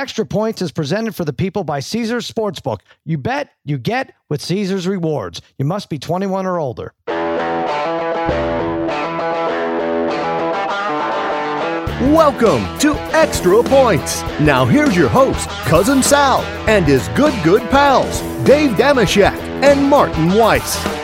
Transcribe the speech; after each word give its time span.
Extra 0.00 0.24
Points 0.24 0.62
is 0.62 0.72
presented 0.72 1.14
for 1.14 1.26
the 1.26 1.32
people 1.34 1.62
by 1.62 1.80
Caesars 1.80 2.26
Sportsbook. 2.26 2.80
You 3.04 3.18
bet, 3.18 3.50
you 3.66 3.76
get 3.76 4.14
with 4.30 4.40
Caesars 4.40 4.88
Rewards. 4.88 5.42
You 5.58 5.66
must 5.66 5.90
be 5.90 5.98
21 5.98 6.46
or 6.46 6.58
older. 6.58 6.94
Welcome 12.16 12.78
to 12.78 12.94
Extra 13.14 13.62
Points. 13.62 14.22
Now 14.40 14.64
here's 14.64 14.96
your 14.96 15.10
host, 15.10 15.50
Cousin 15.66 16.02
Sal, 16.02 16.40
and 16.66 16.86
his 16.86 17.06
good, 17.08 17.34
good 17.44 17.60
pals, 17.68 18.22
Dave 18.46 18.70
Dameshek 18.78 19.36
and 19.62 19.84
Martin 19.84 20.32
Weiss. 20.32 20.99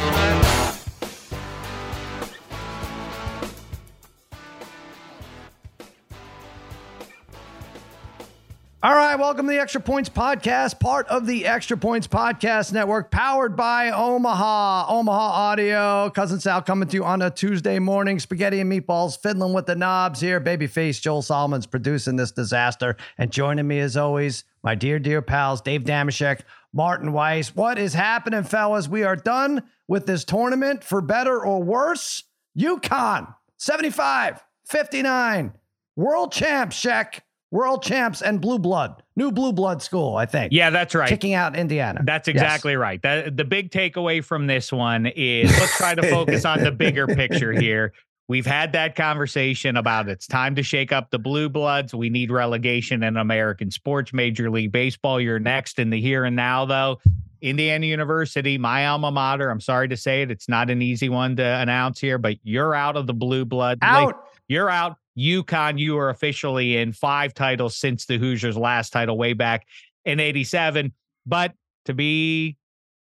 All 8.86 8.94
right, 8.94 9.16
welcome 9.16 9.46
to 9.46 9.50
the 9.50 9.58
Extra 9.58 9.80
Points 9.80 10.08
Podcast, 10.08 10.78
part 10.78 11.08
of 11.08 11.26
the 11.26 11.44
Extra 11.44 11.76
Points 11.76 12.06
Podcast 12.06 12.72
Network, 12.72 13.10
powered 13.10 13.56
by 13.56 13.90
Omaha, 13.90 14.86
Omaha 14.88 15.18
Audio. 15.18 16.08
Cousin 16.10 16.38
Sal 16.38 16.62
coming 16.62 16.88
to 16.90 16.94
you 16.94 17.04
on 17.04 17.20
a 17.20 17.28
Tuesday 17.28 17.80
morning. 17.80 18.20
Spaghetti 18.20 18.60
and 18.60 18.70
meatballs, 18.70 19.20
fiddling 19.20 19.52
with 19.54 19.66
the 19.66 19.74
knobs 19.74 20.20
here. 20.20 20.40
Babyface 20.40 21.00
Joel 21.00 21.22
Solomon's 21.22 21.66
producing 21.66 22.14
this 22.14 22.30
disaster. 22.30 22.96
And 23.18 23.32
joining 23.32 23.66
me 23.66 23.80
as 23.80 23.96
always, 23.96 24.44
my 24.62 24.76
dear, 24.76 25.00
dear 25.00 25.20
pals, 25.20 25.60
Dave 25.60 25.82
Dameshek, 25.82 26.42
Martin 26.72 27.12
Weiss. 27.12 27.56
What 27.56 27.80
is 27.80 27.92
happening, 27.92 28.44
fellas? 28.44 28.88
We 28.88 29.02
are 29.02 29.16
done 29.16 29.64
with 29.88 30.06
this 30.06 30.22
tournament 30.24 30.84
for 30.84 31.00
better 31.00 31.44
or 31.44 31.60
worse. 31.60 32.22
UConn, 32.56 33.34
75, 33.56 34.44
59, 34.64 35.54
world 35.96 36.30
champ, 36.30 36.70
check 36.70 37.25
world 37.56 37.82
champs 37.82 38.20
and 38.20 38.40
blue 38.40 38.58
blood, 38.58 39.02
new 39.16 39.32
blue 39.32 39.52
blood 39.52 39.82
school, 39.82 40.16
I 40.16 40.26
think. 40.26 40.52
Yeah, 40.52 40.68
that's 40.68 40.94
right. 40.94 41.08
Kicking 41.08 41.32
out 41.32 41.56
Indiana. 41.56 42.02
That's 42.04 42.28
exactly 42.28 42.72
yes. 42.72 42.78
right. 42.78 43.02
That, 43.02 43.36
the 43.36 43.44
big 43.44 43.70
takeaway 43.70 44.22
from 44.22 44.46
this 44.46 44.70
one 44.70 45.06
is 45.06 45.50
let's 45.58 45.76
try 45.76 45.94
to 45.94 46.02
focus 46.10 46.44
on 46.44 46.62
the 46.62 46.70
bigger 46.70 47.06
picture 47.16 47.52
here. 47.52 47.94
We've 48.28 48.44
had 48.44 48.72
that 48.72 48.94
conversation 48.94 49.76
about 49.76 50.08
it's 50.08 50.26
time 50.26 50.54
to 50.56 50.62
shake 50.62 50.92
up 50.92 51.10
the 51.10 51.18
blue 51.18 51.48
bloods. 51.48 51.94
We 51.94 52.10
need 52.10 52.30
relegation 52.30 53.02
in 53.02 53.16
American 53.16 53.70
sports, 53.70 54.12
Major 54.12 54.50
League 54.50 54.72
Baseball. 54.72 55.20
You're 55.20 55.38
next 55.38 55.78
in 55.78 55.90
the 55.90 56.00
here 56.00 56.24
and 56.24 56.36
now, 56.36 56.66
though. 56.66 56.98
Indiana 57.40 57.86
University, 57.86 58.58
my 58.58 58.86
alma 58.86 59.10
mater. 59.10 59.48
I'm 59.50 59.60
sorry 59.60 59.88
to 59.88 59.96
say 59.96 60.22
it. 60.22 60.30
It's 60.30 60.48
not 60.48 60.70
an 60.70 60.82
easy 60.82 61.08
one 61.08 61.36
to 61.36 61.44
announce 61.44 62.00
here, 62.00 62.18
but 62.18 62.36
you're 62.42 62.74
out 62.74 62.96
of 62.96 63.06
the 63.06 63.14
blue 63.14 63.44
blood. 63.44 63.78
Out. 63.82 64.25
You're 64.48 64.70
out. 64.70 64.96
UConn, 65.18 65.78
you 65.78 65.96
are 65.98 66.10
officially 66.10 66.76
in 66.76 66.92
five 66.92 67.32
titles 67.32 67.76
since 67.76 68.04
the 68.06 68.18
Hoosiers' 68.18 68.56
last 68.56 68.90
title 68.90 69.16
way 69.16 69.32
back 69.32 69.66
in 70.04 70.20
87. 70.20 70.92
But 71.24 71.52
to 71.86 71.94
be 71.94 72.56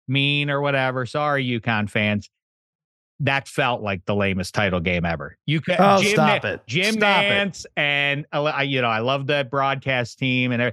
mean 0.07 0.51
or 0.51 0.61
whatever, 0.61 1.05
sorry, 1.05 1.45
UConn 1.45 1.91
fans, 1.91 2.31
that 3.21 3.49
felt 3.49 3.83
like 3.83 4.05
the 4.05 4.15
lamest 4.15 4.55
title 4.55 4.81
game 4.81 5.05
ever. 5.05 5.37
You 5.45 5.61
can 5.61 5.77
oh, 5.79 6.01
Jim, 6.01 6.13
stop 6.13 6.45
it. 6.45 6.63
Jim 6.67 6.95
stop 6.95 7.25
Nantz 7.25 7.65
it. 7.65 7.73
and 7.77 8.27
uh, 8.33 8.63
you 8.65 8.81
know 8.81 8.89
I 8.89 9.01
love 9.01 9.27
that 9.27 9.51
broadcast 9.51 10.19
team 10.19 10.53
and 10.53 10.73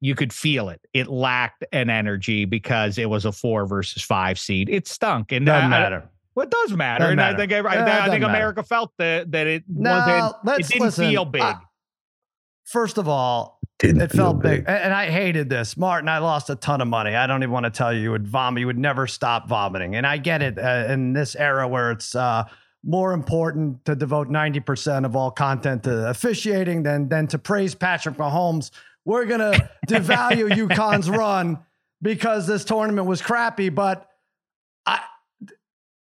you 0.00 0.14
could 0.14 0.32
feel 0.32 0.68
it. 0.68 0.80
It 0.92 1.08
lacked 1.08 1.64
an 1.72 1.88
energy 1.88 2.44
because 2.44 2.98
it 2.98 3.08
was 3.08 3.24
a 3.24 3.32
four 3.32 3.66
versus 3.66 4.02
five 4.02 4.38
seed. 4.38 4.68
It 4.68 4.86
stunk 4.86 5.32
and 5.32 5.46
doesn't 5.46 5.70
matter. 5.70 6.08
Well, 6.34 6.44
it 6.44 6.50
does 6.50 6.72
matter, 6.72 7.00
doesn't 7.00 7.12
and 7.12 7.16
matter. 7.16 7.36
I 7.36 7.38
think 7.38 7.52
I, 7.52 7.58
I, 7.58 8.06
I 8.06 8.08
think 8.08 8.24
America 8.24 8.62
felt 8.62 8.92
that 8.98 9.30
that 9.32 9.46
it 9.46 9.64
no, 9.68 9.90
wasn't. 9.90 10.60
It 10.60 10.68
didn't 10.68 10.86
listen, 10.86 11.10
feel 11.10 11.24
big. 11.24 11.56
first 12.64 12.96
of 12.96 13.08
all, 13.08 13.60
didn't 13.78 14.00
it 14.00 14.12
felt 14.12 14.40
big. 14.40 14.64
big. 14.64 14.68
and 14.68 14.94
I 14.94 15.10
hated 15.10 15.50
this, 15.50 15.76
Martin. 15.76 16.08
I 16.08 16.18
lost 16.18 16.48
a 16.48 16.56
ton 16.56 16.80
of 16.80 16.88
money. 16.88 17.14
I 17.14 17.26
don't 17.26 17.42
even 17.42 17.52
want 17.52 17.64
to 17.64 17.70
tell 17.70 17.92
you. 17.92 18.00
You 18.00 18.10
would 18.12 18.26
vomit. 18.26 18.60
You 18.60 18.66
would 18.66 18.78
never 18.78 19.06
stop 19.06 19.48
vomiting, 19.48 19.94
and 19.94 20.06
I 20.06 20.16
get 20.16 20.42
it 20.42 20.58
uh, 20.58 20.86
in 20.88 21.12
this 21.12 21.36
era 21.36 21.68
where 21.68 21.90
it's. 21.90 22.14
Uh, 22.14 22.44
more 22.84 23.12
important 23.12 23.84
to 23.84 23.94
devote 23.94 24.28
90% 24.28 25.04
of 25.04 25.14
all 25.14 25.30
content 25.30 25.84
to 25.84 26.08
officiating 26.08 26.82
than 26.82 27.08
than 27.08 27.28
to 27.28 27.38
praise 27.38 27.76
Patrick 27.76 28.16
Mahomes. 28.16 28.72
We're 29.04 29.24
gonna 29.24 29.52
devalue 29.86 30.50
UConn's 30.50 31.08
run 31.08 31.58
because 32.02 32.46
this 32.46 32.64
tournament 32.64 33.06
was 33.06 33.22
crappy, 33.22 33.68
but 33.68 34.08
I 34.08 34.11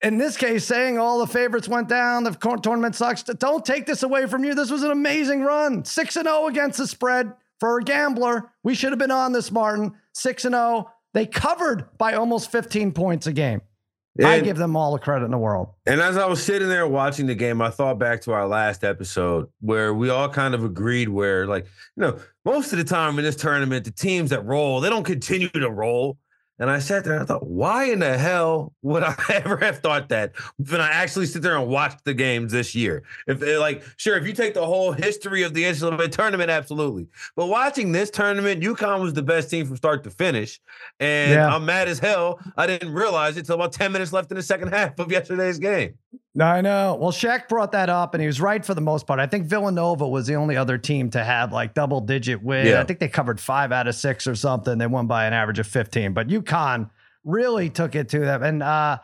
in 0.02 0.18
this 0.18 0.38
case, 0.38 0.66
saying 0.66 0.98
all 0.98 1.20
the 1.20 1.28
favorites 1.28 1.68
went 1.68 1.90
down, 1.90 2.24
the 2.24 2.32
tournament 2.62 2.96
sucks. 2.96 3.24
Don't 3.24 3.66
take 3.66 3.86
this 3.86 4.04
away 4.04 4.28
from 4.28 4.44
you. 4.44 4.54
This 4.54 4.70
was 4.70 4.84
an 4.84 4.92
amazing 4.92 5.42
run. 5.42 5.84
6 5.84 6.16
and 6.16 6.28
0 6.28 6.48
against 6.48 6.78
the 6.78 6.88
spread 6.88 7.34
for 7.60 7.80
a 7.80 7.84
gambler. 7.84 8.52
We 8.64 8.76
should 8.76 8.92
have 8.92 9.00
been 9.00 9.12
on 9.12 9.32
this, 9.32 9.52
Martin. 9.52 9.94
6 10.14 10.46
and 10.46 10.54
0. 10.54 10.92
They 11.14 11.26
covered 11.26 11.98
by 11.98 12.14
almost 12.14 12.52
15 12.52 12.92
points 12.92 13.26
a 13.28 13.34
game. 13.34 13.62
And, 14.20 14.28
I 14.28 14.40
give 14.40 14.58
them 14.58 14.76
all 14.76 14.94
the 14.94 15.00
credit 15.00 15.26
in 15.26 15.32
the 15.32 15.38
world. 15.38 15.70
And 15.86 16.02
as 16.02 16.18
I 16.18 16.26
was 16.26 16.44
sitting 16.44 16.70
there 16.70 16.88
watching 16.88 17.28
the 17.28 17.36
game, 17.36 17.62
I 17.62 17.70
thought 17.70 18.00
back 18.00 18.22
to 18.22 18.34
our 18.34 18.48
last 18.48 18.84
episode 18.84 19.48
where 19.62 19.94
we 19.94 20.10
all 20.10 20.28
kind 20.28 20.56
of 20.56 20.64
agreed 20.64 21.10
where, 21.10 21.46
like, 21.46 21.66
you 21.96 22.02
know, 22.02 22.20
most 22.44 22.72
of 22.72 22.80
the 22.80 22.84
time 22.84 23.20
in 23.20 23.26
this 23.26 23.36
tournament, 23.36 23.86
the 23.86 23.92
teams 23.92 24.32
that 24.32 24.44
roll, 24.44 24.82
they 24.82 24.90
don't 24.90 25.04
continue 25.04 25.50
to 25.50 25.70
roll. 25.70 26.18
And 26.60 26.70
I 26.70 26.80
sat 26.80 27.04
there 27.04 27.14
and 27.14 27.22
I 27.22 27.26
thought, 27.26 27.46
why 27.46 27.86
in 27.86 28.00
the 28.00 28.18
hell 28.18 28.74
would 28.82 29.04
I 29.04 29.16
ever 29.30 29.58
have 29.58 29.80
thought 29.80 30.10
that 30.10 30.34
when 30.58 30.82
I 30.82 30.90
actually 30.90 31.28
sit 31.28 31.42
there 31.42 31.56
and 31.56 31.68
watch 31.70 31.96
the 32.04 32.14
games 32.14 32.52
this 32.52 32.74
year? 32.74 33.04
If 33.28 33.42
eh, 33.44 33.60
like, 33.60 33.84
sure, 33.98 34.18
if 34.18 34.26
you 34.26 34.34
take 34.34 34.54
the 34.54 34.66
whole 34.66 34.92
history 34.92 35.44
of 35.44 35.54
the 35.54 35.64
NCAA 35.64 36.12
tournament, 36.12 36.50
absolutely. 36.50 37.08
But 37.36 37.48
watching 37.48 37.92
this 37.92 38.10
tournament, 38.10 38.64
UConn 38.64 39.02
was 39.02 39.14
the 39.14 39.24
best 39.24 39.50
team 39.50 39.68
from 39.68 39.78
start 39.78 40.04
to 40.06 40.10
finish. 40.10 40.60
And 41.00 41.34
yeah. 41.34 41.54
I'm 41.54 41.66
mad 41.66 41.88
as 41.88 42.00
hell. 42.00 42.40
I 42.58 42.66
didn't 42.66 42.94
realize 42.94 43.38
it 43.38 43.42
until 43.42 43.56
about 43.56 43.74
10 43.74 43.92
minutes 43.92 44.12
left 44.12 44.32
in 44.32 44.38
the 44.38 44.44
second 44.44 44.70
half 44.74 44.98
of 44.98 45.12
yesterday's 45.12 45.60
game. 45.60 45.94
No, 46.38 46.46
I 46.46 46.62
know. 46.62 46.96
Well, 47.02 47.12
Shek 47.12 47.50
brought 47.50 47.72
that 47.72 47.90
up, 47.90 48.14
and 48.14 48.22
he 48.22 48.28
was 48.28 48.40
right 48.40 48.64
for 48.64 48.76
the 48.76 48.82
most 48.82 49.08
part. 49.08 49.20
I 49.20 49.26
think 49.26 49.48
Villanova 49.48 50.08
was 50.08 50.28
the 50.28 50.36
only 50.36 50.56
other 50.56 50.78
team 50.78 51.10
to 51.10 51.24
have 51.24 51.52
like 51.52 51.74
double 51.74 52.00
digit 52.00 52.44
win. 52.44 52.68
Yeah. 52.68 52.80
I 52.80 52.84
think 52.84 53.00
they 53.00 53.08
covered 53.08 53.40
five 53.40 53.72
out 53.72 53.88
of 53.88 53.96
six 53.96 54.28
or 54.28 54.36
something. 54.36 54.78
They 54.78 54.86
won 54.86 55.08
by 55.08 55.26
an 55.26 55.34
average 55.34 55.58
of 55.58 55.66
15. 55.66 56.14
But 56.14 56.30
UConn 56.48 56.90
really 57.24 57.70
took 57.70 57.96
it 57.96 58.10
to 58.10 58.20
them. 58.20 58.44
And 58.44 58.64
uh, 58.64 59.00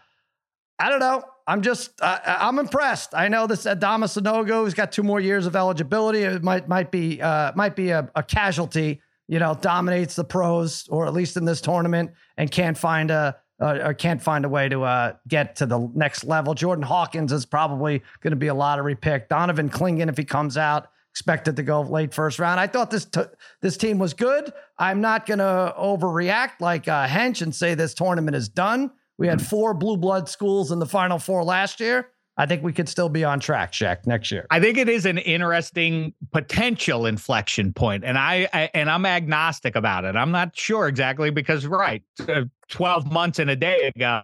I 0.80 0.90
don't 0.90 1.00
know. 1.00 1.24
I'm 1.46 1.62
just 1.62 2.02
uh, 2.02 2.20
I'm 2.26 2.58
impressed. 2.58 3.14
I 3.14 3.28
know 3.28 3.48
this 3.48 3.66
Adama 3.66 4.06
Sanogo 4.06 4.64
has 4.64 4.74
got 4.74 4.92
two 4.92 5.04
more 5.04 5.20
years 5.20 5.46
of 5.46 5.56
eligibility. 5.56 6.20
It 6.20 6.42
might 6.42 6.70
might 6.70 6.90
be 6.90 7.22
uh, 7.22 7.52
might 7.56 7.76
be 7.76 7.90
a, 7.90 8.10
a 8.16 8.24
casualty. 8.24 9.02
You 9.28 9.40
know, 9.40 9.56
dominates 9.56 10.16
the 10.16 10.24
pros 10.24 10.88
or 10.90 11.06
at 11.08 11.14
least 11.14 11.38
in 11.38 11.46
this 11.46 11.62
tournament 11.62 12.12
and 12.38 12.52
can't 12.52 12.78
find 12.78 13.10
a 13.10 13.38
uh, 13.62 13.80
or 13.84 13.94
can't 13.94 14.22
find 14.22 14.46
a 14.46 14.50
way 14.50 14.68
to 14.68 14.84
uh, 14.84 15.14
get 15.28 15.56
to 15.58 15.66
the 15.66 15.90
next 15.94 16.24
level. 16.26 16.54
Jordan 16.54 16.84
Hawkins 16.84 17.32
is 17.32 17.46
probably 17.46 18.02
going 18.22 18.32
to 18.32 18.38
be 18.38 18.48
a 18.48 18.54
lottery 18.54 18.96
pick. 18.96 19.30
Donovan 19.30 19.70
Clingan, 19.70 20.10
if 20.10 20.18
he 20.18 20.26
comes 20.26 20.58
out, 20.58 20.88
expected 21.14 21.56
to 21.56 21.62
go 21.62 21.80
late 21.82 22.12
first 22.12 22.40
round. 22.40 22.60
I 22.60 22.66
thought 22.66 22.90
this 22.90 23.06
t- 23.06 23.22
this 23.62 23.78
team 23.78 24.00
was 24.00 24.16
good. 24.16 24.52
I'm 24.80 25.00
not 25.00 25.28
going 25.28 25.38
to 25.38 25.72
overreact 25.78 26.60
like 26.60 26.88
uh, 26.88 27.06
Hench 27.06 27.44
and 27.44 27.54
say 27.54 27.76
this 27.76 27.94
tournament 27.94 28.36
is 28.36 28.50
done. 28.50 28.90
We 29.20 29.28
had 29.28 29.40
four 29.40 29.76
blue 29.76 29.96
blood 29.96 30.28
schools 30.28 30.72
in 30.72 30.80
the 30.80 30.88
final 30.88 31.20
four 31.20 31.44
last 31.44 31.80
year. 31.80 32.10
I 32.36 32.48
think 32.48 32.64
we 32.64 32.74
could 32.74 32.90
still 32.90 33.10
be 33.10 33.24
on 33.24 33.40
track, 33.40 33.74
Shek, 33.74 34.08
next 34.08 34.32
year. 34.32 34.48
I 34.50 34.60
think 34.60 34.80
it 34.80 34.90
is 34.90 35.06
an 35.06 35.20
interesting 35.20 36.16
potential 36.32 37.06
inflection 37.06 37.74
point, 37.74 38.04
and 38.04 38.18
I, 38.18 38.50
I 38.52 38.72
and 38.74 38.90
I'm 38.90 39.06
agnostic 39.06 39.76
about 39.76 40.06
it. 40.06 40.16
I'm 40.16 40.32
not 40.32 40.58
sure 40.58 40.88
exactly 40.88 41.30
because 41.30 41.68
right, 41.68 42.02
uh, 42.28 42.46
12 42.70 43.12
months 43.12 43.38
and 43.38 43.52
a 43.52 43.56
day 43.56 43.92
ago, 43.96 44.24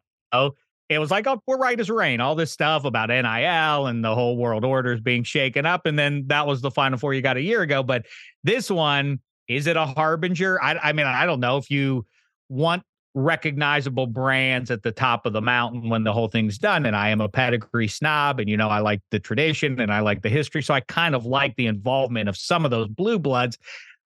it 0.89 0.97
was 0.97 1.11
like, 1.11 1.27
oh, 1.27 1.41
we're 1.45 1.57
right 1.57 1.79
as 1.79 1.89
rain. 1.89 2.19
All 2.19 2.35
this 2.35 2.51
stuff 2.51 2.83
about 2.83 3.09
NIL 3.09 3.87
and 3.87 4.03
the 4.03 4.13
whole 4.15 4.37
world 4.37 4.65
order 4.65 4.91
is 4.91 5.01
being 5.01 5.23
shaken 5.23 5.65
up, 5.65 5.85
and 5.85 5.97
then 5.97 6.25
that 6.27 6.47
was 6.47 6.61
the 6.61 6.71
final 6.71 6.97
four 6.97 7.13
you 7.13 7.21
got 7.21 7.37
a 7.37 7.41
year 7.41 7.61
ago. 7.61 7.83
But 7.83 8.05
this 8.43 8.69
one, 8.69 9.19
is 9.47 9.67
it 9.67 9.77
a 9.77 9.85
harbinger? 9.85 10.61
I, 10.61 10.75
I 10.75 10.93
mean, 10.93 11.05
I 11.05 11.25
don't 11.25 11.39
know 11.39 11.57
if 11.57 11.69
you 11.69 12.05
want 12.49 12.83
recognizable 13.13 14.07
brands 14.07 14.71
at 14.71 14.83
the 14.83 14.91
top 14.91 15.25
of 15.25 15.33
the 15.33 15.41
mountain 15.41 15.89
when 15.89 16.03
the 16.03 16.13
whole 16.13 16.27
thing's 16.27 16.57
done. 16.57 16.85
And 16.85 16.95
I 16.95 17.09
am 17.09 17.21
a 17.21 17.29
pedigree 17.29 17.87
snob, 17.87 18.39
and 18.39 18.49
you 18.49 18.57
know, 18.57 18.69
I 18.69 18.79
like 18.79 19.01
the 19.11 19.19
tradition 19.19 19.79
and 19.79 19.91
I 19.91 19.99
like 19.99 20.21
the 20.21 20.29
history. 20.29 20.63
So 20.63 20.73
I 20.73 20.81
kind 20.81 21.15
of 21.15 21.25
like 21.25 21.55
the 21.55 21.67
involvement 21.67 22.29
of 22.29 22.37
some 22.37 22.65
of 22.65 22.71
those 22.71 22.87
blue 22.87 23.19
bloods. 23.19 23.57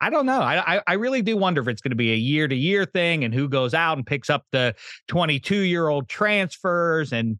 I 0.03 0.09
don't 0.09 0.25
know. 0.25 0.41
I, 0.41 0.81
I 0.85 0.93
really 0.95 1.21
do 1.21 1.37
wonder 1.37 1.61
if 1.61 1.69
it's 1.69 1.81
going 1.81 1.91
to 1.91 1.95
be 1.95 2.11
a 2.11 2.17
year 2.17 2.45
to 2.45 2.55
year 2.55 2.83
thing 2.83 3.23
and 3.23 3.33
who 3.33 3.47
goes 3.47 3.73
out 3.73 3.97
and 3.97 4.05
picks 4.05 4.29
up 4.29 4.45
the 4.51 4.75
22 5.07 5.55
year 5.55 5.87
old 5.87 6.09
transfers 6.09 7.13
and 7.13 7.39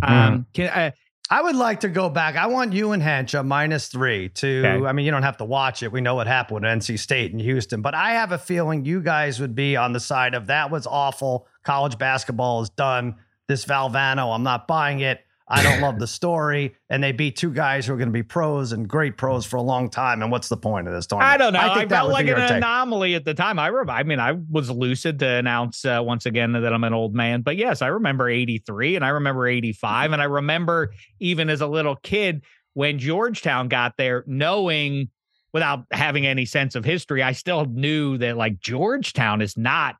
um, 0.00 0.10
mm. 0.10 0.46
can, 0.54 0.68
uh, 0.68 0.90
I 1.28 1.42
would 1.42 1.54
like 1.54 1.80
to 1.80 1.90
go 1.90 2.08
back. 2.08 2.36
I 2.36 2.46
want 2.46 2.72
you 2.72 2.92
and 2.92 3.02
Hench 3.02 3.44
minus 3.44 3.88
three 3.88 4.30
to, 4.30 4.62
okay. 4.66 4.86
I 4.86 4.92
mean, 4.92 5.04
you 5.04 5.10
don't 5.10 5.22
have 5.22 5.36
to 5.36 5.44
watch 5.44 5.82
it. 5.82 5.92
We 5.92 6.00
know 6.00 6.14
what 6.14 6.26
happened 6.26 6.54
with 6.54 6.64
NC 6.64 6.98
State 6.98 7.32
and 7.32 7.42
Houston, 7.42 7.82
but 7.82 7.94
I 7.94 8.12
have 8.12 8.32
a 8.32 8.38
feeling 8.38 8.86
you 8.86 9.02
guys 9.02 9.38
would 9.38 9.54
be 9.54 9.76
on 9.76 9.92
the 9.92 10.00
side 10.00 10.32
of 10.32 10.46
that 10.46 10.70
was 10.70 10.86
awful. 10.86 11.46
College 11.62 11.98
basketball 11.98 12.62
is 12.62 12.70
done. 12.70 13.16
This 13.48 13.66
Valvano, 13.66 14.34
I'm 14.34 14.42
not 14.42 14.66
buying 14.66 15.00
it. 15.00 15.20
I 15.48 15.62
don't 15.62 15.80
love 15.82 15.98
the 15.98 16.06
story. 16.06 16.76
And 16.90 17.02
they 17.02 17.12
beat 17.12 17.36
two 17.36 17.52
guys 17.52 17.86
who 17.86 17.94
are 17.94 17.96
going 17.96 18.08
to 18.08 18.12
be 18.12 18.22
pros 18.22 18.72
and 18.72 18.88
great 18.88 19.16
pros 19.16 19.46
for 19.46 19.56
a 19.56 19.62
long 19.62 19.90
time. 19.90 20.22
And 20.22 20.30
what's 20.30 20.48
the 20.48 20.56
point 20.56 20.86
of 20.86 20.94
this 20.94 21.06
tournament? 21.06 21.32
I 21.32 21.36
don't 21.36 21.52
know. 21.52 21.60
I, 21.60 21.74
think 21.74 21.90
felt 21.90 22.10
like 22.10 22.26
an 22.26 22.38
anomaly 22.38 23.14
at 23.14 23.24
the 23.24 23.34
time. 23.34 23.58
I 23.58 23.68
remember. 23.68 23.92
I 23.92 24.02
mean, 24.02 24.20
I 24.20 24.32
was 24.50 24.70
lucid 24.70 25.18
to 25.20 25.28
announce 25.28 25.84
uh, 25.84 26.00
once 26.02 26.26
again 26.26 26.52
that 26.52 26.72
I'm 26.72 26.84
an 26.84 26.94
old 26.94 27.14
man. 27.14 27.42
But 27.42 27.56
yes, 27.56 27.82
I 27.82 27.88
remember 27.88 28.28
'83 28.28 28.96
and 28.96 29.04
I 29.04 29.08
remember 29.08 29.46
'85, 29.46 30.12
and 30.12 30.22
I 30.22 30.26
remember 30.26 30.92
even 31.20 31.50
as 31.50 31.60
a 31.60 31.66
little 31.66 31.96
kid 31.96 32.44
when 32.74 32.98
Georgetown 32.98 33.68
got 33.68 33.94
there, 33.96 34.24
knowing 34.26 35.08
without 35.52 35.84
having 35.90 36.26
any 36.26 36.44
sense 36.44 36.74
of 36.74 36.84
history, 36.84 37.22
I 37.22 37.32
still 37.32 37.64
knew 37.64 38.18
that 38.18 38.36
like 38.36 38.60
Georgetown 38.60 39.40
is 39.40 39.56
not 39.56 39.96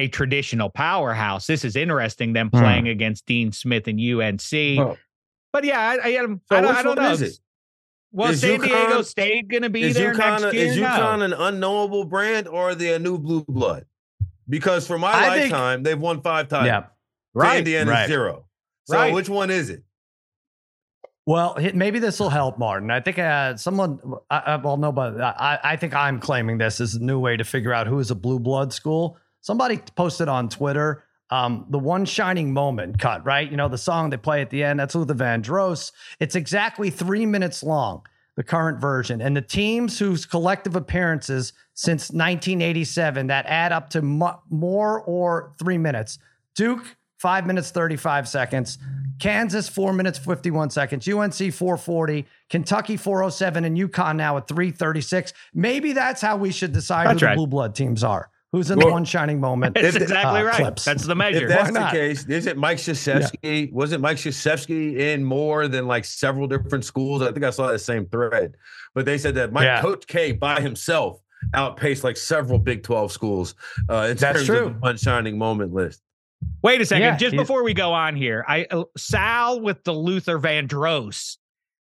a 0.00 0.08
traditional 0.08 0.70
powerhouse. 0.70 1.46
This 1.46 1.64
is 1.64 1.76
interesting 1.76 2.32
them 2.32 2.48
hmm. 2.48 2.58
playing 2.58 2.84
hmm. 2.84 2.90
against 2.90 3.26
Dean 3.26 3.52
Smith 3.52 3.86
and 3.86 4.00
UNC. 4.00 4.98
But 5.52 5.64
yeah, 5.64 5.80
I, 5.80 6.08
I, 6.08 6.12
so 6.12 6.38
I, 6.50 6.60
don't, 6.60 6.76
I 6.76 6.82
don't 6.82 6.96
know. 6.96 7.12
It? 7.12 7.38
Well, 8.12 8.30
is 8.30 8.40
San 8.40 8.60
UConn, 8.60 8.64
Diego 8.64 9.02
State 9.02 9.48
going 9.48 9.62
to 9.62 9.70
be 9.70 9.92
there 9.92 10.14
UConn, 10.14 10.42
next 10.42 10.54
year? 10.54 10.66
Is 10.66 10.76
UConn 10.76 11.18
no. 11.18 11.24
an 11.24 11.32
unknowable 11.32 12.04
brand 12.04 12.48
or 12.48 12.70
are 12.70 12.74
they 12.74 12.94
a 12.94 12.98
new 12.98 13.18
blue 13.18 13.44
blood? 13.44 13.86
Because 14.48 14.86
for 14.86 14.98
my 14.98 15.12
I 15.12 15.28
lifetime, 15.28 15.78
think, 15.78 15.84
they've 15.84 16.00
won 16.00 16.22
five 16.22 16.48
times. 16.48 16.66
Yeah, 16.66 16.86
right. 17.34 17.58
Indiana 17.58 17.90
right. 17.90 18.08
zero. 18.08 18.46
So 18.84 18.96
right. 18.96 19.12
which 19.12 19.28
one 19.28 19.50
is 19.50 19.70
it? 19.70 19.84
Well, 21.26 21.56
maybe 21.74 22.00
this 22.00 22.18
will 22.18 22.30
help, 22.30 22.58
Martin. 22.58 22.90
I 22.90 23.00
think 23.00 23.20
uh, 23.20 23.56
someone, 23.56 24.00
I, 24.30 24.38
I, 24.38 24.56
well, 24.56 24.76
no, 24.76 24.90
but 24.90 25.20
I, 25.20 25.60
I 25.62 25.76
think 25.76 25.94
I'm 25.94 26.18
claiming 26.18 26.58
this 26.58 26.80
as 26.80 26.96
a 26.96 27.00
new 27.00 27.20
way 27.20 27.36
to 27.36 27.44
figure 27.44 27.72
out 27.72 27.86
who 27.86 28.00
is 28.00 28.10
a 28.10 28.16
blue 28.16 28.40
blood 28.40 28.72
school. 28.72 29.16
Somebody 29.40 29.78
posted 29.96 30.28
on 30.28 30.48
Twitter 30.48 31.04
um, 31.30 31.66
the 31.68 31.78
one 31.78 32.04
shining 32.04 32.52
moment 32.52 32.98
cut, 32.98 33.24
right? 33.24 33.48
You 33.48 33.56
know, 33.56 33.68
the 33.68 33.78
song 33.78 34.10
they 34.10 34.16
play 34.16 34.42
at 34.42 34.50
the 34.50 34.64
end, 34.64 34.80
that's 34.80 34.94
Luther 34.94 35.14
Vandross. 35.14 35.92
It's 36.18 36.34
exactly 36.34 36.90
three 36.90 37.24
minutes 37.24 37.62
long, 37.62 38.02
the 38.36 38.42
current 38.42 38.80
version. 38.80 39.22
And 39.22 39.36
the 39.36 39.42
teams 39.42 39.98
whose 39.98 40.26
collective 40.26 40.74
appearances 40.74 41.52
since 41.74 42.10
1987 42.10 43.28
that 43.28 43.46
add 43.46 43.72
up 43.72 43.90
to 43.90 44.02
more 44.02 45.02
or 45.06 45.52
three 45.58 45.78
minutes 45.78 46.18
Duke, 46.56 46.96
five 47.18 47.46
minutes, 47.46 47.70
35 47.70 48.28
seconds. 48.28 48.78
Kansas, 49.20 49.68
four 49.68 49.92
minutes, 49.92 50.18
51 50.18 50.70
seconds. 50.70 51.06
UNC, 51.06 51.52
440. 51.52 52.26
Kentucky, 52.48 52.96
407. 52.96 53.64
And 53.64 53.78
UConn 53.78 54.16
now 54.16 54.36
at 54.36 54.48
336. 54.48 55.32
Maybe 55.54 55.92
that's 55.92 56.20
how 56.20 56.36
we 56.36 56.50
should 56.50 56.72
decide 56.72 57.06
that's 57.06 57.20
who 57.20 57.26
right. 57.26 57.32
the 57.32 57.36
blue 57.36 57.46
blood 57.46 57.74
teams 57.74 58.02
are. 58.02 58.30
Who's 58.52 58.70
in 58.70 58.78
well, 58.78 58.88
the 58.88 58.92
one 58.92 59.04
shining 59.04 59.40
moment? 59.40 59.76
That's 59.76 59.94
exactly 59.94 60.40
uh, 60.40 60.44
right. 60.44 60.56
Clips. 60.56 60.84
That's 60.84 61.04
the 61.04 61.14
measure. 61.14 61.44
If 61.44 61.48
that's 61.50 61.72
the 61.72 61.88
case, 61.90 62.24
is 62.26 62.46
it 62.46 62.56
Mike 62.56 62.78
Krzyzewski? 62.78 63.66
Yeah. 63.66 63.66
wasn't 63.72 64.02
Mike 64.02 64.16
Krzyzewski 64.16 64.96
in 64.98 65.22
more 65.22 65.68
than 65.68 65.86
like 65.86 66.04
several 66.04 66.48
different 66.48 66.84
schools? 66.84 67.22
I 67.22 67.30
think 67.30 67.44
I 67.44 67.50
saw 67.50 67.68
that 67.68 67.78
same 67.78 68.06
thread. 68.06 68.56
But 68.92 69.06
they 69.06 69.18
said 69.18 69.36
that 69.36 69.52
Mike 69.52 69.64
yeah. 69.64 69.80
Coach 69.80 70.06
K 70.08 70.32
by 70.32 70.60
himself 70.60 71.20
outpaced 71.54 72.02
like 72.02 72.16
several 72.16 72.58
Big 72.58 72.82
12 72.82 73.12
schools 73.12 73.54
uh, 73.88 74.08
in 74.10 74.16
that's 74.16 74.38
terms 74.38 74.46
true. 74.46 74.66
of 74.66 74.74
the 74.74 74.78
one 74.80 74.96
shining 74.96 75.38
moment 75.38 75.72
list. 75.72 76.02
Wait 76.62 76.80
a 76.80 76.86
second. 76.86 77.02
Yeah, 77.02 77.16
just 77.16 77.36
before 77.36 77.62
we 77.62 77.72
go 77.72 77.92
on 77.92 78.16
here, 78.16 78.44
I 78.48 78.66
uh, 78.70 78.84
Sal 78.96 79.60
with 79.60 79.84
the 79.84 79.92
Luther 79.92 80.38
Vandross 80.38 81.36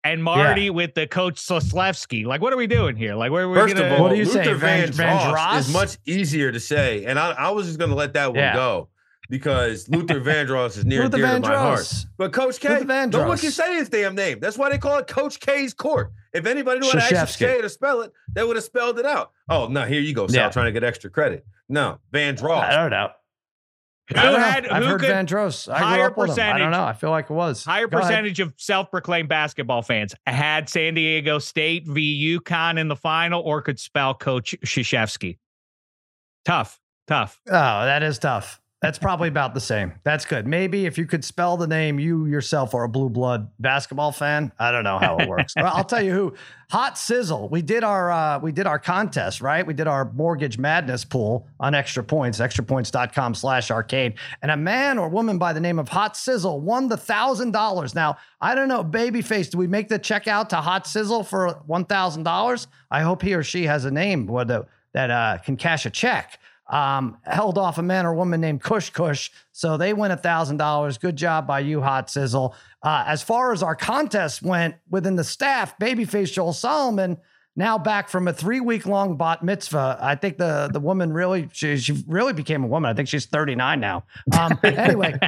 and 0.05 0.23
Marty 0.23 0.65
yeah. 0.65 0.71
with 0.71 0.95
the 0.95 1.07
coach 1.07 1.37
Soslevsky. 1.37 2.25
Like, 2.25 2.41
what 2.41 2.53
are 2.53 2.57
we 2.57 2.67
doing 2.67 2.97
here? 2.97 3.15
Like, 3.15 3.31
where 3.31 3.45
are 3.45 3.49
we 3.49 3.57
First 3.57 3.75
gonna, 3.75 3.87
of 3.87 3.93
all, 3.93 4.03
what 4.03 4.11
do 4.11 4.17
you 4.17 4.25
Luther 4.25 4.45
say? 4.45 4.53
Van, 4.55 4.93
Van 4.93 5.33
Dross 5.33 5.61
is 5.61 5.73
much 5.73 5.99
easier 6.07 6.51
to 6.51 6.61
say, 6.61 7.05
and 7.05 7.19
I, 7.19 7.33
I 7.33 7.51
was 7.51 7.67
just 7.67 7.79
going 7.79 7.91
to 7.91 7.97
let 7.97 8.15
that 8.15 8.29
one 8.29 8.39
yeah. 8.39 8.55
go 8.55 8.89
because 9.33 9.89
Luther 9.89 10.21
Vandross 10.21 10.77
is 10.77 10.85
near 10.85 11.03
and 11.03 11.13
dear 11.13 11.27
to 11.27 11.41
my 11.41 11.57
heart. 11.57 11.91
But 12.19 12.33
Coach 12.33 12.61
K, 12.61 12.85
no 12.85 13.27
one 13.27 13.39
can 13.39 13.51
say 13.51 13.77
his 13.77 13.89
damn 13.89 14.15
name. 14.15 14.41
That's 14.41 14.59
why 14.59 14.71
they 14.71 14.79
call 14.79 14.99
it 14.99 15.07
Coach 15.07 15.41
K's 15.41 15.73
court. 15.73 16.13
If 16.33 16.47
anybody 16.47 16.81
knew 16.81 16.91
how 16.93 16.99
to 16.99 17.17
actually 17.17 17.47
say 17.47 17.59
it 17.59 17.65
or 17.65 17.69
spell 17.69 18.03
it, 18.03 18.13
they 18.33 18.45
would 18.45 18.57
have 18.57 18.65
spelled 18.65 18.99
it 18.99 19.07
out. 19.07 19.33
Oh, 19.49 19.69
no, 19.69 19.85
here 19.85 20.01
you 20.01 20.15
go, 20.15 20.27
Sal, 20.27 20.37
yeah. 20.37 20.51
trying 20.51 20.67
to 20.67 20.73
get 20.73 20.85
extra 20.85 21.11
credit. 21.11 21.47
No, 21.69 21.99
Vandross. 22.13 22.63
I 22.63 22.77
don't 22.77 22.91
know. 22.91 23.11
Who 24.17 24.35
had, 24.37 24.67
I've 24.69 24.85
heard 24.85 25.01
Vandross. 25.01 25.73
I 25.73 25.79
higher 25.79 26.11
percentage. 26.11 26.55
I 26.55 26.59
don't 26.59 26.71
know. 26.71 26.85
I 26.85 26.93
feel 26.93 27.11
like 27.11 27.31
it 27.31 27.35
was 27.35 27.65
higher 27.65 27.87
Go 27.87 27.99
percentage 27.99 28.41
ahead. 28.41 28.53
of 28.53 28.61
self-proclaimed 28.61 29.29
basketball 29.29 29.83
fans 29.83 30.15
had 30.27 30.69
San 30.69 30.95
Diego 30.95 31.39
State 31.39 31.87
v 31.87 32.39
UConn 32.39 32.79
in 32.79 32.89
the 32.89 32.97
final, 32.97 33.43
or 33.43 33.61
could 33.61 33.79
spell 33.79 34.15
Coach 34.15 34.55
Krzyzewski. 34.65 35.39
Tough, 36.45 36.81
tough. 37.07 37.41
Oh, 37.49 37.53
that 37.53 38.03
is 38.03 38.19
tough. 38.19 38.62
That's 38.83 38.99
probably 38.99 39.29
about 39.29 39.55
the 39.55 39.61
same. 39.61 39.93
That's 40.03 40.27
good. 40.27 40.45
Maybe 40.45 40.87
if 40.87 40.99
you 40.99 41.07
could 41.07 41.25
spell 41.25 41.57
the 41.57 41.69
name, 41.69 42.01
you 42.01 42.27
yourself 42.27 42.75
are 42.75 42.83
a 42.83 42.89
blue 42.89 43.09
blood 43.09 43.49
basketball 43.61 44.11
fan. 44.11 44.51
I 44.59 44.73
don't 44.73 44.83
know 44.83 44.99
how 44.99 45.19
it 45.19 45.29
works. 45.29 45.55
I'll 45.57 45.85
tell 45.85 46.03
you 46.03 46.13
who. 46.13 46.35
Hot 46.71 46.99
Sizzle. 46.99 47.49
We 47.49 47.63
did 47.63 47.85
our 47.85 48.11
uh, 48.11 48.39
we 48.41 48.51
did 48.51 48.67
our 48.67 48.81
contest, 48.81 49.41
right? 49.41 49.65
We 49.65 49.73
did 49.73 49.87
our 49.87 50.11
mortgage 50.13 50.59
madness 50.59 51.05
pool 51.05 51.47
on 51.61 51.77
extra 51.77 52.03
points, 52.03 52.41
extrapoints.com 52.41 53.35
slash 53.35 53.71
arcade. 53.71 54.15
And 54.41 54.51
a 54.51 54.57
man 54.57 54.99
or 54.99 55.09
woman 55.09 55.39
by 55.39 55.53
the 55.53 55.61
name 55.61 55.79
of 55.79 55.89
Hot 55.91 56.17
Sizzle 56.17 56.61
won 56.61 56.89
the 56.89 56.97
thousand 56.97 57.53
dollars. 57.53 57.95
Now, 57.95 58.17
I 58.41 58.57
don't 58.57 58.69
know, 58.69 58.83
babyface, 58.83 59.51
do 59.51 59.59
we 59.59 59.69
make 59.69 59.91
the 59.91 59.99
check 59.99 60.27
out 60.27 60.51
to 60.51 60.57
Hot 60.57 60.89
Sizzle 60.89 61.23
for 61.23 61.61
one 61.67 61.85
thousand 61.85 62.25
dollars? 62.25 62.67
I 62.91 63.03
hope 63.03 63.23
he 63.23 63.35
or 63.35 63.45
she 63.45 63.65
has 63.65 63.85
a 63.85 63.91
name 63.93 64.27
that 64.27 65.11
uh, 65.11 65.39
can 65.45 65.57
cash 65.57 65.87
a 65.87 65.91
check 65.91 66.41
um, 66.69 67.19
held 67.25 67.59
off 67.59 67.79
a 67.79 67.83
man 67.83 68.07
or 68.07 68.15
woman 68.15 68.41
named 68.41 68.63
Kush 68.63 68.91
Kush. 68.91 69.31
So 69.53 69.77
they 69.77 69.93
win 69.93 70.11
$1,000. 70.11 71.01
Good 71.01 71.17
job 71.17 71.47
by 71.47 71.61
you, 71.61 71.81
Hot 71.81 72.09
Sizzle. 72.09 72.55
Uh, 72.83 73.05
as 73.07 73.23
far 73.23 73.53
as 73.53 73.63
our 73.63 73.77
contest 73.77 74.43
went 74.43 74.77
within 74.91 75.17
the 75.17 75.25
staff, 75.25 75.79
Babyface 75.79 76.33
Joel 76.33 76.53
Solomon 76.53 77.19
now 77.55 77.79
back 77.79 78.09
from 78.09 78.29
a 78.29 78.33
three 78.33 78.61
week 78.61 78.87
long 78.87 79.17
bat 79.17 79.43
mitzvah. 79.43 79.99
I 80.01 80.15
think 80.15 80.39
the 80.39 80.71
the 80.73 80.81
woman 80.81 81.13
really 81.13 81.49
she, 81.53 81.77
she 81.77 82.03
really 82.07 82.33
became 82.33 82.65
a 82.65 82.67
woman. 82.67 82.91
I 82.91 82.95
think 82.95 83.09
she's 83.09 83.27
39 83.27 83.79
now. 83.79 84.05
Um, 84.39 84.59
anyway, 84.65 85.19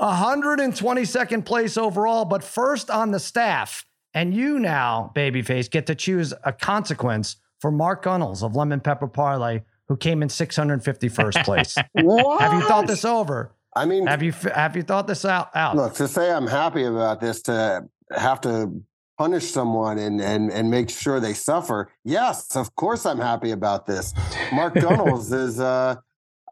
122nd 0.00 1.44
place 1.44 1.76
overall, 1.76 2.24
but 2.24 2.42
first 2.42 2.90
on 2.90 3.10
the 3.10 3.20
staff. 3.20 3.84
And 4.12 4.34
you 4.34 4.58
now, 4.58 5.12
Babyface, 5.14 5.70
get 5.70 5.86
to 5.86 5.94
choose 5.94 6.34
a 6.42 6.52
consequence 6.52 7.36
for 7.60 7.70
Mark 7.70 8.02
Gunnels 8.02 8.42
of 8.42 8.56
Lemon 8.56 8.80
Pepper 8.80 9.06
Parlay 9.06 9.60
who 9.90 9.96
came 9.96 10.22
in 10.22 10.28
651st 10.28 11.44
place. 11.44 11.74
have 11.74 11.88
you 11.96 12.68
thought 12.68 12.86
this 12.86 13.04
over? 13.04 13.52
I 13.74 13.86
mean, 13.86 14.06
have 14.06 14.22
you 14.22 14.30
have 14.54 14.76
you 14.76 14.82
thought 14.82 15.08
this 15.08 15.24
out? 15.24 15.50
out? 15.54 15.76
Look, 15.76 15.94
to 15.94 16.06
say 16.06 16.30
I'm 16.30 16.46
happy 16.46 16.84
about 16.84 17.20
this, 17.20 17.42
to 17.42 17.88
have 18.16 18.40
to 18.42 18.82
punish 19.18 19.50
someone 19.50 19.98
and 19.98 20.20
and 20.20 20.52
and 20.52 20.70
make 20.70 20.90
sure 20.90 21.18
they 21.18 21.34
suffer. 21.34 21.90
Yes, 22.04 22.54
of 22.54 22.74
course 22.76 23.04
I'm 23.04 23.18
happy 23.18 23.50
about 23.50 23.86
this. 23.86 24.14
Mark 24.52 24.74
Gunnels 24.80 25.32
is. 25.32 25.60
uh 25.60 25.96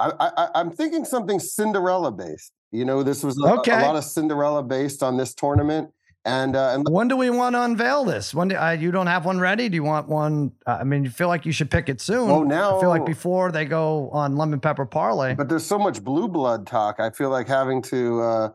I, 0.01 0.13
I, 0.21 0.49
I'm 0.55 0.71
thinking 0.71 1.05
something 1.05 1.41
Cinderella 1.41 2.13
based. 2.13 2.53
You 2.71 2.85
know, 2.85 3.03
this 3.03 3.25
was 3.25 3.37
a, 3.43 3.59
okay. 3.59 3.73
a 3.73 3.87
lot 3.87 3.97
of 3.97 4.05
Cinderella 4.05 4.63
based 4.63 5.03
on 5.03 5.17
this 5.17 5.35
tournament. 5.35 5.91
And, 6.29 6.57
uh, 6.57 6.75
and 6.75 6.87
when 6.91 7.09
do 7.09 7.17
we 7.17 7.31
want 7.31 7.55
to 7.55 7.63
unveil 7.63 8.05
this? 8.05 8.35
When 8.35 8.49
do, 8.49 8.57
uh, 8.57 8.73
you 8.73 8.91
don't 8.91 9.07
have 9.07 9.25
one 9.25 9.41
ready? 9.41 9.71
Do 9.71 9.77
you 9.77 9.83
want 9.83 10.09
one? 10.09 10.53
Uh, 10.67 10.79
I 10.81 10.85
mean, 10.85 11.03
you 11.05 11.11
feel 11.11 11.29
like 11.29 11.47
you 11.47 11.53
should 11.53 11.71
pick 11.71 11.89
it 11.89 12.03
soon. 12.03 12.31
Oh, 12.31 12.43
now 12.43 12.77
I 12.77 12.81
feel 12.81 12.91
like 12.91 13.07
before 13.07 13.51
they 13.51 13.65
go 13.65 14.11
on 14.11 14.37
lemon 14.37 14.61
pepper 14.61 14.85
parlay. 14.85 15.35
But 15.35 15.49
there's 15.49 15.65
so 15.65 15.79
much 15.79 16.05
blue 16.05 16.29
blood 16.29 16.67
talk. 16.67 17.01
I 17.01 17.09
feel 17.11 17.31
like 17.31 17.49
having 17.49 17.81
to 17.83 18.21
uh, 18.21 18.51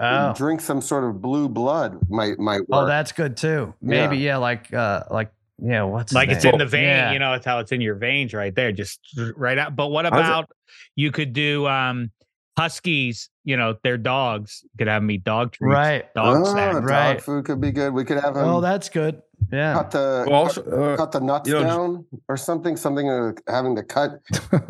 oh. 0.00 0.34
drink 0.34 0.60
some 0.60 0.80
sort 0.80 1.04
of 1.04 1.22
blue 1.22 1.48
blood 1.48 1.98
might 2.08 2.40
might 2.40 2.62
oh, 2.62 2.78
work. 2.78 2.82
Oh, 2.82 2.86
that's 2.86 3.12
good 3.12 3.36
too. 3.36 3.72
Maybe 3.80 4.18
yeah, 4.18 4.32
yeah 4.32 4.36
like 4.38 4.74
uh, 4.74 5.04
like 5.08 5.30
yeah, 5.62 5.84
what's 5.84 6.12
like 6.12 6.28
it's 6.28 6.44
in 6.44 6.58
the 6.58 6.66
vein. 6.66 6.84
Yeah. 6.84 7.12
You 7.12 7.20
know, 7.20 7.34
it's 7.34 7.46
how 7.46 7.60
it's 7.60 7.70
in 7.70 7.80
your 7.80 7.94
veins 7.94 8.34
right 8.34 8.54
there, 8.54 8.72
just 8.72 9.00
right 9.36 9.56
out. 9.56 9.76
But 9.76 9.88
what 9.88 10.06
about 10.06 10.50
you 10.96 11.12
could 11.12 11.32
do 11.32 11.66
um 11.68 12.10
Huskies, 12.58 13.28
you 13.44 13.56
know, 13.56 13.76
their 13.82 13.98
dogs. 13.98 14.64
Could 14.78 14.88
have 14.88 15.02
them 15.02 15.10
eat 15.10 15.24
dog 15.24 15.52
treats, 15.52 15.72
right? 15.72 16.14
Dog 16.14 16.38
oh, 16.38 16.52
snacks. 16.52 16.76
Right. 16.76 17.14
Dog 17.14 17.22
food 17.22 17.44
could 17.44 17.60
be 17.60 17.70
good. 17.70 17.92
We 17.92 18.04
could 18.04 18.18
have 18.18 18.34
them. 18.34 18.48
Oh, 18.48 18.60
that's 18.60 18.88
good. 18.88 19.20
Yeah. 19.52 19.74
Cut 19.74 19.90
the 19.92 20.24
well, 20.26 20.42
also, 20.42 20.62
uh, 20.64 20.96
cut 20.96 21.12
the 21.12 21.20
nuts 21.20 21.48
down 21.50 21.64
know, 21.64 22.06
or 22.28 22.36
something. 22.36 22.76
Something 22.76 23.08
uh, 23.08 23.32
having 23.46 23.76
to 23.76 23.82
cut. 23.84 24.20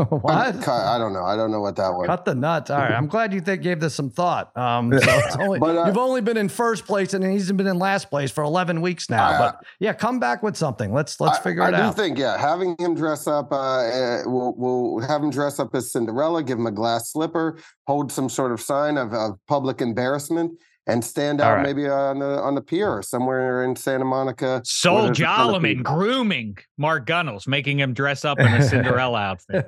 what? 0.08 0.62
Cut, 0.62 0.84
I 0.84 0.98
don't 0.98 1.12
know. 1.12 1.24
I 1.24 1.34
don't 1.36 1.50
know 1.50 1.60
what 1.60 1.76
that 1.76 1.90
was. 1.90 2.06
Cut 2.06 2.24
the 2.24 2.34
nuts. 2.34 2.70
All 2.70 2.78
right. 2.78 2.92
I'm 2.92 3.06
glad 3.06 3.32
you 3.32 3.40
think 3.40 3.62
gave 3.62 3.80
this 3.80 3.94
some 3.94 4.10
thought. 4.10 4.54
Um, 4.56 4.92
so 4.98 5.40
only, 5.40 5.58
but, 5.58 5.76
uh, 5.76 5.86
you've 5.86 5.96
only 5.96 6.20
been 6.20 6.36
in 6.36 6.48
first 6.48 6.84
place 6.84 7.14
and 7.14 7.24
he's 7.24 7.50
been 7.50 7.66
in 7.66 7.78
last 7.78 8.10
place 8.10 8.30
for 8.30 8.44
11 8.44 8.80
weeks 8.80 9.08
now. 9.08 9.38
but 9.38 9.64
yeah, 9.78 9.92
come 9.92 10.20
back 10.20 10.42
with 10.42 10.56
something. 10.56 10.92
Let's 10.92 11.18
let's 11.20 11.38
figure 11.38 11.62
it 11.62 11.74
I 11.74 11.80
out. 11.80 11.84
I 11.84 11.86
do 11.88 11.92
think 11.94 12.18
yeah, 12.18 12.36
having 12.36 12.76
him 12.78 12.94
dress 12.94 13.26
up. 13.26 13.52
Uh, 13.52 13.78
eh, 13.78 14.22
we'll 14.26 14.54
we'll 14.56 15.00
have 15.06 15.22
him 15.22 15.30
dress 15.30 15.58
up 15.58 15.74
as 15.74 15.90
Cinderella. 15.90 16.42
Give 16.42 16.58
him 16.58 16.66
a 16.66 16.72
glass 16.72 17.12
slipper. 17.12 17.58
Hold 17.86 18.12
some 18.12 18.28
sort 18.28 18.52
of 18.52 18.60
sign 18.60 18.98
of, 18.98 19.12
of 19.14 19.38
public 19.46 19.80
embarrassment 19.80 20.58
and 20.86 21.04
stand 21.04 21.40
out 21.40 21.56
right. 21.56 21.62
maybe 21.62 21.88
on 21.88 22.20
the 22.20 22.40
on 22.40 22.54
the 22.54 22.60
pier 22.60 22.88
or 22.88 23.02
somewhere 23.02 23.64
in 23.64 23.74
Santa 23.76 24.04
Monica. 24.04 24.62
Sol 24.64 25.10
Jolliman 25.10 25.82
grooming 25.82 26.58
Mark 26.78 27.06
Gunnels, 27.06 27.46
making 27.46 27.78
him 27.78 27.92
dress 27.92 28.24
up 28.24 28.38
in 28.38 28.46
a 28.46 28.62
Cinderella 28.68 29.18
outfit. 29.18 29.66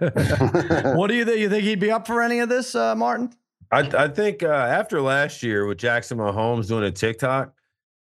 what 0.96 1.08
do 1.08 1.14
you 1.14 1.24
think? 1.24 1.38
You 1.38 1.50
think 1.50 1.64
he'd 1.64 1.80
be 1.80 1.90
up 1.90 2.06
for 2.06 2.22
any 2.22 2.38
of 2.38 2.48
this, 2.48 2.74
uh, 2.74 2.94
Martin? 2.94 3.32
I, 3.70 3.80
I 3.80 4.08
think 4.08 4.42
uh, 4.42 4.48
after 4.48 5.00
last 5.02 5.42
year 5.42 5.66
with 5.66 5.78
Jackson 5.78 6.18
Mahomes 6.18 6.68
doing 6.68 6.84
a 6.84 6.90
TikTok, 6.90 7.52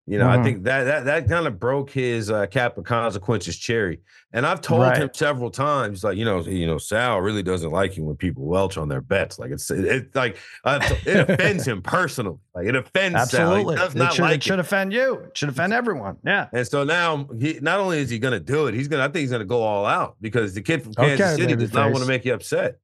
you 0.06 0.18
know, 0.18 0.26
mm-hmm. 0.26 0.40
I 0.40 0.44
think 0.44 0.64
that 0.64 0.84
that 0.84 1.04
that 1.06 1.28
kind 1.28 1.46
of 1.46 1.58
broke 1.58 1.88
his 1.88 2.30
uh, 2.30 2.46
cap 2.46 2.76
of 2.76 2.84
consequences 2.84 3.56
cherry. 3.56 4.00
And 4.34 4.44
I've 4.44 4.60
told 4.60 4.82
right. 4.82 4.98
him 4.98 5.08
several 5.14 5.50
times, 5.50 6.04
like 6.04 6.18
you 6.18 6.26
know, 6.26 6.42
you 6.42 6.66
know, 6.66 6.76
Sal 6.76 7.22
really 7.22 7.42
doesn't 7.42 7.70
like 7.70 7.96
you 7.96 8.04
when 8.04 8.16
people 8.16 8.44
welch 8.44 8.76
on 8.76 8.88
their 8.88 9.00
bets. 9.00 9.38
Like 9.38 9.50
it's 9.50 9.70
it, 9.70 9.84
it's 9.86 10.14
like 10.14 10.36
uh, 10.64 10.78
it 11.06 11.30
offends 11.30 11.66
him 11.68 11.80
personally. 11.80 12.36
Like 12.54 12.66
it 12.66 12.76
offends 12.76 13.18
Absolutely. 13.18 13.62
Sal. 13.62 13.70
He 13.70 13.76
does 13.76 13.94
not 13.94 14.12
it 14.12 14.16
should, 14.16 14.22
like 14.22 14.36
it. 14.36 14.42
Should 14.42 14.58
offend 14.58 14.92
you. 14.92 15.14
It 15.14 15.38
should 15.38 15.48
offend 15.48 15.72
everyone. 15.72 16.18
Yeah. 16.22 16.48
And 16.52 16.66
so 16.66 16.84
now 16.84 17.26
he 17.38 17.58
not 17.62 17.80
only 17.80 17.98
is 17.98 18.10
he 18.10 18.18
going 18.18 18.32
to 18.32 18.40
do 18.40 18.66
it, 18.66 18.74
he's 18.74 18.88
going. 18.88 19.00
to 19.00 19.04
I 19.04 19.06
think 19.06 19.22
he's 19.22 19.30
going 19.30 19.40
to 19.40 19.46
go 19.46 19.62
all 19.62 19.86
out 19.86 20.16
because 20.20 20.52
the 20.52 20.60
kid 20.60 20.82
from 20.82 20.92
Kansas 20.92 21.32
okay, 21.32 21.40
City 21.40 21.56
does 21.56 21.72
not 21.72 21.92
want 21.92 22.02
to 22.02 22.08
make 22.08 22.26
you 22.26 22.34
upset. 22.34 22.76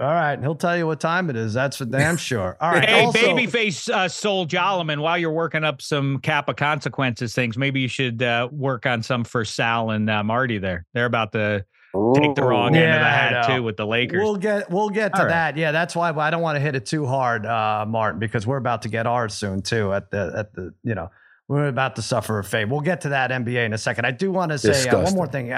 All 0.00 0.06
right, 0.06 0.40
he'll 0.40 0.54
tell 0.54 0.78
you 0.78 0.86
what 0.86 0.98
time 0.98 1.28
it 1.28 1.36
is. 1.36 1.52
That's 1.52 1.76
for 1.76 1.84
damn 1.84 2.16
sure. 2.16 2.56
All 2.58 2.70
right. 2.70 2.88
Hey, 2.88 3.04
also, 3.04 3.18
babyface 3.18 3.86
uh, 3.90 4.08
Soul 4.08 4.46
Jolliman, 4.46 5.02
while 5.02 5.18
you're 5.18 5.30
working 5.30 5.62
up 5.62 5.82
some 5.82 6.20
Kappa 6.20 6.54
consequences 6.54 7.34
things, 7.34 7.58
maybe 7.58 7.80
you 7.80 7.88
should 7.88 8.22
uh, 8.22 8.48
work 8.50 8.86
on 8.86 9.02
some 9.02 9.24
for 9.24 9.44
Sal 9.44 9.90
and 9.90 10.08
uh, 10.08 10.24
Marty. 10.24 10.56
There, 10.56 10.86
they're 10.94 11.04
about 11.04 11.32
to 11.32 11.66
take 12.14 12.34
the 12.34 12.42
wrong 12.42 12.74
end 12.74 12.94
of 12.94 13.00
the 13.00 13.04
hat 13.04 13.46
too 13.46 13.62
with 13.62 13.76
the 13.76 13.86
Lakers. 13.86 14.22
We'll 14.22 14.36
get 14.36 14.70
we'll 14.70 14.88
get 14.88 15.14
to 15.16 15.24
that. 15.24 15.58
Yeah, 15.58 15.70
that's 15.70 15.94
why 15.94 16.10
I 16.10 16.30
don't 16.30 16.42
want 16.42 16.56
to 16.56 16.60
hit 16.60 16.74
it 16.74 16.86
too 16.86 17.04
hard, 17.04 17.44
uh, 17.44 17.84
Martin, 17.86 18.20
because 18.20 18.46
we're 18.46 18.56
about 18.56 18.82
to 18.82 18.88
get 18.88 19.06
ours 19.06 19.34
soon 19.34 19.60
too. 19.60 19.92
At 19.92 20.10
the 20.10 20.32
at 20.34 20.54
the 20.54 20.72
you 20.82 20.94
know 20.94 21.10
we're 21.46 21.66
about 21.66 21.96
to 21.96 22.02
suffer 22.02 22.38
a 22.38 22.44
fate. 22.44 22.70
We'll 22.70 22.80
get 22.80 23.02
to 23.02 23.10
that 23.10 23.30
NBA 23.30 23.66
in 23.66 23.74
a 23.74 23.78
second. 23.78 24.06
I 24.06 24.12
do 24.12 24.30
want 24.30 24.52
to 24.52 24.58
say 24.58 24.88
uh, 24.88 25.02
one 25.02 25.14
more 25.14 25.26
thing. 25.26 25.52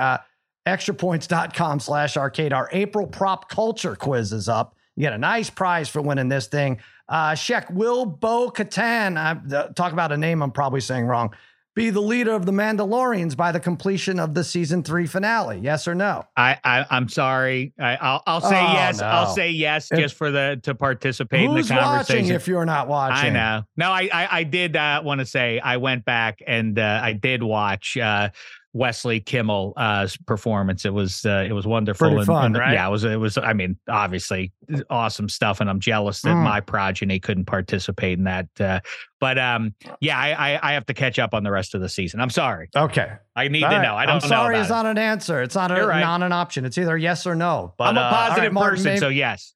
Extrapoints.com 0.66 1.80
slash 1.80 2.16
arcade. 2.16 2.52
Our 2.52 2.68
April 2.72 3.06
prop 3.06 3.48
culture 3.48 3.96
quiz 3.96 4.32
is 4.32 4.48
up. 4.48 4.76
You 4.96 5.02
get 5.02 5.12
a 5.12 5.18
nice 5.18 5.50
prize 5.50 5.88
for 5.88 6.02
winning 6.02 6.28
this 6.28 6.46
thing. 6.46 6.78
Uh, 7.08 7.34
Shek, 7.34 7.68
will 7.70 8.06
Bo 8.06 8.50
Katan, 8.50 9.16
uh, 9.16 9.68
talk 9.72 9.92
about 9.92 10.12
a 10.12 10.16
name 10.16 10.42
I'm 10.42 10.52
probably 10.52 10.80
saying 10.80 11.06
wrong, 11.06 11.34
be 11.74 11.88
the 11.88 12.00
leader 12.00 12.32
of 12.32 12.44
the 12.44 12.52
Mandalorians 12.52 13.34
by 13.34 13.50
the 13.50 13.60
completion 13.60 14.20
of 14.20 14.34
the 14.34 14.44
season 14.44 14.82
three 14.82 15.06
finale? 15.06 15.58
Yes 15.58 15.88
or 15.88 15.94
no? 15.94 16.24
I, 16.36 16.58
I 16.62 16.84
am 16.90 17.08
sorry. 17.08 17.72
I, 17.78 17.92
will 17.92 18.22
I'll 18.26 18.40
say 18.42 18.60
oh, 18.60 18.72
yes. 18.74 19.00
No. 19.00 19.06
I'll 19.06 19.34
say 19.34 19.50
yes 19.50 19.90
if, 19.90 19.98
just 19.98 20.14
for 20.14 20.30
the 20.30 20.60
to 20.64 20.74
participate 20.74 21.44
in 21.44 21.54
the 21.54 21.62
conversation. 21.62 22.24
watching 22.24 22.28
if 22.28 22.46
you're 22.46 22.66
not 22.66 22.88
watching? 22.88 23.30
I 23.30 23.30
know. 23.30 23.62
No, 23.78 23.90
I 23.90 24.10
I, 24.12 24.28
I 24.30 24.42
did 24.44 24.76
uh, 24.76 25.00
want 25.02 25.20
to 25.20 25.26
say 25.26 25.60
I 25.60 25.78
went 25.78 26.04
back 26.04 26.42
and 26.46 26.78
uh, 26.78 27.00
I 27.02 27.14
did 27.14 27.42
watch. 27.42 27.96
Uh, 27.96 28.28
Wesley 28.74 29.20
Kimmel 29.20 29.74
uh, 29.76 30.08
performance. 30.26 30.84
It 30.84 30.94
was 30.94 31.26
uh, 31.26 31.44
it 31.46 31.52
was 31.52 31.66
wonderful. 31.66 32.08
Pretty 32.08 32.18
and, 32.18 32.26
fun, 32.26 32.44
and, 32.46 32.58
right? 32.58 32.72
Yeah, 32.72 32.86
it 32.86 32.90
was. 32.90 33.04
It 33.04 33.16
was. 33.16 33.36
I 33.36 33.52
mean, 33.52 33.76
obviously, 33.88 34.52
awesome 34.88 35.28
stuff, 35.28 35.60
and 35.60 35.68
I'm 35.68 35.80
jealous 35.80 36.22
that 36.22 36.34
mm. 36.34 36.42
my 36.42 36.60
progeny 36.60 37.20
couldn't 37.20 37.44
participate 37.44 38.18
in 38.18 38.24
that. 38.24 38.48
Uh, 38.58 38.80
but 39.20 39.38
um, 39.38 39.74
yeah, 40.00 40.18
I, 40.18 40.54
I, 40.54 40.70
I 40.70 40.72
have 40.72 40.86
to 40.86 40.94
catch 40.94 41.18
up 41.18 41.34
on 41.34 41.42
the 41.44 41.50
rest 41.50 41.74
of 41.74 41.80
the 41.80 41.88
season. 41.88 42.20
I'm 42.20 42.30
sorry. 42.30 42.70
Okay, 42.74 43.12
I 43.36 43.48
need 43.48 43.64
All 43.64 43.70
to 43.70 43.76
right. 43.76 43.82
know. 43.82 43.94
I 43.94 44.06
don't. 44.06 44.22
I'm 44.22 44.28
sorry. 44.28 44.58
it's 44.58 44.70
not 44.70 44.86
an 44.86 44.98
answer. 44.98 45.42
It's 45.42 45.54
not 45.54 45.70
a 45.70 45.86
right. 45.86 46.00
not 46.00 46.22
an 46.22 46.32
option. 46.32 46.64
It's 46.64 46.78
either 46.78 46.96
yes 46.96 47.26
or 47.26 47.34
no. 47.34 47.74
But 47.76 47.84
I'm 47.88 47.98
a 47.98 48.00
uh, 48.00 48.10
positive 48.10 48.54
right, 48.54 48.70
person, 48.70 48.98
so 48.98 49.08
yes. 49.08 49.54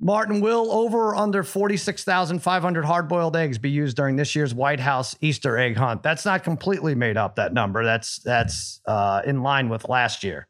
Martin, 0.00 0.40
will 0.40 0.70
over 0.70 1.10
or 1.10 1.16
under 1.16 1.42
46,500 1.42 2.84
hard 2.84 3.08
boiled 3.08 3.36
eggs 3.36 3.58
be 3.58 3.70
used 3.70 3.96
during 3.96 4.16
this 4.16 4.34
year's 4.34 4.54
White 4.54 4.80
House 4.80 5.16
Easter 5.20 5.56
egg 5.56 5.76
hunt? 5.76 6.02
That's 6.02 6.24
not 6.24 6.42
completely 6.42 6.94
made 6.94 7.16
up, 7.16 7.36
that 7.36 7.54
number. 7.54 7.84
That's 7.84 8.18
that's 8.18 8.80
uh, 8.86 9.22
in 9.24 9.42
line 9.42 9.68
with 9.68 9.88
last 9.88 10.24
year. 10.24 10.48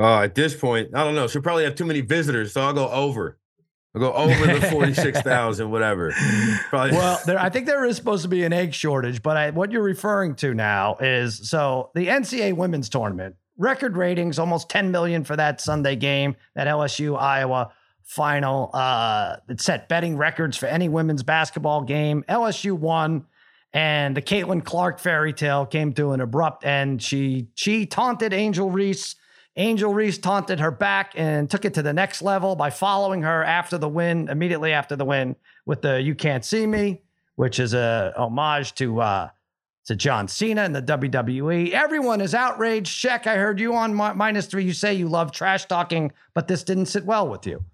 Uh, 0.00 0.22
at 0.22 0.34
this 0.34 0.54
point, 0.54 0.90
I 0.94 1.04
don't 1.04 1.14
know. 1.14 1.26
She'll 1.26 1.42
probably 1.42 1.64
have 1.64 1.74
too 1.74 1.84
many 1.84 2.00
visitors, 2.00 2.52
so 2.52 2.62
I'll 2.62 2.72
go 2.72 2.88
over. 2.88 3.38
I'll 3.94 4.00
go 4.00 4.12
over 4.12 4.46
the 4.46 4.60
46,000, 4.70 5.70
whatever. 5.70 6.14
Probably. 6.68 6.92
Well, 6.92 7.20
there, 7.26 7.38
I 7.38 7.50
think 7.50 7.66
there 7.66 7.84
is 7.84 7.96
supposed 7.96 8.22
to 8.22 8.28
be 8.28 8.44
an 8.44 8.52
egg 8.52 8.72
shortage, 8.72 9.20
but 9.20 9.36
I, 9.36 9.50
what 9.50 9.72
you're 9.72 9.82
referring 9.82 10.36
to 10.36 10.54
now 10.54 10.96
is 11.00 11.48
so 11.48 11.90
the 11.94 12.06
NCAA 12.06 12.54
women's 12.54 12.88
tournament, 12.88 13.34
record 13.58 13.96
ratings, 13.96 14.38
almost 14.38 14.68
10 14.68 14.92
million 14.92 15.24
for 15.24 15.34
that 15.36 15.60
Sunday 15.60 15.96
game, 15.96 16.36
that 16.54 16.68
LSU 16.68 17.18
Iowa 17.18 17.72
final. 18.10 18.70
Uh, 18.74 19.36
it 19.48 19.60
set 19.60 19.88
betting 19.88 20.16
records 20.16 20.56
for 20.56 20.66
any 20.66 20.88
women's 20.88 21.22
basketball 21.22 21.82
game. 21.82 22.24
LSU 22.28 22.72
won, 22.72 23.24
and 23.72 24.16
the 24.16 24.22
Caitlin 24.22 24.64
Clark 24.64 24.98
fairy 24.98 25.32
tale 25.32 25.64
came 25.64 25.92
to 25.92 26.10
an 26.10 26.20
abrupt 26.20 26.64
end. 26.64 27.02
She 27.02 27.48
she 27.54 27.86
taunted 27.86 28.32
Angel 28.32 28.68
Reese. 28.68 29.14
Angel 29.56 29.94
Reese 29.94 30.18
taunted 30.18 30.58
her 30.58 30.70
back 30.72 31.12
and 31.16 31.48
took 31.48 31.64
it 31.64 31.74
to 31.74 31.82
the 31.82 31.92
next 31.92 32.20
level 32.20 32.56
by 32.56 32.70
following 32.70 33.22
her 33.22 33.44
after 33.44 33.78
the 33.78 33.88
win, 33.88 34.28
immediately 34.28 34.72
after 34.72 34.96
the 34.96 35.04
win, 35.04 35.36
with 35.64 35.82
the 35.82 36.02
"You 36.02 36.16
Can't 36.16 36.44
See 36.44 36.66
Me," 36.66 37.02
which 37.36 37.60
is 37.60 37.74
a 37.74 38.12
homage 38.16 38.74
to 38.74 39.00
uh, 39.00 39.28
to 39.84 39.94
John 39.94 40.26
Cena 40.26 40.62
and 40.62 40.74
the 40.74 40.82
WWE. 40.82 41.70
Everyone 41.70 42.20
is 42.20 42.34
outraged. 42.34 42.88
Shek. 42.88 43.28
I 43.28 43.36
heard 43.36 43.60
you 43.60 43.76
on 43.76 43.94
minus 43.94 44.46
three. 44.46 44.64
You 44.64 44.72
say 44.72 44.94
you 44.94 45.08
love 45.08 45.30
trash 45.30 45.66
talking, 45.66 46.10
but 46.34 46.48
this 46.48 46.64
didn't 46.64 46.86
sit 46.86 47.04
well 47.04 47.28
with 47.28 47.46
you. 47.46 47.64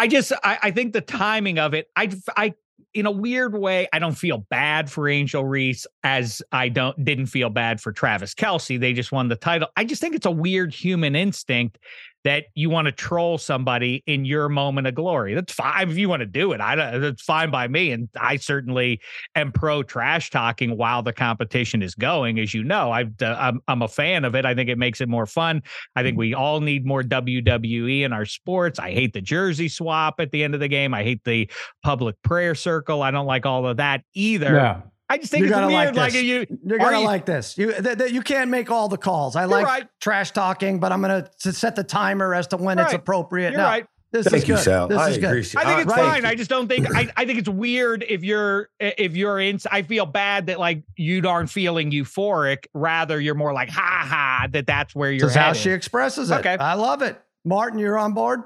I 0.00 0.06
just 0.06 0.32
I, 0.42 0.58
I 0.62 0.70
think 0.70 0.94
the 0.94 1.02
timing 1.02 1.58
of 1.58 1.74
it, 1.74 1.88
I 1.94 2.10
I 2.34 2.54
in 2.94 3.04
a 3.04 3.10
weird 3.10 3.54
way, 3.54 3.86
I 3.92 3.98
don't 3.98 4.14
feel 4.16 4.38
bad 4.48 4.90
for 4.90 5.10
Angel 5.10 5.44
Reese 5.44 5.86
as 6.02 6.40
I 6.52 6.70
don't 6.70 7.04
didn't 7.04 7.26
feel 7.26 7.50
bad 7.50 7.82
for 7.82 7.92
Travis 7.92 8.34
Kelce. 8.34 8.80
They 8.80 8.94
just 8.94 9.12
won 9.12 9.28
the 9.28 9.36
title. 9.36 9.68
I 9.76 9.84
just 9.84 10.00
think 10.00 10.14
it's 10.14 10.24
a 10.24 10.30
weird 10.30 10.72
human 10.72 11.14
instinct 11.14 11.78
that 12.24 12.44
you 12.54 12.68
want 12.68 12.86
to 12.86 12.92
troll 12.92 13.38
somebody 13.38 14.02
in 14.06 14.24
your 14.24 14.48
moment 14.48 14.86
of 14.86 14.94
glory. 14.94 15.34
That's 15.34 15.52
fine 15.52 15.90
if 15.90 15.96
you 15.96 16.08
want 16.08 16.20
to 16.20 16.26
do 16.26 16.52
it. 16.52 16.60
I 16.60 16.74
don't, 16.74 17.00
that's 17.00 17.22
fine 17.22 17.50
by 17.50 17.68
me. 17.68 17.92
And 17.92 18.08
I 18.20 18.36
certainly 18.36 19.00
am 19.34 19.52
pro 19.52 19.82
trash 19.82 20.30
talking 20.30 20.76
while 20.76 21.02
the 21.02 21.12
competition 21.12 21.82
is 21.82 21.94
going. 21.94 22.38
As 22.38 22.52
you 22.52 22.62
know, 22.62 22.90
i 22.90 23.02
am 23.02 23.14
I'm, 23.20 23.60
I'm 23.68 23.82
a 23.82 23.88
fan 23.88 24.24
of 24.24 24.34
it. 24.34 24.44
I 24.44 24.54
think 24.54 24.68
it 24.68 24.78
makes 24.78 25.00
it 25.00 25.08
more 25.08 25.26
fun. 25.26 25.62
I 25.96 26.02
think 26.02 26.14
mm-hmm. 26.14 26.20
we 26.20 26.34
all 26.34 26.60
need 26.60 26.84
more 26.84 27.02
WWE 27.02 28.02
in 28.02 28.12
our 28.12 28.26
sports. 28.26 28.78
I 28.78 28.92
hate 28.92 29.12
the 29.12 29.22
jersey 29.22 29.68
swap 29.68 30.16
at 30.18 30.30
the 30.30 30.44
end 30.44 30.54
of 30.54 30.60
the 30.60 30.68
game. 30.68 30.92
I 30.92 31.02
hate 31.02 31.24
the 31.24 31.50
public 31.82 32.20
prayer 32.22 32.54
circle. 32.54 33.02
I 33.02 33.10
don't 33.10 33.26
like 33.26 33.46
all 33.46 33.66
of 33.66 33.78
that 33.78 34.02
either. 34.14 34.54
Yeah. 34.54 34.80
I 35.10 35.18
just 35.18 35.32
think 35.32 35.46
you're 35.46 35.58
it's 35.58 35.66
weird. 35.66 35.96
Like, 35.96 36.14
like 36.14 36.22
you, 36.22 36.46
you're 36.64 36.78
gonna 36.78 37.00
you, 37.00 37.04
like 37.04 37.26
this. 37.26 37.58
You 37.58 37.72
th- 37.72 37.98
th- 37.98 38.12
you 38.12 38.22
can't 38.22 38.48
make 38.48 38.70
all 38.70 38.88
the 38.88 38.96
calls. 38.96 39.34
I 39.34 39.44
like 39.46 39.66
right. 39.66 39.88
trash 40.00 40.30
talking, 40.30 40.78
but 40.78 40.92
I'm 40.92 41.00
gonna 41.00 41.28
set 41.36 41.74
the 41.74 41.82
timer 41.82 42.32
as 42.32 42.46
to 42.48 42.56
when 42.56 42.78
right. 42.78 42.84
it's 42.84 42.94
appropriate. 42.94 43.50
You're 43.50 43.58
no, 43.58 43.64
right. 43.64 43.86
This 44.12 44.28
Thank 44.28 44.44
is 44.44 44.48
you, 44.48 44.54
good. 44.54 44.64
Sal. 44.64 44.88
This 44.88 44.98
I 44.98 45.10
is 45.10 45.16
agree. 45.16 45.42
good. 45.42 45.56
I 45.56 45.64
think 45.64 45.86
it's 45.86 45.96
right. 45.96 46.12
fine. 46.12 46.24
I 46.24 46.36
just 46.36 46.48
don't 46.48 46.68
think. 46.68 46.94
I, 46.94 47.08
I 47.16 47.24
think 47.24 47.40
it's 47.40 47.48
weird 47.48 48.04
if 48.08 48.22
you're 48.22 48.68
if 48.78 49.16
you're 49.16 49.40
in. 49.40 49.58
I 49.70 49.82
feel 49.82 50.06
bad 50.06 50.46
that 50.46 50.60
like 50.60 50.84
you 50.96 51.26
aren't 51.28 51.50
feeling 51.50 51.90
euphoric. 51.90 52.66
Rather, 52.72 53.20
you're 53.20 53.34
more 53.34 53.52
like 53.52 53.68
ha 53.68 54.06
ha. 54.08 54.46
That 54.50 54.68
that's 54.68 54.94
where 54.94 55.10
you're. 55.10 55.28
That's 55.28 55.36
how 55.36 55.52
she 55.52 55.70
expresses 55.70 56.30
it. 56.30 56.34
Okay, 56.36 56.56
I 56.56 56.74
love 56.74 57.02
it. 57.02 57.20
Martin, 57.44 57.80
you're 57.80 57.98
on 57.98 58.12
board. 58.12 58.42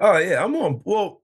Oh 0.00 0.18
yeah, 0.18 0.44
I'm 0.44 0.54
on. 0.56 0.80
Well, 0.84 1.22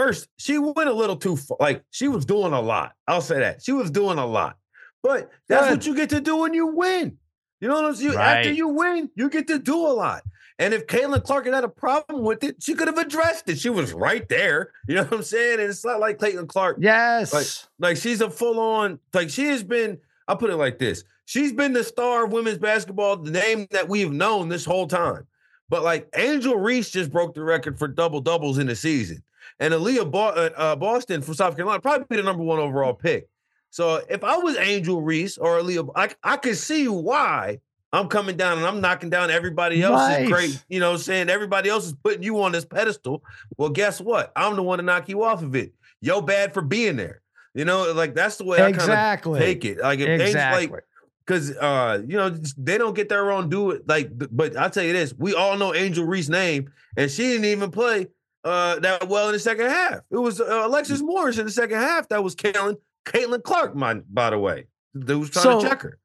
first 0.00 0.28
she 0.38 0.56
went 0.58 0.88
a 0.88 0.92
little 0.92 1.16
too 1.16 1.36
far. 1.36 1.58
Like 1.60 1.84
she 1.90 2.08
was 2.08 2.24
doing 2.24 2.52
a 2.52 2.60
lot. 2.60 2.94
I'll 3.06 3.20
say 3.20 3.40
that 3.40 3.62
she 3.62 3.72
was 3.72 3.90
doing 3.90 4.18
a 4.18 4.26
lot. 4.26 4.56
But 5.02 5.30
that's 5.48 5.66
Good. 5.66 5.70
what 5.72 5.86
you 5.86 5.94
get 5.94 6.10
to 6.10 6.20
do 6.20 6.38
when 6.38 6.54
you 6.54 6.68
win. 6.68 7.18
You 7.60 7.68
know 7.68 7.74
what 7.74 7.84
I'm 7.84 7.94
saying? 7.94 8.14
Right. 8.14 8.38
After 8.38 8.52
you 8.52 8.68
win, 8.68 9.10
you 9.14 9.28
get 9.28 9.46
to 9.48 9.58
do 9.58 9.76
a 9.76 9.92
lot. 9.92 10.22
And 10.58 10.74
if 10.74 10.86
Caitlin 10.86 11.22
Clark 11.22 11.46
had 11.46 11.54
had 11.54 11.64
a 11.64 11.68
problem 11.68 12.22
with 12.22 12.44
it, 12.44 12.62
she 12.62 12.74
could 12.74 12.88
have 12.88 12.98
addressed 12.98 13.48
it. 13.48 13.58
She 13.58 13.70
was 13.70 13.92
right 13.92 14.26
there. 14.28 14.72
You 14.88 14.96
know 14.96 15.04
what 15.04 15.12
I'm 15.12 15.22
saying? 15.22 15.60
And 15.60 15.68
it's 15.68 15.84
not 15.84 16.00
like 16.00 16.18
Caitlin 16.18 16.48
Clark. 16.48 16.78
Yes. 16.80 17.32
Like, 17.32 17.46
like 17.78 17.96
she's 17.96 18.20
a 18.20 18.30
full 18.30 18.58
on, 18.58 18.98
like 19.14 19.30
she 19.30 19.46
has 19.46 19.62
been, 19.62 19.98
I'll 20.28 20.36
put 20.36 20.50
it 20.50 20.56
like 20.56 20.78
this. 20.78 21.04
She's 21.24 21.52
been 21.52 21.72
the 21.72 21.84
star 21.84 22.24
of 22.24 22.32
women's 22.32 22.58
basketball, 22.58 23.16
the 23.16 23.30
name 23.30 23.66
that 23.70 23.88
we've 23.88 24.12
known 24.12 24.48
this 24.48 24.64
whole 24.64 24.86
time. 24.86 25.26
But 25.70 25.82
like 25.82 26.08
Angel 26.16 26.56
Reese 26.56 26.90
just 26.90 27.10
broke 27.10 27.34
the 27.34 27.42
record 27.42 27.78
for 27.78 27.88
double 27.88 28.20
doubles 28.20 28.58
in 28.58 28.66
the 28.66 28.76
season. 28.76 29.22
And 29.60 29.74
Aliyah 29.74 30.12
uh, 30.14 30.50
uh, 30.56 30.76
Boston 30.76 31.22
from 31.22 31.34
South 31.34 31.54
Carolina, 31.54 31.80
probably 31.80 32.06
be 32.08 32.16
the 32.16 32.22
number 32.22 32.42
one 32.42 32.58
overall 32.58 32.94
pick. 32.94 33.28
So 33.68 34.02
if 34.08 34.24
I 34.24 34.38
was 34.38 34.56
Angel 34.56 35.00
Reese 35.00 35.38
or 35.38 35.60
Aliyah, 35.60 35.90
I, 35.94 36.08
I 36.24 36.38
could 36.38 36.56
see 36.56 36.88
why 36.88 37.60
I'm 37.92 38.08
coming 38.08 38.36
down 38.36 38.58
and 38.58 38.66
I'm 38.66 38.80
knocking 38.80 39.10
down 39.10 39.30
everybody 39.30 39.82
else's 39.82 40.18
nice. 40.20 40.28
great, 40.28 40.64
you 40.68 40.80
know, 40.80 40.96
saying 40.96 41.28
everybody 41.28 41.68
else 41.68 41.86
is 41.86 41.92
putting 41.92 42.22
you 42.22 42.42
on 42.42 42.52
this 42.52 42.64
pedestal. 42.64 43.22
Well, 43.58 43.68
guess 43.68 44.00
what? 44.00 44.32
I'm 44.34 44.56
the 44.56 44.62
one 44.62 44.78
to 44.78 44.84
knock 44.84 45.08
you 45.08 45.22
off 45.22 45.42
of 45.42 45.54
it. 45.54 45.72
Yo, 46.00 46.20
bad 46.20 46.54
for 46.54 46.62
being 46.62 46.96
there. 46.96 47.20
You 47.54 47.64
know, 47.64 47.92
like 47.92 48.14
that's 48.14 48.36
the 48.36 48.44
way 48.44 48.58
exactly. 48.66 48.94
I 48.94 49.16
kind 49.16 49.26
of 49.26 49.38
take 49.38 49.64
it. 49.64 49.78
Like 49.78 49.98
if 49.98 50.20
exactly. 50.20 50.68
like 50.68 50.84
because 51.26 51.56
uh, 51.56 52.02
you 52.06 52.16
know, 52.16 52.30
they 52.56 52.78
don't 52.78 52.94
get 52.94 53.08
their 53.08 53.30
own 53.30 53.48
do 53.48 53.72
it. 53.72 53.88
Like, 53.88 54.10
but 54.14 54.56
I'll 54.56 54.70
tell 54.70 54.84
you 54.84 54.92
this, 54.92 55.12
we 55.16 55.34
all 55.34 55.56
know 55.56 55.74
Angel 55.74 56.04
Reese's 56.04 56.30
name, 56.30 56.72
and 56.96 57.10
she 57.10 57.24
didn't 57.24 57.46
even 57.46 57.70
play 57.70 58.06
uh 58.44 58.78
that 58.80 59.08
well 59.08 59.26
in 59.28 59.32
the 59.32 59.38
second 59.38 59.66
half. 59.70 60.00
It 60.10 60.18
was 60.18 60.40
uh, 60.40 60.62
Alexis 60.66 61.00
Morris 61.00 61.38
in 61.38 61.46
the 61.46 61.52
second 61.52 61.78
half 61.78 62.08
that 62.08 62.22
was 62.22 62.34
killing 62.34 62.76
Caitlin 63.04 63.42
Clark, 63.42 63.74
my, 63.74 63.94
by 63.94 64.30
the 64.30 64.38
way, 64.38 64.66
that 64.94 65.18
was 65.18 65.30
trying 65.30 65.42
so, 65.42 65.60
to 65.60 65.68
check 65.68 65.82
her. 65.82 65.98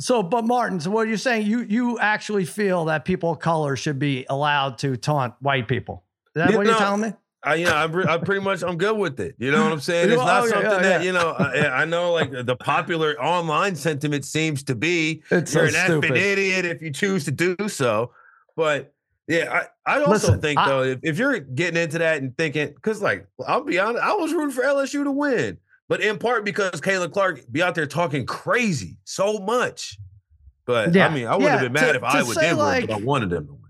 So, 0.00 0.22
but 0.22 0.44
Martin, 0.44 0.78
so 0.80 0.90
what 0.90 1.06
are 1.06 1.08
you're 1.08 1.16
saying, 1.16 1.46
you 1.46 1.60
you 1.60 1.98
actually 1.98 2.44
feel 2.44 2.84
that 2.86 3.04
people 3.04 3.32
of 3.32 3.38
color 3.38 3.76
should 3.76 3.98
be 3.98 4.26
allowed 4.28 4.78
to 4.78 4.96
taunt 4.96 5.34
white 5.40 5.68
people? 5.68 6.04
Is 6.28 6.42
that 6.42 6.50
yeah, 6.50 6.56
what 6.56 6.66
you're 6.66 6.76
telling 6.76 7.00
me? 7.00 7.12
I, 7.42 7.54
you 7.54 7.66
know, 7.66 7.76
I'm, 7.76 7.94
I'm 8.08 8.20
pretty 8.22 8.40
much 8.40 8.62
I'm 8.62 8.76
good 8.76 8.96
with 8.98 9.20
it. 9.20 9.36
You 9.38 9.52
know 9.52 9.62
what 9.62 9.72
I'm 9.72 9.80
saying? 9.80 10.10
It's 10.10 10.18
not 10.18 10.42
Oh, 10.42 10.46
yeah, 10.46 10.52
something 10.52 10.70
yeah, 10.70 10.78
that 10.80 11.04
you 11.04 11.12
know. 11.12 11.30
I, 11.30 11.82
I 11.82 11.84
know, 11.84 12.12
like 12.12 12.30
the 12.30 12.56
popular 12.56 13.14
online 13.22 13.76
sentiment 13.76 14.24
seems 14.24 14.64
to 14.64 14.74
be 14.74 15.22
It's 15.30 15.54
you're 15.54 15.66
an 15.66 15.70
effing 15.70 16.02
stupid. 16.02 16.16
idiot 16.16 16.64
if 16.64 16.82
you 16.82 16.90
choose 16.90 17.24
to 17.26 17.30
do 17.30 17.56
so. 17.68 18.10
But 18.56 18.92
yeah, 19.28 19.62
I, 19.86 19.94
I 19.94 19.98
also 20.00 20.10
Listen, 20.12 20.40
think 20.40 20.58
I- 20.58 20.68
though, 20.68 20.82
if, 20.82 20.98
if 21.02 21.18
you're 21.18 21.38
getting 21.40 21.80
into 21.82 21.98
that 21.98 22.22
and 22.22 22.36
thinking, 22.36 22.68
because 22.68 23.02
like 23.02 23.26
I'll 23.46 23.64
be 23.64 23.78
honest, 23.78 24.02
I 24.02 24.12
was 24.14 24.32
rooting 24.32 24.52
for 24.54 24.62
LSU 24.62 25.04
to 25.04 25.10
win, 25.10 25.58
but 25.88 26.00
in 26.00 26.18
part 26.18 26.44
because 26.44 26.80
Kayla 26.80 27.12
Clark 27.12 27.40
be 27.50 27.62
out 27.62 27.74
there 27.74 27.86
talking 27.86 28.24
crazy 28.26 28.96
so 29.04 29.38
much. 29.38 29.98
But 30.64 30.94
Yeah. 30.94 31.06
I 31.06 31.14
mean, 31.14 31.26
I 31.26 31.36
would 31.36 31.44
have 31.48 31.60
Yeah, 31.60 31.64
been 31.68 31.72
mad 31.72 31.92
to- 31.92 31.98
if 31.98 32.02
I 32.04 32.20
to 32.20 32.26
would 32.26 32.34
say, 32.34 32.40
Denver, 32.48 32.62
like- 32.62 32.86
but 32.88 32.94
I 32.94 33.04
wanted 33.04 33.30
them 33.30 33.46
to 33.46 33.52
win. 33.52 33.62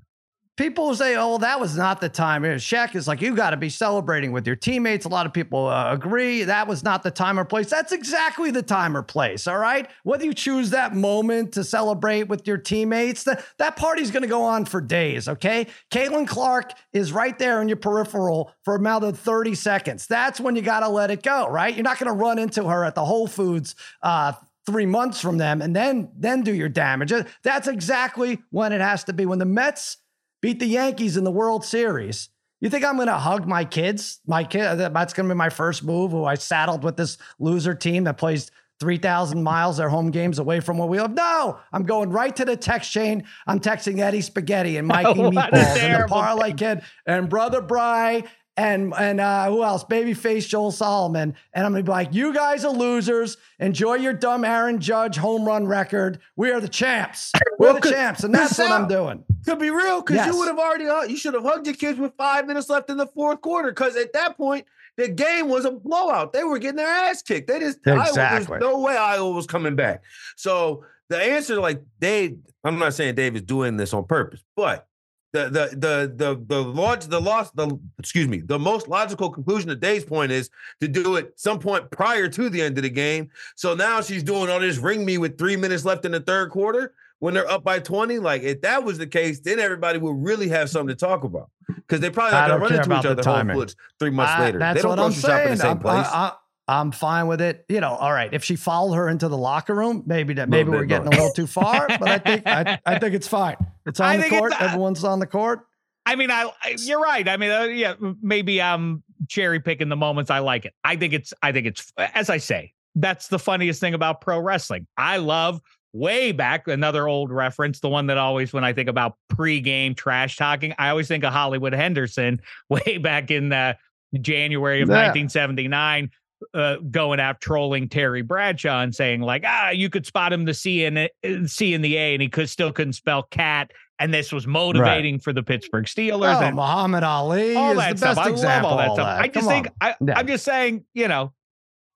People 0.56 0.94
say, 0.94 1.16
"Oh, 1.16 1.36
that 1.38 1.60
was 1.60 1.76
not 1.76 2.00
the 2.00 2.08
time." 2.08 2.58
Shek 2.58 2.94
is 2.94 3.06
like, 3.06 3.20
"You 3.20 3.36
got 3.36 3.50
to 3.50 3.58
be 3.58 3.68
celebrating 3.68 4.32
with 4.32 4.46
your 4.46 4.56
teammates." 4.56 5.04
A 5.04 5.08
lot 5.08 5.26
of 5.26 5.34
people 5.34 5.66
uh, 5.66 5.92
agree 5.92 6.44
that 6.44 6.66
was 6.66 6.82
not 6.82 7.02
the 7.02 7.10
time 7.10 7.38
or 7.38 7.44
place. 7.44 7.68
That's 7.68 7.92
exactly 7.92 8.50
the 8.50 8.62
time 8.62 8.96
or 8.96 9.02
place. 9.02 9.46
All 9.46 9.58
right, 9.58 9.90
whether 10.02 10.24
you 10.24 10.32
choose 10.32 10.70
that 10.70 10.94
moment 10.94 11.52
to 11.52 11.64
celebrate 11.64 12.24
with 12.24 12.46
your 12.46 12.56
teammates, 12.56 13.24
that 13.24 13.44
that 13.58 13.76
party's 13.76 14.10
going 14.10 14.22
to 14.22 14.28
go 14.28 14.42
on 14.42 14.64
for 14.64 14.80
days. 14.80 15.28
Okay, 15.28 15.66
Caitlin 15.90 16.26
Clark 16.26 16.72
is 16.94 17.12
right 17.12 17.38
there 17.38 17.60
in 17.60 17.68
your 17.68 17.76
peripheral 17.76 18.50
for 18.64 18.76
about 18.76 19.04
of 19.04 19.18
thirty 19.18 19.54
seconds. 19.54 20.06
That's 20.06 20.40
when 20.40 20.56
you 20.56 20.62
got 20.62 20.80
to 20.80 20.88
let 20.88 21.10
it 21.10 21.22
go. 21.22 21.48
Right, 21.50 21.74
you're 21.74 21.84
not 21.84 21.98
going 21.98 22.08
to 22.08 22.18
run 22.18 22.38
into 22.38 22.64
her 22.64 22.82
at 22.82 22.94
the 22.94 23.04
Whole 23.04 23.26
Foods. 23.26 23.74
Uh, 24.02 24.32
three 24.64 24.86
months 24.86 25.20
from 25.20 25.38
them 25.38 25.62
and 25.62 25.76
then 25.76 26.10
then 26.16 26.42
do 26.42 26.52
your 26.52 26.68
damage. 26.68 27.12
That's 27.44 27.68
exactly 27.68 28.40
when 28.50 28.72
it 28.72 28.80
has 28.80 29.04
to 29.04 29.12
be. 29.12 29.24
When 29.24 29.38
the 29.38 29.44
Mets 29.44 29.98
beat 30.40 30.60
the 30.60 30.66
Yankees 30.66 31.16
in 31.16 31.24
the 31.24 31.30
World 31.30 31.64
Series, 31.64 32.28
you 32.60 32.70
think 32.70 32.84
I'm 32.84 32.96
going 32.96 33.08
to 33.08 33.14
hug 33.14 33.46
my 33.46 33.64
kids? 33.64 34.20
My 34.26 34.44
kid, 34.44 34.76
that's 34.78 35.12
going 35.12 35.28
to 35.28 35.34
be 35.34 35.38
my 35.38 35.50
first 35.50 35.84
move. 35.84 36.12
Who 36.12 36.24
I 36.24 36.34
saddled 36.34 36.84
with 36.84 36.96
this 36.96 37.18
loser 37.38 37.74
team 37.74 38.04
that 38.04 38.16
plays 38.18 38.50
3,000 38.80 39.42
miles 39.42 39.78
their 39.78 39.88
home 39.88 40.10
games 40.10 40.38
away 40.38 40.60
from 40.60 40.78
where 40.78 40.88
we 40.88 41.00
live. 41.00 41.12
No, 41.12 41.58
I'm 41.72 41.84
going 41.84 42.10
right 42.10 42.34
to 42.36 42.44
the 42.44 42.56
text 42.56 42.92
chain. 42.92 43.24
I'm 43.46 43.60
texting 43.60 44.00
Eddie 44.00 44.20
Spaghetti 44.20 44.76
and 44.76 44.86
Mikey 44.88 45.20
Meatballs 45.20 45.78
and 45.78 46.04
the 46.04 46.08
Parlay 46.08 46.52
Kid 46.52 46.82
and 47.06 47.28
Brother 47.28 47.60
Bry 47.60 48.24
and 48.56 48.94
and 48.96 49.20
uh, 49.20 49.46
who 49.50 49.62
else? 49.62 49.84
Babyface 49.84 50.48
Joel 50.48 50.72
Solomon. 50.72 51.34
And 51.52 51.66
I'm 51.66 51.72
gonna 51.72 51.84
be 51.84 51.90
like, 51.90 52.14
you 52.14 52.32
guys 52.32 52.64
are 52.64 52.72
losers. 52.72 53.36
Enjoy 53.58 53.94
your 53.94 54.12
dumb 54.12 54.44
Aaron 54.44 54.80
Judge 54.80 55.16
home 55.16 55.44
run 55.44 55.66
record. 55.66 56.20
We 56.36 56.50
are 56.52 56.60
the 56.60 56.68
champs. 56.68 57.32
We're 57.58 57.74
the 57.78 57.90
champs, 57.90 58.24
and 58.24 58.34
that's 58.34 58.58
what 58.58 58.70
I'm 58.70 58.88
doing. 58.88 59.24
To 59.46 59.56
be 59.56 59.70
real, 59.70 60.00
because 60.02 60.16
Yes. 60.16 60.26
you 60.26 60.38
would 60.38 60.48
have 60.48 60.58
already 60.58 60.84
you 61.10 61.16
should 61.16 61.34
have 61.34 61.44
hugged 61.44 61.66
your 61.66 61.76
kids 61.76 61.98
with 61.98 62.12
five 62.18 62.46
minutes 62.46 62.68
left 62.68 62.90
in 62.90 62.96
the 62.96 63.06
fourth 63.06 63.40
quarter. 63.40 63.70
Because 63.70 63.96
at 63.96 64.12
that 64.12 64.36
point, 64.36 64.66
the 64.96 65.08
game 65.08 65.48
was 65.48 65.64
a 65.64 65.70
blowout. 65.70 66.32
They 66.32 66.42
were 66.44 66.58
getting 66.58 66.76
their 66.76 66.88
ass 66.88 67.22
kicked. 67.22 67.46
They 67.48 67.60
just 67.60 67.78
Iowa, 67.86 68.12
there's 68.14 68.48
no 68.60 68.80
way 68.80 68.96
Iowa 68.96 69.30
was 69.30 69.46
coming 69.46 69.76
back. 69.76 70.02
So 70.36 70.84
the 71.10 71.18
answer, 71.18 71.60
like 71.60 71.80
Dave, 72.00 72.38
I'm 72.64 72.78
not 72.78 72.94
saying 72.94 73.14
Dave 73.14 73.36
is 73.36 73.42
doing 73.42 73.76
this 73.76 73.94
on 73.94 74.04
purpose, 74.04 74.42
but 74.56 74.88
the 75.32 75.44
the 75.44 75.68
the 75.76 76.12
the 76.16 76.44
the 76.46 76.62
large 76.64 77.04
the 77.06 77.20
loss 77.20 77.50
the 77.52 77.78
excuse 77.98 78.26
me 78.26 78.40
the 78.40 78.58
most 78.58 78.88
logical 78.88 79.28
conclusion 79.28 79.68
to 79.68 79.76
Dave's 79.76 80.04
point 80.04 80.32
is 80.32 80.50
to 80.80 80.88
do 80.88 81.16
it 81.16 81.34
some 81.36 81.58
point 81.58 81.90
prior 81.90 82.26
to 82.28 82.48
the 82.48 82.62
end 82.62 82.78
of 82.78 82.82
the 82.82 82.90
game. 82.90 83.28
So 83.54 83.74
now 83.74 84.00
she's 84.00 84.22
doing 84.22 84.50
all 84.50 84.60
this 84.60 84.78
ring 84.78 85.04
me 85.04 85.18
with 85.18 85.36
three 85.38 85.56
minutes 85.56 85.84
left 85.84 86.04
in 86.04 86.12
the 86.12 86.20
third 86.20 86.50
quarter 86.50 86.94
when 87.18 87.34
they're 87.34 87.50
up 87.50 87.64
by 87.64 87.78
20. 87.78 88.18
Like 88.18 88.42
if 88.42 88.62
that 88.62 88.84
was 88.84 88.98
the 88.98 89.06
case, 89.06 89.40
then 89.40 89.58
everybody 89.58 89.98
would 89.98 90.16
really 90.16 90.48
have 90.48 90.70
something 90.70 90.94
to 90.94 91.06
talk 91.06 91.24
about. 91.24 91.50
Because 91.68 92.00
they 92.00 92.10
probably 92.10 92.36
I 92.36 92.40
not 92.42 92.48
gonna 92.48 92.62
run 92.62 92.74
into 92.74 92.98
each 92.98 93.06
other 93.06 93.22
Whole 93.22 93.34
timing. 93.34 93.56
Foods 93.56 93.76
three 93.98 94.10
months 94.10 94.32
I- 94.32 94.40
later. 94.40 94.58
That's 94.58 94.76
they 94.76 94.82
don't 94.82 94.90
what 94.90 94.98
I'm 94.98 95.12
grocery 95.12 95.50
in 95.50 95.56
saying. 95.56 95.78
the 95.78 95.82
same 95.82 95.86
I'm. 95.86 96.32
I, 96.68 96.80
am 96.80 96.92
fine 96.92 97.26
with 97.26 97.40
it. 97.40 97.64
You 97.68 97.80
know, 97.80 97.94
all 97.94 98.12
right. 98.12 98.32
If 98.32 98.44
she 98.44 98.56
followed 98.56 98.94
her 98.94 99.08
into 99.08 99.28
the 99.28 99.36
locker 99.36 99.74
room, 99.74 100.02
maybe 100.06 100.34
that 100.34 100.48
maybe 100.48 100.70
we're 100.70 100.84
getting 100.84 101.08
a 101.08 101.10
little 101.10 101.32
too 101.32 101.46
far. 101.46 101.86
But 101.98 102.08
I 102.08 102.18
think 102.18 102.42
I, 102.46 102.78
I 102.84 102.98
think 102.98 103.14
it's 103.14 103.28
fine. 103.28 103.56
It's 103.86 104.00
I 104.00 104.14
on 104.14 104.22
the 104.22 104.28
court. 104.28 104.60
Everyone's 104.60 105.04
on 105.04 105.18
the 105.18 105.26
court. 105.26 105.66
I 106.06 106.14
mean, 106.14 106.30
I, 106.30 106.50
I 106.62 106.76
you're 106.78 107.00
right. 107.00 107.28
I 107.28 107.36
mean, 107.36 107.50
uh, 107.50 107.64
yeah, 107.64 107.94
maybe 108.22 108.62
I'm 108.62 109.02
cherry 109.28 109.58
picking 109.58 109.88
the 109.88 109.96
moments 109.96 110.30
I 110.30 110.38
like 110.38 110.64
it. 110.64 110.72
I 110.84 110.94
think 110.94 111.12
it's, 111.12 111.34
I 111.42 111.50
think 111.50 111.66
it's, 111.66 111.92
as 111.98 112.30
I 112.30 112.38
say, 112.38 112.72
that's 112.94 113.26
the 113.26 113.40
funniest 113.40 113.80
thing 113.80 113.92
about 113.92 114.20
pro 114.20 114.38
wrestling. 114.38 114.86
I 114.96 115.16
love 115.16 115.60
way 115.92 116.32
back 116.32 116.68
another 116.68 117.08
old 117.08 117.30
reference, 117.30 117.80
the 117.80 117.88
one 117.88 118.06
that 118.08 118.18
always 118.18 118.52
when 118.52 118.64
I 118.64 118.72
think 118.72 118.88
about 118.88 119.16
pregame 119.32 119.96
trash 119.96 120.36
talking, 120.36 120.74
I 120.78 120.90
always 120.90 121.08
think 121.08 121.24
of 121.24 121.32
Hollywood 121.32 121.72
Henderson 121.74 122.40
way 122.68 122.98
back 122.98 123.30
in 123.30 123.48
the 123.48 123.76
January 124.20 124.82
of 124.82 124.88
Yeah. 124.88 124.94
1979. 125.12 126.10
Uh, 126.52 126.76
going 126.90 127.18
out 127.18 127.40
trolling 127.40 127.88
Terry 127.88 128.20
Bradshaw 128.20 128.82
and 128.82 128.94
saying 128.94 129.22
like 129.22 129.42
ah 129.46 129.70
you 129.70 129.88
could 129.88 130.04
spot 130.04 130.34
him 130.34 130.44
the 130.44 130.52
C 130.52 130.84
in 130.84 130.98
it, 130.98 131.12
C 131.46 131.72
in 131.72 131.80
the 131.80 131.96
A 131.96 132.12
and 132.12 132.20
he 132.20 132.28
could 132.28 132.50
still 132.50 132.70
couldn't 132.70 132.92
spell 132.92 133.22
cat 133.22 133.70
and 133.98 134.12
this 134.12 134.32
was 134.32 134.46
motivating 134.46 135.18
for 135.18 135.32
the 135.32 135.42
Pittsburgh 135.42 135.86
Steelers 135.86 136.36
Oh, 136.36 136.44
and 136.44 136.54
Muhammad 136.54 137.04
Ali 137.04 137.54
all 137.56 137.70
is 137.72 137.78
that 137.78 137.90
the 137.92 137.96
stuff. 137.96 138.16
best 138.16 138.28
I 138.28 138.30
example. 138.30 138.70
love 138.72 138.78
all 138.78 138.78
that 138.78 138.88
of 138.88 138.94
stuff. 138.96 139.16
that. 139.16 139.22
I 139.22 139.28
just 139.28 139.34
Come 139.46 139.48
think 139.48 139.66
on. 139.68 139.72
I, 139.80 139.94
Yeah. 140.06 140.18
I'm 140.18 140.26
just 140.26 140.44
saying, 140.44 140.84
you 140.92 141.08
know, 141.08 141.32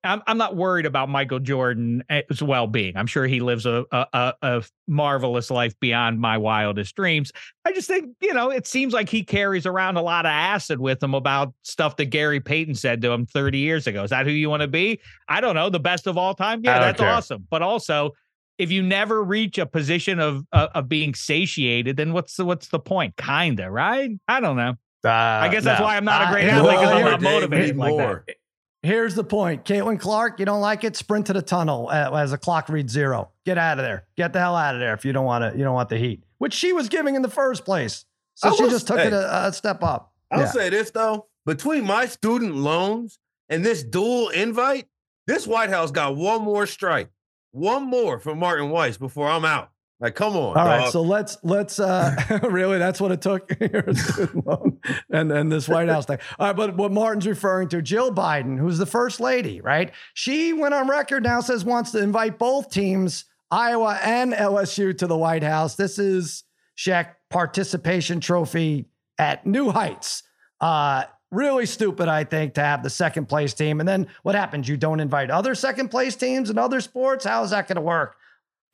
I'm 0.02 0.22
I'm 0.26 0.38
not 0.38 0.56
worried 0.56 0.86
about 0.86 1.08
Michael 1.08 1.40
Jordan's 1.40 2.42
well 2.42 2.66
being. 2.66 2.96
I'm 2.96 3.06
sure 3.06 3.26
he 3.26 3.40
lives 3.40 3.66
a, 3.66 3.84
a 3.92 4.34
a 4.40 4.62
marvelous 4.88 5.50
life 5.50 5.78
beyond 5.78 6.20
my 6.20 6.38
wildest 6.38 6.96
dreams. 6.96 7.32
I 7.64 7.72
just 7.72 7.86
think, 7.86 8.16
you 8.20 8.32
know, 8.32 8.50
it 8.50 8.66
seems 8.66 8.94
like 8.94 9.08
he 9.08 9.22
carries 9.22 9.66
around 9.66 9.96
a 9.96 10.02
lot 10.02 10.24
of 10.24 10.30
acid 10.30 10.80
with 10.80 11.02
him 11.02 11.14
about 11.14 11.52
stuff 11.62 11.96
that 11.96 12.06
Gary 12.06 12.40
Payton 12.40 12.76
said 12.76 13.02
to 13.02 13.10
him 13.10 13.26
30 13.26 13.58
years 13.58 13.86
ago. 13.86 14.02
Is 14.04 14.10
that 14.10 14.26
who 14.26 14.32
you 14.32 14.48
want 14.48 14.62
to 14.62 14.68
be? 14.68 15.00
I 15.28 15.40
don't 15.40 15.54
know. 15.54 15.68
The 15.68 15.80
best 15.80 16.06
of 16.06 16.16
all 16.16 16.34
time? 16.34 16.62
Yeah, 16.64 16.78
that's 16.78 17.00
care. 17.00 17.10
awesome. 17.10 17.46
But 17.50 17.60
also, 17.60 18.12
if 18.56 18.70
you 18.70 18.82
never 18.82 19.22
reach 19.22 19.58
a 19.58 19.66
position 19.66 20.18
of 20.18 20.44
uh, 20.52 20.68
of 20.74 20.88
being 20.88 21.14
satiated, 21.14 21.96
then 21.96 22.12
what's 22.14 22.36
the 22.36 22.46
what's 22.46 22.68
the 22.68 22.80
point? 22.80 23.16
Kinda, 23.16 23.70
right? 23.70 24.10
I 24.28 24.40
don't 24.40 24.56
know. 24.56 24.74
Uh, 25.04 25.08
I 25.08 25.48
guess 25.48 25.64
that's 25.64 25.80
no. 25.80 25.86
why 25.86 25.96
I'm 25.96 26.04
not 26.04 26.28
a 26.28 26.32
great 26.32 26.46
know 26.46 26.68
athlete 26.68 26.80
because 26.80 26.90
I'm 26.90 27.04
not 27.04 27.22
motivated 27.22 27.76
like 27.76 27.96
that. 27.96 28.36
Here's 28.82 29.14
the 29.14 29.24
point. 29.24 29.64
Caitlin 29.64 30.00
Clark, 30.00 30.38
you 30.40 30.46
don't 30.46 30.62
like 30.62 30.84
it, 30.84 30.96
sprint 30.96 31.26
to 31.26 31.34
the 31.34 31.42
tunnel 31.42 31.88
uh, 31.90 32.10
as 32.16 32.30
the 32.30 32.38
clock 32.38 32.68
reads 32.70 32.92
zero. 32.92 33.30
Get 33.44 33.58
out 33.58 33.78
of 33.78 33.84
there. 33.84 34.06
Get 34.16 34.32
the 34.32 34.38
hell 34.38 34.56
out 34.56 34.74
of 34.74 34.80
there 34.80 34.94
if 34.94 35.04
you 35.04 35.12
don't 35.12 35.26
want 35.26 35.44
to. 35.52 35.58
You 35.58 35.64
don't 35.64 35.74
want 35.74 35.90
the 35.90 35.98
heat, 35.98 36.22
which 36.38 36.54
she 36.54 36.72
was 36.72 36.88
giving 36.88 37.14
in 37.14 37.20
the 37.22 37.28
first 37.28 37.64
place. 37.66 38.06
So 38.36 38.54
she 38.54 38.68
just 38.70 38.86
took 38.86 38.96
say- 38.96 39.08
it 39.08 39.12
a, 39.12 39.48
a 39.48 39.52
step 39.52 39.82
up. 39.82 40.12
I'll 40.30 40.40
Yeah. 40.40 40.46
say 40.46 40.70
this 40.70 40.90
though: 40.92 41.26
between 41.44 41.84
my 41.84 42.06
student 42.06 42.56
loans 42.56 43.18
and 43.50 43.62
this 43.64 43.82
dual 43.82 44.30
invite, 44.30 44.86
this 45.26 45.46
White 45.46 45.68
House 45.68 45.90
got 45.90 46.16
one 46.16 46.40
more 46.42 46.66
strike, 46.66 47.10
one 47.50 47.82
more 47.84 48.18
from 48.18 48.38
Martin 48.38 48.70
Weiss 48.70 48.96
before 48.96 49.28
I'm 49.28 49.44
out. 49.44 49.70
Like, 50.00 50.14
come 50.14 50.34
on, 50.34 50.56
All 50.56 50.64
right, 50.64 50.80
dog. 50.80 50.92
so 50.92 51.02
let's 51.02 51.36
let's 51.42 51.78
uh 51.78 52.16
really 52.42 52.78
that's 52.78 53.02
what 53.02 53.12
it 53.12 53.20
took 53.20 53.50
and 55.10 55.30
and 55.30 55.52
this 55.52 55.68
White 55.68 55.88
House 55.90 56.06
thing. 56.06 56.18
All 56.38 56.46
right, 56.46 56.56
but 56.56 56.74
what 56.74 56.90
Martin's 56.90 57.26
referring 57.26 57.68
to, 57.68 57.82
Jill 57.82 58.10
Biden, 58.10 58.58
who's 58.58 58.78
the 58.78 58.86
first 58.86 59.20
lady, 59.20 59.60
right? 59.60 59.92
She 60.14 60.54
went 60.54 60.72
on 60.72 60.88
record 60.88 61.22
now 61.22 61.40
says 61.40 61.66
wants 61.66 61.90
to 61.92 61.98
invite 61.98 62.38
both 62.38 62.70
teams, 62.70 63.26
Iowa 63.50 63.98
and 64.02 64.32
LSU, 64.32 64.96
to 64.96 65.06
the 65.06 65.18
White 65.18 65.42
House. 65.42 65.74
This 65.74 65.98
is 65.98 66.44
Shek 66.76 67.18
participation 67.28 68.20
trophy 68.20 68.86
at 69.18 69.46
new 69.46 69.70
heights. 69.70 70.22
Uh 70.62 71.04
really 71.30 71.66
stupid, 71.66 72.08
I 72.08 72.24
think, 72.24 72.54
to 72.54 72.62
have 72.62 72.82
the 72.82 72.90
second 72.90 73.26
place 73.26 73.54
team. 73.54 73.80
And 73.80 73.88
then 73.88 74.08
what 74.22 74.34
happens? 74.34 74.68
You 74.68 74.76
don't 74.76 74.98
invite 74.98 75.30
other 75.30 75.54
second 75.54 75.88
place 75.90 76.16
teams 76.16 76.50
in 76.50 76.58
other 76.58 76.80
sports? 76.80 77.24
How 77.24 77.44
is 77.44 77.50
that 77.50 77.68
going 77.68 77.76
to 77.76 77.82
work? 77.82 78.16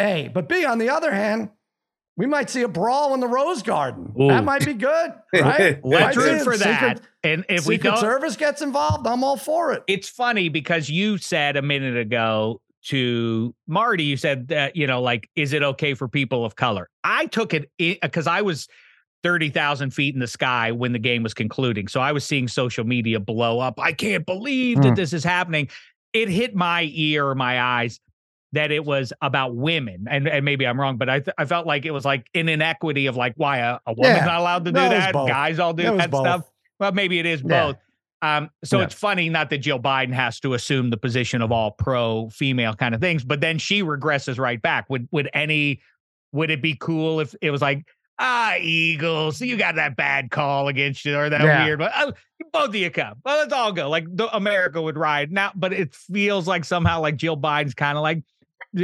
A, 0.00 0.28
but 0.32 0.48
B, 0.48 0.64
on 0.64 0.78
the 0.78 0.90
other 0.90 1.10
hand, 1.12 1.50
we 2.16 2.26
might 2.26 2.48
see 2.50 2.62
a 2.62 2.68
brawl 2.68 3.12
in 3.14 3.20
the 3.20 3.28
Rose 3.28 3.62
Garden. 3.62 4.12
Ooh. 4.20 4.28
That 4.28 4.44
might 4.44 4.64
be 4.64 4.74
good, 4.74 5.12
right? 5.34 5.78
Let's 5.84 6.16
root 6.16 6.42
for 6.42 6.56
that. 6.56 6.96
Secret, 6.98 7.08
and 7.22 7.44
if 7.48 7.66
we 7.66 7.74
Secret 7.76 7.90
don't, 7.90 8.00
Service 8.00 8.36
gets 8.36 8.62
involved, 8.62 9.06
I'm 9.06 9.22
all 9.24 9.36
for 9.36 9.72
it. 9.72 9.82
it's 9.86 10.08
funny 10.08 10.48
because 10.48 10.88
you 10.88 11.18
said 11.18 11.56
a 11.56 11.62
minute 11.62 11.96
ago 11.96 12.60
to 12.84 13.54
Marty, 13.66 14.04
you 14.04 14.16
said 14.16 14.48
that, 14.48 14.76
you 14.76 14.86
know, 14.86 15.02
like, 15.02 15.28
is 15.34 15.52
it 15.52 15.62
okay 15.62 15.94
for 15.94 16.08
people 16.08 16.44
of 16.44 16.56
color? 16.56 16.88
I 17.04 17.26
took 17.26 17.52
it 17.52 17.70
because 17.78 18.26
I 18.26 18.42
was 18.42 18.68
30,000 19.22 19.90
feet 19.90 20.14
in 20.14 20.20
the 20.20 20.26
sky 20.28 20.70
when 20.72 20.92
the 20.92 20.98
game 21.00 21.22
was 21.22 21.34
concluding. 21.34 21.88
So 21.88 22.00
I 22.00 22.12
was 22.12 22.24
seeing 22.24 22.46
social 22.48 22.84
media 22.84 23.18
blow 23.18 23.58
up. 23.58 23.80
I 23.80 23.92
can't 23.92 24.24
believe 24.24 24.80
that 24.82 24.92
Mm. 24.92 24.96
this 24.96 25.12
is 25.12 25.24
happening. 25.24 25.68
It 26.12 26.28
hit 26.28 26.54
my 26.54 26.88
ear, 26.92 27.34
my 27.34 27.60
eyes. 27.60 27.98
That 28.56 28.70
it 28.72 28.84
was 28.84 29.12
about 29.20 29.54
women, 29.54 30.06
and, 30.10 30.26
and 30.26 30.44
maybe 30.44 30.66
I'm 30.66 30.80
wrong, 30.80 30.96
but 30.96 31.08
I 31.10 31.20
th- 31.20 31.34
I 31.36 31.44
felt 31.44 31.66
like 31.66 31.84
it 31.84 31.90
was 31.90 32.04
like 32.06 32.26
an 32.34 32.48
inequity 32.48 33.06
of 33.06 33.14
like 33.16 33.34
why 33.36 33.58
a, 33.58 33.78
a 33.86 33.92
woman's 33.92 34.16
Yeah. 34.16 34.24
not 34.24 34.40
allowed 34.40 34.64
to 34.64 34.72
do 34.72 34.80
No, 34.80 34.88
that, 34.88 35.12
guys 35.12 35.58
all 35.58 35.74
do 35.74 35.96
that 35.96 36.10
both. 36.10 36.22
stuff. 36.22 36.50
Well, 36.80 36.92
maybe 36.92 37.18
it 37.18 37.26
is 37.26 37.42
Yeah. 37.42 37.66
both. 37.66 37.76
Um, 38.22 38.50
so 38.64 38.80
it's 38.80 38.94
funny, 38.94 39.28
not 39.28 39.50
that 39.50 39.58
Jill 39.58 39.78
Biden 39.78 40.14
has 40.14 40.40
to 40.40 40.54
assume 40.54 40.88
the 40.88 40.96
position 40.96 41.42
of 41.42 41.52
all 41.52 41.70
pro 41.72 42.30
female 42.30 42.72
kind 42.74 42.94
of 42.94 43.00
things, 43.00 43.24
but 43.24 43.40
then 43.42 43.58
she 43.58 43.82
regresses 43.82 44.38
right 44.38 44.60
back. 44.60 44.88
Would 44.88 45.06
would 45.12 45.28
any 45.34 45.80
would 46.32 46.50
it 46.50 46.62
be 46.62 46.76
cool 46.80 47.20
if 47.20 47.34
it 47.42 47.50
was 47.50 47.60
like, 47.60 47.86
ah, 48.18 48.54
Eagles, 48.58 49.40
you 49.42 49.56
got 49.58 49.74
that 49.74 49.96
bad 49.96 50.30
call 50.30 50.68
against 50.68 51.04
you 51.04 51.16
or 51.16 51.28
that 51.28 51.42
Yeah. 51.42 51.64
weird, 51.66 51.78
but 51.78 51.92
oh, 51.94 52.12
both 52.52 52.68
of 52.70 52.74
you 52.74 52.90
come. 52.90 53.14
Well, 53.24 53.36
let's 53.38 53.52
all 53.52 53.72
go. 53.72 53.90
Like 53.90 54.06
the, 54.08 54.34
America 54.34 54.80
would 54.80 54.96
ride 54.96 55.30
now, 55.30 55.52
but 55.54 55.74
it 55.74 55.94
feels 55.94 56.48
like 56.48 56.64
somehow 56.64 57.00
like 57.00 57.16
Jill 57.16 57.36
Biden's 57.36 57.74
kind 57.74 57.98
of 57.98 58.02
like, 58.02 58.22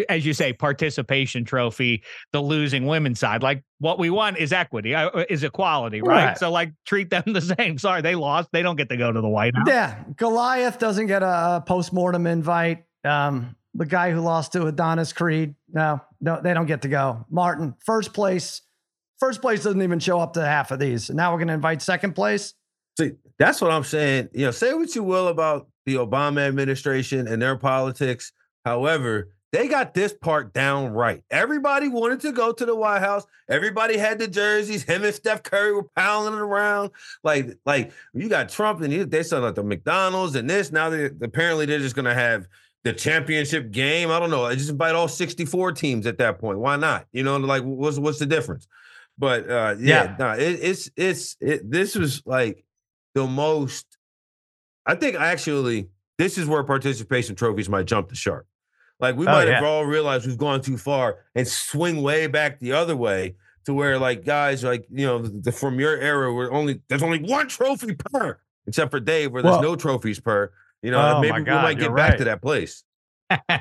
as 0.08 0.24
you 0.24 0.32
say, 0.32 0.52
participation 0.52 1.44
trophy, 1.44 2.02
the 2.32 2.40
losing 2.40 2.86
women's 2.86 3.20
side. 3.20 3.42
Like 3.42 3.62
what 3.78 3.98
we 3.98 4.10
want 4.10 4.38
is 4.38 4.52
equity, 4.52 4.94
uh, 4.94 5.10
uh, 5.10 5.24
is 5.28 5.44
equality, 5.44 6.00
right? 6.00 6.26
right? 6.26 6.38
So 6.38 6.50
like 6.50 6.72
treat 6.84 7.10
them 7.10 7.24
the 7.26 7.40
same. 7.58 7.78
Sorry, 7.78 8.02
they 8.02 8.14
lost. 8.14 8.50
They 8.52 8.62
don't 8.62 8.76
get 8.76 8.88
to 8.90 8.96
go 8.96 9.12
to 9.12 9.20
the 9.20 9.28
White 9.28 9.54
House. 9.54 9.66
Yeah, 9.66 10.02
Goliath 10.16 10.78
doesn't 10.78 11.06
get 11.06 11.22
a 11.22 11.62
post 11.66 11.92
mortem 11.92 12.26
invite. 12.26 12.84
Um, 13.04 13.56
the 13.74 13.86
guy 13.86 14.10
who 14.10 14.20
lost 14.20 14.52
to 14.52 14.66
Adonis 14.66 15.12
Creed, 15.12 15.54
no, 15.72 16.00
no, 16.20 16.40
they 16.42 16.54
don't 16.54 16.66
get 16.66 16.82
to 16.82 16.88
go. 16.88 17.24
Martin, 17.30 17.74
first 17.84 18.12
place. 18.12 18.62
First 19.18 19.40
place 19.40 19.62
doesn't 19.62 19.82
even 19.82 19.98
show 19.98 20.18
up 20.18 20.34
to 20.34 20.44
half 20.44 20.72
of 20.72 20.78
these. 20.78 21.08
And 21.08 21.16
now 21.16 21.32
we're 21.32 21.38
going 21.38 21.48
to 21.48 21.54
invite 21.54 21.80
second 21.80 22.14
place. 22.14 22.54
See, 22.98 23.12
that's 23.38 23.60
what 23.60 23.70
I'm 23.70 23.84
saying. 23.84 24.28
You 24.34 24.46
know, 24.46 24.50
say 24.50 24.74
what 24.74 24.94
you 24.94 25.02
will 25.02 25.28
about 25.28 25.68
the 25.86 25.94
Obama 25.94 26.46
administration 26.46 27.26
and 27.26 27.40
their 27.40 27.56
politics. 27.56 28.32
However, 28.64 29.30
they 29.52 29.68
got 29.68 29.92
this 29.92 30.14
part 30.14 30.54
down 30.54 30.92
right. 30.94 31.22
Everybody 31.30 31.88
wanted 31.88 32.20
to 32.20 32.32
go 32.32 32.52
to 32.52 32.64
the 32.64 32.74
White 32.74 33.00
House. 33.00 33.26
Everybody 33.50 33.98
had 33.98 34.18
the 34.18 34.26
jerseys. 34.26 34.82
Him 34.82 35.04
and 35.04 35.14
Steph 35.14 35.42
Curry 35.42 35.74
were 35.74 35.88
pounding 35.94 36.32
it 36.32 36.40
around. 36.40 36.90
Like, 37.22 37.58
like 37.66 37.92
you 38.14 38.30
got 38.30 38.48
Trump 38.48 38.80
and 38.80 39.10
they 39.10 39.22
said 39.22 39.40
like 39.40 39.54
the 39.54 39.62
McDonald's 39.62 40.34
and 40.36 40.48
this. 40.48 40.72
Now 40.72 40.88
they 40.88 41.10
apparently 41.20 41.66
they're 41.66 41.80
just 41.80 41.94
gonna 41.94 42.14
have 42.14 42.48
the 42.82 42.94
championship 42.94 43.70
game. 43.70 44.10
I 44.10 44.18
don't 44.18 44.30
know. 44.30 44.46
I 44.46 44.54
just 44.54 44.70
invite 44.70 44.94
all 44.94 45.06
64 45.06 45.72
teams 45.72 46.06
at 46.06 46.16
that 46.16 46.38
point. 46.38 46.58
Why 46.58 46.76
not? 46.76 47.06
You 47.12 47.22
know, 47.22 47.36
like 47.36 47.62
what's 47.62 47.98
what's 47.98 48.18
the 48.18 48.26
difference? 48.26 48.66
But 49.18 49.50
uh 49.50 49.76
yeah, 49.78 50.04
yeah. 50.04 50.16
no, 50.18 50.30
it, 50.32 50.60
it's 50.62 50.90
it's 50.96 51.36
it, 51.40 51.70
this 51.70 51.94
was 51.94 52.22
like 52.24 52.64
the 53.14 53.26
most. 53.26 53.86
I 54.86 54.94
think 54.94 55.16
actually 55.16 55.88
this 56.16 56.38
is 56.38 56.46
where 56.46 56.64
participation 56.64 57.36
trophies 57.36 57.68
might 57.68 57.84
jump 57.84 58.08
the 58.08 58.14
shark. 58.14 58.46
Like 59.02 59.16
we 59.16 59.26
oh, 59.26 59.32
might 59.32 59.48
yeah. 59.48 59.56
have 59.56 59.64
all 59.64 59.84
realized 59.84 60.26
we've 60.26 60.38
gone 60.38 60.62
too 60.62 60.78
far 60.78 61.18
and 61.34 61.46
swing 61.46 62.02
way 62.02 62.28
back 62.28 62.60
the 62.60 62.72
other 62.72 62.96
way 62.96 63.34
to 63.64 63.74
where 63.74 63.98
like 63.98 64.24
guys 64.24 64.62
like 64.62 64.86
you 64.90 65.04
know 65.04 65.18
the, 65.18 65.50
from 65.50 65.80
your 65.80 65.96
era 65.96 66.32
where 66.32 66.52
only 66.52 66.80
there's 66.88 67.02
only 67.02 67.18
one 67.18 67.48
trophy 67.48 67.94
per, 67.94 68.38
except 68.66 68.92
for 68.92 69.00
Dave 69.00 69.32
where 69.32 69.42
there's 69.42 69.54
well, 69.54 69.62
no 69.62 69.76
trophies 69.76 70.20
per. 70.20 70.52
You 70.82 70.92
know, 70.92 71.16
oh 71.16 71.20
maybe 71.20 71.42
God, 71.42 71.56
we 71.56 71.62
might 71.62 71.78
get 71.78 71.94
back 71.94 72.16
to 72.18 72.24
that 72.24 72.42
place. 72.42 72.84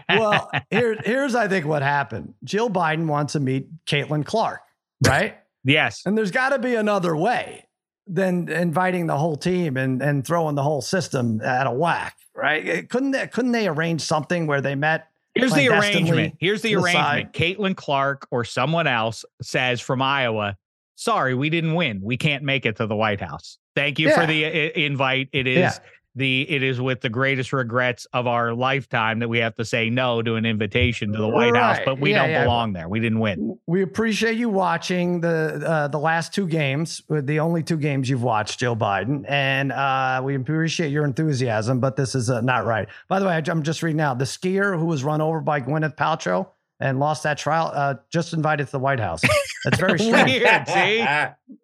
well, 0.10 0.52
here, 0.70 0.98
here's 1.04 1.34
I 1.34 1.48
think 1.48 1.66
what 1.66 1.82
happened. 1.82 2.36
Jill 2.44 2.70
Biden 2.70 3.08
wants 3.08 3.34
to 3.34 3.40
meet 3.40 3.68
Caitlin 3.86 4.24
Clark, 4.24 4.62
right? 5.06 5.38
yes. 5.64 6.04
And 6.06 6.16
there's 6.16 6.32
got 6.32 6.50
to 6.50 6.60
be 6.60 6.76
another 6.76 7.16
way 7.16 7.68
than 8.06 8.50
inviting 8.50 9.08
the 9.08 9.18
whole 9.18 9.38
team 9.38 9.78
and 9.78 10.04
and 10.04 10.26
throwing 10.26 10.54
the 10.54 10.64
whole 10.64 10.82
system 10.82 11.42
at 11.42 11.66
a 11.66 11.72
whack, 11.72 12.18
right? 12.36 12.88
Couldn't 12.90 13.12
they, 13.12 13.26
couldn't 13.26 13.54
they 13.54 13.68
arrange 13.68 14.02
something 14.02 14.46
where 14.46 14.62
they 14.62 14.76
met? 14.76 15.08
Here's 15.36 15.54
the 15.54 15.70
arrangement. 15.70 16.36
Here's 16.40 16.62
the 16.62 16.76
arrangement. 16.76 17.34
Caitlin 17.34 17.76
Clark 17.76 18.28
or 18.32 18.44
someone 18.44 18.88
else 18.88 19.24
says 19.42 19.80
from 19.80 20.02
Iowa, 20.02 20.58
"Sorry, 20.96 21.34
we 21.34 21.50
didn't 21.50 21.74
win. 21.74 22.02
We 22.02 22.18
can't 22.18 22.44
make 22.44 22.66
it 22.66 22.78
to 22.78 22.88
the 22.88 22.96
White 22.96 23.22
House. 23.22 23.58
Thank 23.76 24.00
you 24.00 24.10
yeah. 24.10 24.20
for 24.20 24.26
the 24.26 24.46
I- 24.46 24.72
invite. 24.76 25.30
It 25.32 25.48
is." 25.48 25.58
Yeah 25.58 25.78
the 26.16 26.50
it 26.50 26.62
is 26.62 26.82
with 26.82 27.02
the 27.02 27.10
greatest 27.10 27.54
regrets 27.54 28.06
of 28.14 28.28
our 28.28 28.54
lifetime 28.54 29.20
that 29.20 29.30
we 29.30 29.40
have 29.40 29.56
to 29.56 29.64
say 29.64 29.90
no 29.90 30.22
to 30.22 30.36
an 30.36 30.46
invitation 30.46 31.12
to 31.14 31.18
the 31.18 31.28
White 31.28 31.54
right. 31.54 31.78
House, 31.78 31.80
but 31.86 32.00
we 32.00 32.12
yeah, 32.12 32.22
don't 32.22 32.30
yeah. 32.32 32.44
belong 32.44 32.74
there. 32.74 32.90
We 32.90 33.00
didn't 33.00 33.20
win. 33.20 33.58
We 33.66 33.82
appreciate 33.82 34.36
you 34.36 34.50
watching 34.50 35.22
the 35.22 35.64
uh, 35.66 35.88
the 35.88 36.00
last 36.00 36.34
two 36.34 36.48
games, 36.48 37.02
uh, 37.10 37.22
the 37.24 37.40
only 37.40 37.64
two 37.64 37.78
games 37.78 38.10
you've 38.10 38.24
watched, 38.24 38.60
Joe 38.60 38.76
Biden, 38.76 39.24
and 39.30 39.72
uh, 39.72 40.22
we 40.24 40.36
appreciate 40.36 40.92
your 40.92 41.06
enthusiasm. 41.06 41.80
But 41.80 41.96
this 41.96 42.14
is 42.14 42.30
uh, 42.30 42.42
not 42.42 42.66
right. 42.66 42.88
By 43.08 43.20
the 43.20 43.26
way, 43.26 43.42
I'm 43.48 43.64
just 43.64 43.82
reading 43.82 43.98
now 43.98 44.14
the 44.14 44.26
skier 44.26 44.78
who 44.78 44.86
was 44.86 45.04
run 45.04 45.22
over 45.22 45.40
by 45.40 45.62
Gwyneth 45.62 45.96
Paltrow 45.96 46.48
and 46.82 47.00
lost 47.00 47.24
that 47.24 47.38
trial 47.38 47.72
uh, 47.74 47.96
just 48.10 48.34
invited 48.34 48.66
to 48.66 48.72
the 48.74 48.80
White 48.80 49.00
House. 49.00 49.22
That's 49.64 49.80
very 49.80 49.98
strange. 50.00 50.42
Weird. 50.42 50.68
See, 50.68 51.06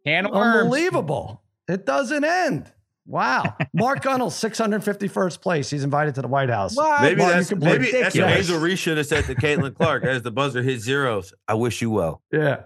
unbelievable. 0.08 1.42
It 1.68 1.86
doesn't 1.86 2.24
end. 2.24 2.72
Wow. 3.08 3.56
Mark 3.74 4.04
Gunnell, 4.04 4.30
651st 4.30 5.41
place. 5.41 5.70
He's 5.70 5.84
invited 5.84 6.15
to 6.15 6.22
the 6.22 6.28
White 6.28 6.50
House. 6.50 6.76
What? 6.76 7.02
Maybe 7.02 7.22
that's 7.22 7.52
maybe 7.56 7.91
that's 7.91 8.15
what 8.15 8.30
Hazel 8.30 8.60
Reese 8.60 8.80
should 8.80 8.98
have 8.98 9.08
said 9.08 9.26
to 9.26 9.36
Caitlin 9.36 9.76
Clark 9.76 10.04
as 10.04 10.22
the 10.22 10.32
buzzer 10.32 10.62
hit 10.62 10.82
zeros. 10.82 11.34
I 11.48 11.54
wish 11.56 11.82
you 11.82 11.89
well. 11.89 12.22
Yeah. 12.32 12.63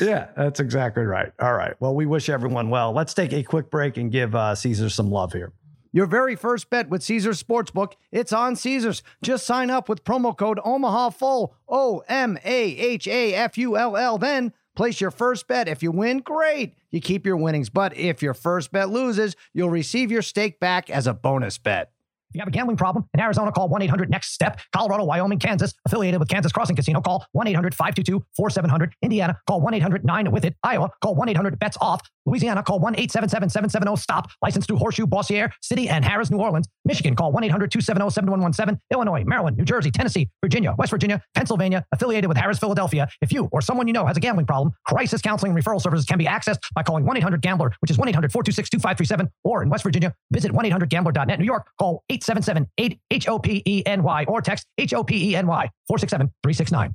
Yeah, 0.00 0.28
that's 0.36 0.58
exactly 0.58 1.02
right. 1.02 1.32
All 1.38 1.52
right. 1.52 1.74
Well, 1.78 1.94
we 1.94 2.06
wish 2.06 2.30
everyone 2.30 2.70
well. 2.70 2.92
Let's 2.92 3.12
take 3.12 3.32
a 3.34 3.42
quick 3.42 3.70
break 3.70 3.98
and 3.98 4.10
give 4.10 4.34
uh, 4.34 4.54
Caesar 4.54 4.88
some 4.88 5.10
love 5.10 5.34
here. 5.34 5.52
Your 5.92 6.06
very 6.06 6.34
first 6.34 6.70
bet 6.70 6.88
with 6.88 7.02
Caesars 7.02 7.42
Sportsbook, 7.42 7.92
it's 8.10 8.32
on 8.32 8.56
Caesars. 8.56 9.02
Just 9.22 9.44
sign 9.44 9.68
up 9.68 9.90
with 9.90 10.02
promo 10.02 10.34
code 10.34 10.58
Omaha 10.64 11.10
Full, 11.10 11.54
O 11.68 12.02
M 12.08 12.38
A 12.42 12.62
H 12.78 13.06
A 13.06 13.34
F 13.34 13.58
U 13.58 13.76
L 13.76 13.96
L. 13.96 14.16
Then 14.16 14.54
Place 14.74 15.00
your 15.00 15.10
first 15.10 15.48
bet. 15.48 15.68
If 15.68 15.82
you 15.82 15.92
win, 15.92 16.18
great. 16.18 16.74
You 16.92 17.00
keep 17.00 17.26
your 17.26 17.36
winnings. 17.36 17.70
But 17.70 17.96
if 17.96 18.22
your 18.22 18.34
first 18.34 18.70
bet 18.70 18.90
loses, 18.90 19.34
you'll 19.52 19.70
receive 19.70 20.12
your 20.12 20.22
stake 20.22 20.60
back 20.60 20.90
as 20.90 21.06
a 21.06 21.14
bonus 21.14 21.58
bet. 21.58 21.90
If 22.32 22.36
you 22.36 22.40
have 22.40 22.48
a 22.48 22.52
gambling 22.52 22.78
problem 22.78 23.06
in 23.12 23.20
Arizona, 23.20 23.52
call 23.52 23.68
1 23.68 23.82
800 23.82 24.08
NEXT 24.08 24.32
STEP. 24.32 24.60
Colorado, 24.74 25.04
Wyoming, 25.04 25.38
Kansas, 25.38 25.74
affiliated 25.84 26.18
with 26.18 26.30
Kansas 26.30 26.50
Crossing 26.50 26.74
Casino, 26.74 27.02
call 27.02 27.26
1 27.32 27.46
800 27.46 27.74
522 27.74 28.24
4700. 28.34 28.94
Indiana, 29.02 29.38
call 29.46 29.60
1 29.60 29.74
800 29.74 30.04
9 30.04 30.30
with 30.30 30.46
it. 30.46 30.56
Iowa, 30.62 30.90
call 31.02 31.14
1 31.14 31.28
800 31.28 31.58
BETS 31.58 31.76
OFF. 31.82 32.00
Louisiana, 32.26 32.62
call 32.62 32.78
1 32.78 32.94
877 32.94 33.50
770 33.50 33.96
STOP. 33.96 34.30
Licensed 34.42 34.68
to 34.68 34.76
Horseshoe, 34.76 35.06
Bossier, 35.06 35.50
City, 35.60 35.88
and 35.88 36.04
Harrah's, 36.04 36.30
New 36.30 36.38
Orleans. 36.38 36.68
Michigan, 36.84 37.16
call 37.16 37.32
1 37.32 37.44
800 37.44 37.70
270 37.70 38.10
7117. 38.10 38.80
Illinois, 38.92 39.24
Maryland, 39.24 39.56
New 39.56 39.64
Jersey, 39.64 39.90
Tennessee, 39.90 40.28
Virginia, 40.42 40.74
West 40.78 40.90
Virginia, 40.90 41.22
Pennsylvania, 41.34 41.84
affiliated 41.92 42.28
with 42.28 42.36
Harrah's, 42.36 42.58
Philadelphia. 42.58 43.08
If 43.20 43.32
you 43.32 43.48
or 43.52 43.60
someone 43.60 43.86
you 43.86 43.92
know 43.92 44.06
has 44.06 44.16
a 44.16 44.20
gambling 44.20 44.46
problem, 44.46 44.72
crisis 44.86 45.20
counseling 45.22 45.52
and 45.52 45.62
referral 45.62 45.80
services 45.80 46.06
can 46.06 46.18
be 46.18 46.26
accessed 46.26 46.60
by 46.74 46.82
calling 46.82 47.04
1 47.04 47.16
800 47.16 47.40
Gambler, 47.42 47.72
which 47.80 47.90
is 47.90 47.98
1 47.98 48.08
800 48.08 48.32
426 48.32 48.70
2537. 48.70 49.28
Or 49.44 49.62
in 49.62 49.68
West 49.68 49.82
Virginia, 49.82 50.14
visit 50.30 50.52
1 50.52 50.64
800 50.66 50.88
Gambler.net. 50.88 51.38
New 51.38 51.44
York, 51.44 51.66
call 51.78 52.04
877 52.08 52.68
8 52.78 53.00
H 53.10 53.28
O 53.28 53.38
P 53.38 53.62
E 53.66 53.82
N 53.86 54.02
Y 54.02 54.24
or 54.28 54.40
text 54.40 54.66
H 54.78 54.94
O 54.94 55.02
P 55.02 55.30
E 55.30 55.36
N 55.36 55.46
Y 55.46 55.70
467 55.88 56.28
369. 56.42 56.94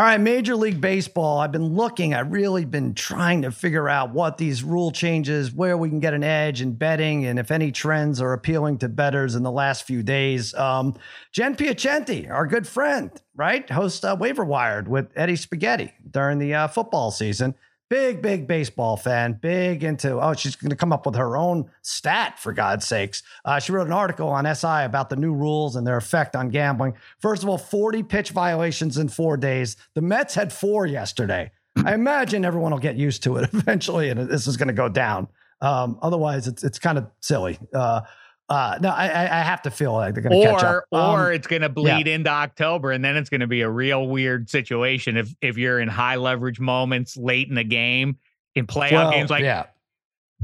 All 0.00 0.06
right, 0.06 0.18
Major 0.18 0.56
League 0.56 0.80
Baseball. 0.80 1.40
I've 1.40 1.52
been 1.52 1.74
looking, 1.74 2.14
I've 2.14 2.32
really 2.32 2.64
been 2.64 2.94
trying 2.94 3.42
to 3.42 3.50
figure 3.50 3.86
out 3.86 4.14
what 4.14 4.38
these 4.38 4.64
rule 4.64 4.90
changes, 4.90 5.52
where 5.52 5.76
we 5.76 5.90
can 5.90 6.00
get 6.00 6.14
an 6.14 6.24
edge 6.24 6.62
in 6.62 6.72
betting, 6.72 7.26
and 7.26 7.38
if 7.38 7.50
any 7.50 7.70
trends 7.70 8.18
are 8.18 8.32
appealing 8.32 8.78
to 8.78 8.88
bettors 8.88 9.34
in 9.34 9.42
the 9.42 9.50
last 9.50 9.82
few 9.82 10.02
days. 10.02 10.54
Um, 10.54 10.96
Jen 11.32 11.54
Piacenti, 11.54 12.30
our 12.30 12.46
good 12.46 12.66
friend, 12.66 13.10
right? 13.36 13.68
Hosts 13.68 14.02
uh, 14.02 14.16
Waiver 14.18 14.42
Wired 14.42 14.88
with 14.88 15.10
Eddie 15.16 15.36
Spaghetti 15.36 15.92
during 16.10 16.38
the 16.38 16.54
uh, 16.54 16.68
football 16.68 17.10
season. 17.10 17.54
Big, 17.90 18.22
big 18.22 18.46
baseball 18.46 18.96
fan, 18.96 19.32
big 19.32 19.82
into, 19.82 20.20
oh, 20.20 20.32
she's 20.32 20.54
going 20.54 20.70
to 20.70 20.76
come 20.76 20.92
up 20.92 21.04
with 21.04 21.16
her 21.16 21.36
own 21.36 21.68
stat, 21.82 22.38
for 22.38 22.52
God's 22.52 22.86
sakes. 22.86 23.24
Uh, 23.44 23.58
she 23.58 23.72
wrote 23.72 23.88
an 23.88 23.92
article 23.92 24.28
on 24.28 24.44
SI 24.54 24.84
about 24.84 25.10
the 25.10 25.16
new 25.16 25.34
rules 25.34 25.74
and 25.74 25.84
their 25.84 25.96
effect 25.96 26.36
on 26.36 26.50
gambling. 26.50 26.94
First 27.18 27.42
of 27.42 27.48
all, 27.48 27.58
40 27.58 28.04
pitch 28.04 28.30
violations 28.30 28.96
in 28.96 29.08
four 29.08 29.36
days. 29.36 29.76
The 29.94 30.02
Mets 30.02 30.36
had 30.36 30.52
four 30.52 30.86
yesterday. 30.86 31.50
I 31.84 31.94
imagine 31.94 32.44
everyone 32.44 32.70
will 32.70 32.78
get 32.78 32.94
used 32.94 33.24
to 33.24 33.38
it 33.38 33.50
eventually, 33.52 34.08
and 34.08 34.20
this 34.30 34.46
is 34.46 34.56
going 34.56 34.68
to 34.68 34.72
go 34.72 34.88
down. 34.88 35.26
Um, 35.60 35.98
otherwise, 36.00 36.46
it's 36.46 36.64
it's 36.64 36.78
kind 36.78 36.96
of 36.96 37.10
silly. 37.20 37.58
Uh, 37.74 38.02
uh, 38.50 38.78
no, 38.82 38.88
I, 38.88 39.04
I 39.04 39.42
have 39.42 39.62
to 39.62 39.70
feel 39.70 39.92
like 39.92 40.14
they're 40.14 40.24
going 40.24 40.40
to 40.40 40.44
catch 40.44 40.64
up. 40.64 40.84
Or, 40.90 40.98
um, 40.98 41.20
or 41.20 41.32
it's 41.32 41.46
going 41.46 41.62
to 41.62 41.68
bleed 41.68 42.08
yeah. 42.08 42.14
into 42.14 42.30
October, 42.30 42.90
and 42.90 43.04
then 43.04 43.16
it's 43.16 43.30
going 43.30 43.42
to 43.42 43.46
be 43.46 43.60
a 43.60 43.70
real 43.70 44.08
weird 44.08 44.50
situation 44.50 45.16
if 45.16 45.32
if 45.40 45.56
you're 45.56 45.78
in 45.78 45.86
high 45.86 46.16
leverage 46.16 46.58
moments 46.58 47.16
late 47.16 47.48
in 47.48 47.54
the 47.54 47.62
game 47.62 48.18
in 48.56 48.66
playoff 48.66 48.92
well, 48.92 49.10
games. 49.12 49.30
Like, 49.30 49.44
yeah. 49.44 49.66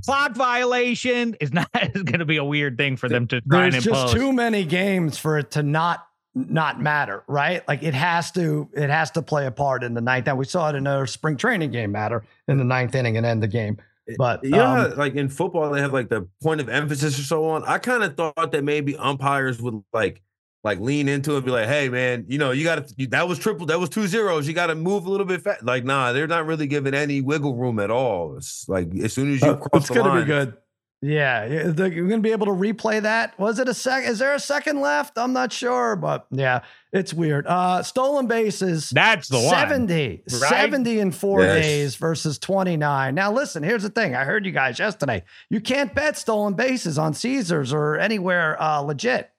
clock 0.04 0.36
violation 0.36 1.36
is 1.40 1.52
not 1.52 1.68
is 1.96 2.04
going 2.04 2.20
to 2.20 2.24
be 2.24 2.36
a 2.36 2.44
weird 2.44 2.78
thing 2.78 2.96
for 2.96 3.08
them 3.08 3.26
to 3.26 3.40
try 3.40 3.62
There's 3.62 3.74
and 3.74 3.86
impose. 3.86 4.02
just 4.04 4.14
too 4.14 4.32
many 4.32 4.64
games 4.64 5.18
for 5.18 5.38
it 5.38 5.50
to 5.52 5.64
not 5.64 6.06
not 6.36 6.80
matter, 6.80 7.24
right? 7.26 7.66
Like 7.66 7.82
it 7.82 7.94
has 7.94 8.30
to 8.32 8.68
it 8.72 8.88
has 8.88 9.10
to 9.12 9.22
play 9.22 9.46
a 9.46 9.50
part 9.50 9.82
in 9.82 9.94
the 9.94 10.00
ninth. 10.00 10.28
And 10.28 10.38
we 10.38 10.44
saw 10.44 10.70
it 10.70 10.76
in 10.76 10.86
a 10.86 11.08
spring 11.08 11.36
training 11.36 11.72
game 11.72 11.90
matter 11.90 12.22
in 12.46 12.58
the 12.58 12.64
ninth 12.64 12.94
inning 12.94 13.16
and 13.16 13.26
end 13.26 13.42
the 13.42 13.48
game. 13.48 13.78
But 14.18 14.44
yeah, 14.44 14.84
um, 14.84 14.96
like 14.96 15.14
in 15.14 15.28
football, 15.28 15.70
they 15.70 15.80
have 15.80 15.92
like 15.92 16.08
the 16.08 16.28
point 16.42 16.60
of 16.60 16.68
emphasis 16.68 17.18
or 17.18 17.22
so 17.22 17.48
on. 17.48 17.64
I 17.64 17.78
kind 17.78 18.02
of 18.02 18.16
thought 18.16 18.52
that 18.52 18.62
maybe 18.62 18.96
umpires 18.96 19.60
would 19.60 19.82
like 19.92 20.22
like 20.62 20.80
lean 20.80 21.08
into 21.08 21.32
it 21.32 21.36
and 21.38 21.44
be 21.46 21.50
like, 21.50 21.68
hey 21.68 21.88
man, 21.88 22.24
you 22.28 22.38
know, 22.38 22.50
you 22.50 22.64
got 22.64 22.86
to 22.86 23.06
that 23.08 23.28
was 23.28 23.38
triple, 23.38 23.66
that 23.66 23.80
was 23.80 23.88
two 23.88 24.06
zeros. 24.06 24.46
You 24.46 24.54
got 24.54 24.66
to 24.66 24.74
move 24.74 25.06
a 25.06 25.10
little 25.10 25.26
bit 25.26 25.42
fast. 25.42 25.64
Like, 25.64 25.84
nah, 25.84 26.12
they're 26.12 26.26
not 26.26 26.46
really 26.46 26.66
giving 26.66 26.94
any 26.94 27.20
wiggle 27.20 27.54
room 27.54 27.78
at 27.78 27.90
all. 27.90 28.36
It's 28.36 28.68
like 28.68 28.94
as 28.96 29.12
soon 29.12 29.32
as 29.32 29.42
you 29.42 29.50
uh, 29.50 29.56
cross 29.56 29.82
it's 29.82 29.90
gonna 29.90 30.20
be 30.20 30.26
good. 30.26 30.56
Yeah, 31.02 31.44
you're 31.44 31.72
going 31.72 32.10
to 32.10 32.18
be 32.20 32.32
able 32.32 32.46
to 32.46 32.52
replay 32.52 33.02
that. 33.02 33.38
Was 33.38 33.58
it 33.58 33.68
a 33.68 33.74
second? 33.74 34.10
Is 34.10 34.18
there 34.18 34.34
a 34.34 34.40
second 34.40 34.80
left? 34.80 35.18
I'm 35.18 35.34
not 35.34 35.52
sure, 35.52 35.94
but 35.94 36.26
yeah, 36.30 36.62
it's 36.90 37.12
weird. 37.12 37.46
Uh, 37.46 37.82
stolen 37.82 38.26
bases. 38.26 38.90
That's 38.90 39.28
the 39.28 39.38
70, 39.38 40.22
one. 40.26 40.40
70 40.40 40.98
in 40.98 41.12
four 41.12 41.42
yes. 41.42 41.64
days 41.64 41.96
versus 41.96 42.38
29. 42.38 43.14
Now, 43.14 43.30
listen, 43.30 43.62
here's 43.62 43.82
the 43.82 43.90
thing. 43.90 44.14
I 44.16 44.24
heard 44.24 44.46
you 44.46 44.52
guys 44.52 44.78
yesterday. 44.78 45.22
You 45.50 45.60
can't 45.60 45.94
bet 45.94 46.16
stolen 46.16 46.54
bases 46.54 46.98
on 46.98 47.12
Caesars 47.12 47.74
or 47.74 47.98
anywhere 47.98 48.60
uh, 48.60 48.80
legit. 48.80 49.30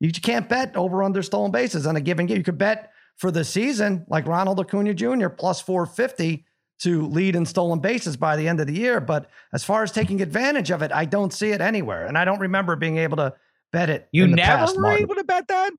You 0.00 0.10
can't 0.10 0.48
bet 0.48 0.76
over 0.76 1.04
under 1.04 1.22
stolen 1.22 1.52
bases 1.52 1.86
on 1.86 1.94
a 1.94 2.00
given 2.00 2.26
game. 2.26 2.38
You 2.38 2.42
could 2.42 2.58
bet 2.58 2.90
for 3.16 3.30
the 3.30 3.44
season, 3.44 4.04
like 4.08 4.26
Ronald 4.26 4.58
Acuna 4.58 4.92
Jr. 4.94 5.28
plus 5.28 5.60
450 5.60 6.44
to 6.80 7.06
lead 7.06 7.36
in 7.36 7.46
stolen 7.46 7.80
bases 7.80 8.16
by 8.16 8.36
the 8.36 8.48
end 8.48 8.60
of 8.60 8.66
the 8.66 8.74
year. 8.74 9.00
But 9.00 9.30
as 9.52 9.64
far 9.64 9.82
as 9.82 9.92
taking 9.92 10.20
advantage 10.20 10.70
of 10.70 10.82
it, 10.82 10.92
I 10.92 11.04
don't 11.04 11.32
see 11.32 11.50
it 11.50 11.60
anywhere. 11.60 12.06
And 12.06 12.18
I 12.18 12.24
don't 12.24 12.40
remember 12.40 12.76
being 12.76 12.98
able 12.98 13.16
to 13.18 13.34
bet 13.72 13.90
it. 13.90 14.08
You 14.12 14.26
never 14.26 14.58
past, 14.58 14.76
were 14.76 14.82
Martin. 14.82 15.02
able 15.02 15.14
to 15.16 15.24
bet 15.24 15.48
that? 15.48 15.72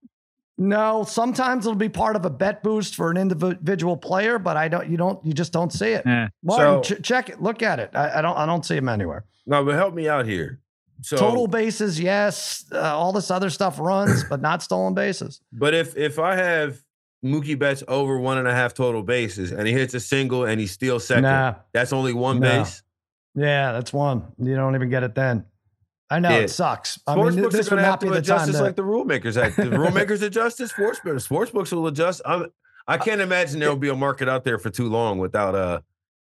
No, 0.58 1.04
sometimes 1.04 1.66
it'll 1.66 1.76
be 1.76 1.90
part 1.90 2.16
of 2.16 2.26
a 2.26 2.30
bet 2.30 2.64
boost 2.64 2.96
for 2.96 3.12
an 3.12 3.18
individual 3.18 3.98
player, 3.98 4.40
but 4.40 4.56
I 4.56 4.70
don't. 4.70 4.90
You 4.90 4.96
don't. 4.96 5.24
You 5.26 5.34
just 5.34 5.52
don't 5.52 5.72
see 5.72 5.90
it. 5.90 6.06
Eh. 6.06 6.28
Martin, 6.44 6.84
so, 6.84 6.96
ch- 6.96 7.02
check 7.04 7.28
it. 7.30 7.42
Look 7.42 7.62
at 7.62 7.80
it. 7.80 7.90
I, 7.94 8.20
I, 8.20 8.22
don't. 8.22 8.38
I 8.38 8.46
don't 8.46 8.66
see 8.66 8.76
them 8.76 8.88
anywhere. 8.88 9.26
No, 9.46 9.66
but 9.66 9.76
help 9.76 9.94
me 9.94 10.08
out 10.08 10.26
here. 10.26 10.62
So 11.02 11.18
total 11.18 11.48
bases, 11.48 12.00
yes. 12.00 12.64
Uh, 12.72 12.80
all 12.80 13.12
this 13.12 13.30
other 13.30 13.50
stuff 13.50 13.80
runs, 13.80 14.24
but 14.24 14.42
not 14.42 14.64
stolen 14.64 14.94
bases. 14.94 15.42
But 15.52 15.74
if 15.74 15.98
if 15.98 16.20
I 16.20 16.36
have 16.36 16.82
Mookie 17.24 17.58
Betts 17.58 17.84
over 17.88 18.18
one 18.20 18.38
and 18.38 18.48
a 18.48 18.54
half 18.54 18.74
total 18.74 19.04
bases, 19.04 19.52
and 19.52 19.68
he 19.68 19.74
hits 19.74 19.94
a 19.94 20.00
single 20.00 20.46
and 20.46 20.60
he 20.60 20.68
steals 20.68 21.08
second. 21.08 21.24
Nah. 21.24 21.56
That's 21.74 21.94
only 21.94 22.14
one 22.14 22.40
nah. 22.40 22.64
base. 22.64 22.84
Yeah, 23.36 23.72
that's 23.74 23.92
one. 23.92 24.24
You 24.38 24.56
don't 24.56 24.76
even 24.76 24.90
get 24.90 25.04
it 25.04 25.16
then. 25.16 25.46
I 26.10 26.20
know 26.20 26.30
yeah. 26.30 26.38
it 26.38 26.50
sucks. 26.50 27.00
I 27.08 27.16
mean, 27.16 27.42
books 27.42 27.56
this 27.56 27.68
are 27.68 27.72
going 27.72 27.82
to 27.82 27.90
have 27.90 28.00
to 28.00 28.14
adjust 28.14 28.46
just 28.46 28.60
to... 28.60 28.64
like 28.64 28.76
the 28.76 28.84
rulemakers. 28.84 29.42
Act. 29.42 29.58
The 29.58 29.70
rule 29.78 29.92
makers 29.92 30.22
adjust 30.22 30.60
it. 30.62 30.70
Sports 30.70 31.00
sports 31.24 31.52
books 31.52 31.72
will 31.72 31.88
adjust. 31.88 32.22
I'm, 32.26 32.46
I 32.88 32.98
can't 32.98 33.22
imagine 33.22 33.60
there 33.60 33.70
will 33.70 33.76
be 33.76 33.90
a 33.90 33.96
market 33.96 34.30
out 34.30 34.44
there 34.44 34.60
for 34.60 34.70
too 34.70 34.88
long 34.88 35.18
without 35.18 35.56
uh 35.56 35.82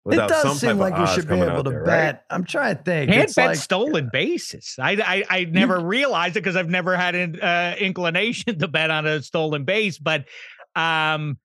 Without 0.04 0.30
it 0.30 0.32
does 0.32 0.60
seem 0.60 0.78
like 0.78 0.96
you 0.96 1.06
should 1.08 1.28
be 1.28 1.34
able 1.34 1.62
to 1.62 1.70
there, 1.70 1.84
bet. 1.84 2.14
Right? 2.14 2.20
I'm 2.30 2.44
trying 2.44 2.76
to 2.76 2.82
think. 2.82 3.10
Can't 3.10 3.24
it's 3.24 3.34
bet 3.34 3.48
like, 3.48 3.56
stolen 3.58 4.08
bases. 4.10 4.76
I 4.78 4.92
I, 4.92 5.40
I 5.40 5.44
never 5.44 5.78
realized 5.78 6.36
it 6.36 6.40
because 6.40 6.56
I've 6.56 6.70
never 6.70 6.96
had 6.96 7.14
an 7.14 7.38
uh, 7.38 7.76
inclination 7.78 8.58
to 8.58 8.66
bet 8.66 8.90
on 8.90 9.06
a 9.06 9.22
stolen 9.22 9.64
base. 9.64 9.98
But 9.98 10.24
um, 10.76 11.38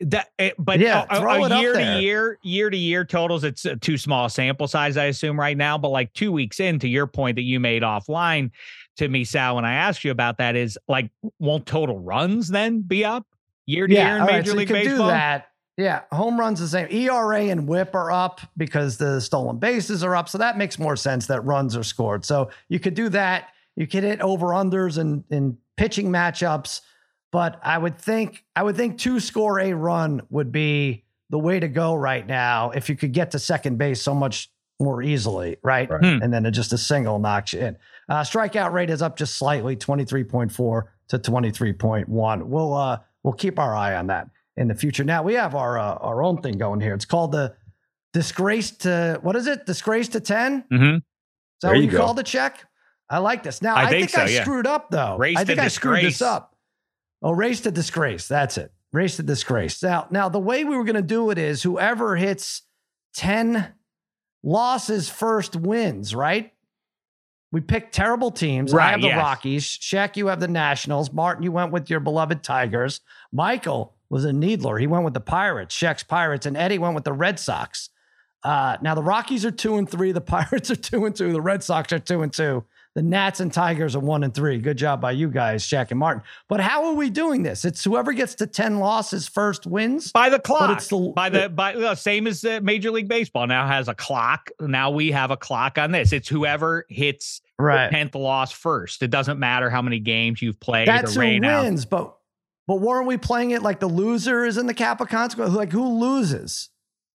that, 0.00 0.28
eh, 0.38 0.52
but 0.58 0.80
yeah, 0.80 1.04
a, 1.10 1.22
a 1.22 1.60
year 1.60 1.74
to 1.74 2.00
year, 2.00 2.38
year 2.42 2.70
to 2.70 2.76
year 2.76 3.04
totals, 3.04 3.44
it's 3.44 3.64
a 3.64 3.76
too 3.76 3.98
small 3.98 4.28
sample 4.28 4.66
size, 4.66 4.96
I 4.96 5.06
assume, 5.06 5.38
right 5.38 5.56
now. 5.56 5.76
But 5.76 5.90
like 5.90 6.12
two 6.14 6.32
weeks 6.32 6.58
into 6.58 6.88
your 6.88 7.06
point 7.06 7.36
that 7.36 7.42
you 7.42 7.60
made 7.60 7.82
offline 7.82 8.50
to 8.96 9.08
me, 9.08 9.24
Sal, 9.24 9.56
when 9.56 9.64
I 9.64 9.74
asked 9.74 10.04
you 10.04 10.10
about 10.10 10.38
that, 10.38 10.56
is 10.56 10.78
like, 10.88 11.10
won't 11.38 11.66
total 11.66 11.98
runs 11.98 12.48
then 12.48 12.82
be 12.82 13.04
up 13.04 13.26
year 13.66 13.86
to 13.86 13.94
yeah, 13.94 14.08
year 14.08 14.16
in 14.18 14.26
Major 14.26 14.36
right, 14.36 14.46
so 14.46 14.54
League 14.54 14.68
Baseball? 14.68 14.96
Do 14.96 15.12
that. 15.12 15.46
Yeah, 15.76 16.02
home 16.12 16.38
runs 16.38 16.60
the 16.60 16.68
same. 16.68 16.88
ERA 16.90 17.44
and 17.44 17.66
WHIP 17.66 17.94
are 17.94 18.10
up 18.10 18.40
because 18.56 18.98
the 18.98 19.20
stolen 19.20 19.58
bases 19.58 20.04
are 20.04 20.14
up, 20.14 20.28
so 20.28 20.36
that 20.36 20.58
makes 20.58 20.78
more 20.78 20.96
sense 20.96 21.26
that 21.26 21.40
runs 21.42 21.76
are 21.76 21.82
scored. 21.82 22.24
So 22.24 22.50
you 22.68 22.78
could 22.78 22.94
do 22.94 23.08
that. 23.10 23.48
You 23.76 23.86
could 23.86 24.02
hit 24.02 24.20
over 24.20 24.48
unders 24.48 24.98
and 24.98 25.24
in 25.30 25.56
pitching 25.78 26.10
matchups 26.10 26.82
but 27.32 27.60
I 27.62 27.78
would 27.78 27.98
think 27.98 28.44
I 28.56 28.62
would 28.62 28.76
think 28.76 28.98
two 28.98 29.20
score 29.20 29.60
a 29.60 29.72
run 29.72 30.22
would 30.30 30.52
be 30.52 31.04
the 31.30 31.38
way 31.38 31.60
to 31.60 31.68
go 31.68 31.94
right 31.94 32.26
now 32.26 32.70
if 32.70 32.88
you 32.88 32.96
could 32.96 33.12
get 33.12 33.30
to 33.32 33.38
second 33.38 33.78
base 33.78 34.02
so 34.02 34.14
much 34.14 34.50
more 34.80 35.02
easily, 35.02 35.56
right? 35.62 35.88
right. 35.90 36.00
Hmm. 36.00 36.22
And 36.22 36.32
then 36.32 36.50
just 36.52 36.72
a 36.72 36.78
single 36.78 37.18
knocks 37.18 37.52
you 37.52 37.60
in. 37.60 37.76
Uh, 38.08 38.22
strikeout 38.22 38.72
rate 38.72 38.90
is 38.90 39.02
up 39.02 39.16
just 39.16 39.36
slightly, 39.36 39.76
23.4 39.76 40.82
to 41.08 41.18
23.1. 41.18 42.42
We'll 42.44 42.74
uh, 42.74 42.98
we'll 43.22 43.34
keep 43.34 43.58
our 43.58 43.76
eye 43.76 43.94
on 43.94 44.08
that 44.08 44.28
in 44.56 44.68
the 44.68 44.74
future. 44.74 45.04
Now 45.04 45.22
we 45.22 45.34
have 45.34 45.54
our 45.54 45.78
uh, 45.78 45.94
our 45.94 46.22
own 46.22 46.40
thing 46.42 46.58
going 46.58 46.80
here. 46.80 46.94
It's 46.94 47.04
called 47.04 47.32
the 47.32 47.54
disgrace 48.12 48.70
to 48.78 49.18
what 49.22 49.36
is 49.36 49.46
it? 49.46 49.66
Disgrace 49.66 50.08
to 50.08 50.20
10? 50.20 50.64
Mm-hmm. 50.72 50.74
Is 50.74 50.80
that 50.80 51.02
there 51.60 51.70
what 51.72 51.84
you, 51.84 51.90
you 51.90 51.96
call 51.96 52.14
the 52.14 52.22
check? 52.24 52.64
I 53.08 53.18
like 53.18 53.42
this. 53.42 53.60
Now 53.60 53.74
I, 53.74 53.84
I 53.84 53.90
think, 53.90 54.10
think 54.10 54.10
so, 54.10 54.22
I 54.22 54.26
yeah. 54.26 54.42
screwed 54.42 54.66
up 54.66 54.90
though. 54.90 55.16
Race 55.16 55.36
I 55.36 55.44
think 55.44 55.58
I 55.58 55.64
disgrace. 55.64 56.00
screwed 56.00 56.12
this 56.12 56.22
up. 56.22 56.56
Oh, 57.22 57.32
race 57.32 57.60
to 57.62 57.70
disgrace. 57.70 58.26
That's 58.28 58.58
it. 58.58 58.72
Race 58.92 59.16
to 59.16 59.22
disgrace. 59.22 59.82
Now, 59.82 60.06
now 60.10 60.28
the 60.28 60.40
way 60.40 60.64
we 60.64 60.76
were 60.76 60.84
going 60.84 60.96
to 60.96 61.02
do 61.02 61.30
it 61.30 61.38
is 61.38 61.62
whoever 61.62 62.16
hits 62.16 62.62
10 63.14 63.72
losses 64.42 65.08
first 65.08 65.54
wins, 65.54 66.14
right? 66.14 66.52
We 67.52 67.60
picked 67.60 67.94
terrible 67.94 68.30
teams. 68.30 68.72
Right, 68.72 68.88
I 68.88 68.90
have 68.92 69.00
the 69.00 69.08
yes. 69.08 69.18
Rockies. 69.18 69.64
Shek, 69.64 70.16
you 70.16 70.28
have 70.28 70.40
the 70.40 70.48
Nationals. 70.48 71.12
Martin, 71.12 71.42
you 71.42 71.52
went 71.52 71.72
with 71.72 71.90
your 71.90 72.00
beloved 72.00 72.42
Tigers. 72.42 73.00
Michael 73.32 73.94
was 74.08 74.24
a 74.24 74.32
needler. 74.32 74.78
He 74.78 74.86
went 74.86 75.04
with 75.04 75.14
the 75.14 75.20
Pirates, 75.20 75.74
Shek's 75.74 76.02
Pirates, 76.02 76.46
and 76.46 76.56
Eddie 76.56 76.78
went 76.78 76.94
with 76.94 77.04
the 77.04 77.12
Red 77.12 77.38
Sox. 77.38 77.90
Uh, 78.42 78.76
now 78.80 78.94
the 78.94 79.02
Rockies 79.02 79.44
are 79.44 79.50
two 79.50 79.76
and 79.76 79.88
three. 79.88 80.12
The 80.12 80.20
Pirates 80.20 80.70
are 80.70 80.76
two 80.76 81.06
and 81.06 81.14
two. 81.14 81.32
The 81.32 81.40
Red 81.40 81.62
Sox 81.62 81.92
are 81.92 81.98
two 81.98 82.22
and 82.22 82.32
two. 82.32 82.64
The 82.96 83.02
Nats 83.02 83.38
and 83.38 83.52
Tigers 83.52 83.94
are 83.94 84.00
one 84.00 84.24
and 84.24 84.34
three. 84.34 84.58
Good 84.58 84.76
job 84.76 85.00
by 85.00 85.12
you 85.12 85.28
guys, 85.28 85.62
Shek 85.64 85.92
and 85.92 86.00
Martin. 86.00 86.24
But 86.48 86.60
how 86.60 86.86
are 86.86 86.94
we 86.94 87.08
doing 87.08 87.44
this? 87.44 87.64
It's 87.64 87.84
whoever 87.84 88.12
gets 88.12 88.34
to 88.36 88.48
10 88.48 88.80
losses 88.80 89.28
first 89.28 89.64
wins. 89.64 90.10
By 90.10 90.28
the 90.28 90.40
clock. 90.40 90.76
it's 90.76 90.88
the, 90.88 91.12
by 91.14 91.28
the 91.28 91.48
by 91.48 91.72
the 91.72 91.94
same 91.94 92.26
as 92.26 92.44
uh, 92.44 92.58
Major 92.62 92.90
League 92.90 93.06
Baseball 93.06 93.46
now 93.46 93.68
has 93.68 93.86
a 93.86 93.94
clock. 93.94 94.50
Now 94.60 94.90
we 94.90 95.12
have 95.12 95.30
a 95.30 95.36
clock 95.36 95.78
on 95.78 95.92
this. 95.92 96.12
It's 96.12 96.28
whoever 96.28 96.84
hits 96.88 97.40
right. 97.60 97.92
10th 97.92 98.16
loss 98.16 98.50
first. 98.50 99.04
It 99.04 99.10
doesn't 99.10 99.38
matter 99.38 99.70
how 99.70 99.82
many 99.82 100.00
games 100.00 100.42
you've 100.42 100.58
played. 100.58 100.88
That's 100.88 101.14
who 101.14 101.20
wins, 101.20 101.84
out. 101.84 101.90
but 101.90 102.16
but 102.66 102.80
weren't 102.80 103.06
we 103.06 103.18
playing 103.18 103.52
it 103.52 103.62
like 103.62 103.78
the 103.78 103.88
loser 103.88 104.44
is 104.44 104.58
in 104.58 104.66
the 104.66 104.74
cap 104.74 105.00
of 105.00 105.08
consequence? 105.08 105.54
Like 105.54 105.70
who 105.70 106.00
loses? 106.00 106.70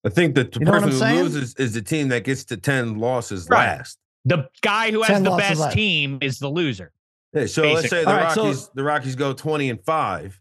I 0.06 0.08
think 0.08 0.36
the 0.36 0.48
you 0.58 0.64
person 0.64 0.90
who 0.90 0.96
saying? 0.96 1.20
loses 1.20 1.54
is 1.56 1.74
the 1.74 1.82
team 1.82 2.08
that 2.08 2.24
gets 2.24 2.44
to 2.44 2.56
10 2.56 2.98
losses 2.98 3.46
right. 3.50 3.76
last. 3.78 3.98
The 4.26 4.48
guy 4.60 4.90
who 4.90 5.02
has 5.02 5.22
the 5.22 5.30
best 5.36 5.60
left. 5.60 5.74
team 5.74 6.18
is 6.20 6.38
the 6.38 6.48
loser. 6.48 6.92
Hey, 7.32 7.46
so 7.46 7.62
basically. 7.62 7.74
let's 7.74 7.90
say 7.90 8.00
the 8.00 8.06
right, 8.06 8.36
Rockies 8.36 8.60
so, 8.62 8.70
the 8.74 8.82
Rockies 8.82 9.14
go 9.14 9.32
20 9.32 9.70
and 9.70 9.82
5. 9.82 10.40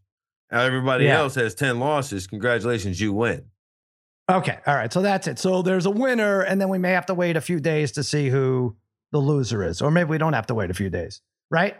Everybody 0.52 1.06
yeah. 1.06 1.19
else 1.19 1.36
has 1.36 1.56
10 1.56 1.80
losses. 1.80 2.28
Congratulations, 2.28 3.00
you 3.00 3.13
win. 3.13 3.45
Okay. 4.30 4.58
All 4.65 4.76
right. 4.76 4.91
So 4.91 5.02
that's 5.02 5.28
it. 5.28 5.38
So 5.38 5.62
there's 5.62 5.86
a 5.86 5.91
winner, 5.91 6.41
and 6.41 6.60
then 6.60 6.69
we 6.69 6.78
may 6.78 6.91
have 6.91 7.06
to 7.08 7.13
wait 7.13 7.38
a 7.38 7.41
few 7.41 7.60
days 7.60 7.91
to 7.93 8.04
see 8.04 8.30
who 8.30 8.76
the 9.12 9.19
loser 9.19 9.63
is. 9.63 9.82
Or 9.82 9.91
maybe 9.91 10.10
we 10.10 10.17
don't 10.17 10.34
have 10.34 10.48
to 10.48 10.56
wait 10.56 10.71
a 10.71 10.74
few 10.74 10.89
days, 10.89 11.21
right? 11.52 11.76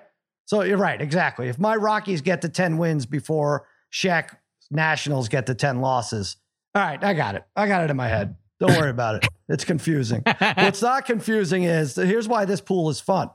So 0.46 0.62
you're 0.62 0.78
right, 0.78 1.02
exactly. 1.02 1.48
If 1.48 1.58
my 1.58 1.76
Rockies 1.76 2.22
get 2.22 2.42
to 2.44 2.50
10 2.50 2.78
wins 2.78 3.08
before 3.08 3.68
Shek 3.90 4.40
Nationals 4.70 5.28
get 5.28 5.48
to 5.48 5.56
10 5.56 5.82
losses, 5.82 6.38
all 6.76 6.84
right, 6.84 7.04
I 7.04 7.14
got 7.14 7.36
it. 7.36 7.44
I 7.56 7.68
got 7.68 7.84
it 7.84 7.90
in 7.90 7.98
my 7.98 8.08
head. 8.08 8.36
Don't 8.60 8.78
worry 8.78 8.90
about 8.90 9.16
it. 9.16 9.28
It's 9.50 9.66
confusing. 9.66 10.24
What's 10.56 10.82
not 10.84 11.06
confusing 11.06 11.64
is 11.64 11.96
here's 11.96 12.28
why 12.28 12.46
this 12.46 12.62
pool 12.62 12.90
is 12.90 13.00
fun. 13.00 13.30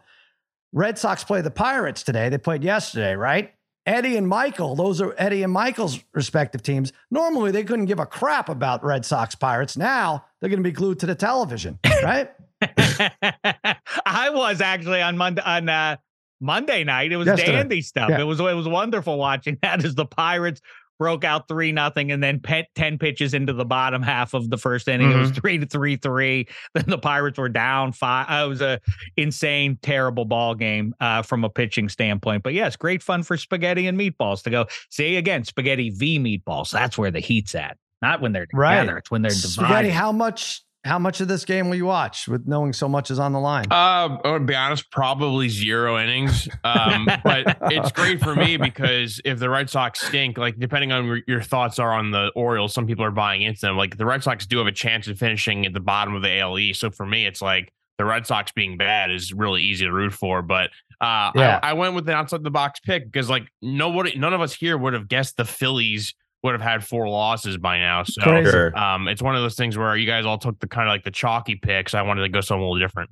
Red 0.72 0.98
Sox 0.98 1.24
play 1.24 1.40
the 1.40 1.50
Pirates 1.50 2.02
today. 2.02 2.28
They 2.28 2.38
played 2.38 2.62
yesterday, 2.62 3.14
right? 3.14 3.52
Eddie 3.86 4.16
and 4.16 4.28
Michael, 4.28 4.76
those 4.76 5.00
are 5.00 5.14
Eddie 5.18 5.42
and 5.42 5.52
Michael's 5.52 5.98
respective 6.12 6.62
teams. 6.62 6.92
Normally, 7.10 7.50
they 7.50 7.64
couldn't 7.64 7.86
give 7.86 7.98
a 7.98 8.06
crap 8.06 8.48
about 8.48 8.84
Red 8.84 9.04
Sox 9.06 9.34
Pirates. 9.34 9.76
Now 9.76 10.26
they're 10.40 10.50
going 10.50 10.62
to 10.62 10.68
be 10.68 10.72
glued 10.72 11.00
to 11.00 11.06
the 11.06 11.14
television, 11.14 11.78
right? 12.02 12.30
I 12.62 14.30
was 14.32 14.60
actually 14.60 15.00
on 15.00 15.16
Monday 15.16 15.42
on 15.42 15.68
uh, 15.68 15.96
Monday 16.40 16.84
night. 16.84 17.10
It 17.10 17.16
was 17.16 17.26
Yesterday. 17.26 17.52
dandy 17.52 17.82
stuff. 17.82 18.10
Yeah. 18.10 18.20
It 18.20 18.24
was 18.24 18.38
it 18.38 18.54
was 18.54 18.68
wonderful 18.68 19.18
watching 19.18 19.58
that 19.62 19.84
as 19.84 19.94
the 19.94 20.06
Pirates 20.06 20.60
broke 21.00 21.24
out 21.24 21.48
three 21.48 21.72
nothing, 21.72 22.12
and 22.12 22.22
then 22.22 22.38
pet, 22.38 22.68
ten 22.74 22.98
pitches 22.98 23.32
into 23.32 23.54
the 23.54 23.64
bottom 23.64 24.02
half 24.02 24.34
of 24.34 24.50
the 24.50 24.58
first 24.58 24.86
inning, 24.86 25.08
mm-hmm. 25.08 25.16
it 25.16 25.20
was 25.20 25.30
mm-hmm. 25.30 25.40
three 25.40 25.58
to 25.58 25.66
three 25.66 25.96
three. 25.96 26.46
Then 26.74 26.84
the 26.86 26.98
Pirates 26.98 27.38
were 27.38 27.48
down 27.48 27.92
five. 27.92 28.26
It 28.44 28.48
was 28.48 28.60
a 28.60 28.80
insane, 29.16 29.78
terrible 29.82 30.26
ball 30.26 30.54
game 30.54 30.94
uh, 31.00 31.22
from 31.22 31.42
a 31.42 31.48
pitching 31.48 31.88
standpoint. 31.88 32.42
But 32.42 32.52
yes, 32.52 32.76
great 32.76 33.02
fun 33.02 33.22
for 33.22 33.36
spaghetti 33.36 33.86
and 33.86 33.98
meatballs 33.98 34.42
to 34.44 34.50
go. 34.50 34.66
See 34.90 35.16
again, 35.16 35.44
spaghetti 35.44 35.90
v 35.90 36.18
meatballs. 36.18 36.70
That's 36.70 36.98
where 36.98 37.10
the 37.10 37.18
heat's 37.18 37.54
at. 37.54 37.78
Not 38.02 38.20
when 38.20 38.32
they're 38.32 38.46
together. 38.46 38.60
Right. 38.60 38.98
It's 38.98 39.10
when 39.10 39.22
they're 39.22 39.30
divided. 39.30 39.52
Spaghetti. 39.52 39.88
How 39.88 40.12
much 40.12 40.62
how 40.84 40.98
much 40.98 41.20
of 41.20 41.28
this 41.28 41.44
game 41.44 41.68
will 41.68 41.76
you 41.76 41.84
watch 41.84 42.26
with 42.26 42.48
knowing 42.48 42.72
so 42.72 42.88
much 42.88 43.10
is 43.10 43.18
on 43.18 43.32
the 43.32 43.40
line? 43.40 43.66
Uh, 43.70 44.16
I 44.24 44.30
would 44.30 44.46
be 44.46 44.54
honest, 44.54 44.90
probably 44.90 45.48
zero 45.48 45.98
innings. 45.98 46.48
Um, 46.64 47.06
but 47.24 47.58
it's 47.70 47.92
great 47.92 48.20
for 48.20 48.34
me 48.34 48.56
because 48.56 49.20
if 49.24 49.38
the 49.38 49.50
Red 49.50 49.68
Sox 49.68 50.00
stink, 50.00 50.38
like 50.38 50.58
depending 50.58 50.90
on 50.92 51.06
where 51.06 51.22
your 51.26 51.42
thoughts 51.42 51.78
are 51.78 51.92
on 51.92 52.10
the 52.10 52.32
Orioles, 52.34 52.72
some 52.72 52.86
people 52.86 53.04
are 53.04 53.10
buying 53.10 53.42
into 53.42 53.60
them. 53.60 53.76
Like 53.76 53.98
the 53.98 54.06
Red 54.06 54.22
Sox 54.22 54.46
do 54.46 54.58
have 54.58 54.66
a 54.66 54.72
chance 54.72 55.06
of 55.06 55.18
finishing 55.18 55.66
at 55.66 55.74
the 55.74 55.80
bottom 55.80 56.14
of 56.14 56.22
the 56.22 56.28
ALE. 56.28 56.72
So 56.72 56.90
for 56.90 57.04
me, 57.04 57.26
it's 57.26 57.42
like 57.42 57.72
the 57.98 58.06
Red 58.06 58.26
Sox 58.26 58.50
being 58.52 58.78
bad 58.78 59.10
is 59.10 59.34
really 59.34 59.62
easy 59.62 59.84
to 59.84 59.92
root 59.92 60.14
for. 60.14 60.40
But 60.40 60.70
uh, 61.02 61.32
yeah. 61.34 61.60
I, 61.62 61.70
I 61.70 61.72
went 61.74 61.94
with 61.94 62.08
an 62.08 62.14
outside 62.14 62.42
the 62.42 62.50
box 62.50 62.80
pick 62.80 63.04
because 63.04 63.28
like 63.28 63.46
nobody, 63.60 64.18
none 64.18 64.32
of 64.32 64.40
us 64.40 64.54
here 64.54 64.78
would 64.78 64.94
have 64.94 65.08
guessed 65.08 65.36
the 65.36 65.44
Phillies 65.44 66.14
would 66.42 66.52
have 66.52 66.62
had 66.62 66.86
four 66.86 67.08
losses 67.08 67.58
by 67.58 67.78
now. 67.78 68.02
So 68.04 68.72
um, 68.74 69.08
it's 69.08 69.22
one 69.22 69.36
of 69.36 69.42
those 69.42 69.56
things 69.56 69.76
where 69.76 69.96
you 69.96 70.06
guys 70.06 70.24
all 70.24 70.38
took 70.38 70.58
the 70.60 70.66
kind 70.66 70.88
of 70.88 70.92
like 70.92 71.04
the 71.04 71.10
chalky 71.10 71.56
picks. 71.56 71.94
I 71.94 72.02
wanted 72.02 72.22
to 72.22 72.28
go 72.28 72.40
something 72.40 72.62
a 72.62 72.68
little 72.68 72.78
different. 72.78 73.10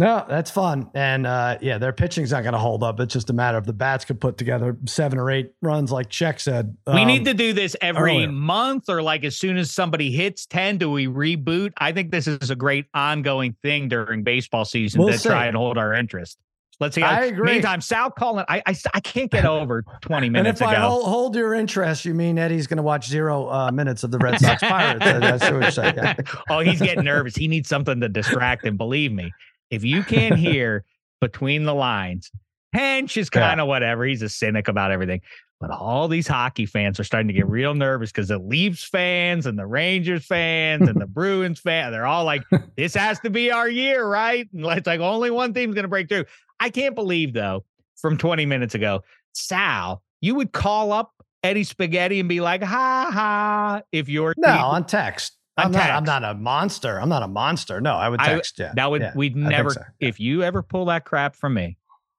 No, 0.00 0.24
that's 0.28 0.48
fun. 0.48 0.88
And 0.94 1.26
uh, 1.26 1.58
yeah, 1.60 1.78
their 1.78 1.92
pitching's 1.92 2.30
not 2.30 2.42
going 2.42 2.52
to 2.52 2.58
hold 2.58 2.84
up. 2.84 3.00
It's 3.00 3.12
just 3.12 3.30
a 3.30 3.32
matter 3.32 3.58
of 3.58 3.66
the 3.66 3.72
bats 3.72 4.04
could 4.04 4.20
put 4.20 4.38
together 4.38 4.76
seven 4.86 5.18
or 5.18 5.28
eight 5.28 5.50
runs, 5.60 5.90
like 5.90 6.12
Shek 6.12 6.38
said. 6.38 6.76
Um, 6.86 6.94
we 6.94 7.04
need 7.04 7.20
um, 7.20 7.24
to 7.24 7.34
do 7.34 7.52
this 7.52 7.74
every 7.80 8.12
earlier. 8.12 8.28
month 8.28 8.88
or 8.88 9.02
like 9.02 9.24
as 9.24 9.36
soon 9.36 9.56
as 9.56 9.72
somebody 9.72 10.12
hits 10.12 10.46
10, 10.46 10.78
do 10.78 10.88
we 10.88 11.08
reboot? 11.08 11.72
I 11.78 11.90
think 11.90 12.12
this 12.12 12.28
is 12.28 12.50
a 12.50 12.54
great 12.54 12.86
ongoing 12.94 13.56
thing 13.60 13.88
during 13.88 14.22
baseball 14.22 14.64
season 14.64 15.00
we'll 15.00 15.10
to 15.10 15.18
see. 15.18 15.28
try 15.28 15.46
and 15.46 15.56
hold 15.56 15.76
our 15.76 15.92
interest. 15.92 16.38
Let's 16.80 16.94
see. 16.94 17.02
I 17.02 17.24
agree. 17.24 17.52
Meantime, 17.52 17.80
Sal 17.80 18.10
calling. 18.10 18.44
I, 18.48 18.62
I, 18.64 18.76
I 18.94 19.00
can't 19.00 19.30
get 19.30 19.44
over 19.44 19.84
20 20.00 20.30
minutes 20.30 20.60
and 20.60 20.70
if 20.70 20.74
ago. 20.74 20.80
I 20.80 20.88
hold, 20.88 21.04
hold, 21.06 21.36
your 21.36 21.52
interest, 21.54 22.04
you 22.04 22.14
mean 22.14 22.38
Eddie's 22.38 22.68
going 22.68 22.76
to 22.76 22.84
watch 22.84 23.08
zero 23.08 23.50
uh, 23.50 23.72
minutes 23.72 24.04
of 24.04 24.12
the 24.12 24.18
Red 24.18 24.38
Sox 24.38 24.62
Pirates? 24.62 25.04
That's 25.04 25.42
what 25.42 25.62
you're 25.62 25.70
saying. 25.72 26.16
oh, 26.50 26.60
he's 26.60 26.80
getting 26.80 27.04
nervous. 27.04 27.34
He 27.34 27.48
needs 27.48 27.68
something 27.68 28.00
to 28.00 28.08
distract 28.08 28.64
him. 28.64 28.76
Believe 28.76 29.10
me, 29.10 29.32
if 29.70 29.82
you 29.82 30.04
can't 30.04 30.36
hear 30.38 30.84
between 31.20 31.64
the 31.64 31.74
lines, 31.74 32.30
Hench 32.76 33.16
is 33.16 33.28
kind 33.28 33.60
of 33.60 33.64
yeah. 33.64 33.70
whatever. 33.70 34.04
He's 34.04 34.22
a 34.22 34.28
cynic 34.28 34.68
about 34.68 34.92
everything. 34.92 35.20
But 35.60 35.72
all 35.72 36.06
these 36.06 36.28
hockey 36.28 36.66
fans 36.66 37.00
are 37.00 37.04
starting 37.04 37.26
to 37.26 37.34
get 37.34 37.48
real 37.48 37.74
nervous 37.74 38.12
because 38.12 38.28
the 38.28 38.38
Leafs 38.38 38.84
fans 38.84 39.46
and 39.46 39.58
the 39.58 39.66
Rangers 39.66 40.24
fans 40.24 40.88
and 40.88 41.00
the 41.00 41.06
Bruins 41.06 41.58
fans, 41.58 41.90
they're 41.90 42.06
all 42.06 42.24
like, 42.24 42.44
this 42.76 42.94
has 42.94 43.18
to 43.20 43.30
be 43.30 43.50
our 43.50 43.68
year, 43.68 44.06
right? 44.06 44.48
And 44.52 44.64
it's 44.66 44.86
like 44.86 45.00
only 45.00 45.32
one 45.32 45.52
team's 45.52 45.74
going 45.74 45.82
to 45.82 45.88
break 45.88 46.08
through. 46.08 46.26
I 46.60 46.70
can't 46.70 46.94
believe 46.94 47.32
though, 47.32 47.64
from 47.96 48.18
20 48.18 48.46
minutes 48.46 48.74
ago, 48.74 49.02
Sal, 49.32 50.02
you 50.20 50.34
would 50.34 50.52
call 50.52 50.92
up 50.92 51.12
Eddie 51.42 51.64
Spaghetti 51.64 52.20
and 52.20 52.28
be 52.28 52.40
like, 52.40 52.62
ha 52.62 53.10
ha, 53.12 53.82
if 53.92 54.08
you're 54.08 54.34
no 54.36 54.52
team, 54.52 54.62
on 54.62 54.86
text. 54.86 55.36
On 55.56 55.66
I'm 55.66 55.72
not. 55.72 55.90
I'm 55.90 56.04
not 56.04 56.24
a 56.24 56.34
monster. 56.34 57.00
I'm 57.00 57.08
not 57.08 57.22
a 57.22 57.28
monster. 57.28 57.80
No, 57.80 57.94
I 57.94 58.08
would 58.08 58.20
text. 58.20 58.60
I, 58.60 58.64
yeah, 58.64 58.72
that 58.76 58.90
would. 58.90 59.02
Yeah, 59.02 59.12
we'd 59.14 59.36
never. 59.36 59.70
So. 59.70 59.82
If 60.00 60.20
you 60.20 60.42
ever 60.42 60.62
pull 60.62 60.86
that 60.86 61.04
crap 61.04 61.34
from 61.34 61.54
me, 61.54 61.78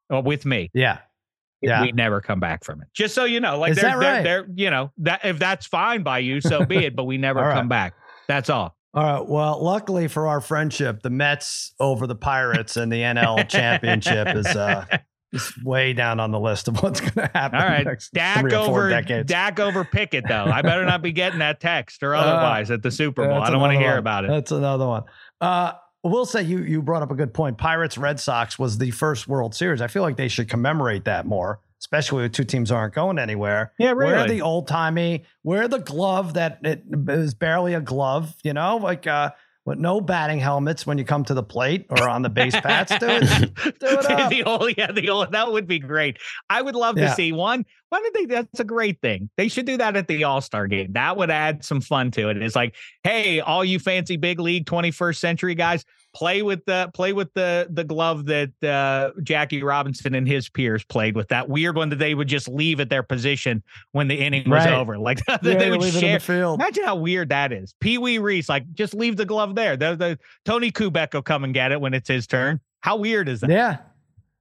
or 0.10 0.22
with 0.22 0.46
me, 0.46 0.70
yeah, 0.74 1.00
yeah, 1.62 1.82
we'd 1.82 1.96
never 1.96 2.22
come 2.22 2.40
back 2.40 2.64
from 2.64 2.82
it. 2.82 2.88
Just 2.94 3.16
so 3.16 3.26
you 3.26 3.40
know, 3.40 3.58
like 3.58 3.72
Is 3.72 3.78
they're, 3.78 3.92
that 3.92 3.98
right? 3.98 4.24
they're, 4.24 4.44
they're, 4.44 4.52
you 4.56 4.70
know, 4.70 4.92
that 4.98 5.24
if 5.24 5.40
that's 5.40 5.66
fine 5.68 6.04
by 6.04 6.20
you, 6.20 6.42
so 6.42 6.66
be 6.66 6.86
it. 6.86 6.96
But 6.96 7.06
we 7.06 7.18
never 7.20 7.42
right. 7.42 7.54
come 7.54 7.68
back. 7.68 7.94
That's 8.28 8.50
all. 8.50 8.76
All 8.94 9.04
right. 9.04 9.26
Well, 9.28 9.64
luckily 9.64 10.08
for 10.08 10.28
our 10.28 10.42
friendship, 10.42 11.04
the 11.04 11.10
Mets 11.10 11.74
over 11.80 12.08
the 12.08 12.16
Pirates 12.16 12.76
and 12.78 12.92
the 12.92 12.98
NL 12.98 13.48
championship 13.50 14.36
is 14.36 14.48
uh 14.48 14.86
is 15.32 15.54
way 15.64 15.94
down 15.94 16.20
on 16.20 16.32
the 16.32 16.40
list 16.40 16.68
of 16.68 16.82
what's 16.82 17.00
going 17.00 17.28
to 17.28 17.32
happen. 17.34 17.60
All 17.60 17.68
right, 17.68 17.86
Dak 18.14 18.52
over 18.52 18.90
Dak 19.24 19.60
over 19.60 19.86
Pickett 19.86 20.26
though. 20.28 20.46
I 20.46 20.64
better 20.64 20.86
not 20.86 21.04
be 21.04 21.12
getting 21.12 21.40
that 21.40 21.60
text 21.60 22.02
or 22.02 22.16
uh, 22.16 22.20
otherwise 22.20 22.72
uh, 22.72 22.76
at 22.76 22.84
the 22.84 22.92
Super 22.92 23.28
Bowl. 23.28 23.42
I 23.42 23.50
don't 23.50 23.62
want 23.62 23.74
to 23.74 23.80
hear 23.80 23.98
about 23.98 24.26
it. 24.26 24.30
That's 24.30 24.52
another 24.52 24.88
one. 24.88 25.04
Uh, 25.40 25.74
we'll 26.04 26.26
say 26.26 26.42
you 26.42 26.60
you 26.60 26.82
brought 26.82 27.04
up 27.04 27.12
a 27.12 27.16
good 27.16 27.34
point. 27.34 27.60
Pirates 27.60 27.98
Red 27.98 28.20
Sox 28.20 28.58
was 28.58 28.80
the 28.80 28.90
first 28.92 29.28
World 29.28 29.54
Series. 29.54 29.82
I 29.82 29.88
feel 29.88 30.02
like 30.02 30.18
they 30.18 30.30
should 30.30 30.50
commemorate 30.50 31.06
that 31.06 31.28
more 31.28 31.60
especially 31.80 32.24
with 32.24 32.34
two 32.34 32.44
teams 32.44 32.72
aren't 32.72 32.94
going 32.94 33.20
anywhere. 33.20 33.74
Yeah, 33.80 33.92
really. 33.92 34.14
Wear 34.14 34.28
the 34.28 34.42
old 34.42 34.68
timey, 34.68 35.24
wear 35.44 35.68
the 35.68 35.80
glove 35.80 36.36
that 36.36 36.60
it 36.64 36.84
is 37.08 37.34
barely 37.34 37.74
a 37.74 37.82
glove, 37.82 38.36
you 38.44 38.54
know, 38.54 38.78
like 38.78 39.08
uh 39.08 39.32
with 39.70 39.78
no 39.78 40.02
batting 40.02 40.40
helmets 40.40 40.88
when 40.88 40.98
you 40.98 41.06
come 41.06 41.24
to 41.24 41.36
the 41.36 41.44
plate 41.44 41.86
or 41.92 42.10
on 42.10 42.24
the 42.24 42.30
base 42.30 42.60
pads. 42.60 42.90
Do 42.98 43.08
it. 43.08 43.54
Do 43.80 43.88
it 43.88 44.30
the 44.30 44.44
old, 44.44 44.74
yeah, 44.76 44.92
the 44.92 45.10
old, 45.10 45.32
that 45.34 45.52
would 45.52 45.68
be 45.68 45.78
great. 45.78 46.18
I 46.50 46.62
would 46.62 46.76
love 46.76 46.98
yeah. 46.98 47.10
to 47.10 47.16
see 47.16 47.32
one. 47.32 47.66
Why 47.90 48.00
don't 48.00 48.14
they? 48.16 48.26
That's 48.26 48.60
a 48.60 48.64
great 48.64 49.00
thing. 49.00 49.30
They 49.38 49.48
should 49.48 49.66
do 49.66 49.78
that 49.78 49.96
at 49.96 50.08
the 50.08 50.24
All 50.24 50.42
Star 50.42 50.66
game. 50.68 50.94
That 50.94 51.18
would 51.18 51.30
add 51.30 51.64
some 51.64 51.82
fun 51.82 52.10
to 52.12 52.30
it. 52.30 52.42
It's 52.42 52.56
like, 52.56 52.76
hey, 53.04 53.42
all 53.42 53.64
you 53.64 53.80
fancy 53.80 54.18
big 54.18 54.40
league 54.40 54.66
21st 54.66 55.18
century 55.18 55.56
guys, 55.56 55.86
play 56.20 56.42
with 56.42 56.66
the 56.66 56.92
play 56.94 57.14
with 57.14 57.34
the 57.34 57.68
the 57.70 57.86
glove 57.86 58.26
that 58.26 58.52
uh, 58.62 59.12
Jackie 59.24 59.64
Robinson 59.64 60.14
and 60.14 60.28
his 60.28 60.50
peers 60.50 60.84
played 60.84 61.16
with. 61.16 61.30
That 61.30 61.48
weird 61.48 61.78
one 61.78 61.90
that 61.90 61.96
they 61.96 62.14
would 62.14 62.28
just 62.28 62.50
leave 62.50 62.82
at 62.82 62.90
their 62.90 63.04
position 63.04 63.64
when 63.94 64.10
the 64.10 64.16
inning 64.16 64.50
was 64.50 64.66
right. 64.66 64.74
over. 64.74 65.00
Like 65.00 65.22
yeah, 65.30 65.38
they 65.38 65.72
would 65.72 65.82
share. 65.94 66.20
The 66.20 66.54
Imagine 66.54 66.84
how 66.84 66.98
weird 66.98 67.30
that 67.30 67.54
is. 67.54 67.74
Pee 67.80 67.98
Wee 67.98 68.18
Reese, 68.18 68.50
like 68.50 68.70
just 68.74 68.94
leave 68.94 69.16
the 69.16 69.26
glove 69.26 69.56
there. 69.56 69.78
The, 69.78 69.96
the 69.96 70.20
Tony 70.44 70.72
Kubek 70.72 71.14
will 71.14 71.22
come 71.22 71.46
and 71.46 71.54
get 71.54 71.72
it 71.72 71.80
when 71.80 71.94
it's 71.94 72.10
his 72.10 72.28
turn. 72.28 72.60
How 72.82 72.98
weird 72.98 73.30
is 73.30 73.40
that? 73.40 73.50
Yeah. 73.50 73.78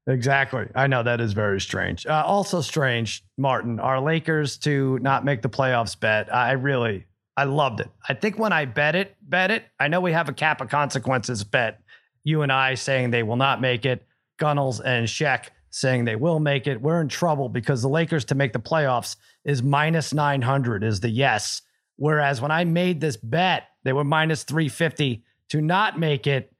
Exactly. 0.09 0.67
I 0.75 0.87
know 0.87 1.03
that 1.03 1.21
is 1.21 1.35
very 1.35 1.61
strange. 1.61 2.07
Uh, 2.07 2.23
also 2.27 2.63
strange, 2.63 3.23
Martin, 3.37 3.79
our 3.79 4.01
Lakers 4.01 4.57
to 4.59 4.99
not 5.01 5.23
make 5.23 5.43
the 5.43 5.51
playoffs 5.51 6.01
bet. 6.01 6.35
I 6.35 6.53
really, 6.53 7.05
I 7.39 7.45
loved 7.45 7.79
it. 7.79 7.89
I 8.09 8.15
think 8.15 8.37
when 8.37 8.53
I 8.53 8.65
bet 8.65 8.97
it, 8.97 9.15
bet 9.23 9.53
it, 9.53 9.63
I 9.79 9.87
know 9.87 10.01
we 10.01 10.11
have 10.11 10.29
a 10.29 10.33
cap 10.33 10.61
of 10.61 10.69
consequences 10.69 11.45
bet. 11.45 11.81
You 12.25 12.43
and 12.43 12.51
I 12.51 12.75
saying 12.75 13.13
they 13.13 13.23
will 13.23 13.37
not 13.37 13.61
make 13.61 13.87
it, 13.87 14.05
Gunnels 14.39 14.81
and 14.81 15.09
Shek 15.09 15.53
saying 15.71 16.05
they 16.05 16.17
will 16.17 16.41
make 16.41 16.67
it. 16.67 16.83
We're 16.83 17.01
in 17.01 17.07
trouble 17.07 17.49
because 17.49 17.81
the 17.81 17.89
Lakers 17.89 18.25
to 18.27 18.35
make 18.35 18.53
the 18.53 18.59
playoffs 18.59 19.15
is 19.45 19.63
minus 19.63 20.13
900 20.13 20.83
is 20.83 20.99
the 20.99 21.11
yes. 21.11 21.63
Whereas 21.95 22.41
when 22.41 22.51
I 22.51 22.65
made 22.65 23.01
this 23.01 23.17
bet, 23.17 23.69
they 23.85 23.93
were 23.93 24.03
minus 24.03 24.43
350 24.43 25.23
to 25.51 25.61
not 25.61 25.97
make 25.97 26.27
it. 26.27 26.53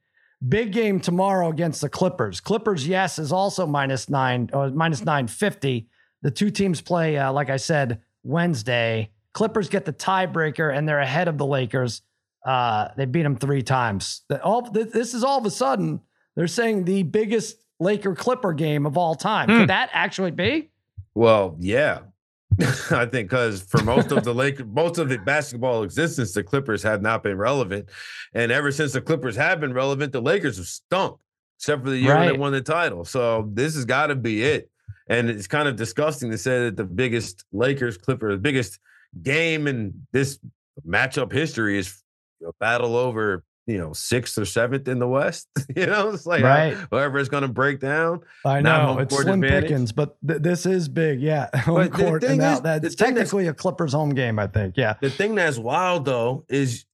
Big 0.49 0.73
game 0.73 1.01
tomorrow 1.01 1.49
against 1.49 1.81
the 1.81 1.89
Clippers. 1.89 2.39
Clippers, 2.39 2.87
yes, 2.87 3.19
is 3.19 3.33
also 3.33 3.67
minus 3.67 4.09
nine 4.09 4.49
or 4.53 4.71
minus 4.71 5.01
950. 5.01 5.89
The 6.23 6.31
two 6.31 6.53
teams 6.53 6.81
play, 6.81 7.19
uh, 7.19 7.33
like 7.33 7.51
I 7.51 7.57
said, 7.57 8.01
Wednesday. 8.23 9.11
Clippers 9.39 9.69
get 9.69 9.85
the 9.85 9.93
tiebreaker 9.93 10.77
and 10.77 10.89
they're 10.89 10.99
ahead 10.99 11.29
of 11.29 11.39
the 11.39 11.47
Lakers. 11.47 12.03
Uh, 12.45 12.89
they 12.97 13.05
beat 13.05 13.23
them 13.23 13.37
three 13.37 13.63
times. 13.63 14.23
All 14.43 14.69
this 14.69 15.15
is 15.15 15.23
all 15.23 15.39
of 15.39 15.47
a 15.47 15.51
sudden 15.51 16.01
they're 16.35 16.49
saying 16.49 16.87
the 16.87 17.05
biggest 17.05 17.57
Laker 17.79 18.17
Clipper 18.17 18.53
game 18.53 18.85
of 18.85 18.99
all 18.99 19.15
time. 19.15 19.47
Mm. 19.49 19.53
Could 19.53 19.61
hmm. 19.61 19.67
that 19.67 19.91
actually 19.93 20.33
be? 20.33 20.71
Well, 21.15 21.55
yeah. 21.61 22.01
I 22.91 23.07
think 23.07 23.31
because 23.31 23.63
for 23.63 23.81
most 23.85 24.11
of 24.11 24.25
the 24.25 24.35
Lakers, 24.35 24.67
most 24.73 24.99
of 24.99 25.09
the 25.09 25.19
basketball 25.19 25.85
existence, 25.85 26.35
the 26.35 26.43
Clippers 26.43 26.83
have 26.83 27.01
not 27.01 27.23
been 27.23 27.39
relevant, 27.39 27.91
and 28.35 28.51
ever 28.51 28.73
since 28.73 28.93
the 28.93 29.01
Clippers 29.01 29.37
have 29.37 29.61
been 29.61 29.73
relevant, 29.73 30.11
the 30.11 30.21
Lakers 30.21 30.57
have 30.57 30.67
stunk, 30.67 31.17
except 31.59 31.85
for 31.85 31.91
the 31.91 31.99
year 31.99 32.15
right. 32.15 32.33
they 32.33 32.37
won 32.37 32.51
the 32.51 32.61
title. 32.61 33.05
So 33.05 33.49
this 33.53 33.77
has 33.77 33.85
got 33.85 34.09
to 34.09 34.17
be 34.17 34.43
it. 34.43 34.69
And 35.07 35.31
it's 35.31 35.47
kind 35.47 35.69
of 35.69 35.77
disgusting 35.77 36.33
to 36.33 36.39
say 36.39 36.65
that 36.65 36.77
the 36.77 36.85
biggest 36.85 37.45
Lakers 37.53 37.97
Clippers, 37.97 38.41
biggest 38.41 38.81
game 39.23 39.67
in 39.67 40.07
this 40.13 40.39
matchup 40.87 41.33
history 41.33 41.79
is 41.79 42.03
a 42.47 42.53
battle 42.61 42.97
over 42.97 43.45
you 43.69 43.77
know 43.77 43.93
sixth 43.93 44.39
or 44.39 44.45
seventh 44.47 44.89
in 44.89 44.99
the 44.99 45.07
West. 45.07 45.47
you 45.77 45.87
know, 45.87 46.09
it's 46.09 46.27
like 46.27 46.43
right. 46.43 46.75
whoever 46.91 47.19
is 47.19 47.29
going 47.29 47.43
to 47.43 47.49
break 47.49 47.79
down. 47.79 48.21
I 48.45 48.61
know 48.61 48.99
it's 48.99 49.15
slim 49.15 49.45
advantage. 49.45 49.71
pickings, 49.71 49.93
but 49.93 50.17
th- 50.27 50.41
this 50.41 50.67
is 50.67 50.89
big. 50.89 51.21
Yeah, 51.21 51.49
home 51.61 51.77
but 51.77 51.93
court, 51.93 52.25
and 52.25 52.39
now 52.39 52.59
that's 52.59 52.95
technically 52.95 53.47
a 53.47 53.55
Clippers 53.55 53.93
home 53.93 54.15
game. 54.15 54.39
I 54.39 54.47
think. 54.47 54.77
Yeah. 54.77 54.95
The 55.01 55.11
thing 55.11 55.35
that's 55.35 55.59
wild 55.59 56.07
though 56.07 56.45
is, 56.49 56.87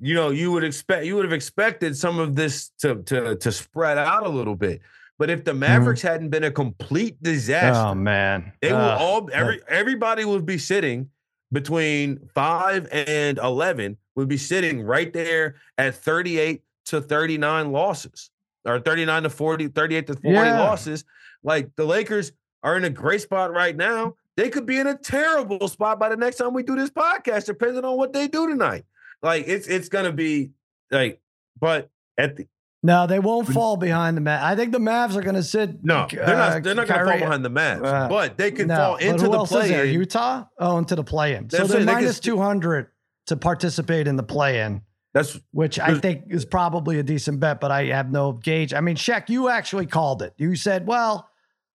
you 0.00 0.14
know, 0.14 0.30
you 0.30 0.50
would 0.52 0.64
expect 0.64 1.06
you 1.06 1.14
would 1.14 1.24
have 1.24 1.32
expected 1.32 1.96
some 1.96 2.18
of 2.18 2.34
this 2.34 2.70
to 2.80 3.02
to 3.04 3.36
to 3.36 3.52
spread 3.52 3.96
out 3.96 4.26
a 4.26 4.28
little 4.28 4.56
bit. 4.56 4.80
But 5.18 5.30
if 5.30 5.44
the 5.44 5.52
mm-hmm. 5.52 5.60
Mavericks 5.60 6.00
mm-hmm. 6.00 6.08
hadn't 6.08 6.30
been 6.30 6.44
a 6.44 6.50
complete 6.50 7.22
disaster, 7.22 7.90
oh 7.90 7.94
man, 7.94 8.52
they 8.60 8.72
uh, 8.72 8.76
will 8.76 9.06
all 9.06 9.30
every 9.32 9.60
everybody 9.68 10.24
would 10.24 10.44
be 10.44 10.58
sitting 10.58 11.10
between 11.52 12.18
five 12.34 12.88
and 12.90 13.38
eleven 13.38 13.96
would 14.14 14.28
be 14.28 14.36
sitting 14.36 14.82
right 14.82 15.12
there 15.12 15.56
at 15.78 15.94
38 15.94 16.62
to 16.86 17.00
39 17.00 17.72
losses 17.72 18.30
or 18.64 18.80
39 18.80 19.24
to 19.24 19.30
40, 19.30 19.68
38 19.68 20.06
to 20.06 20.14
40 20.14 20.28
yeah. 20.28 20.60
losses. 20.60 21.04
Like 21.42 21.74
the 21.76 21.84
Lakers 21.84 22.32
are 22.62 22.76
in 22.76 22.84
a 22.84 22.90
great 22.90 23.22
spot 23.22 23.52
right 23.52 23.76
now. 23.76 24.16
They 24.36 24.48
could 24.48 24.66
be 24.66 24.78
in 24.78 24.86
a 24.86 24.96
terrible 24.96 25.68
spot 25.68 25.98
by 25.98 26.08
the 26.08 26.16
next 26.16 26.36
time 26.36 26.54
we 26.54 26.62
do 26.62 26.76
this 26.76 26.90
podcast, 26.90 27.46
depending 27.46 27.84
on 27.84 27.96
what 27.96 28.12
they 28.12 28.28
do 28.28 28.48
tonight. 28.48 28.84
Like 29.22 29.44
it's 29.46 29.66
it's 29.66 29.88
gonna 29.88 30.12
be 30.12 30.50
like, 30.90 31.20
but 31.60 31.90
at 32.16 32.36
the 32.36 32.46
no, 32.82 33.06
they 33.06 33.18
won't 33.18 33.48
fall 33.48 33.76
behind 33.76 34.16
the 34.16 34.20
Mavs. 34.20 34.42
I 34.42 34.56
think 34.56 34.72
the 34.72 34.78
Mavs 34.78 35.16
are 35.16 35.22
going 35.22 35.36
to 35.36 35.42
sit. 35.42 35.84
No, 35.84 36.06
they're 36.10 36.26
not. 36.26 36.62
They're 36.62 36.74
not 36.74 36.88
going 36.88 37.00
to 37.00 37.06
fall 37.06 37.18
behind 37.18 37.44
the 37.44 37.50
Mavs, 37.50 37.84
uh, 37.84 38.08
but 38.08 38.36
they 38.36 38.50
could 38.50 38.68
no, 38.68 38.76
fall 38.76 38.96
into 38.96 39.28
the 39.28 39.44
play-in. 39.44 39.94
Utah, 39.94 40.44
oh, 40.58 40.78
into 40.78 40.96
the 40.96 41.04
play-in. 41.04 41.48
So 41.50 41.66
they're 41.66 41.84
minus 41.84 42.20
two 42.20 42.38
hundred 42.38 42.88
to 43.26 43.36
participate 43.36 44.08
in 44.08 44.16
the 44.16 44.22
play-in. 44.22 44.82
That's 45.14 45.38
which 45.52 45.78
I 45.78 45.98
think 45.98 46.24
is 46.30 46.44
probably 46.44 46.98
a 46.98 47.02
decent 47.02 47.38
bet, 47.38 47.60
but 47.60 47.70
I 47.70 47.84
have 47.86 48.10
no 48.10 48.32
gauge. 48.32 48.72
I 48.72 48.80
mean, 48.80 48.96
Shek, 48.96 49.28
you 49.28 49.48
actually 49.48 49.86
called 49.86 50.22
it. 50.22 50.34
You 50.38 50.56
said, 50.56 50.86
"Well, 50.86 51.28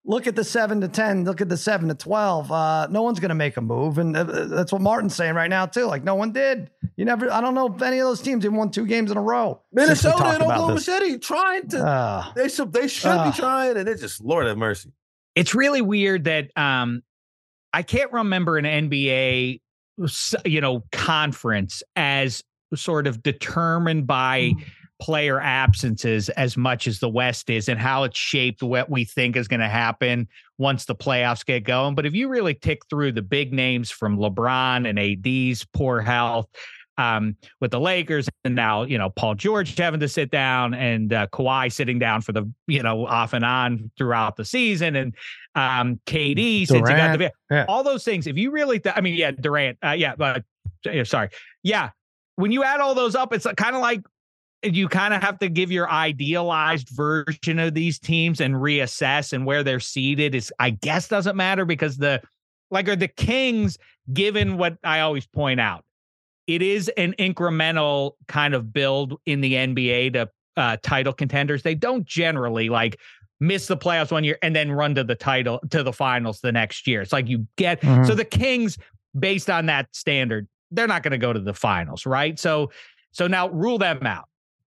look 0.07 0.25
at 0.25 0.35
the 0.35 0.43
seven 0.43 0.81
to 0.81 0.87
ten, 0.87 1.25
look 1.25 1.41
at 1.41 1.49
the 1.49 1.57
seven 1.57 1.89
to 1.89 1.95
twelve. 1.95 2.51
Uh, 2.51 2.87
no 2.87 3.03
one's 3.03 3.19
going 3.19 3.29
to 3.29 3.35
make 3.35 3.57
a 3.57 3.61
move," 3.61 3.99
and 3.99 4.17
uh, 4.17 4.23
that's 4.23 4.71
what 4.71 4.81
Martin's 4.81 5.13
saying 5.13 5.35
right 5.35 5.49
now 5.49 5.67
too. 5.67 5.85
Like, 5.85 6.03
no 6.03 6.15
one 6.15 6.31
did. 6.31 6.71
You 6.95 7.05
never. 7.05 7.31
I 7.31 7.41
don't 7.41 7.53
know 7.53 7.73
if 7.73 7.81
any 7.81 7.99
of 7.99 8.07
those 8.07 8.21
teams 8.21 8.43
even 8.43 8.57
won 8.57 8.71
two 8.71 8.87
games 8.87 9.11
in 9.11 9.17
a 9.17 9.21
row. 9.21 9.61
Minnesota 9.71 10.25
and 10.25 10.41
Oklahoma 10.41 10.79
City 10.79 11.19
trying 11.19 11.67
to. 11.69 11.85
Uh, 11.85 12.33
they 12.33 12.49
should. 12.49 12.73
They 12.73 12.87
should 12.87 13.09
uh, 13.09 13.29
be 13.29 13.37
trying, 13.37 13.77
and 13.77 13.87
it's 13.87 14.01
just 14.01 14.23
Lord 14.23 14.47
have 14.47 14.57
mercy. 14.57 14.91
It's 15.35 15.53
really 15.53 15.81
weird 15.81 16.23
that 16.23 16.49
um, 16.57 17.03
I 17.71 17.83
can't 17.83 18.11
remember 18.11 18.57
an 18.57 18.65
NBA 18.65 19.61
you 20.45 20.61
know 20.61 20.83
conference 20.91 21.83
as 21.95 22.43
sort 22.75 23.07
of 23.07 23.23
determined 23.23 24.07
by 24.07 24.53
mm. 24.55 24.63
Player 24.99 25.39
absences 25.39 26.29
as 26.29 26.57
much 26.57 26.87
as 26.87 26.99
the 26.99 27.09
West 27.09 27.49
is 27.49 27.69
and 27.69 27.79
how 27.79 28.03
it's 28.03 28.17
shaped 28.17 28.63
what 28.63 28.89
we 28.89 29.05
think 29.05 29.35
is 29.35 29.47
going 29.47 29.59
to 29.59 29.67
happen 29.67 30.27
once 30.57 30.85
the 30.85 30.95
playoffs 30.95 31.45
get 31.45 31.63
going. 31.63 31.95
But 31.95 32.05
if 32.05 32.13
you 32.13 32.27
really 32.27 32.53
tick 32.53 32.81
through 32.89 33.11
the 33.11 33.21
big 33.21 33.53
names 33.53 33.91
from 33.91 34.17
LeBron 34.17 34.87
and 34.87 34.97
AD's 34.97 35.65
poor 35.73 36.01
health, 36.01 36.47
um, 36.97 37.35
with 37.61 37.71
the 37.71 37.79
Lakers, 37.79 38.27
and 38.43 38.55
now 38.55 38.83
you 38.83 38.97
know 38.97 39.09
Paul 39.09 39.35
George 39.35 39.75
having 39.75 39.99
to 39.99 40.07
sit 40.07 40.31
down 40.31 40.73
and 40.73 41.13
uh, 41.13 41.27
Kawhi 41.27 41.71
sitting 41.71 41.99
down 41.99 42.21
for 42.21 42.31
the 42.31 42.51
you 42.65 42.81
know 42.81 43.05
off 43.05 43.33
and 43.33 43.45
on 43.45 43.91
throughout 43.97 44.35
the 44.35 44.45
season, 44.45 44.95
and 44.95 45.15
um, 45.55 45.99
KD 46.07 46.67
since 46.67 46.89
he 46.89 46.95
got 46.95 47.17
the 47.17 47.31
yeah. 47.51 47.65
all 47.67 47.83
those 47.83 48.03
things. 48.03 48.27
If 48.27 48.37
you 48.37 48.51
really, 48.51 48.79
th- 48.79 48.95
I 48.97 49.01
mean, 49.01 49.15
yeah, 49.15 49.31
Durant, 49.31 49.77
uh, 49.85 49.91
yeah, 49.91 50.15
but 50.15 50.43
uh, 50.89 51.03
sorry, 51.03 51.29
yeah. 51.63 51.91
When 52.35 52.51
you 52.51 52.63
add 52.63 52.79
all 52.79 52.93
those 52.93 53.15
up, 53.15 53.33
it's 53.33 53.47
kind 53.57 53.75
of 53.75 53.81
like 53.81 54.01
you 54.63 54.87
kind 54.87 55.13
of 55.13 55.21
have 55.21 55.39
to 55.39 55.49
give 55.49 55.71
your 55.71 55.89
idealized 55.89 56.89
version 56.89 57.59
of 57.59 57.73
these 57.73 57.99
teams 57.99 58.41
and 58.41 58.55
reassess 58.55 59.33
and 59.33 59.45
where 59.45 59.63
they're 59.63 59.79
seated 59.79 60.33
is 60.33 60.51
I 60.59 60.71
guess 60.71 61.07
doesn't 61.07 61.35
matter 61.35 61.65
because 61.65 61.97
the 61.97 62.21
like 62.71 62.87
are 62.89 62.95
the 62.95 63.07
Kings 63.07 63.77
given 64.13 64.57
what 64.57 64.77
I 64.83 65.01
always 65.01 65.27
point 65.27 65.59
out 65.59 65.83
it 66.47 66.61
is 66.61 66.89
an 66.97 67.13
incremental 67.19 68.13
kind 68.27 68.53
of 68.53 68.73
build 68.73 69.19
in 69.25 69.41
the 69.41 69.53
NBA 69.53 70.13
to 70.13 70.29
uh, 70.55 70.77
title 70.81 71.13
contenders. 71.13 71.61
They 71.61 71.75
don't 71.75 72.05
generally 72.05 72.69
like 72.69 72.99
miss 73.39 73.67
the 73.67 73.77
playoffs 73.77 74.11
one 74.11 74.23
year 74.23 74.39
and 74.41 74.55
then 74.55 74.71
run 74.71 74.95
to 74.95 75.03
the 75.03 75.13
title 75.13 75.59
to 75.69 75.83
the 75.83 75.93
finals 75.93 76.39
the 76.39 76.51
next 76.51 76.87
year. 76.87 77.01
It's 77.01 77.13
like 77.13 77.27
you 77.27 77.45
get 77.57 77.81
mm-hmm. 77.81 78.05
so 78.05 78.15
the 78.15 78.25
Kings, 78.25 78.77
based 79.17 79.49
on 79.49 79.67
that 79.67 79.93
standard, 79.93 80.47
they're 80.71 80.87
not 80.87 81.03
going 81.03 81.11
to 81.11 81.17
go 81.17 81.33
to 81.33 81.39
the 81.39 81.53
finals, 81.53 82.05
right? 82.05 82.39
So 82.39 82.71
so 83.11 83.27
now 83.27 83.49
rule 83.49 83.77
them 83.77 84.05
out. 84.05 84.27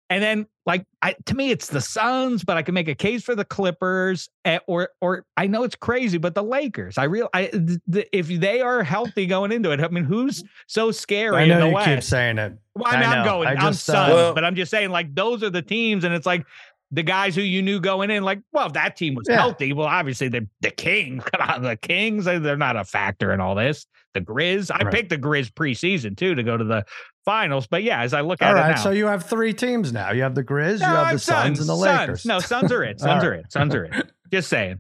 And 0.09 0.23
then, 0.23 0.45
like, 0.67 0.85
I, 1.01 1.15
to 1.25 1.35
me, 1.35 1.49
it's 1.49 1.67
the 1.67 1.81
Suns, 1.81 2.43
but 2.43 2.57
I 2.57 2.61
can 2.61 2.75
make 2.75 2.87
a 2.87 2.93
case 2.93 3.23
for 3.23 3.33
the 3.35 3.45
Clippers, 3.45 4.29
eh, 4.45 4.59
or, 4.67 4.89
or 5.01 5.25
I 5.35 5.47
know 5.47 5.63
it's 5.63 5.75
crazy, 5.75 6.19
but 6.19 6.35
the 6.35 6.43
Lakers. 6.43 6.97
I 6.97 7.05
real, 7.05 7.27
I, 7.33 7.47
th- 7.47 8.07
if 8.11 8.27
they 8.27 8.61
are 8.61 8.83
healthy 8.83 9.25
going 9.25 9.51
into 9.51 9.71
it, 9.71 9.79
I 9.79 9.87
mean, 9.87 10.03
who's 10.03 10.43
so 10.67 10.91
scary? 10.91 11.37
I 11.37 11.45
know 11.47 11.55
in 11.55 11.59
the 11.61 11.67
you 11.67 11.73
West? 11.73 11.87
keep 11.87 12.03
saying 12.03 12.37
it. 12.37 12.53
Well, 12.75 12.93
I 12.93 12.99
mean, 12.99 13.09
I 13.09 13.15
am 13.15 13.25
going, 13.25 13.47
I 13.47 13.67
am 13.67 13.73
Suns, 13.73 14.13
uh, 14.13 14.33
but 14.33 14.43
I'm 14.43 14.55
just 14.55 14.69
saying, 14.69 14.91
like, 14.91 15.15
those 15.15 15.41
are 15.41 15.49
the 15.49 15.63
teams, 15.63 16.03
and 16.03 16.13
it's 16.13 16.25
like 16.25 16.45
the 16.91 17.03
guys 17.03 17.35
who 17.35 17.41
you 17.41 17.61
knew 17.61 17.79
going 17.79 18.11
in, 18.11 18.23
like, 18.23 18.41
well, 18.51 18.67
if 18.67 18.73
that 18.73 18.95
team 18.95 19.15
was 19.15 19.25
yeah. 19.27 19.37
healthy, 19.37 19.73
well, 19.73 19.87
obviously 19.87 20.27
the 20.27 20.47
the 20.61 20.71
Kings, 20.71 21.23
come 21.33 21.49
on, 21.49 21.61
the 21.63 21.77
Kings, 21.77 22.25
they're 22.25 22.57
not 22.57 22.75
a 22.75 22.85
factor 22.85 23.33
in 23.33 23.39
all 23.39 23.55
this. 23.55 23.87
The 24.13 24.21
Grizz, 24.21 24.71
I 24.71 24.85
right. 24.85 24.93
picked 24.93 25.09
the 25.09 25.17
Grizz 25.17 25.51
preseason 25.51 26.15
too 26.15 26.35
to 26.35 26.43
go 26.43 26.55
to 26.55 26.63
the 26.63 26.85
finals. 27.25 27.67
But 27.67 27.83
yeah, 27.83 28.01
as 28.01 28.13
I 28.13 28.21
look 28.21 28.41
at 28.41 28.47
All 28.47 28.53
right, 28.53 28.71
it 28.71 28.75
now, 28.75 28.83
so 28.83 28.91
you 28.91 29.07
have 29.07 29.25
three 29.25 29.53
teams 29.53 29.91
now. 29.91 30.11
You 30.11 30.21
have 30.23 30.35
the 30.35 30.43
Grizz, 30.43 30.79
no, 30.79 30.87
you 30.87 30.95
have 30.95 31.13
the 31.13 31.19
Suns, 31.19 31.59
and 31.59 31.67
the 31.67 31.75
Lakers. 31.75 32.25
No, 32.25 32.39
Suns 32.39 32.71
are 32.71 32.83
it. 32.83 32.99
Suns 33.01 33.23
right. 33.23 33.29
are 33.29 33.33
it. 33.33 33.51
Suns 33.51 33.75
are 33.75 33.85
it. 33.85 34.11
Just 34.31 34.49
saying. 34.49 34.79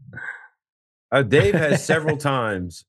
Uh, 1.11 1.23
Dave 1.23 1.55
has 1.55 1.83
several 1.85 2.17
times 2.17 2.85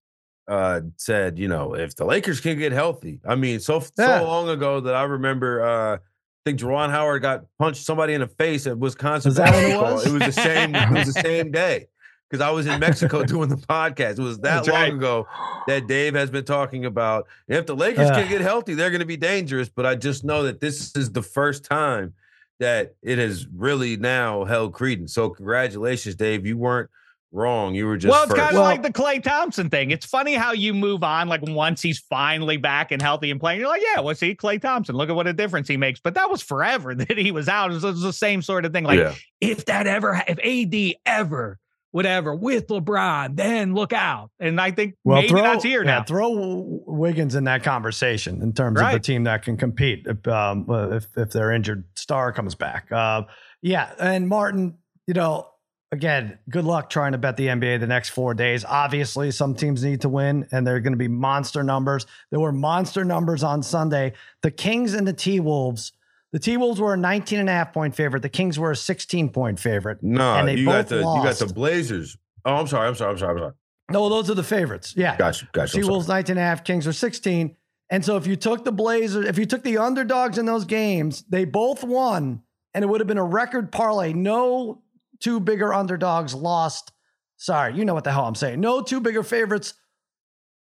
uh, 0.49 0.83
said, 0.97 1.39
you 1.39 1.49
know, 1.49 1.75
if 1.75 1.97
the 1.97 2.05
Lakers 2.05 2.41
can 2.41 2.59
get 2.59 2.73
healthy. 2.73 3.21
I 3.27 3.35
mean, 3.35 3.61
so 3.61 3.83
yeah. 3.99 4.21
so 4.21 4.25
long 4.25 4.49
ago 4.49 4.81
that 4.81 4.95
I 4.95 5.03
remember. 5.05 5.63
Uh, 5.63 5.97
I 5.97 6.51
think 6.51 6.61
Juwan 6.61 6.91
Howard 6.91 7.23
got 7.23 7.45
punched 7.59 7.85
somebody 7.85 8.15
in 8.15 8.21
the 8.21 8.29
face 8.29 8.69
at 8.69 8.79
Wisconsin. 8.79 9.31
Is 9.31 9.37
that 9.37 9.53
what 9.53 9.65
it 9.65 9.81
was? 9.81 10.07
It 10.07 10.13
was 10.13 10.23
the 10.23 10.43
same. 10.43 10.77
it 10.77 10.91
was 10.93 11.13
the 11.13 11.21
same 11.21 11.51
day 11.51 11.89
because 12.29 12.41
I 12.41 12.51
was 12.51 12.67
in 12.67 12.81
Mexico 12.81 13.23
doing 13.25 13.49
the 13.49 13.57
podcast. 13.57 14.19
It 14.19 14.23
was 14.23 14.39
that 14.41 14.65
That's 14.65 14.69
long 14.69 14.81
right. 14.81 14.93
ago 14.93 15.27
that 15.67 15.87
Dave 15.87 16.15
has 16.15 16.31
been 16.31 16.45
talking 16.45 16.85
about. 16.85 17.27
If 17.49 17.67
the 17.67 17.77
Lakers 17.77 18.11
uh, 18.11 18.15
can 18.15 18.29
get 18.29 18.41
healthy, 18.41 18.75
they're 18.75 18.91
going 18.91 19.01
to 19.01 19.07
be 19.07 19.17
dangerous. 19.17 19.69
But 19.69 19.87
I 19.87 19.95
just 19.95 20.25
know 20.25 20.43
that 20.45 20.61
this 20.61 20.95
is 20.97 21.13
the 21.13 21.23
first 21.23 21.65
time 21.65 22.15
that 22.59 22.95
it 23.03 23.19
has 23.19 23.47
really 23.55 23.97
now 23.97 24.45
held 24.45 24.73
credence. 24.73 25.15
So 25.15 25.31
congratulations, 25.31 26.15
Dave. 26.15 26.47
You 26.47 26.57
weren't 26.57 26.91
wrong. 27.33 27.75
You 27.75 27.87
were 27.87 27.97
just 27.97 28.11
well. 28.11 28.25
It's 28.25 28.35
kind 28.35 28.49
of 28.49 28.55
well, 28.55 28.65
like 28.65 28.83
the 28.83 28.93
Klay 28.93 29.23
Thompson 29.23 29.71
thing. 29.71 29.91
It's 29.91 30.07
funny 30.07 30.35
how 30.35 30.53
you 30.53 30.75
move 30.75 31.05
on. 31.05 31.29
Like 31.29 31.43
once 31.43 31.83
he's 31.83 31.99
finally 31.99 32.57
back 32.57 32.91
and 32.91 33.01
healthy 33.01 33.31
and 33.31 33.39
playing, 33.39 33.61
you're 33.61 33.69
like, 33.69 33.83
yeah, 33.95 34.01
well, 34.01 34.15
see, 34.15 34.35
Klay 34.35 34.61
Thompson. 34.61 34.97
Look 34.97 35.11
at 35.11 35.15
what 35.15 35.27
a 35.27 35.33
difference 35.33 35.69
he 35.69 35.77
makes. 35.77 36.01
But 36.01 36.15
that 36.15 36.31
was 36.31 36.43
forever 36.43 36.95
that 36.95 37.19
he 37.19 37.31
was 37.31 37.49
out. 37.49 37.71
It 37.71 37.75
was, 37.75 37.85
it 37.85 37.89
was 37.89 38.03
the 38.03 38.13
same 38.13 38.43
sort 38.43 38.65
of 38.65 38.73
thing. 38.73 38.85
Like 38.85 38.99
yeah. 38.99 39.15
if 39.41 39.67
that 39.67 39.87
ever, 39.87 40.23
if 40.27 40.39
AD 40.39 40.97
ever 41.05 41.59
whatever 41.91 42.35
with 42.35 42.67
LeBron, 42.69 43.37
then 43.37 43.75
look 43.75 43.93
out. 43.93 44.31
And 44.39 44.61
I 44.61 44.71
think 44.71 44.95
well, 45.05 45.17
maybe 45.17 45.29
throw, 45.29 45.43
that's 45.43 45.65
here 45.65 45.85
yeah, 45.85 45.99
now. 45.99 46.03
Throw 46.05 46.83
Wiggins 46.87 47.35
in 47.35 47.45
that 47.45 47.63
conversation 47.63 48.43
in 48.43 48.53
terms 48.53 48.81
right. 48.81 48.95
of 48.95 49.03
the 49.03 49.07
team 49.07 49.25
that 49.25 49.43
can 49.43 49.57
compete 49.57 50.07
if, 50.07 50.27
um, 50.29 50.67
if, 50.69 51.07
if 51.17 51.31
their 51.31 51.53
injured 51.53 51.85
star 51.95 52.33
comes 52.33 52.55
back. 52.55 52.91
Uh, 52.93 53.23
yeah, 53.63 53.93
and 53.99 54.29
Martin, 54.29 54.79
you 55.07 55.15
know, 55.15 55.49
again, 55.93 56.39
good 56.51 56.65
luck 56.65 56.91
trying 56.91 57.13
to 57.13 57.19
bet 57.19 57.37
the 57.37 57.47
NBA 57.47 57.81
the 57.81 57.87
next 57.87 58.11
four 58.11 58.35
days. 58.35 58.65
Obviously, 58.65 59.31
some 59.31 59.55
teams 59.55 59.83
need 59.83 60.03
to 60.03 60.09
win, 60.09 60.47
and 60.53 60.67
they're 60.67 60.81
going 60.81 60.93
to 60.93 60.99
be 60.99 61.09
monster 61.09 61.63
numbers. 61.63 62.07
There 62.31 62.41
were 62.41 62.53
monster 62.53 63.05
numbers 63.05 63.43
on 63.43 63.63
Sunday. 63.63 64.13
The 64.43 64.51
Kings 64.51 64.95
and 64.95 65.07
the 65.07 65.13
T 65.13 65.41
Wolves 65.41 65.93
the 66.37 66.41
T 66.41 66.59
Wolves 66.59 66.79
were 66.79 66.93
a 66.93 66.99
19 66.99 67.39
and 67.39 67.49
a 67.49 67.53
half 67.53 67.73
point 67.73 67.97
favorite. 67.97 68.21
The 68.21 68.29
Kings 68.29 68.59
were 68.59 68.71
a 68.71 68.77
16 68.77 69.31
point 69.31 69.59
favorite. 69.59 70.03
No, 70.03 70.35
and 70.35 70.47
they 70.47 70.57
you 70.57 70.67
got 70.67 70.87
the 70.87 71.01
lost. 71.01 71.17
you 71.17 71.47
got 71.47 71.49
the 71.49 71.55
Blazers. 71.55 72.19
Oh, 72.45 72.57
I'm 72.57 72.67
sorry. 72.67 72.89
I'm 72.89 72.95
sorry. 72.95 73.13
I'm 73.13 73.19
sorry. 73.19 73.33
I'm 73.33 73.39
sorry. 73.39 73.53
No, 73.91 74.11
those 74.11 74.29
are 74.29 74.35
the 74.35 74.43
favorites. 74.45 74.93
Yeah. 74.95 75.17
Gotcha. 75.17 75.49
Gotcha. 75.53 75.81
T 75.81 75.89
Wolves 75.89 76.09
19 76.09 76.33
and 76.35 76.39
a 76.39 76.43
half, 76.43 76.63
Kings 76.63 76.85
were 76.85 76.93
16. 76.93 77.57
And 77.89 78.05
so 78.05 78.19
if 78.19 78.27
you 78.27 78.37
took 78.37 78.67
the 78.67 78.73
Blazers, 78.73 79.25
if 79.27 79.39
you 79.39 79.47
took 79.47 79.63
the 79.63 79.79
underdogs 79.79 80.37
in 80.37 80.45
those 80.45 80.67
games, 80.67 81.25
they 81.31 81.47
both 81.47 81.83
won, 81.83 82.43
and 82.75 82.85
it 82.85 82.87
would 82.87 83.01
have 83.01 83.09
been 83.09 83.17
a 83.17 83.25
record 83.25 83.73
parlay. 83.73 84.13
No 84.13 84.83
two 85.21 85.41
bigger 85.41 85.73
underdogs 85.73 86.35
lost. 86.35 86.93
Sorry, 87.39 87.75
you 87.75 87.87
know 87.87 87.95
what 87.95 88.05
the 88.05 88.13
hell 88.13 88.27
I'm 88.27 88.35
saying. 88.35 88.61
No 88.61 88.83
two 88.83 89.01
bigger 89.01 89.23
favorites 89.23 89.73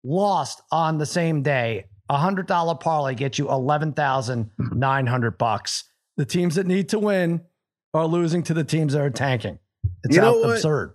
lost 0.05 0.62
on 0.71 0.99
the 0.99 1.07
same 1.07 1.43
day 1.43 1.87
a 2.09 2.17
hundred 2.17 2.47
dollar 2.47 2.75
parlay 2.75 3.15
gets 3.15 3.39
you 3.39 3.51
eleven 3.51 3.93
thousand 3.93 4.51
nine 4.59 5.07
hundred 5.07 5.39
bucks. 5.39 5.85
The 6.17 6.25
teams 6.25 6.55
that 6.55 6.67
need 6.67 6.89
to 6.91 6.99
win 6.99 7.43
are 7.95 8.07
losing 8.07 8.43
to 8.45 8.55
the 8.55 8.65
teams 8.65 8.93
that 8.93 9.03
are 9.03 9.11
tanking. 9.11 9.59
It's 10.05 10.15
you 10.17 10.23
know 10.23 10.43
absurd. 10.51 10.95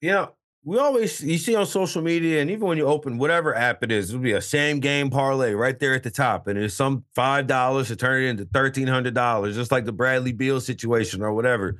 Yeah, 0.00 0.28
we 0.64 0.78
always 0.78 1.20
you 1.22 1.38
see 1.38 1.54
on 1.54 1.66
social 1.66 2.02
media 2.02 2.40
and 2.40 2.50
even 2.50 2.66
when 2.66 2.78
you 2.78 2.86
open 2.86 3.18
whatever 3.18 3.54
app 3.54 3.82
it 3.82 3.92
is, 3.92 4.10
it'll 4.10 4.22
be 4.22 4.32
a 4.32 4.40
same 4.40 4.80
game 4.80 5.10
parlay 5.10 5.52
right 5.52 5.78
there 5.78 5.94
at 5.94 6.02
the 6.02 6.10
top, 6.10 6.46
and 6.46 6.58
it's 6.58 6.74
some 6.74 7.04
five 7.14 7.46
dollars 7.46 7.88
to 7.88 7.96
turn 7.96 8.22
it 8.22 8.26
into 8.28 8.44
thirteen 8.46 8.86
hundred 8.86 9.14
dollars, 9.14 9.56
just 9.56 9.70
like 9.70 9.84
the 9.84 9.92
Bradley 9.92 10.32
Beal 10.32 10.60
situation 10.60 11.22
or 11.22 11.34
whatever. 11.34 11.78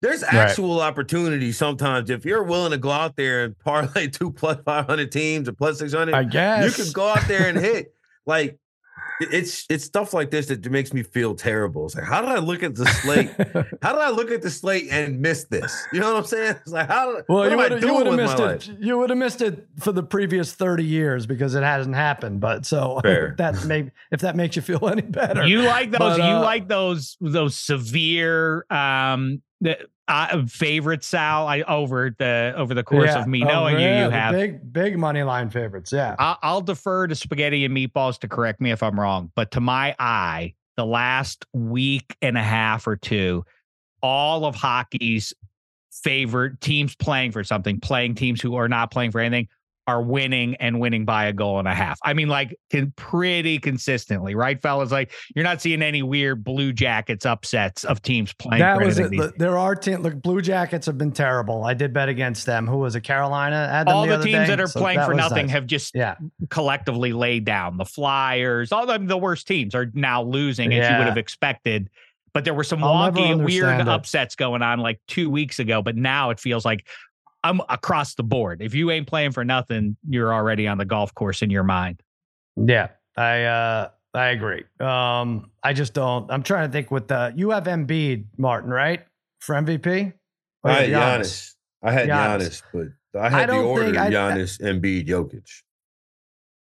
There's 0.00 0.22
actual 0.22 0.78
right. 0.78 0.86
opportunity 0.86 1.50
sometimes 1.50 2.08
if 2.08 2.24
you're 2.24 2.44
willing 2.44 2.70
to 2.70 2.78
go 2.78 2.90
out 2.90 3.16
there 3.16 3.44
and 3.44 3.58
parlay 3.64 4.08
two 4.08 4.30
plus 4.30 4.58
five 4.64 4.86
hundred 4.86 5.10
teams 5.10 5.48
or 5.48 5.52
plus 5.52 5.78
six 5.78 5.94
hundred. 5.94 6.14
I 6.14 6.24
guess 6.24 6.78
you 6.78 6.84
could 6.84 6.94
go 6.94 7.08
out 7.08 7.26
there 7.28 7.48
and 7.48 7.58
hit 7.64 7.94
like 8.28 8.58
it's 9.20 9.66
it's 9.68 9.84
stuff 9.84 10.14
like 10.14 10.30
this 10.30 10.46
that 10.46 10.64
makes 10.70 10.92
me 10.92 11.02
feel 11.02 11.34
terrible. 11.34 11.86
It's 11.86 11.94
like, 11.94 12.04
how 12.04 12.20
did 12.20 12.30
I 12.30 12.38
look 12.38 12.62
at 12.62 12.74
the 12.74 12.86
slate? 12.86 13.30
how 13.82 13.92
did 13.92 14.00
I 14.00 14.10
look 14.10 14.30
at 14.30 14.42
the 14.42 14.50
slate 14.50 14.88
and 14.90 15.20
miss 15.20 15.44
this? 15.44 15.86
You 15.92 16.00
know 16.00 16.12
what 16.12 16.18
I'm 16.18 16.24
saying? 16.24 16.56
It's 16.60 16.72
like, 16.72 16.88
how 16.88 17.16
did 17.16 17.24
well, 17.28 17.50
you 17.50 17.56
would 17.56 17.82
you 17.82 17.94
would 17.94 18.06
have 18.06 18.16
missed 18.16 18.38
it. 18.38 18.42
Life? 18.42 18.70
You 18.78 18.98
would 18.98 19.10
have 19.10 19.18
missed 19.18 19.42
it 19.42 19.66
for 19.80 19.92
the 19.92 20.02
previous 20.02 20.52
30 20.52 20.84
years 20.84 21.26
because 21.26 21.54
it 21.54 21.62
hasn't 21.62 21.96
happened. 21.96 22.40
But 22.40 22.64
so 22.66 23.00
that 23.04 23.64
may 23.64 23.90
if 24.12 24.20
that 24.20 24.36
makes 24.36 24.56
you 24.56 24.62
feel 24.62 24.88
any 24.92 25.02
better. 25.02 25.46
You 25.46 25.62
like 25.62 25.90
those? 25.90 25.98
But, 25.98 26.20
uh, 26.20 26.28
you 26.28 26.34
like 26.34 26.68
those 26.68 27.16
those 27.20 27.56
severe 27.56 28.66
um 28.70 29.42
uh, 30.08 30.46
favorite 30.46 31.04
Sal 31.04 31.46
I 31.46 31.62
over 31.62 32.14
the 32.18 32.54
over 32.56 32.74
the 32.74 32.82
course 32.82 33.10
yeah. 33.10 33.20
of 33.20 33.26
me 33.26 33.40
knowing 33.40 33.76
oh, 33.76 33.78
yeah, 33.78 33.98
you, 33.98 34.04
you 34.06 34.10
have 34.10 34.32
big 34.32 34.72
big 34.72 34.98
money 34.98 35.22
line 35.22 35.50
favorites. 35.50 35.92
Yeah, 35.92 36.16
I'll, 36.18 36.38
I'll 36.42 36.60
defer 36.60 37.06
to 37.06 37.14
spaghetti 37.14 37.64
and 37.64 37.76
meatballs 37.76 38.18
to 38.20 38.28
correct 38.28 38.60
me 38.60 38.70
if 38.70 38.82
I'm 38.82 38.98
wrong, 38.98 39.30
but 39.34 39.50
to 39.52 39.60
my 39.60 39.94
eye, 39.98 40.54
the 40.76 40.86
last 40.86 41.44
week 41.52 42.16
and 42.22 42.38
a 42.38 42.42
half 42.42 42.86
or 42.86 42.96
two, 42.96 43.44
all 44.02 44.44
of 44.44 44.54
hockey's 44.54 45.34
favorite 45.92 46.60
teams 46.60 46.94
playing 46.94 47.32
for 47.32 47.44
something, 47.44 47.80
playing 47.80 48.14
teams 48.14 48.40
who 48.40 48.54
are 48.54 48.68
not 48.68 48.90
playing 48.90 49.10
for 49.10 49.20
anything, 49.20 49.48
are 49.88 50.02
winning 50.02 50.54
and 50.56 50.78
winning 50.78 51.06
by 51.06 51.24
a 51.24 51.32
goal 51.32 51.58
and 51.58 51.66
a 51.66 51.74
half. 51.74 51.98
I 52.04 52.12
mean, 52.12 52.28
like 52.28 52.54
can 52.68 52.92
pretty 52.92 53.58
consistently, 53.58 54.34
right, 54.34 54.60
fellas? 54.60 54.92
Like 54.92 55.12
you're 55.34 55.44
not 55.44 55.62
seeing 55.62 55.80
any 55.80 56.02
weird 56.02 56.44
Blue 56.44 56.74
Jackets 56.74 57.24
upsets 57.24 57.84
of 57.84 58.02
teams 58.02 58.34
playing. 58.34 58.60
That 58.60 58.82
was 58.82 58.98
it. 58.98 59.38
There 59.38 59.56
are 59.56 59.74
teams. 59.74 60.00
Look, 60.00 60.20
Blue 60.20 60.42
Jackets 60.42 60.84
have 60.84 60.98
been 60.98 61.10
terrible. 61.10 61.64
I 61.64 61.72
did 61.72 61.94
bet 61.94 62.10
against 62.10 62.44
them. 62.44 62.66
Who 62.66 62.76
was 62.76 62.96
it? 62.96 63.00
Carolina. 63.00 63.82
all 63.86 64.06
the, 64.06 64.18
the 64.18 64.24
teams 64.24 64.40
day. 64.40 64.46
that 64.48 64.60
are 64.60 64.66
so 64.66 64.78
playing 64.78 65.00
for 65.00 65.14
nothing 65.14 65.46
nice. 65.46 65.52
have 65.52 65.66
just 65.66 65.94
yeah. 65.94 66.16
collectively 66.50 67.14
laid 67.14 67.46
down. 67.46 67.78
The 67.78 67.86
Flyers, 67.86 68.70
all 68.72 68.84
the, 68.84 68.98
the 68.98 69.16
worst 69.16 69.48
teams 69.48 69.74
are 69.74 69.90
now 69.94 70.22
losing 70.22 70.70
yeah. 70.70 70.80
as 70.80 70.90
you 70.90 70.98
would 70.98 71.06
have 71.06 71.16
expected. 71.16 71.88
But 72.34 72.44
there 72.44 72.52
were 72.52 72.62
some 72.62 72.80
wonky, 72.80 73.42
weird 73.42 73.80
it. 73.80 73.88
upsets 73.88 74.36
going 74.36 74.60
on 74.60 74.80
like 74.80 75.00
two 75.08 75.30
weeks 75.30 75.58
ago. 75.58 75.80
But 75.80 75.96
now 75.96 76.28
it 76.28 76.38
feels 76.38 76.62
like 76.62 76.86
I'm 77.44 77.60
across 77.68 78.14
the 78.14 78.22
board. 78.22 78.62
If 78.62 78.74
you 78.74 78.90
ain't 78.90 79.06
playing 79.06 79.32
for 79.32 79.44
nothing, 79.44 79.96
you're 80.08 80.32
already 80.32 80.66
on 80.66 80.78
the 80.78 80.84
golf 80.84 81.14
course 81.14 81.42
in 81.42 81.50
your 81.50 81.62
mind. 81.62 82.02
Yeah, 82.56 82.88
I 83.16 83.44
uh 83.44 83.90
I 84.14 84.28
agree. 84.28 84.64
Um, 84.80 85.50
I 85.62 85.72
just 85.72 85.94
don't. 85.94 86.30
I'm 86.30 86.42
trying 86.42 86.68
to 86.68 86.72
think. 86.72 86.90
With 86.90 87.08
the 87.08 87.32
you 87.36 87.50
have 87.50 87.64
Embiid, 87.64 88.24
Martin, 88.36 88.70
right, 88.70 89.04
for 89.38 89.54
MVP? 89.54 90.12
I 90.64 90.72
had 90.72 90.90
Giannis. 90.90 90.92
Giannis. 90.92 91.54
I 91.82 91.92
had 91.92 92.08
Giannis, 92.08 92.62
Giannis 92.72 92.92
but 93.12 93.22
I 93.22 93.28
had 93.28 93.50
I 93.50 93.56
the 93.56 93.62
order 93.62 93.86
of 93.86 93.94
Giannis, 93.94 94.60
I, 94.60 94.70
Embiid, 94.70 95.06
Jokic. 95.06 95.62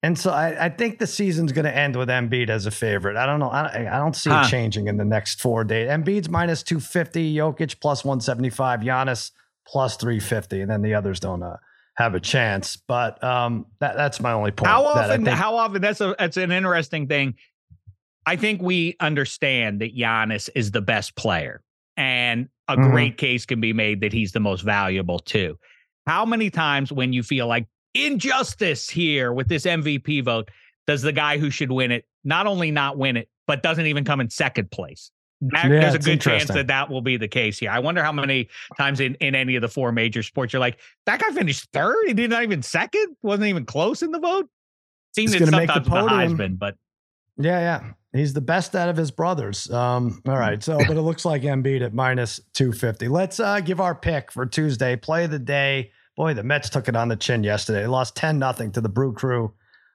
And 0.03 0.17
so 0.17 0.31
I, 0.31 0.65
I 0.65 0.69
think 0.69 0.97
the 0.97 1.05
season's 1.07 1.51
going 1.51 1.65
to 1.65 1.75
end 1.75 1.95
with 1.95 2.09
Embiid 2.09 2.49
as 2.49 2.65
a 2.65 2.71
favorite. 2.71 3.17
I 3.17 3.25
don't 3.25 3.39
know. 3.39 3.49
I, 3.49 3.87
I 3.87 3.97
don't 3.97 4.15
see 4.15 4.31
huh. 4.31 4.43
it 4.45 4.49
changing 4.49 4.87
in 4.87 4.97
the 4.97 5.05
next 5.05 5.41
four 5.41 5.63
days. 5.63 5.89
Embiid's 5.89 6.27
minus 6.27 6.63
250, 6.63 7.35
Jokic 7.35 7.79
plus 7.79 8.03
175, 8.03 8.79
Giannis 8.81 9.31
plus 9.71 9.95
350, 9.95 10.61
and 10.61 10.69
then 10.69 10.81
the 10.81 10.93
others 10.93 11.19
don't 11.19 11.41
uh, 11.41 11.55
have 11.95 12.13
a 12.13 12.19
chance. 12.19 12.75
But 12.75 13.23
um, 13.23 13.65
that, 13.79 13.95
that's 13.95 14.19
my 14.19 14.33
only 14.33 14.51
point. 14.51 14.69
How 14.69 14.85
often? 14.85 15.25
Think, 15.25 15.37
how 15.37 15.55
often? 15.55 15.81
That's 15.81 16.01
a 16.01 16.15
that's 16.19 16.37
an 16.37 16.51
interesting 16.51 17.07
thing. 17.07 17.35
I 18.25 18.35
think 18.35 18.61
we 18.61 18.95
understand 18.99 19.81
that 19.81 19.95
Giannis 19.95 20.49
is 20.53 20.71
the 20.71 20.81
best 20.81 21.15
player, 21.15 21.63
and 21.95 22.49
a 22.67 22.75
mm-hmm. 22.75 22.91
great 22.91 23.17
case 23.17 23.45
can 23.45 23.61
be 23.61 23.73
made 23.73 24.01
that 24.01 24.13
he's 24.13 24.33
the 24.33 24.39
most 24.39 24.61
valuable 24.61 25.19
too. 25.19 25.57
How 26.05 26.25
many 26.25 26.49
times 26.49 26.91
when 26.91 27.13
you 27.13 27.23
feel 27.23 27.47
like 27.47 27.67
injustice 27.93 28.89
here 28.89 29.31
with 29.31 29.47
this 29.47 29.65
MVP 29.65 30.23
vote, 30.25 30.49
does 30.87 31.01
the 31.01 31.13
guy 31.13 31.37
who 31.37 31.49
should 31.49 31.71
win 31.71 31.91
it 31.91 32.05
not 32.23 32.45
only 32.45 32.71
not 32.71 32.97
win 32.97 33.17
it, 33.17 33.29
but 33.47 33.63
doesn't 33.63 33.85
even 33.85 34.03
come 34.03 34.19
in 34.19 34.29
second 34.29 34.71
place? 34.71 35.11
That, 35.41 35.69
yeah, 35.71 35.79
there's 35.79 35.95
a 35.95 35.99
good 35.99 36.21
chance 36.21 36.49
that 36.49 36.67
that 36.67 36.89
will 36.91 37.01
be 37.01 37.17
the 37.17 37.27
case 37.27 37.57
here. 37.57 37.71
I 37.71 37.79
wonder 37.79 38.03
how 38.03 38.11
many 38.11 38.47
times 38.77 38.99
in, 38.99 39.15
in 39.15 39.33
any 39.33 39.55
of 39.55 39.63
the 39.63 39.67
four 39.67 39.91
major 39.91 40.21
sports 40.21 40.53
you're 40.53 40.59
like, 40.59 40.77
that 41.07 41.19
guy 41.19 41.33
finished 41.33 41.67
third. 41.73 41.95
He 42.05 42.13
did 42.13 42.29
not 42.29 42.43
even 42.43 42.61
second. 42.61 43.15
Wasn't 43.23 43.47
even 43.47 43.65
close 43.65 44.03
in 44.03 44.11
the 44.11 44.19
vote. 44.19 44.47
Seems 45.15 45.33
it 45.33 45.39
sometimes 45.39 45.67
make 45.67 45.83
the, 45.83 45.89
podium. 45.89 46.37
the 46.37 46.43
Heisman, 46.43 46.59
but 46.59 46.75
yeah, 47.37 47.59
yeah, 47.59 47.83
he's 48.13 48.33
the 48.33 48.41
best 48.41 48.75
out 48.75 48.87
of 48.87 48.95
his 48.95 49.09
brothers. 49.09 49.69
Um, 49.71 50.21
all 50.27 50.37
right, 50.37 50.61
so 50.61 50.77
but 50.77 50.95
it 50.95 51.01
looks 51.01 51.25
like 51.25 51.41
Embiid 51.41 51.81
at 51.81 51.93
minus 51.93 52.39
two 52.53 52.71
fifty. 52.71 53.07
Let's 53.07 53.39
uh, 53.39 53.61
give 53.61 53.81
our 53.81 53.95
pick 53.95 54.31
for 54.31 54.45
Tuesday. 54.45 54.95
Play 54.95 55.25
the 55.25 55.39
day. 55.39 55.91
Boy, 56.15 56.35
the 56.35 56.43
Mets 56.43 56.69
took 56.69 56.87
it 56.87 56.95
on 56.95 57.07
the 57.07 57.15
chin 57.15 57.43
yesterday. 57.43 57.81
They 57.81 57.87
lost 57.87 58.15
ten 58.15 58.37
nothing 58.37 58.71
to 58.73 58.81
the 58.81 58.89
Brew 58.89 59.11
Crew. 59.11 59.53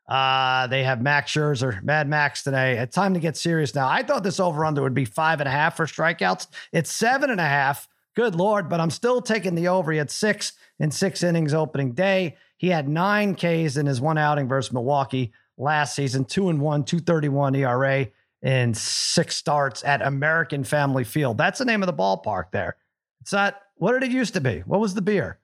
Uh, 0.09 0.69
they 0.69 0.85
have 0.85 1.03
Max 1.03 1.33
Scherzer, 1.33 1.83
Mad 1.83 2.09
Max 2.09 2.43
today. 2.43 2.79
It's 2.79 2.95
time 2.95 3.15
to 3.15 3.21
get 3.21 3.37
serious 3.37 3.75
now. 3.75 3.89
I 3.89 4.03
thought 4.03 4.23
this 4.23 4.39
over 4.39 4.65
under 4.65 4.83
would 4.83 4.95
be 4.95 5.05
five 5.05 5.41
and 5.41 5.49
a 5.49 5.53
half 5.53 5.77
for 5.77 5.87
strikeouts. 5.87 6.47
It's 6.73 6.93
seven 6.93 7.31
and 7.31 7.41
a 7.41 7.47
half. 7.47 7.89
Good 8.15 8.35
Lord, 8.35 8.69
but 8.69 8.81
I'm 8.81 8.91
still 8.91 9.21
taking 9.21 9.55
the 9.55 9.69
over. 9.69 9.93
He 9.93 9.99
had 9.99 10.11
six 10.11 10.53
in 10.79 10.91
six 10.91 11.23
innings 11.23 11.53
opening 11.53 11.93
day. 11.93 12.37
He 12.57 12.69
had 12.69 12.89
nine 12.89 13.35
Ks 13.35 13.77
in 13.77 13.87
his 13.87 14.01
one 14.01 14.17
outing 14.17 14.49
versus 14.49 14.73
Milwaukee 14.73 15.33
last 15.59 15.95
season, 15.95 16.25
two 16.25 16.49
and 16.49 16.61
one, 16.61 16.85
231 16.85 17.55
ERA 17.57 18.07
in 18.43 18.75
six 18.75 19.37
starts 19.37 19.85
at 19.85 20.03
American 20.03 20.65
Family 20.65 21.05
Field. 21.05 21.37
That's 21.37 21.59
the 21.59 21.65
name 21.65 21.83
of 21.83 21.89
the 21.89 21.93
ballpark 21.93 22.53
there. 22.53 22.77
It's 23.21 23.33
not, 23.33 23.61
what 23.75 23.93
did 23.93 24.05
it 24.05 24.13
used 24.13 24.35
to 24.35 24.41
be? 24.41 24.61
What 24.61 24.81
was 24.81 24.95
the 24.95 25.03
beer? 25.03 25.39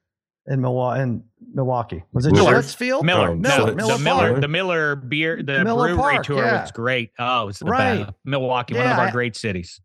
In 0.47 0.61
Milwaukee. 0.61 1.01
In 1.01 1.25
Milwaukee, 1.55 2.03
was 2.13 2.27
it 2.27 2.33
Miller. 2.33 2.63
Field? 2.63 3.05
Miller, 3.05 3.31
oh, 3.31 3.35
Miller, 3.35 3.75
Miller, 3.75 3.91
the 3.93 3.99
Miller, 3.99 4.41
the 4.41 4.49
Miller 4.49 4.97
beer, 4.97 5.43
the 5.43 5.65
Miller 5.65 5.95
brewery 5.95 6.15
Park, 6.15 6.27
tour 6.27 6.45
yeah. 6.45 6.63
was 6.63 6.73
great. 6.73 7.11
Oh, 7.19 7.49
it's 7.49 7.63
right. 7.63 8.05
Best. 8.07 8.17
Milwaukee, 8.25 8.75
yeah, 8.75 8.85
one 8.85 8.93
of 8.93 8.99
our 8.99 9.07
I, 9.09 9.11
great 9.11 9.37
cities. 9.37 9.81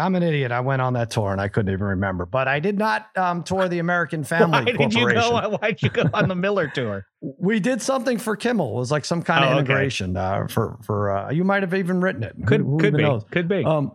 I'm 0.00 0.14
an 0.14 0.22
idiot. 0.22 0.50
I 0.50 0.60
went 0.60 0.80
on 0.80 0.94
that 0.94 1.10
tour 1.10 1.30
and 1.30 1.40
I 1.40 1.48
couldn't 1.48 1.72
even 1.72 1.86
remember. 1.86 2.24
But 2.24 2.48
I 2.48 2.58
did 2.58 2.78
not 2.78 3.08
um, 3.16 3.42
tour 3.42 3.68
the 3.68 3.78
American 3.78 4.24
Family 4.24 4.64
Why 4.64 4.86
did 4.86 4.94
you 4.94 5.12
go? 5.12 5.58
Why'd 5.60 5.82
you 5.82 5.90
go 5.90 6.04
on 6.14 6.28
the 6.28 6.34
Miller 6.34 6.68
tour? 6.68 7.06
we 7.20 7.60
did 7.60 7.82
something 7.82 8.18
for 8.18 8.34
Kimmel. 8.36 8.70
It 8.70 8.78
was 8.78 8.90
like 8.90 9.04
some 9.04 9.22
kind 9.22 9.44
of 9.44 9.52
oh, 9.52 9.58
integration 9.58 10.16
okay. 10.16 10.44
uh, 10.44 10.46
for 10.48 10.78
for. 10.82 11.10
Uh, 11.10 11.30
you 11.30 11.44
might 11.44 11.62
have 11.62 11.74
even 11.74 12.00
written 12.00 12.22
it. 12.22 12.34
Could 12.46 12.62
who, 12.62 12.70
who 12.70 12.78
could 12.78 12.96
be. 12.96 13.02
Knows? 13.02 13.24
Could 13.30 13.48
be. 13.48 13.64
Um, 13.64 13.92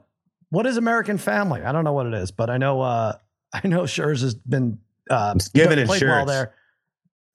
what 0.50 0.66
is 0.66 0.78
American 0.78 1.18
Family? 1.18 1.64
I 1.64 1.72
don't 1.72 1.84
know 1.84 1.94
what 1.94 2.06
it 2.06 2.14
is, 2.14 2.32
but 2.32 2.50
I 2.50 2.58
know 2.58 2.82
uh, 2.82 3.18
I 3.54 3.68
know 3.68 3.86
Schurz 3.86 4.22
has 4.22 4.36
been 4.36 4.80
uh, 5.10 5.36
given 5.54 5.80
insurance 5.80 6.30
there. 6.30 6.54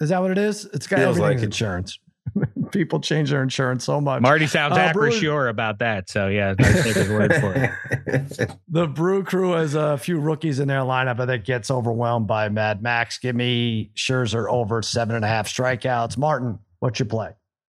Is 0.00 0.08
that 0.08 0.22
what 0.22 0.30
it 0.30 0.38
is? 0.38 0.64
It's 0.72 0.86
got 0.86 0.98
Feels 0.98 1.18
everything's 1.18 1.40
like 1.42 1.44
insurance. 1.44 1.98
People 2.70 3.00
change 3.00 3.30
their 3.30 3.42
insurance 3.42 3.84
so 3.84 4.00
much. 4.00 4.22
Marty 4.22 4.46
sounds 4.46 4.76
uh, 4.76 4.92
Brew- 4.92 5.12
sure 5.12 5.48
about 5.48 5.78
that. 5.80 6.08
So 6.08 6.28
yeah, 6.28 6.54
I 6.58 6.62
take 6.62 6.94
his 6.94 7.08
word 7.08 7.34
for 7.34 7.52
it. 7.54 8.50
the 8.68 8.86
Brew 8.86 9.24
Crew 9.24 9.52
has 9.52 9.74
a 9.74 9.98
few 9.98 10.18
rookies 10.18 10.58
in 10.60 10.68
their 10.68 10.80
lineup, 10.80 11.16
but 11.16 11.26
that 11.26 11.44
gets 11.44 11.70
overwhelmed 11.70 12.26
by 12.26 12.48
Mad 12.48 12.82
Max. 12.82 13.18
Give 13.18 13.34
me 13.34 13.90
Scherzer 13.96 14.48
over 14.48 14.80
seven 14.82 15.16
and 15.16 15.24
a 15.24 15.28
half 15.28 15.48
strikeouts. 15.48 16.16
Martin, 16.16 16.58
what 16.78 16.98
you 16.98 17.04
play? 17.04 17.32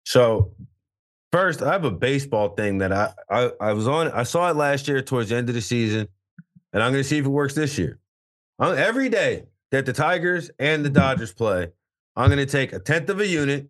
So 0.06 0.54
first, 1.32 1.62
I 1.62 1.72
have 1.74 1.86
a 1.86 1.92
baseball 1.92 2.50
thing 2.50 2.78
that 2.78 2.94
I, 2.94 3.14
I 3.30 3.52
I 3.60 3.74
was 3.74 3.88
on. 3.88 4.12
I 4.12 4.24
saw 4.24 4.50
it 4.50 4.56
last 4.56 4.88
year 4.88 5.02
towards 5.02 5.30
the 5.30 5.36
end 5.36 5.50
of 5.50 5.56
the 5.56 5.62
season, 5.62 6.08
and 6.72 6.84
I'm 6.84 6.92
going 6.92 7.04
to 7.04 7.10
see 7.10 7.18
if 7.18 7.26
it 7.26 7.30
works 7.30 7.56
this 7.56 7.78
year. 7.78 8.00
every 8.62 9.10
day 9.10 9.46
that 9.74 9.88
the 9.88 9.94
Tigers 9.94 10.52
and 10.60 10.86
the 10.86 10.90
Dodgers 10.90 11.34
play, 11.34 11.72
I'm 12.16 12.30
going 12.30 12.38
to 12.38 12.46
take 12.46 12.74
a 12.74 12.80
tenth 12.80 13.10
of 13.10 13.20
a 13.20 13.28
unit 13.28 13.70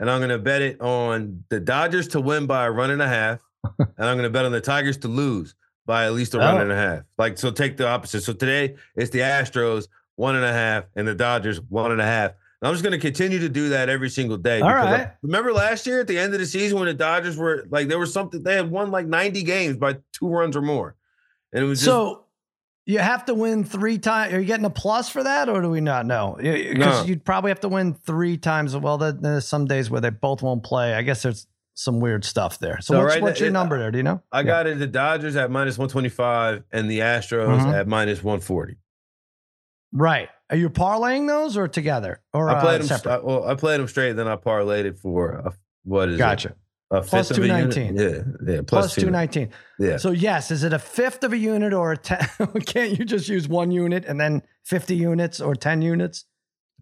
and 0.00 0.10
I'm 0.10 0.18
going 0.18 0.30
to 0.30 0.38
bet 0.38 0.62
it 0.62 0.80
on 0.80 1.44
the 1.50 1.60
Dodgers 1.60 2.08
to 2.08 2.22
win 2.22 2.46
by 2.46 2.64
a 2.64 2.70
run 2.70 2.90
and 2.90 3.02
a 3.02 3.06
half. 3.06 3.40
and 3.78 3.90
I'm 3.98 4.16
going 4.16 4.22
to 4.22 4.30
bet 4.30 4.46
on 4.46 4.52
the 4.52 4.62
Tigers 4.62 4.96
to 4.98 5.08
lose 5.08 5.54
by 5.84 6.06
at 6.06 6.14
least 6.14 6.32
a 6.32 6.38
run 6.38 6.56
oh. 6.56 6.60
and 6.62 6.72
a 6.72 6.76
half. 6.76 7.02
Like, 7.18 7.36
so 7.36 7.50
take 7.50 7.76
the 7.76 7.86
opposite. 7.86 8.22
So 8.22 8.32
today 8.32 8.76
it's 8.96 9.10
the 9.10 9.18
Astros 9.18 9.88
one 10.16 10.36
and 10.36 10.44
a 10.44 10.52
half 10.52 10.84
and 10.96 11.06
the 11.06 11.14
Dodgers 11.14 11.60
one 11.60 11.92
and 11.92 12.00
a 12.00 12.06
half. 12.06 12.30
And 12.62 12.68
I'm 12.68 12.72
just 12.72 12.82
going 12.82 12.98
to 12.98 12.98
continue 12.98 13.40
to 13.40 13.50
do 13.50 13.68
that 13.68 13.90
every 13.90 14.08
single 14.08 14.38
day. 14.38 14.62
All 14.62 14.72
right. 14.72 15.00
I, 15.02 15.12
remember 15.20 15.52
last 15.52 15.86
year 15.86 16.00
at 16.00 16.06
the 16.06 16.18
end 16.18 16.32
of 16.32 16.40
the 16.40 16.46
season 16.46 16.78
when 16.78 16.86
the 16.86 16.94
Dodgers 16.94 17.36
were 17.36 17.66
like, 17.68 17.88
there 17.88 17.98
was 17.98 18.10
something, 18.10 18.42
they 18.42 18.54
had 18.54 18.70
won 18.70 18.90
like 18.90 19.06
90 19.06 19.42
games 19.42 19.76
by 19.76 19.98
two 20.14 20.28
runs 20.28 20.56
or 20.56 20.62
more. 20.62 20.96
And 21.52 21.62
it 21.62 21.66
was 21.66 21.80
just, 21.80 21.90
so 21.90 22.21
you 22.84 22.98
have 22.98 23.24
to 23.26 23.34
win 23.34 23.64
three 23.64 23.98
times. 23.98 24.34
Are 24.34 24.40
you 24.40 24.46
getting 24.46 24.64
a 24.64 24.70
plus 24.70 25.08
for 25.08 25.22
that, 25.22 25.48
or 25.48 25.62
do 25.62 25.70
we 25.70 25.80
not 25.80 26.06
know? 26.06 26.36
Because 26.38 26.76
no. 26.76 27.04
you'd 27.04 27.24
probably 27.24 27.50
have 27.50 27.60
to 27.60 27.68
win 27.68 27.94
three 27.94 28.36
times. 28.36 28.76
Well, 28.76 28.98
there's 28.98 29.46
some 29.46 29.66
days 29.66 29.90
where 29.90 30.00
they 30.00 30.10
both 30.10 30.42
won't 30.42 30.64
play. 30.64 30.94
I 30.94 31.02
guess 31.02 31.22
there's 31.22 31.46
some 31.74 32.00
weird 32.00 32.24
stuff 32.24 32.58
there. 32.58 32.78
So, 32.80 32.94
so 32.94 33.00
what's, 33.00 33.14
right, 33.14 33.22
what's 33.22 33.40
your 33.40 33.48
it, 33.48 33.52
number 33.52 33.78
there? 33.78 33.90
Do 33.90 33.98
you 33.98 34.02
know? 34.02 34.22
I 34.30 34.40
yeah. 34.40 34.44
got 34.44 34.66
it. 34.66 34.78
The 34.78 34.86
Dodgers 34.86 35.36
at 35.36 35.50
minus 35.50 35.78
125 35.78 36.64
and 36.72 36.90
the 36.90 37.00
Astros 37.00 37.60
mm-hmm. 37.60 37.70
at 37.70 37.86
minus 37.86 38.22
140. 38.22 38.76
Right. 39.92 40.28
Are 40.50 40.56
you 40.56 40.68
parlaying 40.68 41.28
those 41.28 41.56
or 41.56 41.68
together 41.68 42.20
or 42.34 42.50
I 42.50 42.60
played 42.60 42.82
uh, 42.82 42.96
them. 42.98 43.12
I, 43.12 43.18
well, 43.18 43.44
I 43.48 43.54
played 43.54 43.80
them 43.80 43.88
straight. 43.88 44.12
Then 44.12 44.28
I 44.28 44.36
parlayed 44.36 44.84
it 44.84 44.98
for 44.98 45.32
a, 45.32 45.52
what 45.84 46.10
is 46.10 46.18
Gotcha. 46.18 46.48
it? 46.48 46.56
A 46.92 47.00
Plus 47.00 47.28
fifth 47.28 47.38
of 47.38 47.44
a 47.44 47.46
unit? 47.46 47.72
219. 47.72 47.96
Yeah, 47.96 48.54
yeah. 48.54 48.60
Plus 48.66 48.92
plus, 48.92 48.94
two 48.94 49.10
nineteen. 49.10 49.48
Yeah. 49.78 49.96
So 49.96 50.10
yes, 50.10 50.50
is 50.50 50.62
it 50.62 50.72
a 50.74 50.78
fifth 50.78 51.24
of 51.24 51.32
a 51.32 51.38
unit 51.38 51.72
or 51.72 51.92
a 51.92 51.96
ten? 51.96 52.20
Can't 52.66 52.98
you 52.98 53.04
just 53.04 53.28
use 53.28 53.48
one 53.48 53.70
unit 53.70 54.04
and 54.04 54.20
then 54.20 54.42
fifty 54.64 54.94
units 54.94 55.40
or 55.40 55.54
ten 55.54 55.80
units? 55.82 56.26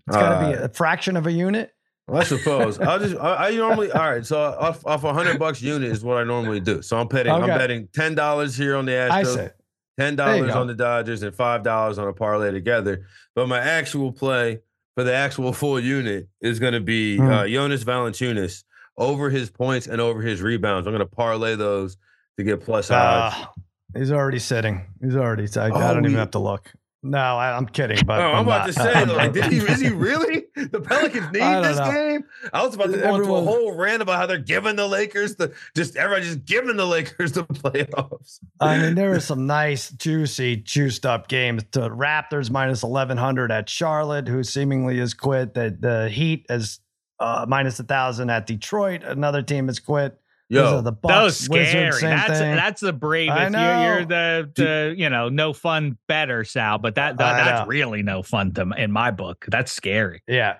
It's 0.09 0.17
got 0.17 0.41
to 0.41 0.49
be 0.49 0.55
Uh, 0.57 0.65
a 0.65 0.69
fraction 0.69 1.17
of 1.17 1.27
a 1.29 1.33
unit. 1.33 1.71
I 2.13 2.25
suppose 2.25 2.81
I'll 2.81 2.99
just 2.99 3.17
I, 3.21 3.49
I 3.49 3.55
normally 3.55 3.93
all 3.93 4.11
right. 4.11 4.27
So 4.27 4.37
off 4.41 4.85
off 4.85 5.05
a 5.05 5.13
hundred 5.13 5.39
bucks 5.39 5.63
unit 5.63 5.89
is 5.93 6.03
what 6.03 6.17
I 6.19 6.25
normally 6.25 6.59
do. 6.59 6.83
So 6.83 6.99
I'm 6.99 7.07
betting 7.07 7.33
Okay. 7.33 7.43
I'm 7.53 7.59
betting 7.59 7.89
ten 7.95 8.17
dollars 8.17 8.57
here 8.57 8.75
on 8.77 8.87
the 8.87 8.99
I 9.09 9.23
Astros, 9.23 9.53
ten 9.97 10.17
dollars 10.17 10.53
on 10.53 10.67
the 10.67 10.75
Dodgers, 10.75 11.23
and 11.23 11.33
five 11.33 11.63
dollars 11.63 11.99
on 11.99 12.09
a 12.09 12.13
parlay 12.13 12.51
together. 12.51 13.07
But 13.37 13.47
my 13.47 13.61
actual 13.61 14.11
play 14.11 14.59
for 14.97 15.05
the 15.05 15.15
actual 15.15 15.53
full 15.53 15.79
unit 15.79 16.29
is 16.41 16.59
going 16.59 16.73
to 16.73 16.81
be 16.81 17.17
Hmm. 17.17 17.29
uh, 17.31 17.47
Jonas 17.47 17.85
Valanciunas 17.85 18.65
over 19.01 19.31
his 19.31 19.51
points 19.51 19.89
and 19.89 20.01
over 20.01 20.21
his 20.23 20.41
rebounds. 20.43 20.87
I'm 20.87 20.93
going 20.95 21.01
to 21.07 21.17
parlay 21.17 21.57
those 21.57 21.97
to 22.37 22.45
get 22.45 22.61
plus 22.61 22.91
odds. 22.91 23.35
Ah, 23.37 23.53
he's 23.97 24.13
already 24.13 24.39
sitting. 24.39 24.87
He's 25.03 25.17
already. 25.17 25.49
I, 25.57 25.67
I 25.67 25.91
Oh, 25.91 25.95
don't 25.95 26.05
even 26.05 26.19
have 26.19 26.31
to 26.33 26.39
look. 26.39 26.71
No, 27.03 27.17
I, 27.19 27.57
I'm 27.57 27.65
kidding. 27.65 27.99
But 28.05 28.21
Oh, 28.21 28.33
I'm, 28.33 28.45
about 28.47 28.67
to 28.67 28.75
say, 28.75 29.05
like, 29.07 29.33
did 29.33 29.45
he, 29.47 29.57
is 29.57 29.81
he 29.81 29.89
really? 29.89 30.45
The 30.55 30.83
Pelicans 30.83 31.33
need 31.33 31.41
this 31.65 31.79
know. 31.79 31.91
game. 31.91 32.25
I 32.53 32.63
was 32.63 32.75
about 32.75 32.93
to 32.93 32.99
go 32.99 33.15
into 33.15 33.35
a 33.35 33.41
whole 33.41 33.75
rant 33.75 34.03
about 34.03 34.19
how 34.19 34.27
they're 34.27 34.37
giving 34.37 34.77
the 34.77 34.87
Lakers 34.87 35.37
the 35.37 35.55
just 35.75 35.97
everybody 35.97 36.27
just 36.27 36.45
giving 36.45 36.77
the 36.77 36.85
Lakers 36.85 37.33
the 37.33 37.45
playoffs. 37.45 38.41
I 38.61 38.77
mean, 38.77 38.97
there 38.97 39.15
are 39.15 39.21
some 39.21 39.47
nice, 39.47 39.91
juicy, 39.93 40.57
juiced 40.57 41.07
up 41.07 41.29
games. 41.29 41.65
The 41.73 41.89
Raptors 41.89 42.51
minus 42.51 42.83
1100 42.83 43.51
at 43.51 43.71
Charlotte, 43.71 44.29
who 44.29 44.45
seemingly 44.45 44.99
has 44.99 45.15
quit. 45.15 45.55
The, 45.55 45.75
the 45.81 46.11
Heat 46.11 46.45
is 46.51 46.81
uh, 47.21 47.47
minus 47.49 47.79
1000 47.79 48.31
at 48.31 48.47
Detroit. 48.47 49.03
Another 49.05 49.43
team 49.43 49.67
has 49.69 49.79
quit. 49.79 50.19
Those 50.49 50.59
are 50.59 50.75
Yo, 50.77 50.81
the 50.81 50.91
That 50.91 51.01
Bucks, 51.03 51.25
was 51.25 51.39
scary. 51.39 51.65
Wizards, 51.87 52.01
same 52.01 52.11
that's 52.11 52.39
thing. 52.41 52.57
that's 52.57 52.81
the 52.81 52.89
I 52.89 52.91
bravest. 52.91 53.41
You're, 53.41 53.51
know. 53.51 53.85
you're 53.85 54.05
the 54.05 54.51
the 54.57 54.95
you 54.99 55.09
know 55.09 55.29
no 55.29 55.53
fun 55.53 55.97
better 56.09 56.43
Sal, 56.43 56.79
but 56.79 56.97
that, 56.97 57.19
that 57.19 57.33
that's 57.45 57.61
know. 57.61 57.67
really 57.69 58.03
no 58.03 58.25
fun 58.25 58.53
to 58.55 58.63
in 58.77 58.91
my 58.91 59.13
book. 59.13 59.45
That's 59.49 59.71
scary. 59.71 60.23
yeah. 60.27 60.57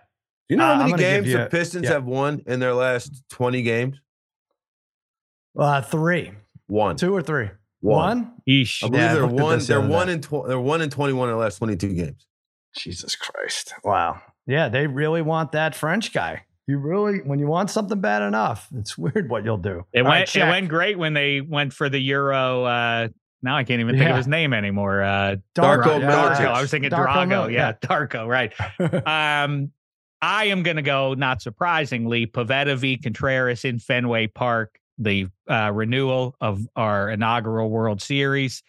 you 0.49 0.57
know 0.57 0.65
Uh, 0.65 0.77
how 0.77 0.87
many 0.87 1.03
games 1.03 1.27
you- 1.27 1.39
the 1.39 1.47
Pistons 1.47 1.87
yeah. 1.87 1.95
have 1.95 2.05
won 2.05 2.41
in 2.47 2.61
their 2.61 2.73
last 2.75 3.25
20 3.31 3.63
games? 3.63 4.01
Uh, 5.59 5.83
three, 5.83 6.33
One. 6.69 6.95
two 6.97 7.13
or 7.15 7.23
three. 7.23 7.51
One. 7.81 7.97
One? 8.27 8.33
Yeesh. 8.49 8.85
I 8.85 8.89
believe 8.89 9.03
Yeah, 9.03 9.15
they're 9.15 9.23
looked 9.27 9.41
one. 9.41 9.59
They're 9.59 9.81
one 9.81 10.09
in 10.09 10.21
tw- 10.21 10.47
they're 10.47 10.61
one 10.61 10.83
in 10.83 10.91
21 10.91 11.29
in 11.31 11.35
the 11.35 11.39
last 11.41 11.59
22 11.59 11.95
games. 11.95 12.27
Jesus 12.77 13.17
Christ. 13.17 13.75
Wow. 13.83 14.21
Yeah, 14.47 14.69
they 14.69 14.87
really 14.87 15.23
want 15.23 15.51
that 15.53 15.75
French 15.75 16.13
guy. 16.13 16.45
You 16.71 16.79
really, 16.79 17.19
when 17.19 17.39
you 17.41 17.47
want 17.49 17.69
something 17.71 18.01
bad 18.01 18.23
enough, 18.23 18.69
it's 18.77 18.97
weird 19.05 19.29
what 19.29 19.45
you'll 19.45 19.57
do. 19.59 19.85
It 19.93 20.03
All 20.03 20.09
went 20.11 20.35
right, 20.35 20.37
it 20.37 20.49
went 20.49 20.69
great 20.69 20.97
when 20.99 21.15
they 21.15 21.41
went 21.41 21.73
for 21.73 21.89
the 21.89 21.99
Euro. 21.99 22.65
Uh, 22.65 23.09
now 23.43 23.57
I 23.57 23.65
can't 23.65 23.81
even 23.81 23.95
think 23.97 24.05
Yeah. 24.05 24.11
of 24.11 24.17
his 24.19 24.29
name 24.29 24.53
anymore. 24.53 25.03
Uh, 25.03 25.37
Darko 25.57 26.01
Darko. 26.01 26.01
Milicic. 26.03 26.47
I 26.47 26.61
was 26.61 26.71
thinking 26.71 26.91
Darko 26.91 27.07
Drago. 27.09 27.29
Mil- 27.29 27.51
yeah, 27.51 27.73
yeah. 27.83 27.89
Darko. 27.89 28.27
Right. 28.29 28.53
Um, 29.07 29.73
I 30.23 30.45
am 30.47 30.63
going 30.63 30.77
to 30.77 30.83
go, 30.83 31.15
not 31.15 31.41
surprisingly, 31.41 32.27
Pivetta 32.27 32.77
v. 32.77 32.99
Contreras 32.99 33.65
in 33.65 33.79
Fenway 33.79 34.27
Park, 34.27 34.79
the 34.99 35.27
uh, 35.49 35.71
renewal 35.73 36.37
of 36.43 36.61
our 36.77 37.09
inaugural 37.11 37.71
World 37.71 38.03
Series. 38.03 38.63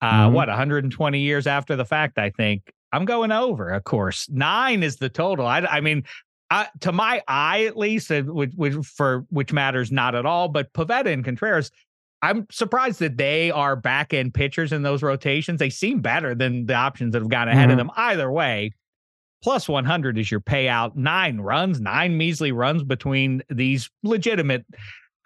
Uh, 0.00 0.28
Mhm. 0.28 0.32
What, 0.32 0.48
120 0.48 1.20
years 1.20 1.46
after 1.46 1.76
the 1.76 1.84
fact, 1.84 2.18
I 2.18 2.30
think. 2.30 2.72
I'm 2.90 3.04
going 3.04 3.32
over, 3.32 3.68
of 3.70 3.84
course. 3.84 4.28
Nine 4.30 4.82
is 4.82 4.96
the 4.96 5.08
total. 5.10 5.46
I, 5.46 5.60
I 5.60 5.80
mean, 5.82 6.04
I, 6.54 6.68
to 6.80 6.92
my 6.92 7.20
eye, 7.26 7.64
at 7.64 7.76
least, 7.76 8.10
uh, 8.12 8.22
which, 8.22 8.52
which, 8.54 8.74
for 8.86 9.26
which 9.30 9.52
matters 9.52 9.90
not 9.90 10.14
at 10.14 10.24
all, 10.24 10.46
but 10.48 10.72
Pivetta 10.72 11.12
and 11.12 11.24
Contreras, 11.24 11.72
I'm 12.22 12.46
surprised 12.50 13.00
that 13.00 13.16
they 13.16 13.50
are 13.50 13.74
back 13.74 14.14
end 14.14 14.34
pitchers 14.34 14.72
in 14.72 14.82
those 14.82 15.02
rotations. 15.02 15.58
They 15.58 15.68
seem 15.70 16.00
better 16.00 16.34
than 16.34 16.66
the 16.66 16.74
options 16.74 17.12
that 17.12 17.22
have 17.22 17.28
gone 17.28 17.48
ahead 17.48 17.68
Mhm. 17.68 17.72
of 17.72 17.78
them. 17.78 17.90
Either 17.96 18.30
way, 18.30 18.70
plus 19.42 19.68
100 19.68 20.16
is 20.16 20.30
your 20.30 20.40
payout. 20.40 20.94
Nine 20.94 21.38
runs, 21.38 21.80
nine 21.80 22.16
measly 22.16 22.52
runs 22.52 22.82
between 22.84 23.42
these 23.50 23.90
legitimate 24.04 24.64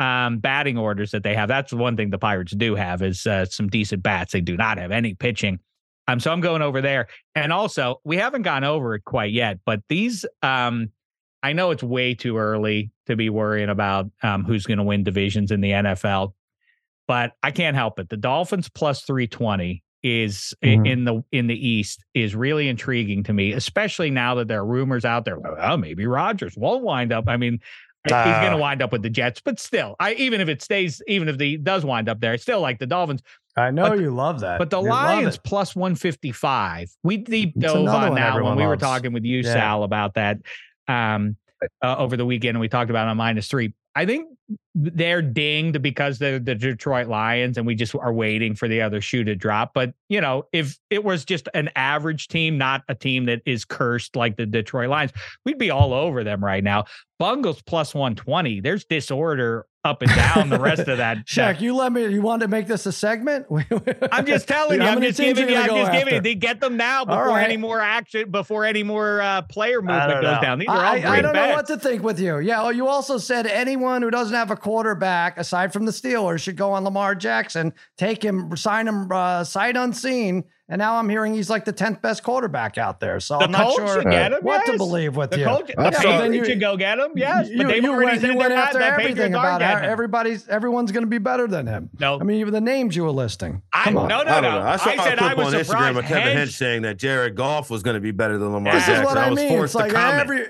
um, 0.01 0.39
batting 0.39 0.79
orders 0.79 1.11
that 1.11 1.25
they 1.25 1.35
have. 1.35 1.49
That's 1.49 1.73
one 1.73 1.97
thing 1.97 2.11
the 2.11 2.19
Pirates 2.19 2.53
do 2.55 2.75
have 2.77 3.03
is 3.03 3.27
uh, 3.27 3.45
some 3.47 3.67
decent 3.69 4.03
bats. 4.03 4.33
They 4.33 4.41
do 4.41 4.57
not 4.57 4.79
have 4.79 4.93
any 4.93 5.13
pitching. 5.15 5.59
Um, 6.07 6.21
so 6.21 6.33
I'm 6.33 6.41
going 6.41 6.63
over 6.63 6.81
there. 6.81 7.09
And 7.35 7.53
also, 7.53 8.01
we 8.05 8.17
haven't 8.17 8.43
gone 8.43 8.65
over 8.65 8.95
it 8.95 9.05
quite 9.05 9.33
yet, 9.33 9.59
but 9.67 9.83
these, 9.89 10.25
um, 10.43 10.91
I 11.43 11.53
know 11.53 11.71
it's 11.71 11.83
way 11.83 12.15
too 12.15 12.37
early 12.39 12.91
to 13.07 13.17
be 13.17 13.31
worrying 13.31 13.69
about 13.69 14.11
um, 14.23 14.45
who's 14.45 14.67
going 14.67 14.79
to 14.79 14.85
win 14.85 15.05
divisions 15.05 15.51
in 15.51 15.61
the 15.61 15.71
NFL, 15.71 16.33
but 17.07 17.33
I 17.43 17.51
can't 17.51 17.77
help 17.77 17.99
it. 17.99 18.09
The 18.09 18.17
Dolphins 18.17 18.69
plus 18.69 19.03
320 19.03 19.83
is 20.03 20.55
Mhm. 20.65 20.87
in 20.89 21.05
the 21.05 21.23
in 21.33 21.47
the 21.49 21.69
East 21.69 22.05
is 22.15 22.35
really 22.37 22.69
intriguing 22.69 23.25
to 23.25 23.33
me, 23.33 23.53
especially 23.53 24.11
now 24.11 24.37
that 24.37 24.47
there 24.49 24.61
are 24.61 24.67
rumors 24.67 25.05
out 25.05 25.25
there. 25.25 25.39
Oh, 25.61 25.77
maybe 25.77 26.07
Rodgers 26.07 26.55
won't 26.57 26.85
wind 26.85 27.13
up. 27.13 27.25
I 27.29 27.37
mean, 27.37 27.59
he's 28.05 28.13
going 28.13 28.53
to 28.53 28.57
Ah. 28.57 28.61
wind 28.61 28.81
up 28.81 28.93
with 28.93 29.03
the 29.03 29.11
Jets, 29.11 29.41
but 29.41 29.59
still, 29.59 29.97
I 29.99 30.15
even 30.15 30.41
if 30.41 30.49
it 30.49 30.63
stays, 30.63 31.03
even 31.09 31.29
if 31.29 31.39
he 31.41 31.57
does 31.57 31.85
wind 31.85 32.09
up 32.09 32.21
there, 32.21 32.33
I 32.33 32.37
still 32.37 32.61
like 32.61 32.79
the 32.79 32.87
Dolphins. 32.87 33.23
I 33.57 33.73
know 33.73 33.89
But- 33.89 33.99
you 33.99 34.13
love 34.13 34.39
that. 34.41 34.59
But 34.61 34.71
the 34.71 34.81
You 34.81 34.89
Lions 34.89 35.37
plus 35.37 35.75
155. 35.75 36.91
We 37.03 37.17
deep 37.17 37.55
dove 37.59 37.89
on 37.89 38.15
that 38.15 38.41
when 38.43 38.57
we 38.57 38.65
were 38.67 38.77
talking 38.77 39.13
with 39.13 39.25
you, 39.25 39.39
Yeah. 39.41 39.53
Sal, 39.53 39.83
about 39.83 40.15
that 40.15 40.39
um, 40.89 41.37
uh, 41.83 41.97
over 41.97 42.17
the 42.17 42.25
weekend, 42.27 42.51
and 42.51 42.61
we 42.61 42.69
talked 42.69 42.91
about 42.91 43.09
on 43.09 43.17
minus 43.17 43.49
three. 43.49 43.75
I 43.95 44.07
think 44.07 44.29
they're 44.75 45.23
dinged 45.23 45.83
because 45.83 46.19
they're 46.19 46.39
the 46.39 46.55
Detroit 46.55 47.09
Lions, 47.09 47.59
and 47.59 47.67
we 47.67 47.75
just 47.75 47.95
are 47.95 48.13
waiting 48.13 48.55
for 48.55 48.69
the 48.69 48.81
other 48.81 49.01
shoe 49.01 49.25
to 49.25 49.35
drop. 49.35 49.75
But 49.75 49.95
you 50.09 50.21
know, 50.21 50.45
if 50.53 50.79
it 50.91 51.05
was 51.05 51.25
just 51.25 51.49
an 51.55 51.71
average 51.77 52.29
team, 52.29 52.59
not 52.59 52.83
a 52.89 52.95
team 52.95 53.27
that 53.27 53.43
is 53.45 53.65
cursed 53.65 54.17
like 54.17 54.37
the 54.37 54.47
Detroit 54.47 54.89
Lions, 54.89 55.13
we'd 55.45 55.59
be 55.59 55.71
all 55.71 55.93
over 55.93 56.25
them 56.25 56.45
right 56.45 56.63
now. 56.63 56.85
Bungles 57.19 57.61
plus 57.63 57.95
120. 57.95 58.61
There's 58.61 58.85
disorder 58.85 59.67
up 59.85 60.03
and 60.03 60.15
down 60.15 60.49
the 60.51 60.59
rest 60.59 60.87
of 60.87 60.99
that. 60.99 61.19
Shek, 61.27 61.61
you 61.61 61.75
let 61.75 61.93
me. 61.93 62.07
You 62.07 62.23
want 62.23 62.43
to 62.43 62.49
make 62.49 62.67
this 62.67 62.87
a 62.87 62.93
segment? 62.93 63.47
I'm 64.13 64.27
just 64.27 64.47
telling 64.47 64.81
you. 64.81 64.87
I'm 64.87 65.01
just 65.01 65.19
giving 65.19 65.49
you. 65.49 65.57
I'm 65.57 65.69
just 65.69 65.93
giving 65.93 66.15
you. 66.15 66.21
They 66.21 66.35
get 66.35 66.61
them 66.61 66.77
now 66.77 67.05
before 67.05 67.29
right. 67.29 67.45
any 67.45 67.57
more 67.57 67.81
action, 67.81 68.31
before 68.31 68.65
any 68.65 68.83
more 68.83 69.21
uh, 69.21 69.43
player 69.43 69.81
movement 69.81 70.23
goes 70.23 70.23
know. 70.23 70.41
down. 70.41 70.59
These 70.59 70.69
are 70.69 70.77
all 70.77 70.95
I, 70.95 71.03
I 71.03 71.21
don't 71.21 71.33
know 71.33 71.51
what 71.51 71.67
to 71.69 71.79
think 71.79 72.03
with 72.03 72.21
you. 72.21 72.39
Yeah. 72.39 72.63
Oh, 72.63 72.71
you 72.71 72.87
also 72.89 73.19
said 73.19 73.47
anyone 73.47 74.03
who 74.03 74.11
doesn't 74.11 74.35
have 74.39 74.51
a 74.51 74.57
quarterback 74.57 75.39
aside 75.39 75.73
from 75.73 75.85
the 75.85 75.93
Steelers 75.93 76.41
should 76.43 76.57
go 76.57 76.73
on 76.73 76.85
Lamar 76.85 77.15
Jackson, 77.15 77.73
take 77.97 78.23
him, 78.25 78.57
sign 78.57 78.89
him 78.89 79.11
uh, 79.13 79.45
sight 79.45 79.77
unseen. 79.77 80.45
And 80.71 80.79
now 80.81 80.97
I'm 80.97 81.09
hearing 81.09 81.33
he's 81.33 81.49
like 81.49 81.65
the 81.65 81.73
tenth 81.73 82.03
best 82.03 82.23
quarterback 82.23 82.77
out 82.77 83.01
there. 83.01 83.21
So 83.21 83.39
the 83.39 83.45
I'm 83.45 83.51
not 83.53 83.73
sure 83.73 84.03
him. 84.03 84.33
what 84.43 84.67
to 84.67 84.77
believe 84.77 85.17
with 85.17 85.31
The 85.31 85.39
you. 85.39 85.45
Colts, 85.47 85.71
I 85.79 85.89
the 85.89 85.93
saw- 85.97 86.01
Patriots 86.03 86.23
then 86.23 86.33
you- 86.35 86.45
should 86.45 86.61
go 86.61 86.77
get 86.77 86.99
him. 86.99 87.13
Yes, 87.17 87.49
you, 87.49 87.57
but 87.57 87.69
they've 87.69 87.83
you 87.83 87.91
already 87.91 88.05
went, 88.05 88.21
said 88.21 88.31
you 88.33 88.37
went 88.37 88.53
after 88.53 88.79
The 88.79 88.85
everything 88.85 89.33
about 89.33 89.63
how 89.63 89.79
everybody's 89.79 90.47
everyone's 90.47 90.93
going 90.93 91.05
to 91.05 91.09
be 91.11 91.17
better 91.17 91.47
than 91.47 91.67
him. 91.67 91.89
No, 91.99 92.21
I 92.21 92.23
mean, 92.25 92.41
even 92.41 92.53
the 92.53 92.61
names 92.61 92.95
you 92.95 93.05
were 93.05 93.11
listing. 93.13 93.63
I, 93.73 93.85
Come 93.85 93.95
no, 93.95 94.01
on. 94.01 94.09
no, 94.09 94.17
I 94.19 94.25
no. 94.25 94.41
don't 94.43 94.43
know. 94.43 94.61
I 94.61 94.77
saw 94.77 94.91
I 94.91 94.93
a 94.93 94.97
said 94.99 95.19
clip 95.19 95.31
I 95.31 95.35
was 95.35 95.47
on 95.55 95.61
Instagram 95.61 95.65
surprised. 95.65 95.99
of 96.01 96.05
Kevin 96.05 96.23
Hedge- 96.25 96.37
Hedge 96.37 96.57
saying 96.57 96.83
that 96.83 96.99
Jared 96.99 97.35
Goff 97.35 97.71
was 97.71 97.83
going 97.83 97.95
to 97.95 98.01
be 98.03 98.11
better 98.11 98.37
than 98.37 98.53
Lamar 98.53 98.75
This 98.75 98.83
is 98.83 98.89
Jackson. 98.89 99.05
This 99.05 99.11
is 99.11 99.15
what 99.17 99.25
I 99.25 99.27
I 99.27 99.31
was 99.31 99.39
mean. 99.39 99.49
forced 99.49 99.75
It's 99.75 99.81
like 99.81 99.93
comment. 99.93 100.21
every 100.21 100.47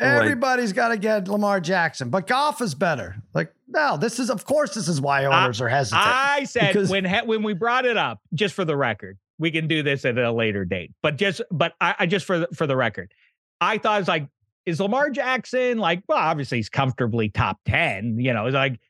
everybody's 0.00 0.72
got 0.72 0.88
to 0.88 0.96
get 0.96 1.28
Lamar 1.28 1.60
Jackson, 1.60 2.10
but 2.10 2.26
Goff 2.26 2.60
is 2.60 2.74
better. 2.74 3.16
Like 3.34 3.52
no, 3.68 3.96
this 3.96 4.18
is 4.18 4.30
of 4.30 4.44
course 4.44 4.74
this 4.74 4.88
is 4.88 5.00
why 5.00 5.24
owners 5.24 5.60
are 5.60 5.68
hesitant. 5.68 6.02
I 6.04 6.44
said 6.44 6.88
when 6.88 7.04
he- 7.04 7.26
when 7.26 7.42
we 7.42 7.54
brought 7.54 7.84
it 7.86 7.96
up, 7.96 8.20
just 8.34 8.54
for 8.54 8.64
the 8.64 8.76
record, 8.76 9.18
we 9.38 9.50
can 9.50 9.68
do 9.68 9.82
this 9.82 10.04
at 10.04 10.18
a 10.18 10.32
later 10.32 10.64
date. 10.64 10.92
But 11.02 11.16
just 11.16 11.40
but 11.50 11.74
I, 11.80 11.94
I 12.00 12.06
just 12.06 12.26
for 12.26 12.40
the, 12.40 12.48
for 12.54 12.66
the 12.66 12.76
record, 12.76 13.12
I 13.60 13.78
thought 13.78 13.96
it 13.96 14.00
was 14.02 14.08
like, 14.08 14.28
is 14.66 14.80
Lamar 14.80 15.10
Jackson 15.10 15.78
like? 15.78 16.02
Well, 16.08 16.18
obviously 16.18 16.58
he's 16.58 16.68
comfortably 16.68 17.28
top 17.28 17.58
ten. 17.66 18.18
You 18.18 18.32
know, 18.32 18.46
it's 18.46 18.54
like 18.54 18.80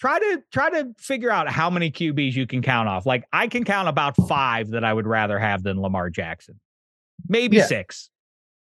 try 0.00 0.18
to 0.18 0.42
try 0.52 0.68
to 0.70 0.92
figure 0.98 1.30
out 1.30 1.48
how 1.48 1.70
many 1.70 1.90
QBs 1.90 2.34
you 2.34 2.46
can 2.46 2.60
count 2.62 2.88
off. 2.88 3.06
Like 3.06 3.24
I 3.32 3.46
can 3.48 3.64
count 3.64 3.88
about 3.88 4.16
five 4.28 4.70
that 4.70 4.84
I 4.84 4.92
would 4.92 5.06
rather 5.06 5.38
have 5.38 5.62
than 5.62 5.80
Lamar 5.80 6.10
Jackson. 6.10 6.58
Maybe 7.28 7.58
Yeah. 7.58 7.66
six, 7.66 8.10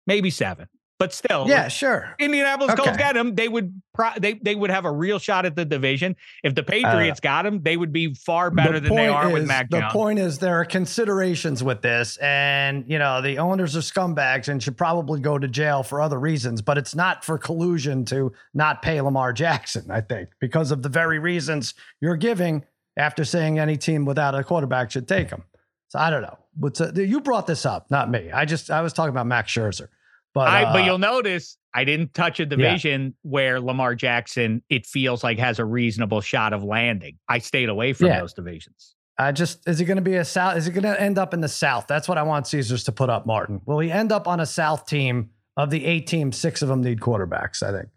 maybe 0.05 0.29
seven, 0.29 0.67
but 0.99 1.13
still, 1.13 1.47
yeah, 1.47 1.69
sure. 1.69 2.13
Indianapolis 2.19 2.75
Colts 2.75 2.97
got 2.97 3.15
him, 3.15 3.33
they 3.33 3.47
would 3.47 3.81
pro- 3.93 4.11
they 4.19 4.33
they 4.33 4.53
would 4.53 4.69
have 4.69 4.83
a 4.83 4.91
real 4.91 5.17
shot 5.17 5.45
at 5.45 5.55
the 5.55 5.63
division. 5.63 6.17
If 6.43 6.55
the 6.55 6.61
uh, 6.61 6.65
Patriots 6.65 7.21
got 7.21 7.45
him, 7.45 7.63
they 7.63 7.77
would 7.77 7.93
be 7.93 8.13
far 8.13 8.51
better 8.51 8.81
The 8.81 8.89
than 8.89 8.95
they 8.97 9.07
are 9.07 9.29
with 9.29 9.47
Mac 9.47 9.69
The 9.69 9.79
Jones. 9.79 9.93
point 9.93 10.19
is 10.19 10.39
there 10.39 10.59
are 10.59 10.65
considerations 10.65 11.63
with 11.63 11.81
this, 11.81 12.17
and 12.17 12.83
you 12.87 12.99
know 12.99 13.21
the 13.21 13.39
owners 13.39 13.77
are 13.77 13.79
scumbags 13.79 14.49
and 14.49 14.61
should 14.61 14.77
probably 14.77 15.21
go 15.21 15.39
to 15.39 15.47
jail 15.47 15.83
for 15.83 16.01
other 16.01 16.19
reasons. 16.19 16.61
But 16.61 16.77
it's 16.77 16.93
not 16.93 17.23
for 17.23 17.37
collusion 17.37 18.03
to 18.05 18.33
not 18.53 18.81
pay 18.81 18.99
Lamar 18.99 19.31
Jackson. 19.31 19.89
I 19.89 20.01
think 20.01 20.29
because 20.41 20.69
of 20.69 20.83
the 20.83 20.89
very 20.89 21.17
reasons 21.17 21.73
you're 22.01 22.17
giving 22.17 22.65
after 22.97 23.23
saying 23.23 23.57
any 23.57 23.77
team 23.77 24.03
without 24.03 24.35
a 24.35 24.43
quarterback 24.43 24.91
should 24.91 25.07
take 25.07 25.29
him. 25.29 25.43
So 25.87 25.97
I 25.97 26.09
don't 26.09 26.21
know. 26.21 26.37
What's 26.57 26.81
uh, 26.81 26.91
a, 26.93 27.01
you 27.01 27.21
brought 27.21 27.47
this 27.47 27.65
up, 27.65 27.89
not 27.89 28.11
me. 28.11 28.31
I 28.31 28.43
just 28.43 28.69
I 28.69 28.81
was 28.81 28.91
talking 28.91 29.11
about 29.11 29.27
Max 29.27 29.51
Scherzer. 29.51 29.87
But 30.33 30.47
I, 30.47 30.63
uh, 30.63 30.73
but 30.73 30.85
you'll 30.85 30.97
notice 30.99 31.57
I 31.73 31.83
didn't 31.83 32.13
touch 32.13 32.39
a 32.39 32.45
division 32.45 33.15
where 33.23 33.59
Lamar 33.59 33.95
Jackson, 33.95 34.61
it 34.69 34.85
feels 34.85 35.23
like 35.23 35.39
has 35.39 35.59
a 35.59 35.65
reasonable 35.65 36.21
shot 36.21 36.53
of 36.53 36.63
landing. 36.63 37.17
I 37.27 37.39
stayed 37.39 37.69
away 37.69 37.93
from 37.93 38.07
Yeah. 38.07 38.19
those 38.21 38.33
divisions. 38.33 38.95
I 39.17 39.31
just 39.33 39.67
is 39.67 39.81
it 39.81 39.85
going 39.85 39.97
to 39.97 40.01
be 40.01 40.15
a 40.15 40.23
south? 40.25 40.55
Is 40.57 40.67
it 40.67 40.71
going 40.71 40.83
to 40.83 40.99
end 41.01 41.17
up 41.17 41.33
in 41.33 41.41
the 41.41 41.49
south? 41.49 41.87
That's 41.87 42.07
what 42.07 42.17
I 42.17 42.23
want 42.23 42.47
Caesars 42.47 42.83
to 42.85 42.91
put 42.91 43.09
up. 43.09 43.25
Martin, 43.25 43.59
will 43.65 43.79
he 43.79 43.91
end 43.91 44.11
up 44.11 44.27
on 44.27 44.39
a 44.39 44.45
south 44.45 44.85
team 44.85 45.31
of 45.57 45.69
the 45.71 45.85
eight 45.85 46.07
teams? 46.07 46.37
Six 46.37 46.61
of 46.61 46.69
them 46.69 46.81
need 46.81 46.99
quarterbacks. 47.01 47.61
I 47.61 47.71
think. 47.77 47.89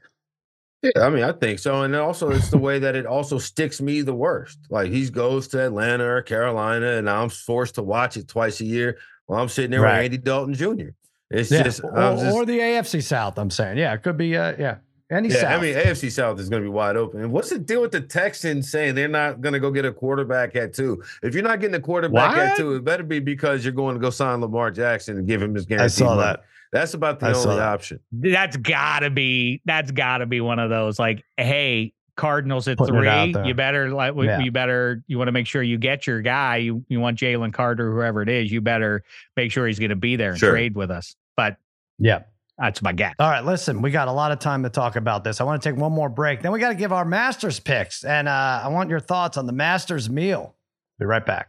Yeah, 0.83 1.07
I 1.07 1.11
mean, 1.11 1.22
I 1.22 1.30
think 1.30 1.61
so. 1.61 1.83
And 1.83 1.95
also, 1.95 2.30
it's 2.30 2.51
the 2.51 2.59
way 2.59 2.80
that 2.80 2.97
it 2.97 3.07
also 3.07 3.39
sticks 3.39 3.80
me 3.80 4.01
the 4.03 4.14
worst. 4.14 4.59
Like 4.68 4.91
he 4.91 5.09
goes 5.11 5.47
to 5.49 5.64
Atlanta 5.64 6.05
or 6.05 6.22
Carolina, 6.22 6.95
and 6.97 7.09
I'm 7.09 7.28
forced 7.28 7.76
to 7.76 7.83
watch 7.85 8.16
it 8.16 8.26
twice 8.26 8.61
a 8.61 8.64
year 8.64 8.99
while 9.26 9.41
I'm 9.41 9.49
sitting 9.49 9.70
there 9.70 9.80
Right. 9.83 9.99
with 9.99 10.05
Andy 10.07 10.18
Dalton 10.18 10.55
Jr. 10.55 10.89
It's 11.33 11.51
Yeah, 11.51 11.62
just, 11.62 11.83
or, 11.85 11.91
just 11.93 12.35
or 12.37 12.45
the 12.47 12.59
AFC 12.59 13.03
South. 13.03 13.39
I'm 13.39 13.51
saying, 13.51 13.78
yeah, 13.78 13.93
it 13.95 14.03
could 14.03 14.16
be. 14.16 14.37
Uh, 14.37 14.55
yeah, 14.59 14.76
any 15.11 15.28
yeah. 15.28 15.41
south. 15.43 15.59
I 15.59 15.61
mean, 15.61 15.74
AFC 15.74 16.11
South 16.11 16.39
is 16.41 16.49
going 16.49 16.62
to 16.62 16.68
be 16.68 16.72
wide 16.72 16.97
open. 16.97 17.20
And 17.22 17.33
what's 17.33 17.51
the 17.51 17.59
deal 17.59 17.80
with 17.83 17.93
the 17.93 18.01
Texans 18.01 18.70
saying 18.70 18.95
they're 18.95 19.09
not 19.09 19.41
going 19.41 19.53
to 19.53 19.61
go 19.61 19.70
get 19.70 19.85
a 19.85 19.93
quarterback 19.93 20.57
at 20.57 20.72
two? 20.74 21.03
If 21.22 21.35
you're 21.35 21.43
not 21.43 21.61
getting 21.61 21.74
a 21.74 21.80
quarterback 21.80 22.37
at 22.37 22.57
two, 22.57 22.74
it 22.76 22.85
better 22.85 23.03
be 23.03 23.18
because 23.20 23.64
you're 23.64 23.72
going 23.74 23.95
to 23.95 24.01
go 24.01 24.11
sign 24.11 24.41
Lamar 24.41 24.70
Jackson 24.70 25.18
and 25.18 25.26
give 25.26 25.41
him 25.43 25.55
his 25.55 25.66
guarantee. 25.66 25.85
I 25.85 25.89
saw 25.89 26.14
money. 26.16 26.20
that. 26.22 26.45
That's 26.72 26.95
about 26.95 27.20
the 27.20 27.26
I 27.26 27.35
only 27.35 27.61
option. 27.61 28.01
That's 28.12 28.57
gotta 28.57 29.11
be 29.11 29.61
that's 29.66 29.91
gotta 29.91 30.24
be 30.24 30.41
one 30.41 30.59
of 30.59 30.70
those 30.70 30.99
like, 30.99 31.22
hey, 31.37 31.93
Cardinals 32.16 32.66
at 32.66 32.78
Putting 32.78 32.95
three. 32.95 33.47
You 33.47 33.53
better 33.53 33.91
like 33.91 34.14
Yeah. 34.16 34.39
you 34.41 34.51
better 34.53 35.03
you 35.07 35.18
want 35.18 35.28
to 35.28 35.33
make 35.33 35.47
sure 35.47 35.62
you 35.62 35.76
get 35.76 36.07
your 36.07 36.22
guy. 36.22 36.57
You 36.57 36.83
you 36.89 36.99
want 36.99 37.18
Jalen 37.18 37.53
Carter, 37.53 37.93
whoever 37.93 38.22
it 38.22 38.30
is, 38.30 38.51
you 38.51 38.62
better 38.62 39.03
make 39.37 39.53
sure 39.53 39.66
he's 39.66 39.78
gonna 39.78 39.97
be 39.97 40.16
there 40.16 40.30
and 40.30 40.39
Sure. 40.39 40.51
trade 40.53 40.74
with 40.74 40.91
us. 40.91 41.14
But 41.37 41.57
yeah. 41.99 42.22
that's 42.59 42.83
my 42.83 42.93
guess. 42.93 43.14
All 43.18 43.30
right, 43.30 43.45
listen, 43.45 43.83
we 43.83 43.91
got 43.91 44.09
a 44.09 44.12
lot 44.12 44.33
of 44.33 44.39
time 44.39 44.62
to 44.64 44.70
talk 44.70 44.97
about 44.97 45.24
this. 45.24 45.41
I 45.41 45.45
want 45.45 45.62
to 45.62 45.68
take 45.70 45.78
one 45.78 45.93
more 45.93 46.09
break. 46.09 46.43
Then 46.43 46.53
we 46.53 46.61
got 46.61 46.70
to 46.70 46.74
give 46.74 46.93
our 46.93 47.05
Masters 47.05 47.61
picks, 47.61 48.05
and 48.05 48.28
uh, 48.28 48.62
I 48.64 48.68
want 48.68 48.91
your 48.91 49.01
thoughts 49.01 49.37
on 49.37 49.47
the 49.47 49.53
Masters 49.53 50.11
meal. 50.11 50.55
Be 50.99 51.07
right 51.07 51.24
back. 51.24 51.49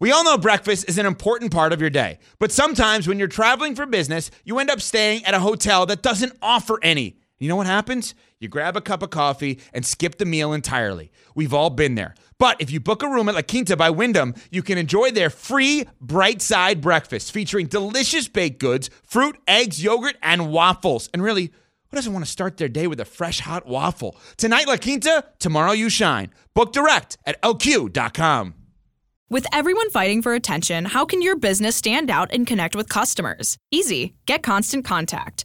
We 0.00 0.12
all 0.12 0.24
know 0.24 0.36
breakfast 0.36 0.88
is 0.88 0.98
an 0.98 1.06
important 1.06 1.52
part 1.52 1.72
of 1.72 1.80
your 1.80 1.88
day, 1.88 2.18
but 2.38 2.52
sometimes 2.52 3.08
when 3.08 3.18
you're 3.18 3.28
traveling 3.28 3.74
for 3.74 3.86
business, 3.86 4.30
you 4.44 4.58
end 4.58 4.68
up 4.68 4.80
staying 4.80 5.24
at 5.24 5.34
a 5.34 5.40
hotel 5.40 5.86
that 5.86 6.02
doesn't 6.02 6.36
offer 6.42 6.78
any. 6.82 7.16
You 7.38 7.48
know 7.48 7.56
what 7.56 7.66
happens? 7.66 8.14
You 8.38 8.48
grab 8.48 8.76
a 8.76 8.80
cup 8.80 9.02
of 9.02 9.10
coffee 9.10 9.60
and 9.72 9.86
skip 9.86 10.18
the 10.18 10.24
meal 10.24 10.52
entirely. 10.52 11.10
We've 11.34 11.54
all 11.54 11.70
been 11.70 11.94
there. 11.94 12.14
But 12.38 12.60
if 12.60 12.70
you 12.70 12.80
book 12.80 13.02
a 13.02 13.08
room 13.08 13.28
at 13.28 13.34
La 13.34 13.42
Quinta 13.42 13.76
by 13.76 13.90
Wyndham, 13.90 14.34
you 14.50 14.62
can 14.62 14.78
enjoy 14.78 15.10
their 15.10 15.30
free 15.30 15.86
bright 16.00 16.42
side 16.42 16.80
breakfast 16.80 17.32
featuring 17.32 17.66
delicious 17.66 18.28
baked 18.28 18.60
goods, 18.60 18.90
fruit, 19.02 19.36
eggs, 19.46 19.82
yogurt, 19.82 20.16
and 20.22 20.50
waffles. 20.50 21.08
And 21.12 21.22
really, 21.22 21.52
who 21.88 21.96
doesn't 21.96 22.12
want 22.12 22.24
to 22.24 22.30
start 22.30 22.56
their 22.56 22.68
day 22.68 22.86
with 22.86 23.00
a 23.00 23.04
fresh 23.04 23.40
hot 23.40 23.66
waffle? 23.66 24.16
Tonight, 24.36 24.66
La 24.66 24.76
Quinta, 24.76 25.24
tomorrow, 25.38 25.72
you 25.72 25.88
shine. 25.88 26.30
Book 26.54 26.72
direct 26.72 27.18
at 27.24 27.40
lq.com. 27.42 28.54
With 29.30 29.46
everyone 29.52 29.90
fighting 29.90 30.20
for 30.20 30.34
attention, 30.34 30.84
how 30.84 31.04
can 31.04 31.22
your 31.22 31.36
business 31.36 31.76
stand 31.76 32.10
out 32.10 32.30
and 32.32 32.46
connect 32.46 32.76
with 32.76 32.88
customers? 32.88 33.56
Easy. 33.70 34.14
Get 34.26 34.42
Constant 34.42 34.84
Contact. 34.84 35.44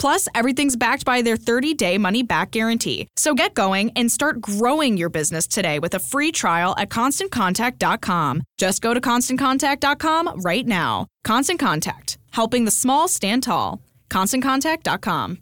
Plus, 0.00 0.26
everything's 0.34 0.76
backed 0.76 1.04
by 1.04 1.20
their 1.20 1.36
30 1.36 1.74
day 1.74 1.98
money 1.98 2.22
back 2.22 2.50
guarantee. 2.52 3.06
So 3.16 3.34
get 3.34 3.54
going 3.54 3.92
and 3.94 4.10
start 4.10 4.40
growing 4.40 4.96
your 4.96 5.10
business 5.10 5.46
today 5.46 5.78
with 5.78 5.94
a 5.94 5.98
free 5.98 6.32
trial 6.32 6.74
at 6.78 6.88
constantcontact.com. 6.88 8.42
Just 8.56 8.80
go 8.80 8.94
to 8.94 9.00
constantcontact.com 9.00 10.40
right 10.40 10.66
now. 10.66 11.06
Constant 11.22 11.60
Contact, 11.60 12.16
helping 12.32 12.64
the 12.64 12.70
small 12.70 13.06
stand 13.08 13.42
tall. 13.42 13.82
ConstantContact.com. 14.08 15.38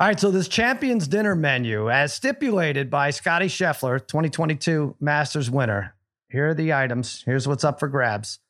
All 0.00 0.06
right, 0.06 0.18
so 0.18 0.30
this 0.30 0.48
Champions 0.48 1.06
Dinner 1.06 1.36
menu, 1.36 1.90
as 1.90 2.14
stipulated 2.14 2.90
by 2.90 3.10
Scotty 3.10 3.46
Scheffler, 3.46 4.00
2022 4.00 4.96
Masters 4.98 5.50
winner. 5.50 5.94
Here 6.30 6.48
are 6.48 6.54
the 6.54 6.72
items. 6.72 7.22
Here's 7.26 7.46
what's 7.46 7.64
up 7.64 7.78
for 7.78 7.86
grabs 7.86 8.40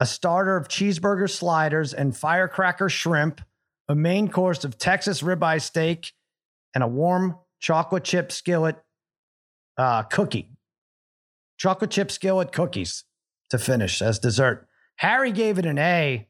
a 0.00 0.06
starter 0.06 0.56
of 0.56 0.68
cheeseburger 0.68 1.30
sliders 1.30 1.94
and 1.94 2.16
firecracker 2.16 2.88
shrimp, 2.88 3.40
a 3.88 3.94
main 3.94 4.28
course 4.28 4.64
of 4.64 4.78
Texas 4.78 5.22
ribeye 5.22 5.60
steak, 5.60 6.12
and 6.74 6.84
a 6.84 6.88
warm 6.88 7.36
chocolate 7.60 8.04
chip 8.04 8.30
skillet 8.30 8.76
uh, 9.78 10.02
cookie. 10.04 10.50
Chocolate 11.58 11.90
chip 11.90 12.10
skillet 12.10 12.52
cookies 12.52 13.04
to 13.50 13.58
finish 13.58 14.02
as 14.02 14.18
dessert. 14.18 14.68
Harry 14.96 15.32
gave 15.32 15.58
it 15.58 15.66
an 15.66 15.78
A. 15.78 16.28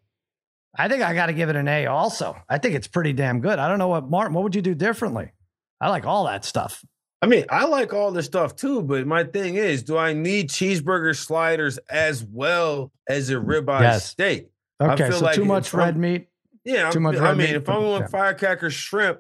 I 0.79 0.89
think 0.89 1.03
I 1.03 1.15
got 1.15 1.27
to 1.27 1.33
give 1.33 1.49
it 1.49 1.57
an 1.57 1.69
A 1.69 1.87
also. 1.87 2.37
I 2.49 2.59
think 2.59 2.75
it's 2.75 2.87
pretty 2.87 3.13
damn 3.13 3.41
good. 3.41 3.59
I 3.59 3.69
don't 3.69 3.79
know 3.79 3.89
what, 3.89 4.09
Martin, 4.11 4.35
what 4.35 4.45
would 4.45 4.55
you 4.55 4.63
do 4.63 4.75
differently? 4.75 5.33
I 5.81 5.89
like 5.89 6.07
all 6.07 6.25
that 6.27 6.45
stuff. 6.45 6.85
I 7.27 7.29
mean, 7.29 7.45
I 7.51 7.65
like 7.65 7.93
all 7.93 8.13
this 8.13 8.27
stuff 8.27 8.55
too, 8.55 8.83
but 8.83 9.05
my 9.05 9.25
thing 9.25 9.57
is, 9.57 9.83
do 9.83 9.97
I 9.99 10.13
need 10.13 10.49
cheeseburger 10.49 11.17
sliders 11.17 11.77
as 11.91 12.23
well 12.25 12.93
as 13.09 13.31
a 13.31 13.35
ribeye 13.35 13.81
Yes. 13.81 14.07
steak? 14.11 14.47
I 14.79 14.93
Okay, 14.93 15.09
feel 15.09 15.19
so 15.19 15.25
like 15.25 15.35
too 15.35 15.43
if 15.43 15.49
much 15.49 15.75
I'm- 15.75 15.85
red 15.85 15.97
meat. 15.97 16.29
Yeah, 16.65 16.89
Too 16.91 16.99
I'm- 16.99 17.03
much 17.03 17.17
I 17.17 17.23
red 17.31 17.37
mean, 17.37 17.47
meat, 17.49 17.57
if 17.57 17.69
I'm 17.69 17.75
but- 17.77 17.81
going 17.81 18.01
yeah. 18.03 18.07
firecracker 18.07 18.71
shrimp, 18.71 19.19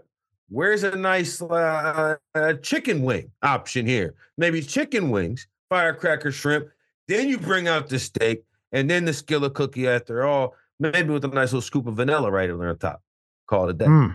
where's 0.48 0.84
a 0.84 0.94
nice 0.94 1.42
uh, 1.42 2.14
uh, 2.36 2.52
chicken 2.62 3.02
wing 3.02 3.32
option 3.42 3.86
here? 3.86 4.14
Maybe 4.38 4.62
chicken 4.62 5.10
wings, 5.10 5.48
firecracker 5.68 6.30
shrimp. 6.30 6.68
Then 7.08 7.28
you 7.28 7.38
bring 7.38 7.66
out 7.66 7.88
the 7.88 7.98
steak, 7.98 8.44
and 8.70 8.88
then 8.88 9.04
the 9.04 9.12
skillet 9.14 9.54
cookie. 9.54 9.88
After 9.88 10.24
all, 10.24 10.54
maybe 10.78 11.08
with 11.10 11.24
a 11.24 11.28
nice 11.28 11.48
little 11.48 11.60
scoop 11.60 11.88
of 11.88 11.94
vanilla 11.96 12.30
right 12.30 12.50
on 12.50 12.58
the 12.58 12.74
top. 12.74 13.02
Call 13.48 13.68
it 13.68 13.70
a 13.70 13.74
day. 13.74 13.84
Hmm. 13.86 14.08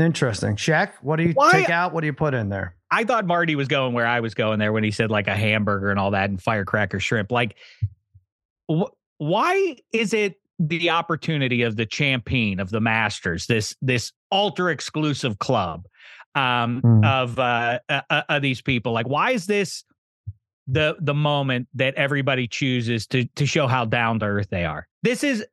Interesting. 0.00 0.56
Shek, 0.56 0.96
what 1.02 1.16
do 1.16 1.24
you 1.24 1.32
Why- 1.32 1.52
take 1.52 1.70
out? 1.70 1.92
What 1.92 2.00
do 2.00 2.06
you 2.06 2.12
put 2.12 2.34
in 2.34 2.48
there? 2.48 2.76
I 2.90 3.04
thought 3.04 3.26
Marty 3.26 3.54
was 3.56 3.68
going 3.68 3.92
where 3.94 4.06
I 4.06 4.20
was 4.20 4.34
going 4.34 4.58
there 4.58 4.72
when 4.72 4.84
he 4.84 4.90
said 4.90 5.10
like 5.10 5.28
a 5.28 5.34
hamburger 5.36 5.90
and 5.90 5.98
all 5.98 6.10
that 6.12 6.28
and 6.30 6.40
firecracker 6.42 7.00
shrimp. 7.00 7.30
Like, 7.32 7.56
wh- 8.70 8.90
why 9.18 9.76
is 9.92 10.12
it 10.12 10.40
the 10.58 10.90
opportunity 10.90 11.62
of 11.62 11.76
the 11.76 11.86
champion 11.86 12.60
of 12.60 12.70
the 12.70 12.80
Masters, 12.80 13.46
this 13.46 13.74
this 13.82 14.12
ultra 14.30 14.72
exclusive 14.72 15.38
club 15.38 15.86
um, 16.34 16.80
Hmm. 16.80 17.04
of 17.04 17.38
uh, 17.38 17.78
uh, 17.88 18.00
uh, 18.10 18.22
of 18.28 18.42
these 18.42 18.62
people? 18.62 18.92
Like, 18.92 19.08
why 19.08 19.30
is 19.32 19.46
this 19.46 19.84
the 20.66 20.96
the 21.00 21.14
moment 21.14 21.68
that 21.74 21.94
everybody 21.94 22.46
chooses 22.46 23.06
to 23.08 23.24
to 23.36 23.46
show 23.46 23.66
how 23.66 23.84
down 23.84 24.18
to 24.20 24.26
earth 24.26 24.48
they 24.50 24.64
are? 24.64 24.86
This 25.02 25.24
is 25.24 25.44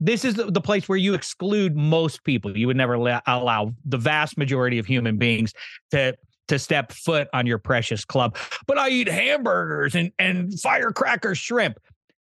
this 0.00 0.24
is 0.24 0.34
the, 0.34 0.50
the 0.50 0.60
place 0.60 0.88
where 0.88 0.98
you 0.98 1.14
exclude 1.14 1.76
most 1.76 2.22
people. 2.24 2.56
You 2.56 2.66
would 2.68 2.76
never 2.76 2.96
la- 2.98 3.20
allow 3.26 3.72
the 3.84 3.96
vast 3.98 4.38
majority 4.38 4.78
of 4.78 4.86
human 4.86 5.18
beings 5.18 5.52
to 5.90 6.16
to 6.48 6.58
step 6.58 6.92
foot 6.92 7.28
on 7.34 7.46
your 7.46 7.58
precious 7.58 8.04
club. 8.04 8.36
But 8.66 8.78
I 8.78 8.88
eat 8.90 9.08
hamburgers 9.08 9.94
and 9.94 10.12
and 10.18 10.58
firecracker 10.60 11.34
shrimp. 11.34 11.78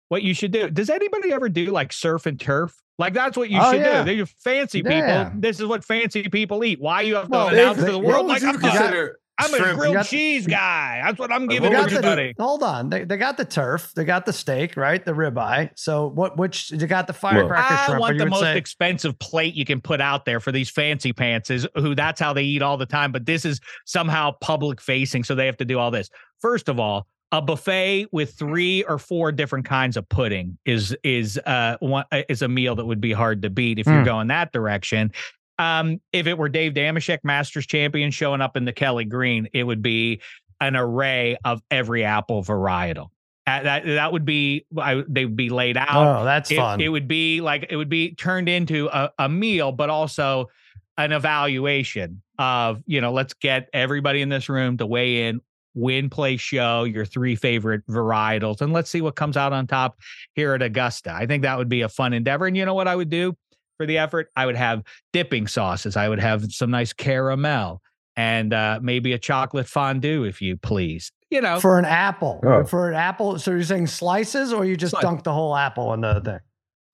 What 0.09 0.23
you 0.23 0.35
should 0.35 0.53
do? 0.53 0.71
Does 0.71 0.89
anybody 0.89 1.33
ever 1.33 1.49
do 1.49 1.67
like 1.73 1.93
surf 1.93 2.27
and 2.27 2.39
turf? 2.39 2.75
Like 2.99 3.13
that's 3.13 3.37
what 3.37 3.51
you 3.51 3.59
Oh, 3.61 3.73
should 3.73 3.81
yeah. 3.83 4.05
do. 4.05 4.17
They're 4.17 4.27
fancy 4.27 4.83
Yeah. 4.85 5.25
people. 5.25 5.41
This 5.41 5.61
is 5.61 5.67
what 5.67 5.85
fancy 5.85 6.29
people 6.29 6.65
eat. 6.65 6.81
Why 6.81 7.03
you 7.03 7.17
have 7.17 7.25
to 7.25 7.31
Well, 7.31 7.49
announce 7.49 7.79
they- 7.79 7.87
to 7.87 7.93
the 7.93 7.99
world 7.99 8.27
like 8.27 8.41
would 8.43 8.53
you 8.53 8.59
"Uh, 8.59 8.73
consider? 8.73 9.19
I'm 9.39 9.53
a 9.55 9.75
grilled 9.75 9.95
got- 9.95 10.07
cheese 10.07 10.47
guy. 10.47 11.03
That's 11.05 11.19
what 11.19 11.31
I'm 11.31 11.47
giving 11.47 11.71
what 11.73 11.77
got 11.91 11.93
everybody. 11.93 12.35
the, 12.37 12.43
hold 12.43 12.63
on. 12.63 12.89
They, 12.89 13.05
they 13.05 13.17
got 13.17 13.37
the 13.37 13.45
turf. 13.45 13.93
They 13.95 14.05
got 14.05 14.25
the 14.27 14.33
steak, 14.33 14.77
right? 14.77 15.05
The 15.05 15.13
ribeye. 15.13 15.71
So 15.77 16.07
what? 16.09 16.37
Which 16.39 16.71
you 16.71 16.87
got 16.87 17.07
the 17.07 17.13
firecracker 17.13 17.75
I 17.75 17.85
shrimp? 17.87 17.99
or 17.99 18.01
want 18.01 18.19
the 18.19 18.27
most 18.27 18.41
say- 18.41 18.57
expensive 18.57 19.19
plate 19.19 19.55
you 19.55 19.65
can 19.65 19.81
put 19.81 20.01
out 20.01 20.25
there 20.25 20.41
for 20.41 20.53
these 20.53 20.71
fancy 20.71 21.13
pantses 21.13 21.67
who 21.77 21.95
that's 21.95 22.21
how 22.21 22.33
they 22.33 22.45
eat 22.45 22.63
all 22.63 22.77
the 22.77 22.87
time. 22.87 23.13
But 23.13 23.27
this 23.27 23.45
is 23.45 23.61
somehow 23.85 24.33
public 24.41 24.81
facing, 24.81 25.25
so 25.25 25.35
they 25.35 25.47
have 25.47 25.57
to 25.59 25.65
do 25.65 25.79
all 25.79 25.91
this. 25.91 26.09
First 26.41 26.69
of 26.69 26.81
all, 26.81 27.07
a 27.33 27.43
buffet 27.43 28.07
with 28.13 28.35
three 28.39 28.85
or 28.85 28.99
four 28.99 29.33
different 29.33 29.65
kinds 29.67 29.97
of 29.97 30.09
pudding 30.09 30.57
is 30.65 30.97
is 31.03 31.39
uh 31.45 31.77
one 31.81 32.05
uh, 32.13 32.23
is 32.29 32.41
a 32.41 32.49
meal 32.49 32.77
that 32.77 32.85
would 32.87 33.01
be 33.01 33.13
hard 33.13 33.43
to 33.43 33.51
beat 33.51 33.81
if 33.81 33.87
you're 33.87 33.97
Mm. 34.03 34.05
going 34.05 34.27
that 34.29 34.53
direction. 34.53 35.11
Um, 35.59 36.01
if 36.13 36.27
it 36.27 36.37
were 36.37 36.49
Dave 36.49 36.75
Dameshek, 36.75 37.19
Masters 37.25 37.67
champion, 37.67 38.11
showing 38.11 38.41
up 38.41 38.57
in 38.57 38.65
the 38.65 38.73
Kelly 38.73 39.05
Green, 39.05 39.49
it 39.53 39.65
would 39.65 39.83
be 39.83 40.21
an 40.61 40.77
array 40.77 41.37
of 41.45 41.63
every 41.71 42.05
apple 42.05 42.43
varietal. 42.43 43.09
Uh, 43.47 43.63
that 43.63 43.85
that 43.85 44.13
would 44.13 44.25
be 44.25 44.67
I, 44.77 45.05
they 45.07 45.25
would 45.25 45.37
be 45.37 45.51
laid 45.51 45.77
out 45.77 45.89
Oh, 46.21 46.25
that's 46.25 46.51
it, 46.51 46.57
fun. 46.57 46.81
it 46.81 46.89
would 46.89 47.07
be 47.07 47.41
like 47.41 47.67
it 47.71 47.77
would 47.77 47.89
be 47.89 48.13
turned 48.15 48.49
into 48.49 48.89
a, 48.93 49.13
a 49.21 49.29
meal, 49.29 49.71
but 49.71 49.89
also 49.89 50.49
an 50.99 51.13
evaluation 51.13 52.23
of, 52.39 52.83
you 52.87 53.01
know, 53.01 53.13
let's 53.13 53.35
get 53.35 53.69
everybody 53.73 54.21
in 54.21 54.29
this 54.31 54.49
room 54.49 54.77
to 54.79 54.87
weigh 54.87 55.29
in, 55.29 55.41
win, 55.75 56.11
play, 56.11 56.37
show 56.37 56.85
your 56.85 57.05
three 57.05 57.37
favorite 57.37 57.87
varietals, 57.87 58.63
and 58.63 58.73
let's 58.73 58.91
see 58.91 59.01
what 59.01 59.15
comes 59.15 59.37
out 59.37 59.53
on 59.53 59.67
top 59.67 59.97
here 60.35 60.55
at 60.55 60.63
Augusta. 60.63 61.13
I 61.13 61.27
think 61.27 61.43
that 61.45 61.57
would 61.57 61.69
be 61.69 61.83
a 61.83 61.89
fun 61.89 62.13
endeavor. 62.15 62.47
And 62.47 62.57
you 62.57 62.65
know 62.65 62.75
what 62.75 62.89
I 62.89 62.97
would 62.97 63.11
do 63.11 63.37
for 63.77 63.87
the 63.87 63.99
effort? 63.99 64.31
I 64.37 64.47
would 64.47 64.57
have 64.57 64.83
dipping 65.13 65.47
sauces. 65.47 65.97
I 65.97 66.09
would 66.09 66.19
have 66.21 66.53
some 66.53 66.71
nice 66.71 66.93
caramel 66.93 67.83
and 68.17 68.53
uh, 68.53 68.81
maybe 68.83 69.13
a 69.13 69.19
chocolate 69.19 69.69
fondue, 69.69 70.25
if 70.25 70.41
you 70.41 70.57
please. 70.57 71.13
You 71.31 71.41
know, 71.41 71.61
for 71.61 71.79
an 71.79 71.85
apple. 71.85 72.41
Oh. 72.45 72.65
For 72.65 72.89
an 72.89 72.95
apple. 72.95 73.39
So 73.39 73.51
you're 73.51 73.63
saying 73.65 73.89
slices, 73.89 74.53
or 74.53 74.65
you 74.65 74.77
just 74.77 74.93
Slice. 74.93 75.03
dunk 75.03 75.25
the 75.25 75.33
whole 75.33 75.57
apple 75.57 75.93
in 75.93 76.01
the 76.01 76.21
thing? 76.21 76.39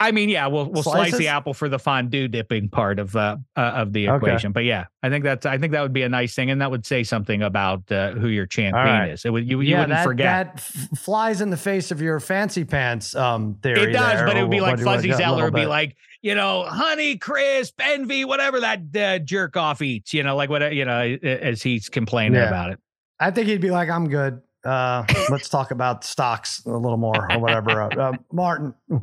I 0.03 0.11
mean, 0.12 0.28
yeah, 0.28 0.46
we'll 0.48 0.66
we'll 0.70 0.82
slice 0.82 1.16
the 1.16 1.28
apple 1.28 1.55
for 1.55 1.68
the 1.68 1.78
fondue 1.78 2.28
dipping 2.28 2.68
part 2.68 2.98
of 2.98 3.14
uh, 3.14 3.36
uh 3.57 3.61
of 3.61 3.92
the 3.92 4.09
Okay. 4.09 4.16
equation. 4.16 4.53
But 4.53 4.64
yeah, 4.64 4.86
I 5.03 5.09
think 5.09 5.24
that's 5.24 5.46
I 5.46 5.59
think 5.59 5.72
that 5.72 5.82
would 5.82 5.92
be 5.92 6.03
a 6.03 6.09
nice 6.09 6.34
thing, 6.34 6.50
and 6.50 6.61
that 6.61 6.70
would 6.70 6.84
say 6.84 7.05
something 7.05 7.42
about 7.42 7.90
uh, 7.92 8.12
who 8.12 8.28
your 8.28 8.46
champion 8.46 8.84
right. 8.84 9.11
is. 9.11 9.24
It 9.24 9.30
would 9.30 9.48
you, 9.48 9.61
you 9.61 9.70
yeah, 9.70 9.80
wouldn't 9.80 9.90
that, 9.96 10.05
forget. 10.05 10.55
that 10.55 10.57
f- 10.57 10.98
flies 10.98 11.40
in 11.40 11.50
the 11.50 11.57
face 11.57 11.90
of 11.90 12.00
your 12.00 12.18
fancy 12.20 12.64
pants 12.64 13.14
um, 13.14 13.57
theory. 13.62 13.82
it 13.90 13.92
does, 13.92 14.14
there, 14.14 14.26
but 14.26 14.36
it 14.36 14.42
would 14.42 14.50
be 14.50 14.61
what 14.61 14.70
like 14.70 14.76
do 14.76 14.82
you 14.82 14.86
want- 14.86 15.03
Fuzzy 15.03 15.12
Zoeller 15.12 15.44
would 15.44 15.55
be 15.55 15.66
like, 15.66 15.96
you 16.20 16.34
know, 16.34 16.64
honey 16.64 17.16
crisp, 17.16 17.80
envy, 17.80 18.24
whatever 18.24 18.61
that 18.61 18.80
uh, 18.96 19.18
jerk 19.20 19.57
off 19.57 19.82
eats. 19.82 20.12
You 20.12 20.22
know, 20.22 20.36
like 20.36 20.50
what 20.50 20.74
you 20.74 20.84
know 20.84 21.00
as 21.22 21.62
he's 21.62 21.88
complaining 21.88 22.34
Yeah. 22.34 22.48
about 22.48 22.72
it. 22.72 22.78
I 23.20 23.30
think 23.30 23.46
he'd 23.48 23.61
be 23.61 23.70
like, 23.70 23.88
"I'm 23.88 24.09
good. 24.09 24.40
Uh, 24.64 25.05
let's 25.30 25.48
talk 25.48 25.70
about 25.70 26.05
stocks 26.05 26.64
a 26.66 26.70
little 26.70 26.96
more, 26.98 27.30
or 27.32 27.38
whatever." 27.38 27.82
Uh, 27.82 27.88
uh, 27.96 28.12
Martin, 28.32 28.74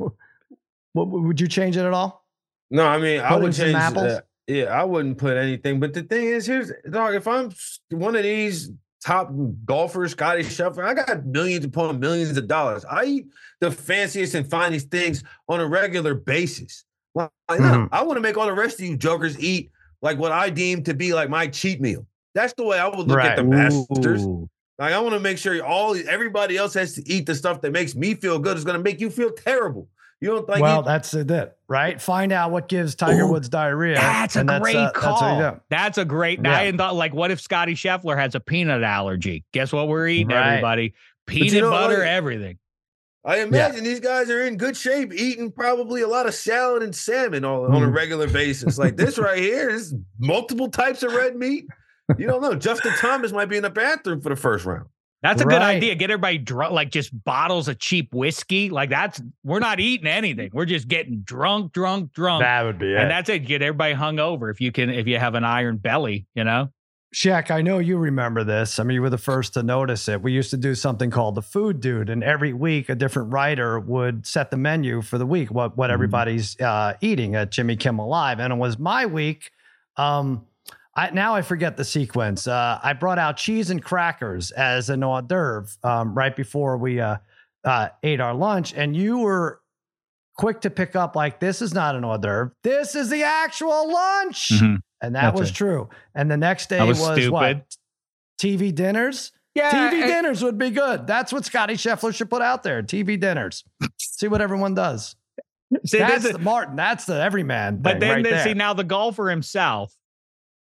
what, 0.92 1.08
would 1.08 1.40
you 1.40 1.48
change 1.48 1.76
it 1.76 1.84
at 1.84 1.92
all? 1.92 2.24
No, 2.70 2.86
I 2.86 2.98
mean, 2.98 3.20
I 3.20 3.28
Put 3.30 3.36
in 3.36 3.42
would 3.42 3.52
change. 3.54 3.74
apples? 3.74 4.04
uh, 4.04 4.20
yeah, 4.46 4.64
I 4.66 4.84
wouldn't 4.84 5.18
put 5.18 5.36
anything. 5.36 5.80
But 5.80 5.94
the 5.94 6.02
thing 6.02 6.26
is, 6.26 6.46
here's 6.46 6.72
dog. 6.90 7.14
If 7.14 7.26
I'm 7.26 7.52
one 7.90 8.16
of 8.16 8.22
these 8.22 8.70
top 9.04 9.30
golfers, 9.64 10.12
Scotty 10.12 10.42
Scheffler, 10.42 10.84
I 10.84 10.94
got 10.94 11.24
millions 11.26 11.64
upon 11.64 11.98
millions 12.00 12.36
of 12.36 12.46
dollars. 12.46 12.84
I 12.84 13.04
eat 13.04 13.26
the 13.60 13.70
fanciest 13.70 14.34
and 14.34 14.48
finest 14.48 14.90
things 14.90 15.22
on 15.48 15.60
a 15.60 15.66
regular 15.66 16.14
basis. 16.14 16.84
Why 17.12 17.28
not? 17.48 17.58
Mhm. 17.58 17.88
I 17.92 18.02
want 18.02 18.16
to 18.18 18.20
make 18.20 18.36
all 18.36 18.46
the 18.46 18.52
rest 18.52 18.78
of 18.80 18.86
you 18.86 18.96
jokers 18.96 19.38
eat 19.40 19.70
like 20.02 20.18
what 20.18 20.32
I 20.32 20.48
deem 20.50 20.82
to 20.84 20.94
be 20.94 21.12
like 21.12 21.28
my 21.28 21.46
cheat 21.48 21.80
meal. 21.80 22.06
That's 22.34 22.52
the 22.54 22.64
way 22.64 22.78
I 22.78 22.86
would 22.88 22.98
look 23.08 23.16
Right. 23.18 23.30
at 23.32 23.36
the 23.36 23.44
Masters. 23.44 24.24
Ooh. 24.24 24.48
Like 24.78 24.92
I 24.92 24.98
want 25.00 25.14
to 25.14 25.20
make 25.20 25.36
sure 25.38 25.62
all 25.64 25.94
everybody 26.08 26.56
else 26.56 26.74
has 26.74 26.94
to 26.94 27.02
eat 27.08 27.26
the 27.26 27.34
stuff 27.34 27.60
that 27.62 27.72
makes 27.72 27.94
me 27.96 28.14
feel 28.14 28.38
good. 28.38 28.56
Is 28.56 28.64
going 28.64 28.78
to 28.78 28.82
make 28.82 29.00
you 29.00 29.10
feel 29.10 29.30
terrible. 29.32 29.88
You 30.20 30.28
don't 30.28 30.48
like 30.48 30.60
well, 30.60 30.80
eat- 30.80 30.84
that's 30.86 31.14
it, 31.14 31.56
right? 31.66 32.00
Find 32.00 32.30
out 32.30 32.50
what 32.50 32.68
gives 32.68 32.94
Tiger 32.94 33.22
Ooh, 33.22 33.28
Woods 33.32 33.48
diarrhea. 33.48 33.94
That's 33.94 34.36
a 34.36 34.40
and 34.40 34.62
great 34.62 34.76
uh, 34.76 34.90
call. 34.92 35.18
That's 35.20 35.38
you 35.38 35.50
do. 35.56 35.60
That's 35.70 35.98
a 35.98 36.04
great. 36.04 36.40
Yeah. 36.44 36.52
I 36.52 36.64
hadn't 36.64 36.76
thought 36.78 36.94
like, 36.94 37.14
what 37.14 37.30
if 37.30 37.40
Scotty 37.40 37.74
Scheffler 37.74 38.18
has 38.18 38.34
a 38.34 38.40
peanut 38.40 38.82
allergy? 38.82 39.44
Guess 39.52 39.72
what 39.72 39.88
we're 39.88 40.08
eating, 40.08 40.28
Right. 40.28 40.48
everybody? 40.54 40.92
Peanut 41.26 41.52
you 41.52 41.60
know, 41.62 41.70
butter, 41.70 41.98
like- 41.98 42.06
everything. 42.08 42.58
I 43.24 43.40
imagine 43.40 43.84
these 43.84 44.00
guys 44.00 44.30
are 44.30 44.46
in 44.46 44.56
good 44.56 44.76
shape, 44.76 45.12
eating 45.12 45.52
probably 45.52 46.00
a 46.00 46.08
lot 46.08 46.26
of 46.26 46.32
salad 46.34 46.82
and 46.82 46.94
salmon 46.96 47.44
on, 47.44 47.74
on 47.74 47.82
a 47.82 47.86
Mhm. 47.86 47.94
regular 47.94 48.26
basis. 48.26 48.78
Like 48.78 48.96
this 48.96 49.18
right 49.18 49.38
here 49.42 49.68
is 49.68 49.94
multiple 50.18 50.70
types 50.70 51.02
of 51.02 51.12
red 51.12 51.36
meat. 51.36 51.66
You 52.18 52.26
don't 52.26 52.40
know. 52.40 52.54
Justin 52.54 52.92
Thomas 52.96 53.30
might 53.30 53.50
be 53.50 53.56
in 53.58 53.62
the 53.62 53.68
bathroom 53.70 54.20
for 54.22 54.30
the 54.30 54.36
first 54.36 54.64
round. 54.64 54.86
That's 55.22 55.42
a 55.42 55.44
good 55.44 55.60
idea. 55.60 55.94
Get 55.96 56.10
everybody 56.10 56.38
drunk, 56.38 56.72
like 56.72 56.90
just 56.90 57.10
bottles 57.24 57.68
of 57.68 57.78
cheap 57.78 58.14
whiskey. 58.14 58.70
Like 58.70 58.88
that's 58.88 59.20
we're 59.44 59.58
not 59.58 59.78
eating 59.78 60.06
anything. 60.06 60.50
We're 60.52 60.64
just 60.64 60.88
getting 60.88 61.20
drunk, 61.20 61.72
drunk, 61.72 62.12
drunk, 62.12 62.42
That 62.42 62.62
would 62.62 62.78
be 62.78 62.92
it. 62.94 62.96
and 62.98 63.10
that's 63.10 63.28
it. 63.28 63.40
Get 63.40 63.60
everybody 63.60 63.92
hung 63.92 64.18
over 64.18 64.48
if 64.50 64.60
you 64.60 64.72
can. 64.72 64.88
If 64.88 65.06
you 65.06 65.18
have 65.18 65.34
an 65.34 65.44
iron 65.44 65.76
belly, 65.76 66.26
you 66.34 66.44
know. 66.44 66.70
Shek, 67.12 67.50
I 67.50 67.60
know 67.60 67.80
you 67.80 67.98
remember 67.98 68.44
this. 68.44 68.78
I 68.78 68.84
mean, 68.84 68.94
you 68.94 69.02
were 69.02 69.10
the 69.10 69.18
first 69.18 69.54
to 69.54 69.64
notice 69.64 70.08
it. 70.08 70.22
We 70.22 70.30
used 70.32 70.50
to 70.50 70.56
do 70.56 70.76
something 70.76 71.10
called 71.10 71.34
the 71.34 71.42
Food 71.42 71.80
Dude, 71.80 72.08
and 72.08 72.22
every 72.22 72.52
week 72.52 72.88
a 72.88 72.94
different 72.94 73.32
writer 73.32 73.80
would 73.80 74.26
set 74.28 74.52
the 74.52 74.56
menu 74.56 75.02
for 75.02 75.18
the 75.18 75.26
week, 75.26 75.50
what 75.50 75.76
what 75.76 75.90
everybody's 75.90 76.58
uh, 76.60 76.94
eating 77.00 77.34
at 77.34 77.50
Jimmy 77.50 77.74
Kimmel 77.76 78.08
Live, 78.08 78.38
and 78.38 78.52
it 78.52 78.56
was 78.56 78.78
my 78.78 79.06
week. 79.06 79.50
Um, 79.96 80.46
I, 81.00 81.10
now 81.10 81.34
I 81.34 81.40
forget 81.42 81.76
the 81.78 81.84
sequence. 81.84 82.46
Uh, 82.46 82.78
I 82.82 82.92
brought 82.92 83.18
out 83.18 83.36
cheese 83.38 83.70
and 83.70 83.82
crackers 83.82 84.50
as 84.50 84.90
an 84.90 85.02
hors 85.02 85.22
d'oeuvre 85.22 85.66
um, 85.82 86.14
right 86.14 86.34
before 86.36 86.76
we 86.76 87.00
uh, 87.00 87.16
uh, 87.64 87.88
ate 88.02 88.20
our 88.20 88.34
lunch, 88.34 88.74
and 88.74 88.94
you 88.94 89.18
were 89.18 89.60
quick 90.36 90.60
to 90.62 90.70
pick 90.70 90.96
up 90.96 91.16
like 91.16 91.40
this 91.40 91.62
is 91.62 91.72
not 91.72 91.94
an 91.96 92.04
hors 92.04 92.18
d'oeuvre. 92.18 92.52
This 92.62 92.94
is 92.94 93.08
the 93.08 93.22
actual 93.22 93.90
lunch. 93.90 94.50
And 95.02 95.14
that 95.14 95.22
That's 95.30 95.40
was 95.40 95.48
it. 95.50 95.54
true. 95.54 95.88
And 96.14 96.30
the 96.30 96.36
next 96.36 96.68
day 96.68 96.76
That 96.76 96.86
was 96.86 97.00
was, 97.00 97.12
stupid. 97.16 97.30
what? 97.32 97.76
TV 98.38 98.74
dinners? 98.74 99.32
Yeah, 99.54 99.70
TV 99.72 100.02
and- 100.02 100.06
dinners 100.12 100.44
would 100.44 100.58
be 100.58 100.68
good. 100.70 101.06
That's 101.06 101.32
what 101.32 101.46
Scotty 101.46 101.74
Scheffler 101.74 102.14
should 102.14 102.28
put 102.28 102.42
out 102.42 102.62
there. 102.62 102.82
TV 102.82 103.18
dinners. 103.18 103.64
See 103.98 104.28
what 104.28 104.42
everyone 104.42 104.74
does. 104.74 105.16
See, 105.86 105.98
that's 105.98 106.24
that's 106.24 106.36
the 106.36 106.38
Martin. 106.40 106.76
That's 106.76 107.06
the 107.06 107.14
everyman. 107.22 107.78
but 107.80 108.00
then, 108.00 108.10
right 108.16 108.22
then 108.24 108.32
there. 108.32 108.44
see 108.44 108.54
now 108.54 108.74
the 108.74 108.84
golfer 108.84 109.30
himself 109.30 109.94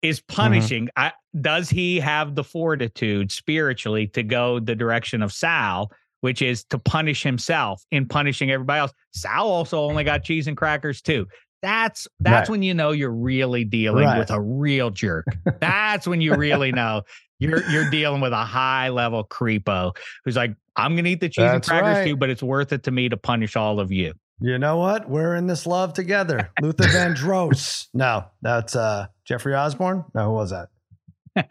is 0.02 0.20
Mm-hmm. 0.20 0.34
punishing. 0.34 0.88
I, 0.96 1.12
does 1.40 1.70
he 1.70 1.98
have 2.00 2.34
the 2.34 2.44
fortitude 2.44 3.32
spiritually 3.32 4.06
to 4.08 4.22
go 4.22 4.58
the 4.60 4.74
direction 4.74 5.22
of 5.22 5.32
Sal, 5.32 5.90
which 6.20 6.42
is 6.42 6.64
to 6.64 6.78
punish 6.78 7.22
himself 7.22 7.82
in 7.90 8.06
punishing 8.06 8.50
everybody 8.50 8.80
else? 8.80 8.92
Sal 9.12 9.46
also 9.48 9.80
only 9.80 10.04
got 10.04 10.24
cheese 10.24 10.46
and 10.48 10.56
crackers 10.56 11.00
too. 11.00 11.26
That's 11.62 12.08
that's 12.20 12.48
Right. 12.48 12.52
when 12.54 12.62
you 12.64 12.74
know 12.74 12.90
you're 12.90 13.12
really 13.14 13.64
dealing 13.64 14.04
Right. 14.04 14.18
with 14.18 14.30
a 14.32 14.40
real 14.40 14.90
jerk. 14.90 15.24
That's 15.60 16.06
when 16.08 16.20
you 16.20 16.34
really 16.34 16.72
know 16.80 17.02
you're 17.38 17.62
you're 17.70 17.88
dealing 17.90 18.20
with 18.20 18.32
a 18.32 18.44
high 18.44 18.88
level 18.88 19.24
creepo 19.24 19.96
who's 20.24 20.36
like, 20.36 20.54
I'm 20.76 20.96
gonna 20.96 21.10
eat 21.10 21.20
the 21.20 21.28
cheese 21.28 21.42
That's 21.44 21.68
and 21.68 21.80
crackers 21.80 21.98
right. 21.98 22.06
too, 22.08 22.16
but 22.16 22.30
it's 22.30 22.42
worth 22.42 22.72
it 22.72 22.82
to 22.84 22.90
me 22.90 23.08
to 23.08 23.16
punish 23.16 23.54
all 23.56 23.78
of 23.78 23.92
you. 23.92 24.12
You 24.42 24.58
know 24.58 24.76
what? 24.76 25.08
We're 25.08 25.36
in 25.36 25.46
this 25.46 25.66
love 25.66 25.92
together. 25.94 26.50
Luther 26.60 26.84
Vandross. 26.88 27.86
No, 27.94 28.26
that's 28.42 28.76
uh 28.76 29.06
Jeffrey 29.24 29.54
Osborne. 29.54 30.04
No, 30.14 30.26
who 30.26 30.32
was 30.32 30.50
that? 30.50 30.68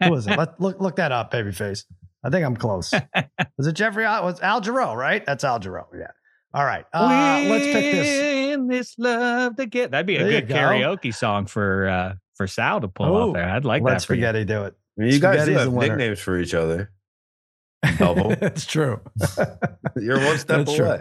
Who 0.04 0.10
was 0.10 0.26
it? 0.26 0.38
Let, 0.38 0.60
look 0.60 0.80
look 0.80 0.96
that 0.96 1.10
up, 1.12 1.32
babyface. 1.32 1.84
I 2.24 2.30
think 2.30 2.46
I'm 2.46 2.56
close. 2.56 2.92
was 3.58 3.66
it 3.66 3.72
Jeffrey? 3.72 4.06
O- 4.06 4.24
Was 4.24 4.40
Al 4.40 4.60
Jarreau, 4.60 4.94
right? 4.94 5.24
That's 5.26 5.42
Al 5.44 5.58
Jarreau. 5.58 5.86
Yeah. 5.92 6.06
All 6.54 6.64
right. 6.64 6.84
Uh, 6.92 7.44
let's 7.48 7.64
pick 7.64 7.92
this. 7.94 8.52
In 8.54 8.68
this 8.68 8.94
love 8.98 9.56
to 9.56 9.66
get. 9.66 9.90
That'd 9.90 10.06
be 10.06 10.16
a 10.16 10.22
There 10.24 10.40
good 10.42 10.48
go. 10.48 10.54
karaoke 10.54 11.12
song 11.14 11.46
for 11.46 11.88
uh 11.88 12.14
for 12.36 12.46
Sal 12.46 12.80
to 12.82 12.88
pull 12.88 13.06
Oh, 13.16 13.28
off 13.30 13.34
there. 13.34 13.48
I'd 13.48 13.64
like 13.64 13.82
Let 13.82 13.92
that 13.94 14.04
for 14.04 14.14
you. 14.14 14.20
spaghetti 14.20 14.44
do 14.44 14.64
it. 14.64 14.74
I 14.98 15.02
mean, 15.02 15.12
you 15.12 15.18
guys 15.20 15.46
do 15.46 15.52
have 15.52 15.72
nicknames 15.72 16.20
for 16.20 16.38
each 16.38 16.52
other. 16.54 16.90
Double. 17.98 18.30
it's 18.40 18.66
true. 18.66 19.00
You're 19.96 20.18
one 20.20 20.38
step 20.38 20.58
That's 20.58 20.74
true. 20.76 20.84
away. 20.86 21.00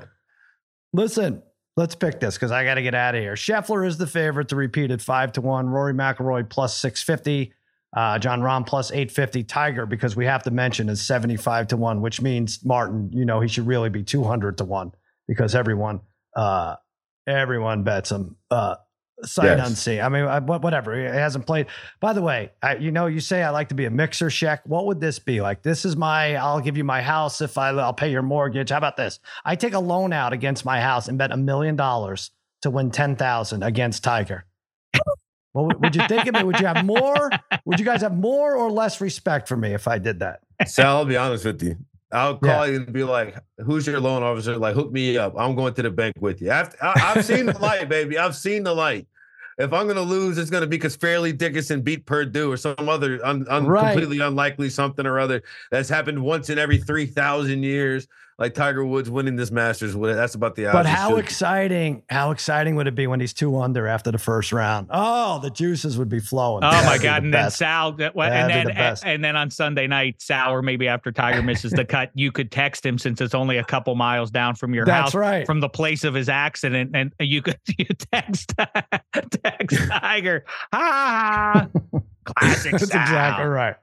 Listen, 0.94 1.44
let's 1.82 1.96
pick 1.96 2.20
this 2.20 2.36
because 2.36 2.52
I 2.52 2.64
got 2.64 2.76
to 2.76 2.84
get 2.84 2.94
out 2.94 3.16
of 3.16 3.22
here. 3.22 3.34
Scheffler 3.34 3.86
is 3.86 3.98
the 3.98 4.06
favorite 4.06 4.50
to 4.50 4.56
repeat 4.56 4.92
at 4.92 5.02
five 5.02 5.34
to 5.34 5.42
one. 5.42 5.68
Rory 5.68 5.94
McIlroy 5.94 6.48
plus 6.48 6.78
six 6.78 7.02
fifty. 7.04 7.54
Uh, 7.98 8.20
Jon 8.20 8.40
Rahm 8.42 8.66
plus 8.66 8.92
eight 8.92 9.12
fifty. 9.12 9.44
Tiger 9.44 9.86
because 9.86 10.16
we 10.16 10.26
have 10.26 10.44
to 10.44 10.52
mention 10.52 10.88
is 10.88 11.02
seventy 11.06 11.36
five 11.36 11.68
to 11.70 11.78
one, 11.78 12.00
which 12.00 12.22
means 12.22 12.64
Martin. 12.64 13.10
You 13.12 13.26
know 13.26 13.42
he 13.42 13.48
should 13.48 13.66
really 13.68 13.90
be 13.90 14.04
two 14.04 14.24
hundred 14.24 14.60
to 14.60 14.64
one 14.64 14.92
because 15.28 15.56
everyone, 15.56 16.02
uh, 16.36 16.76
everyone 17.28 17.84
bets 17.84 18.12
him. 18.12 18.38
Uh, 18.50 18.76
sight 19.24 19.58
Yes. 19.58 19.68
unseen. 19.68 20.02
I 20.02 20.10
mean, 20.10 20.24
I, 20.26 20.40
whatever. 20.40 20.96
He 20.96 21.04
hasn't 21.04 21.46
played. 21.46 21.68
By 22.00 22.14
the 22.14 22.22
way, 22.22 22.52
I, 22.62 22.76
you 22.76 22.92
know, 22.92 23.08
you 23.08 23.20
say 23.20 23.44
I 23.44 23.50
like 23.50 23.70
to 23.70 23.76
be 23.76 23.86
a 23.86 23.90
mixer. 23.90 24.30
Check. 24.30 24.62
What 24.66 24.86
would 24.86 25.00
this 25.00 25.20
be 25.20 25.42
like? 25.42 25.62
This 25.64 25.86
is 25.86 25.96
my. 25.96 26.36
I'll 26.36 26.62
give 26.62 26.78
you 26.78 26.84
my 26.84 27.02
house 27.02 27.42
if 27.42 27.58
I. 27.58 27.70
I'll 27.70 27.94
pay 27.94 28.12
your 28.12 28.22
mortgage. 28.22 28.70
How 28.70 28.78
about 28.78 28.98
this? 28.98 29.20
I 29.46 29.56
take 29.56 29.74
a 29.74 29.80
loan 29.80 30.14
out 30.14 30.34
against 30.34 30.66
my 30.66 30.80
house 30.82 31.08
and 31.08 31.18
bet 31.18 31.32
a 31.32 31.38
million 31.38 31.76
dollars 31.76 32.32
to 32.62 32.70
win 32.70 32.92
ten 32.92 33.16
thousand 33.16 33.64
against 33.64 34.04
Tiger. 34.04 34.46
Well, 35.54 35.70
would 35.80 35.96
you 35.96 36.08
think 36.08 36.28
of 36.28 36.36
me? 36.36 36.44
Would 36.44 36.60
you 36.60 36.68
have 36.68 36.86
more? 36.86 37.30
Would 37.66 37.80
you 37.80 37.86
guys 37.86 38.02
have 38.02 38.16
more 38.16 38.56
or 38.56 38.72
less 38.72 39.02
respect 39.02 39.50
for 39.50 39.58
me 39.58 39.74
if 39.74 39.88
I 39.88 39.98
did 39.98 40.20
that? 40.20 40.40
Sal, 40.66 40.98
I'll 40.98 41.06
be 41.06 41.18
honest 41.18 41.44
with 41.44 41.62
you. 41.62 41.76
I'll 42.12 42.38
call 42.38 42.68
yeah. 42.68 42.74
you 42.74 42.78
and 42.78 42.94
be 42.94 43.04
like, 43.04 43.36
"Who's 43.66 43.88
your 43.88 44.00
loan 44.00 44.24
officer? 44.24 44.58
Like, 44.58 44.76
hook 44.76 44.92
me 44.92 45.18
up. 45.18 45.34
I'm 45.38 45.56
going 45.56 45.74
to 45.76 45.82
the 45.82 45.90
bank 45.90 46.16
with 46.20 46.42
you." 46.42 46.52
I've, 46.52 46.76
I, 46.82 46.98
have 47.00 47.26
seen 47.26 47.46
the 47.46 47.58
light, 47.60 47.88
baby. 47.90 48.18
I've 48.18 48.36
seen 48.36 48.64
the 48.64 48.74
light. 48.74 49.08
If 49.62 49.74
I'm 49.74 49.86
going 49.86 49.96
to 49.96 50.02
lose, 50.02 50.38
it's 50.38 50.50
going 50.50 50.62
to 50.62 50.68
be 50.68 50.78
because 50.78 50.96
Fairleigh 50.96 51.34
Dickinson 51.34 51.82
beat 51.82 52.06
Purdue 52.06 52.52
or 52.52 52.58
some 52.58 52.90
other 52.90 53.24
un, 53.26 53.46
un, 53.50 53.66
right. 53.66 53.94
completely 53.94 54.20
unlikely 54.20 54.70
something 54.70 55.06
or 55.06 55.20
other 55.20 55.44
that's 55.70 55.90
happened 55.90 56.22
once 56.22 56.50
in 56.50 56.58
every 56.58 56.78
three 56.78 57.06
thousand 57.06 57.64
years 57.64 58.08
like 58.42 58.56
Tiger 58.56 58.84
Woods 58.84 59.08
winning 59.08 59.36
this 59.36 59.52
Masters. 59.52 59.96
That's 59.96 60.34
about 60.34 60.56
the. 60.56 60.64
But 60.64 60.88
how 60.88 61.18
exciting! 61.18 62.02
How 62.10 62.32
exciting 62.32 62.76
would 62.76 62.88
it 62.88 62.96
be 62.96 63.06
when 63.06 63.20
he's 63.20 63.34
two 63.34 63.60
under 63.60 63.86
after 63.86 64.12
the 64.12 64.18
first 64.18 64.52
round? 64.52 64.88
Oh, 64.90 65.40
the 65.40 65.52
juices 65.52 65.96
would 65.96 66.10
be 66.10 66.20
flowing. 66.20 66.64
Oh 66.64 66.72
That'd 66.72 66.88
my 66.88 66.98
god! 66.98 67.22
The 67.22 67.26
and 67.26 67.32
best. 67.32 67.60
then 67.60 67.68
Sal, 67.68 67.90
and 67.90 68.50
then 68.50 68.66
the 68.66 69.02
and 69.06 69.24
then 69.24 69.36
on 69.36 69.52
Sunday 69.52 69.86
night, 69.86 70.16
Sal, 70.20 70.52
or 70.52 70.64
maybe 70.64 70.88
after 70.88 71.12
Tiger 71.12 71.44
misses 71.44 71.72
the 71.72 71.86
cut, 71.86 72.10
you 72.16 72.32
could 72.32 72.52
text 72.52 72.84
him 72.84 72.98
since 72.98 73.22
it's 73.22 73.36
only 73.36 73.58
a 73.58 73.64
couple 73.64 73.94
miles 73.94 74.32
down 74.32 74.56
from 74.56 74.74
your 74.74 74.86
That's 74.86 75.14
house, 75.14 75.16
right. 75.16 75.46
from 75.46 75.60
the 75.60 75.70
place 75.70 76.04
of 76.04 76.16
his 76.16 76.28
accident, 76.28 76.96
and 76.96 77.14
you 77.20 77.44
could 77.44 77.60
you 77.78 77.86
text 78.12 78.56
text 79.44 79.78
Tiger. 79.88 80.46
Ah. 80.74 81.68
Classic. 82.24 82.72
That's 82.72 82.86
style. 82.86 83.02
exactly 83.02 83.46
right. 83.46 83.76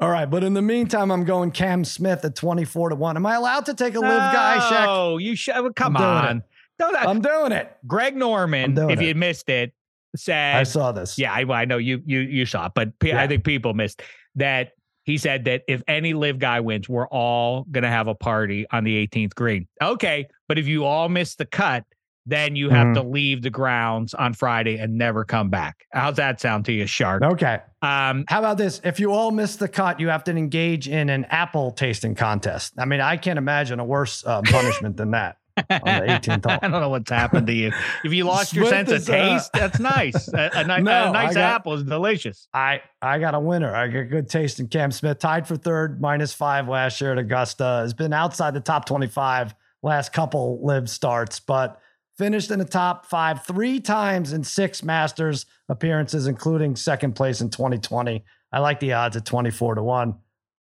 All 0.00 0.10
right, 0.10 0.26
but 0.26 0.44
in 0.44 0.54
the 0.54 0.62
meantime, 0.62 1.10
I'm 1.10 1.24
going 1.24 1.50
Cam 1.50 1.84
Smith 1.84 2.24
at 2.24 2.34
24 2.34 2.90
to 2.90 2.94
one. 2.96 3.16
Am 3.16 3.26
I 3.26 3.34
allowed 3.34 3.66
to 3.66 3.74
take 3.74 3.94
a 3.94 4.00
LIV 4.00 4.10
guy? 4.10 4.68
Shek? 4.68 4.88
Oh, 4.88 5.18
you 5.18 5.36
should. 5.36 5.74
Come 5.76 5.96
on. 5.96 6.42
Don't, 6.78 6.94
uh, 6.94 6.98
I'm 7.00 7.20
doing 7.20 7.52
it. 7.52 7.76
Greg 7.86 8.16
Norman, 8.16 8.76
if 8.90 9.00
it. 9.00 9.06
you 9.06 9.14
missed 9.14 9.48
it, 9.48 9.72
said 10.16 10.56
I 10.56 10.62
saw 10.64 10.92
this. 10.92 11.18
Yeah, 11.18 11.32
I, 11.32 11.40
I 11.40 11.64
know 11.64 11.78
you 11.78 12.02
you 12.04 12.20
you 12.20 12.46
saw 12.46 12.66
it, 12.66 12.72
but 12.74 12.92
yeah. 13.02 13.20
I 13.20 13.26
think 13.26 13.44
people 13.44 13.74
missed 13.74 14.02
that. 14.36 14.72
He 15.04 15.18
said 15.18 15.44
that 15.44 15.62
if 15.68 15.82
any 15.86 16.14
LIV 16.14 16.38
guy 16.38 16.60
wins, 16.60 16.88
we're 16.88 17.06
all 17.08 17.66
gonna 17.70 17.90
have 17.90 18.08
a 18.08 18.14
party 18.14 18.66
on 18.70 18.84
the 18.84 19.06
18th 19.06 19.34
green. 19.34 19.68
Okay, 19.82 20.26
but 20.48 20.58
if 20.58 20.66
you 20.66 20.84
all 20.84 21.08
miss 21.08 21.34
the 21.34 21.44
cut, 21.44 21.84
then 22.26 22.56
you 22.56 22.70
have 22.70 22.88
mm-hmm. 22.88 22.94
to 22.94 23.02
leave 23.02 23.42
the 23.42 23.50
grounds 23.50 24.14
on 24.14 24.32
Friday 24.32 24.78
and 24.78 24.96
never 24.96 25.24
come 25.24 25.50
back. 25.50 25.86
How's 25.92 26.16
that 26.16 26.40
sound 26.40 26.64
to 26.66 26.72
you, 26.72 26.86
Shark? 26.86 27.22
Okay. 27.22 27.60
Um, 27.82 28.24
How 28.28 28.38
about 28.38 28.56
this? 28.56 28.80
If 28.82 28.98
you 28.98 29.12
all 29.12 29.30
miss 29.30 29.56
the 29.56 29.68
cut, 29.68 30.00
you 30.00 30.08
have 30.08 30.24
to 30.24 30.30
engage 30.30 30.88
in 30.88 31.10
an 31.10 31.26
apple 31.26 31.72
tasting 31.72 32.14
contest. 32.14 32.74
I 32.78 32.86
mean, 32.86 33.00
I 33.00 33.18
can't 33.18 33.38
imagine 33.38 33.78
a 33.78 33.84
worse 33.84 34.24
uh, 34.24 34.40
punishment 34.44 34.96
than 34.96 35.10
that. 35.10 35.36
on 35.56 35.66
the 35.84 36.06
18th 36.08 36.44
hole. 36.50 36.58
I 36.62 36.68
don't 36.68 36.80
know 36.80 36.88
what's 36.88 37.10
happened 37.10 37.46
to 37.46 37.52
you. 37.52 37.72
If 38.02 38.12
you 38.12 38.24
lost 38.24 38.54
your 38.54 38.66
sense 38.66 38.90
is, 38.90 39.08
of 39.08 39.14
uh, 39.14 39.18
taste, 39.18 39.50
uh, 39.54 39.58
that's 39.60 39.78
nice. 39.78 40.28
A, 40.32 40.50
a, 40.52 40.64
ni- 40.64 40.82
no, 40.82 41.10
a 41.10 41.12
nice 41.12 41.34
got, 41.34 41.54
apple 41.56 41.74
is 41.74 41.84
delicious. 41.84 42.48
I 42.52 42.80
I 43.00 43.20
got 43.20 43.34
a 43.34 43.40
winner. 43.40 43.72
I 43.72 43.86
got 43.86 44.10
good 44.10 44.28
taste 44.28 44.58
in 44.58 44.66
Cam 44.66 44.90
Smith, 44.90 45.20
tied 45.20 45.46
for 45.46 45.56
third, 45.56 46.00
minus 46.00 46.34
five 46.34 46.68
last 46.68 47.00
year 47.00 47.12
at 47.12 47.18
Augusta. 47.18 47.82
Has 47.82 47.94
been 47.94 48.12
outside 48.12 48.54
the 48.54 48.60
top 48.60 48.84
25 48.86 49.54
last 49.84 50.12
couple 50.12 50.58
LIV 50.64 50.90
starts, 50.90 51.38
but 51.38 51.80
finished 52.16 52.50
in 52.50 52.58
the 52.58 52.64
top 52.64 53.06
five 53.06 53.44
three 53.44 53.80
times 53.80 54.32
in 54.32 54.44
six 54.44 54.82
Masters 54.82 55.46
appearances, 55.68 56.26
including 56.26 56.76
second 56.76 57.14
place 57.14 57.40
in 57.40 57.50
2020. 57.50 58.24
I 58.52 58.58
like 58.58 58.80
the 58.80 58.92
odds 58.92 59.16
at 59.16 59.24
24 59.24 59.76
to 59.76 59.82
1. 59.82 60.14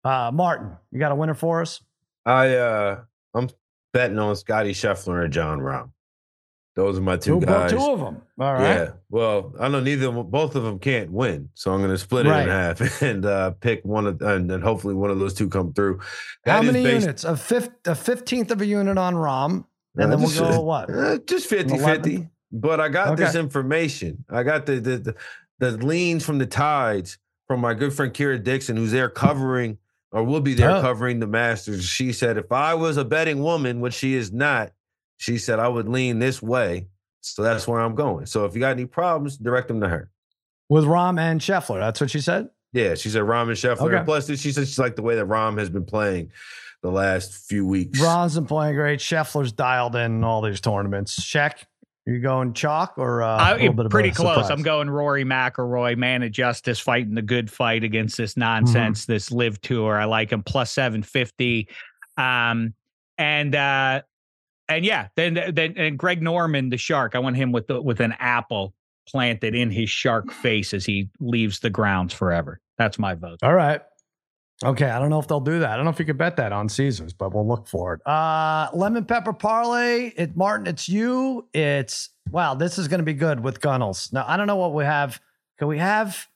Uh, 0.04 0.32
Martin, 0.34 0.78
you 0.92 1.00
got 1.00 1.12
a 1.12 1.16
winner 1.16 1.34
for 1.34 1.62
us? 1.62 1.82
I 2.26 2.56
uh 2.56 3.02
I'm 3.34 3.50
betting 3.94 4.20
on 4.20 4.36
Scotty 4.36 4.74
Scheffler 4.74 5.24
and 5.24 5.34
Jon 5.34 5.60
Rahm. 5.60 5.92
Those 6.76 6.98
are 6.98 7.02
my 7.02 7.18
two, 7.18 7.40
two 7.40 7.46
guys. 7.46 7.72
Two 7.72 7.80
of 7.80 8.00
them. 8.00 8.22
All 8.40 8.54
right. 8.54 8.62
Yeah. 8.64 8.92
Well, 9.10 9.54
I 9.60 9.68
know 9.68 9.82
neither 9.82 10.08
of 10.08 10.16
them, 10.16 10.30
both 10.30 10.56
of 10.56 10.64
them 10.64 10.80
can't 10.80 11.12
win, 11.12 11.50
so 11.54 11.74
I'm 11.74 11.80
going 11.80 11.92
to 11.92 11.98
split 11.98 12.26
it 12.26 12.30
right. 12.30 12.44
in 12.44 12.50
half 12.50 13.02
and 13.02 13.26
uh, 13.26 13.52
pick 13.52 13.84
one 13.84 14.08
of, 14.08 14.22
and 14.22 14.50
then 14.50 14.62
hopefully 14.62 14.94
one 14.94 15.10
of 15.10 15.20
those 15.20 15.34
two 15.34 15.50
come 15.50 15.74
through. 15.74 16.00
That 16.46 16.54
How 16.54 16.62
many 16.62 16.82
based, 16.84 17.02
units? 17.02 17.24
A 17.26 17.36
fifth, 17.36 17.72
a 17.86 17.94
fifteenth 17.94 18.52
of 18.52 18.62
a 18.62 18.66
unit 18.66 18.98
on 18.98 19.16
Rahm, 19.16 19.66
and 19.98 20.12
then 20.12 20.22
we'll 20.22 20.38
go 20.38 20.62
what? 20.62 20.90
Uh, 20.90 21.18
just 21.26 21.48
50 21.48 21.78
50. 21.78 22.28
But 22.54 22.80
I 22.80 22.90
got 22.90 23.10
okay. 23.10 23.24
this 23.24 23.36
information. 23.36 24.26
I 24.30 24.44
got 24.44 24.66
the, 24.66 24.80
the, 24.80 24.98
the 24.98 25.16
the 25.60 25.72
leans 25.78 26.26
from 26.26 26.40
the 26.40 26.46
tides 26.46 27.18
from 27.48 27.62
my 27.62 27.74
good 27.74 27.94
friend 27.94 28.14
Kira 28.14 28.44
Dixon, 28.44 28.76
who's 28.76 28.92
there 28.92 29.10
covering 29.10 29.78
or 30.12 30.24
will 30.24 30.42
be 30.42 30.54
there 30.54 30.72
oh. 30.72 30.82
covering 30.82 31.20
the 31.20 31.28
Masters. 31.28 31.86
She 31.86 32.12
said, 32.12 32.38
if 32.38 32.52
I 32.52 32.74
was 32.74 32.98
a 32.98 33.06
betting 33.06 33.42
woman, 33.42 33.80
which 33.80 33.94
she 33.94 34.16
is 34.16 34.32
not, 34.32 34.72
she 35.18 35.38
said 35.38 35.60
I 35.60 35.68
would 35.68 35.88
lean 35.88 36.20
this 36.20 36.42
way. 36.42 36.88
So 37.22 37.44
that's 37.44 37.68
where 37.68 37.80
I'm 37.80 37.96
going. 37.96 38.26
So 38.26 38.46
if 38.46 38.56
you 38.56 38.60
got 38.60 38.72
any 38.72 38.86
problems, 38.86 39.38
direct 39.38 39.68
them 39.68 39.80
to 39.82 39.88
her. 39.88 40.10
With 40.68 40.86
Rahm 40.86 41.20
and 41.20 41.40
Scheffler. 41.40 41.80
That's 41.80 42.02
what 42.02 42.10
she 42.10 42.20
said? 42.20 42.50
Yeah, 42.74 42.96
she 42.96 43.10
said 43.10 43.22
Rahm 43.22 43.44
and 43.44 43.52
Scheffler. 43.52 43.94
Okay. 43.94 44.04
Plus, 44.04 44.28
she 44.28 44.52
said 44.52 44.68
she's 44.68 44.80
like 44.80 44.96
the 44.96 45.02
way 45.04 45.16
that 45.16 45.28
Rahm 45.28 45.60
has 45.60 45.70
been 45.70 45.86
playing 45.86 46.32
the 46.82 46.92
last 46.92 47.48
few 47.48 47.66
weeks. 47.66 48.00
Rahm's 48.00 48.36
been 48.36 48.46
playing 48.46 48.76
great. 48.76 49.00
Scheffler's 49.00 49.52
dialed 49.52 49.96
in 49.96 50.24
all 50.24 50.42
these 50.42 50.62
tournaments. 50.62 51.22
Shek, 51.22 51.68
you 52.06 52.20
going 52.20 52.54
chalk 52.54 52.96
or 52.98 53.22
uh, 53.22 53.38
I, 53.38 53.70
pretty 53.90 54.12
close? 54.12 54.36
Surprise? 54.36 54.50
I'm 54.50 54.64
going 54.64 54.90
Rory 54.90 55.24
McIlroy, 55.24 55.96
man 55.98 56.24
of 56.24 56.32
justice, 56.32 56.80
fighting 56.80 57.14
the 57.14 57.22
good 57.22 57.52
fight 57.52 57.84
against 57.84 58.18
this 58.18 58.36
nonsense, 58.36 59.04
mm-hmm. 59.04 59.12
this 59.12 59.32
LIV 59.32 59.62
tour. 59.62 60.00
I 60.00 60.06
like 60.06 60.32
him 60.32 60.42
plus 60.42 60.72
seven 60.72 61.04
fifty, 61.04 61.70
um, 62.18 62.74
and 63.18 63.56
uh, 63.56 64.02
and 64.68 64.84
yeah, 64.84 65.10
then 65.16 65.54
then 65.54 65.76
and 65.78 65.98
Greg 65.98 66.24
Norman, 66.24 66.70
the 66.70 66.78
shark. 66.78 67.16
I 67.16 67.20
want 67.20 67.36
him 67.36 67.52
with 67.52 67.68
the, 67.68 67.80
with 67.80 68.00
an 68.00 68.16
apple 68.20 68.74
planted 69.08 69.54
in 69.54 69.70
his 69.70 69.90
shark 69.90 70.32
face 70.32 70.74
as 70.74 70.86
he 70.86 71.10
leaves 71.20 71.60
the 71.60 71.70
grounds 71.70 72.14
forever. 72.14 72.60
That's 72.78 72.98
my 72.98 73.14
vote. 73.14 73.40
All 73.44 73.54
right. 73.54 73.82
Okay, 74.64 74.86
I 74.86 75.00
don't 75.00 75.10
know 75.10 75.20
if 75.20 75.28
they'll 75.28 75.40
do 75.40 75.60
that. 75.60 75.72
I 75.72 75.76
don't 75.76 75.86
know 75.86 75.92
if 75.92 76.00
you 76.00 76.06
could 76.06 76.18
bet 76.18 76.36
that 76.38 76.52
on 76.52 76.70
Caesars, 76.70 77.14
but 77.14 77.34
we'll 77.34 77.48
look 77.48 77.68
for 77.68 77.96
it. 77.96 78.08
Uh, 78.08 78.70
lemon 78.74 79.06
pepper 79.06 79.34
parlay. 79.34 80.14
It 80.16 80.38
Martin, 80.38 80.68
it's 80.68 80.88
you. 80.88 81.48
It's 81.54 82.10
wow. 82.30 82.54
This 82.54 82.78
is 82.78 82.88
going 82.88 83.00
to 83.00 83.06
be 83.06 83.14
good 83.14 83.40
with 83.40 83.60
Gunnels. 83.60 84.12
Now 84.14 84.26
I 84.28 84.38
don't 84.38 84.48
know 84.48 84.58
what 84.58 84.74
we 84.74 84.84
have. 84.84 85.20
Can 85.58 85.68
we 85.68 85.80
have? 85.80 86.28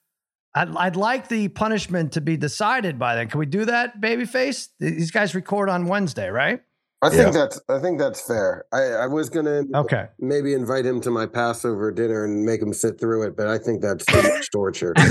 I'd, 0.55 0.75
I'd 0.75 0.95
like 0.95 1.27
the 1.27 1.49
punishment 1.49 2.13
to 2.13 2.21
be 2.21 2.37
decided 2.37 2.97
by 2.97 3.15
then. 3.15 3.27
Can 3.27 3.39
we 3.39 3.45
do 3.45 3.65
that, 3.65 3.99
babyface? 3.99 4.69
These 4.79 5.11
guys 5.11 5.35
record 5.35 5.69
on 5.69 5.85
Wednesday, 5.85 6.29
right? 6.29 6.61
I 7.05 7.09
think 7.09 7.21
yeah. 7.21 7.31
that's 7.31 7.61
I 7.69 7.79
think 7.79 7.99
that's 7.99 8.19
fair. 8.19 8.65
I, 8.73 8.81
I 8.81 9.07
was 9.07 9.29
gonna 9.29 9.63
okay 9.75 10.07
maybe 10.19 10.53
invite 10.53 10.85
him 10.85 10.99
to 11.01 11.11
my 11.11 11.27
Passover 11.27 11.91
dinner 11.91 12.25
and 12.25 12.43
make 12.43 12.61
him 12.61 12.73
sit 12.73 12.99
through 12.99 13.27
it, 13.27 13.37
but 13.37 13.47
I 13.47 13.59
think 13.59 13.81
that's 13.81 14.03
too 14.05 14.21
much 14.23 14.51
torture. 14.51 14.93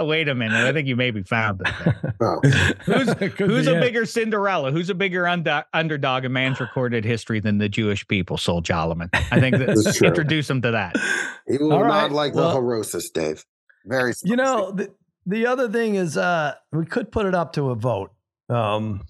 Wait 0.00 0.28
a 0.28 0.34
minute, 0.34 0.66
I 0.66 0.72
think 0.72 0.88
you 0.88 0.96
maybe 0.96 1.22
found 1.22 1.60
it. 1.64 1.94
Oh. 2.20 2.40
Who's, 2.84 3.12
who's 3.34 3.66
a 3.66 3.78
bigger 3.78 4.06
Cinderella? 4.06 4.72
Who's 4.72 4.88
a 4.88 4.94
bigger 4.94 5.26
under, 5.26 5.64
underdog 5.74 6.24
in 6.24 6.32
man's 6.32 6.60
recorded 6.60 7.04
history 7.04 7.40
than 7.40 7.58
the 7.58 7.68
Jewish 7.68 8.08
people? 8.08 8.38
Sol 8.38 8.62
Jolliman. 8.62 9.10
I 9.12 9.38
think 9.38 9.58
that 9.58 10.00
introduce 10.02 10.48
him 10.48 10.62
to 10.62 10.70
that. 10.70 10.96
He 11.46 11.58
will 11.58 11.74
All 11.74 11.80
not 11.80 11.88
right. 11.88 12.12
like 12.12 12.34
well, 12.34 12.54
the 12.54 12.60
Horosis, 12.60 13.12
Dave. 13.12 13.44
Very. 13.84 14.14
Spicy. 14.14 14.30
You 14.30 14.36
know 14.36 14.72
the 14.72 14.94
the 15.26 15.46
other 15.46 15.68
thing 15.68 15.94
is 15.94 16.16
uh 16.16 16.54
we 16.72 16.86
could 16.86 17.12
put 17.12 17.26
it 17.26 17.34
up 17.34 17.52
to 17.52 17.68
a 17.70 17.74
vote. 17.74 18.12
Um, 18.48 19.02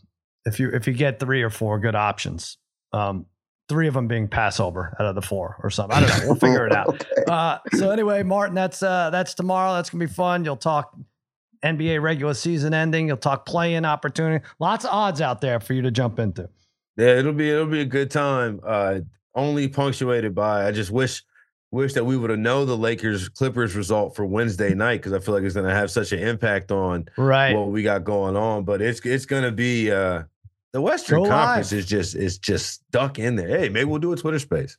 if 0.47 0.59
you 0.61 0.71
if 0.71 0.87
you 0.87 0.93
get 0.93 1.21
three 1.21 1.43
or 1.43 1.51
four 1.51 1.79
good 1.79 1.95
options. 1.95 2.59
Um, 2.93 3.27
three 3.69 3.87
of 3.87 3.95
them 3.95 4.09
being 4.09 4.29
Passover 4.29 4.97
out 4.99 5.07
of 5.07 5.15
the 5.15 5.21
four 5.23 5.57
or 5.63 5.69
something. 5.69 5.97
I 5.97 6.01
don't 6.01 6.09
know. 6.09 6.27
We'll 6.27 6.35
figure 6.37 6.67
it 6.67 6.73
out. 6.77 6.89
okay. 6.89 7.25
uh, 7.29 7.59
so 7.75 7.91
anyway, 7.91 8.23
Martin, 8.23 8.55
that's 8.55 8.83
uh, 8.83 9.11
that's 9.11 9.35
tomorrow. 9.35 9.75
That's 9.75 9.91
gonna 9.91 10.07
be 10.07 10.13
fun. 10.13 10.45
You'll 10.45 10.57
talk 10.57 10.97
NBA 11.65 12.01
regular 12.01 12.35
season 12.35 12.73
ending. 12.73 13.09
You'll 13.09 13.17
talk 13.17 13.45
play-in 13.47 13.85
opportunity. 13.85 14.45
Lots 14.59 14.85
of 14.85 14.91
odds 14.93 15.21
out 15.21 15.41
there 15.41 15.61
for 15.61 15.75
you 15.75 15.83
to 15.83 15.91
jump 15.91 16.19
into. 16.19 16.49
Yeah, 16.97 17.19
it'll 17.19 17.33
be 17.33 17.51
it'll 17.51 17.67
be 17.67 17.81
a 17.81 17.87
good 17.87 18.11
time. 18.11 18.61
Uh, 18.65 19.01
only 19.35 19.69
punctuated 19.69 20.35
by 20.35 20.67
I 20.67 20.73
just 20.73 20.91
wish 20.91 21.23
wish 21.71 21.93
that 21.95 22.05
we 22.05 22.17
would 22.17 22.31
have 22.31 22.39
known 22.39 22.67
the 22.67 22.77
Lakers 22.77 23.29
Clippers 23.29 23.75
result 23.75 24.17
for 24.17 24.25
Wednesday 24.25 24.75
night 24.75 24.97
because 24.97 25.13
I 25.13 25.19
feel 25.19 25.35
like 25.35 25.43
it's 25.43 25.55
going 25.55 25.69
to 25.69 25.75
have 25.75 25.91
such 25.91 26.13
an 26.13 26.21
impact 26.21 26.73
on 26.73 27.09
right. 27.17 27.55
what 27.55 27.69
we 27.69 27.83
got 27.83 28.05
going 28.05 28.37
on. 28.37 28.65
But 28.65 28.81
it's 28.81 29.01
it's 29.01 29.27
going 29.27 29.45
to 29.45 29.53
be 29.53 29.91
uh, 29.91 30.23
the 30.73 30.81
Western 30.81 31.23
Go 31.23 31.29
Conference 31.29 31.73
live. 31.73 31.79
is 31.81 31.87
just 31.87 32.15
is 32.15 32.39
just 32.39 32.83
stuck 32.89 33.19
in 33.19 33.37
there. 33.37 33.49
Hey, 33.49 33.69
maybe 33.69 33.85
we'll 33.85 34.01
do 34.01 34.13
a 34.13 34.17
Twitter 34.17 34.39
space. 34.39 34.79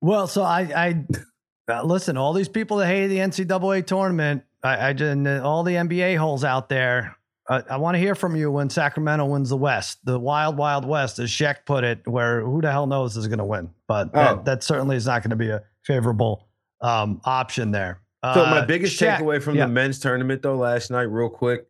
Well, 0.00 0.26
so 0.26 0.42
I 0.42 0.60
I 0.60 1.04
uh, 1.68 1.82
listen. 1.82 2.16
All 2.16 2.32
these 2.32 2.48
people 2.48 2.78
that 2.78 2.86
hate 2.86 3.08
the 3.08 3.18
NCAA 3.18 3.86
tournament, 3.86 4.44
I, 4.62 4.88
I 4.88 4.92
just 4.92 5.26
all 5.42 5.62
the 5.62 5.74
NBA 5.74 6.16
holes 6.16 6.44
out 6.44 6.68
there. 6.68 7.16
I, 7.48 7.62
I 7.70 7.76
want 7.78 7.94
to 7.94 7.98
hear 7.98 8.14
from 8.14 8.36
you 8.36 8.50
when 8.50 8.68
Sacramento 8.68 9.24
wins 9.24 9.48
the 9.48 9.56
West, 9.56 10.04
the 10.04 10.18
wild, 10.18 10.58
wild 10.58 10.84
West, 10.84 11.18
as 11.18 11.30
Shek 11.30 11.64
put 11.64 11.82
it, 11.82 12.06
where 12.06 12.42
who 12.42 12.60
the 12.60 12.70
hell 12.70 12.86
knows 12.86 13.16
is 13.16 13.26
going 13.26 13.38
to 13.38 13.44
win. 13.44 13.70
But 13.86 14.10
oh. 14.12 14.18
that, 14.18 14.44
that 14.44 14.62
certainly 14.62 14.96
is 14.96 15.06
not 15.06 15.22
going 15.22 15.30
to 15.30 15.36
be 15.36 15.48
a 15.48 15.62
favorable 15.88 16.46
um, 16.82 17.20
option 17.24 17.72
there. 17.72 18.00
So 18.22 18.44
my 18.46 18.58
uh, 18.58 18.66
biggest 18.66 18.96
Shek, 18.96 19.20
takeaway 19.20 19.42
from 19.42 19.56
yeah. 19.56 19.66
the 19.66 19.72
men's 19.72 19.98
tournament, 20.00 20.42
though, 20.42 20.56
last 20.56 20.90
night, 20.90 21.02
real 21.02 21.28
quick, 21.28 21.66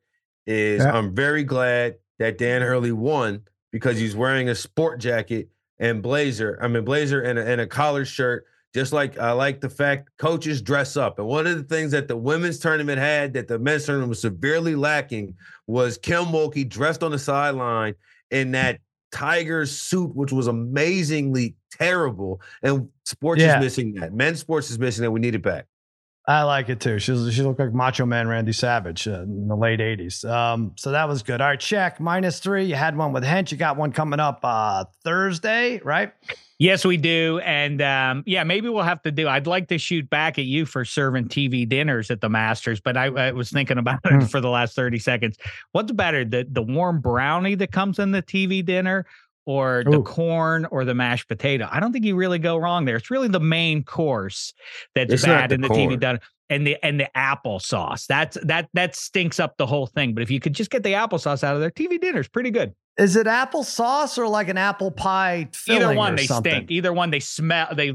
is 0.46 0.82
yeah. 0.82 0.92
I'm 0.92 1.14
very 1.14 1.44
glad 1.44 1.96
that 2.18 2.38
Dan 2.38 2.62
Hurley 2.62 2.92
won 2.92 3.42
because 3.70 3.98
he's 3.98 4.16
wearing 4.16 4.48
a 4.48 4.54
sport 4.54 4.98
jacket 4.98 5.48
and 5.78 6.02
blazer. 6.02 6.58
I 6.62 6.68
mean 6.68 6.84
blazer 6.84 7.20
and 7.20 7.38
a, 7.38 7.46
and 7.46 7.60
a 7.60 7.66
collar 7.66 8.04
shirt 8.04 8.46
Just 8.74 8.92
like 8.92 9.18
I 9.18 9.32
like 9.32 9.60
the 9.60 9.70
fact 9.70 10.10
coaches 10.18 10.60
dress 10.60 10.96
up. 10.96 11.18
And 11.18 11.28
one 11.28 11.46
of 11.46 11.56
the 11.56 11.62
things 11.62 11.92
that 11.92 12.08
the 12.08 12.16
women's 12.16 12.58
tournament 12.58 12.98
had 12.98 13.32
that 13.34 13.48
the 13.48 13.58
men's 13.58 13.86
tournament 13.86 14.10
was 14.10 14.20
severely 14.20 14.74
lacking 14.74 15.34
was 15.66 15.98
Kim 15.98 16.24
Mulkey 16.24 16.68
dressed 16.68 17.02
on 17.02 17.10
the 17.10 17.18
sideline 17.18 17.94
in 18.30 18.50
that 18.52 18.80
Tigers 19.12 19.70
suit, 19.70 20.14
which 20.14 20.32
was 20.32 20.46
amazingly 20.46 21.54
terrible. 21.72 22.40
And 22.62 22.88
sports 23.04 23.40
Yeah. 23.40 23.58
is 23.58 23.64
missing 23.64 23.94
that. 23.94 24.12
Men's 24.12 24.40
sports 24.40 24.70
is 24.70 24.78
missing 24.78 25.02
that. 25.02 25.10
We 25.10 25.20
need 25.20 25.34
it 25.34 25.42
back. 25.42 25.66
I 26.28 26.42
like 26.42 26.68
it 26.68 26.78
too. 26.78 26.98
She 26.98 27.30
she 27.30 27.42
looked 27.42 27.58
like 27.58 27.72
Macho 27.72 28.04
Man 28.04 28.28
Randy 28.28 28.52
Savage 28.52 29.08
uh, 29.08 29.22
in 29.22 29.48
the 29.48 29.56
late 29.56 29.80
'80s. 29.80 30.28
Um, 30.28 30.72
so 30.76 30.90
that 30.90 31.08
was 31.08 31.22
good. 31.22 31.40
All 31.40 31.48
right, 31.48 31.60
Shek 31.60 32.00
minus 32.00 32.38
three. 32.38 32.66
You 32.66 32.74
had 32.74 32.98
one 32.98 33.14
with 33.14 33.24
Hench. 33.24 33.50
You 33.50 33.56
got 33.56 33.78
one 33.78 33.92
coming 33.92 34.20
up 34.20 34.40
uh, 34.42 34.84
Thursday, 35.04 35.80
right? 35.82 36.12
Yes, 36.58 36.84
we 36.84 36.98
do. 36.98 37.38
And 37.44 37.80
um, 37.80 38.24
yeah, 38.26 38.44
maybe 38.44 38.68
we'll 38.68 38.82
have 38.82 39.00
to 39.02 39.10
do. 39.10 39.26
I'd 39.26 39.46
like 39.46 39.68
to 39.68 39.78
shoot 39.78 40.10
back 40.10 40.38
at 40.38 40.44
you 40.44 40.66
for 40.66 40.84
serving 40.84 41.28
TV 41.28 41.66
dinners 41.66 42.10
at 42.10 42.20
the 42.20 42.28
Masters, 42.28 42.80
but 42.80 42.96
I, 42.96 43.06
I 43.06 43.32
was 43.32 43.50
thinking 43.50 43.78
about 43.78 44.00
Hmm. 44.04 44.20
it 44.20 44.26
for 44.28 44.40
the 44.42 44.50
last 44.50 44.76
30 44.76 44.98
seconds. 44.98 45.38
What's 45.72 45.92
better, 45.92 46.26
the 46.26 46.46
the 46.50 46.62
warm 46.62 47.00
brownie 47.00 47.54
that 47.54 47.72
comes 47.72 47.98
in 47.98 48.10
the 48.10 48.22
TV 48.22 48.62
dinner 48.62 49.06
or 49.48 49.82
the 49.82 50.02
corn 50.02 50.66
or 50.66 50.84
the 50.84 50.94
mashed 50.94 51.26
potato? 51.26 51.66
I 51.70 51.80
don't 51.80 51.90
think 51.90 52.04
you 52.04 52.16
really 52.16 52.38
go 52.38 52.58
wrong 52.58 52.84
there. 52.84 52.96
It's 52.96 53.10
really 53.10 53.28
the 53.28 53.40
main 53.40 53.82
course 53.82 54.52
that's 54.94 55.12
It's 55.12 55.24
bad 55.24 55.48
the 55.50 55.54
in 55.54 55.60
the 55.62 55.68
TV 55.68 55.88
corn. 55.88 55.98
dinner. 56.00 56.20
And 56.50 56.66
the 56.66 56.76
and 56.82 56.98
the 57.00 57.08
applesauce. 57.16 58.06
That's 58.06 58.36
that 58.44 58.68
that 58.74 58.94
stinks 58.94 59.38
up 59.40 59.56
the 59.58 59.66
whole 59.66 59.86
thing. 59.86 60.14
But 60.14 60.22
if 60.22 60.30
you 60.30 60.40
could 60.40 60.54
just 60.54 60.70
get 60.70 60.82
the 60.82 60.92
applesauce 60.92 61.42
out 61.44 61.54
of 61.54 61.60
there, 61.60 61.70
TV 61.70 62.00
dinner's 62.00 62.28
pretty 62.28 62.50
good. 62.50 62.74
Is 62.98 63.16
it 63.16 63.26
applesauce 63.26 64.18
or 64.18 64.26
like 64.28 64.48
an 64.48 64.56
apple 64.58 64.90
pie 64.90 65.48
filling 65.52 65.82
either 65.82 65.94
one 65.94 66.16
they 66.16 66.26
something? 66.26 66.52
stink 66.52 66.70
either 66.70 66.92
one 66.92 67.10
they 67.10 67.20
smell 67.20 67.68
they 67.74 67.92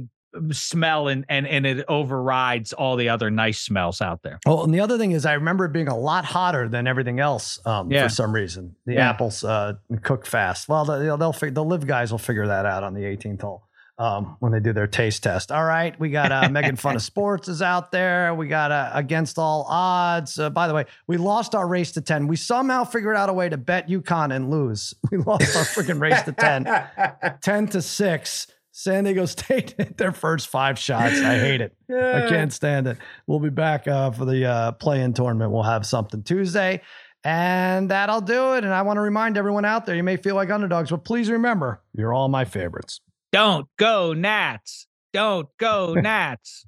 smell 0.52 1.08
and 1.08 1.26
and 1.30 1.48
and 1.48 1.66
it 1.66 1.86
overrides 1.88 2.74
all 2.74 2.96
the 2.96 3.10
other 3.10 3.30
nice 3.30 3.60
smells 3.60 4.02
out 4.02 4.22
there 4.24 4.40
Oh, 4.46 4.64
and 4.64 4.74
the 4.74 4.80
other 4.80 4.98
thing 4.98 5.12
is, 5.12 5.26
I 5.26 5.34
remember 5.34 5.66
it 5.66 5.74
being 5.74 5.88
a 5.88 5.98
lot 5.98 6.26
hotter 6.26 6.68
than 6.68 6.88
everything 6.88 7.20
else 7.20 7.60
um, 7.66 7.92
Yeah. 7.92 8.04
for 8.04 8.10
some 8.10 8.34
reason. 8.34 8.76
The 8.86 8.94
Yeah. 8.96 9.10
apples 9.10 9.44
uh, 9.44 9.74
cook 10.02 10.26
fast. 10.26 10.68
Well, 10.68 10.86
the, 10.86 10.98
they'll, 11.00 11.18
they'll 11.18 11.34
fig- 11.34 11.54
the 11.56 11.64
LIV 11.64 11.86
guys 11.88 12.12
will 12.12 12.18
figure 12.20 12.48
that 12.48 12.66
out 12.66 12.84
on 12.84 12.94
the 12.94 13.02
18th 13.02 13.42
hole 13.42 13.64
um, 14.00 14.38
when 14.40 14.52
they 14.52 14.60
do 14.60 14.74
their 14.74 14.88
taste 14.88 15.22
test. 15.22 15.52
All 15.52 15.64
right, 15.64 15.98
we 16.00 16.10
got 16.10 16.32
uh, 16.32 16.50
Megan 16.52 16.76
Fun 16.76 16.96
of 16.96 17.02
Sports 17.04 17.48
is 17.48 17.62
out 17.62 17.92
there. 17.92 18.34
We 18.34 18.48
got 18.48 18.72
uh, 18.72 18.90
Against 18.94 19.38
All 19.38 19.68
Odds. 19.70 20.40
Uh, 20.40 20.50
by 20.50 20.68
the 20.68 20.74
way, 20.74 20.86
we 21.06 21.18
lost 21.18 21.54
our 21.54 21.68
race 21.68 21.92
to 21.92 22.02
10. 22.02 22.28
We 22.28 22.36
somehow 22.36 22.86
figured 22.86 23.16
out 23.16 23.30
a 23.30 23.34
way 23.34 23.50
to 23.50 23.58
bet 23.58 23.88
UConn 23.88 24.36
and 24.36 24.50
lose. 24.50 24.96
We 25.12 25.20
lost 25.20 25.56
our 25.56 25.64
freaking 25.64 26.02
race 26.02 26.24
to 26.24 26.32
10. 26.32 26.66
10 27.42 27.68
to 27.68 27.82
6. 27.84 28.48
San 28.76 29.04
Diego 29.06 29.26
State 29.28 29.76
hit 29.78 29.98
their 29.98 30.12
first 30.12 30.50
five 30.50 30.78
shots. 30.78 31.22
I 31.22 31.38
hate 31.40 31.62
it. 31.62 31.76
I 31.90 32.28
can't 32.28 32.52
stand 32.52 32.88
it. 32.88 32.98
We'll 33.28 33.40
be 33.40 33.50
back 33.50 33.88
uh, 33.88 34.12
for 34.12 34.26
the 34.26 34.46
uh, 34.46 34.72
play-in 34.74 35.14
tournament. 35.14 35.52
We'll 35.52 35.64
have 35.64 35.86
something 35.86 36.24
Tuesday, 36.24 36.82
and 37.24 37.90
that'll 37.92 38.22
do 38.22 38.56
it. 38.56 38.64
And 38.64 38.74
I 38.74 38.82
want 38.82 38.98
to 38.98 39.02
remind 39.02 39.38
everyone 39.38 39.64
out 39.64 39.86
there: 39.86 39.96
you 39.96 40.04
may 40.04 40.18
feel 40.18 40.36
like 40.36 40.50
underdogs, 40.50 40.90
but 40.90 41.06
please 41.06 41.30
remember, 41.30 41.82
you're 41.96 42.14
all 42.14 42.28
my 42.28 42.44
favorites. 42.46 43.00
don't 43.32 43.68
go 43.78 44.14
nats 44.14 44.88
don't 45.14 45.48
go 45.60 45.94
nats 45.98 46.66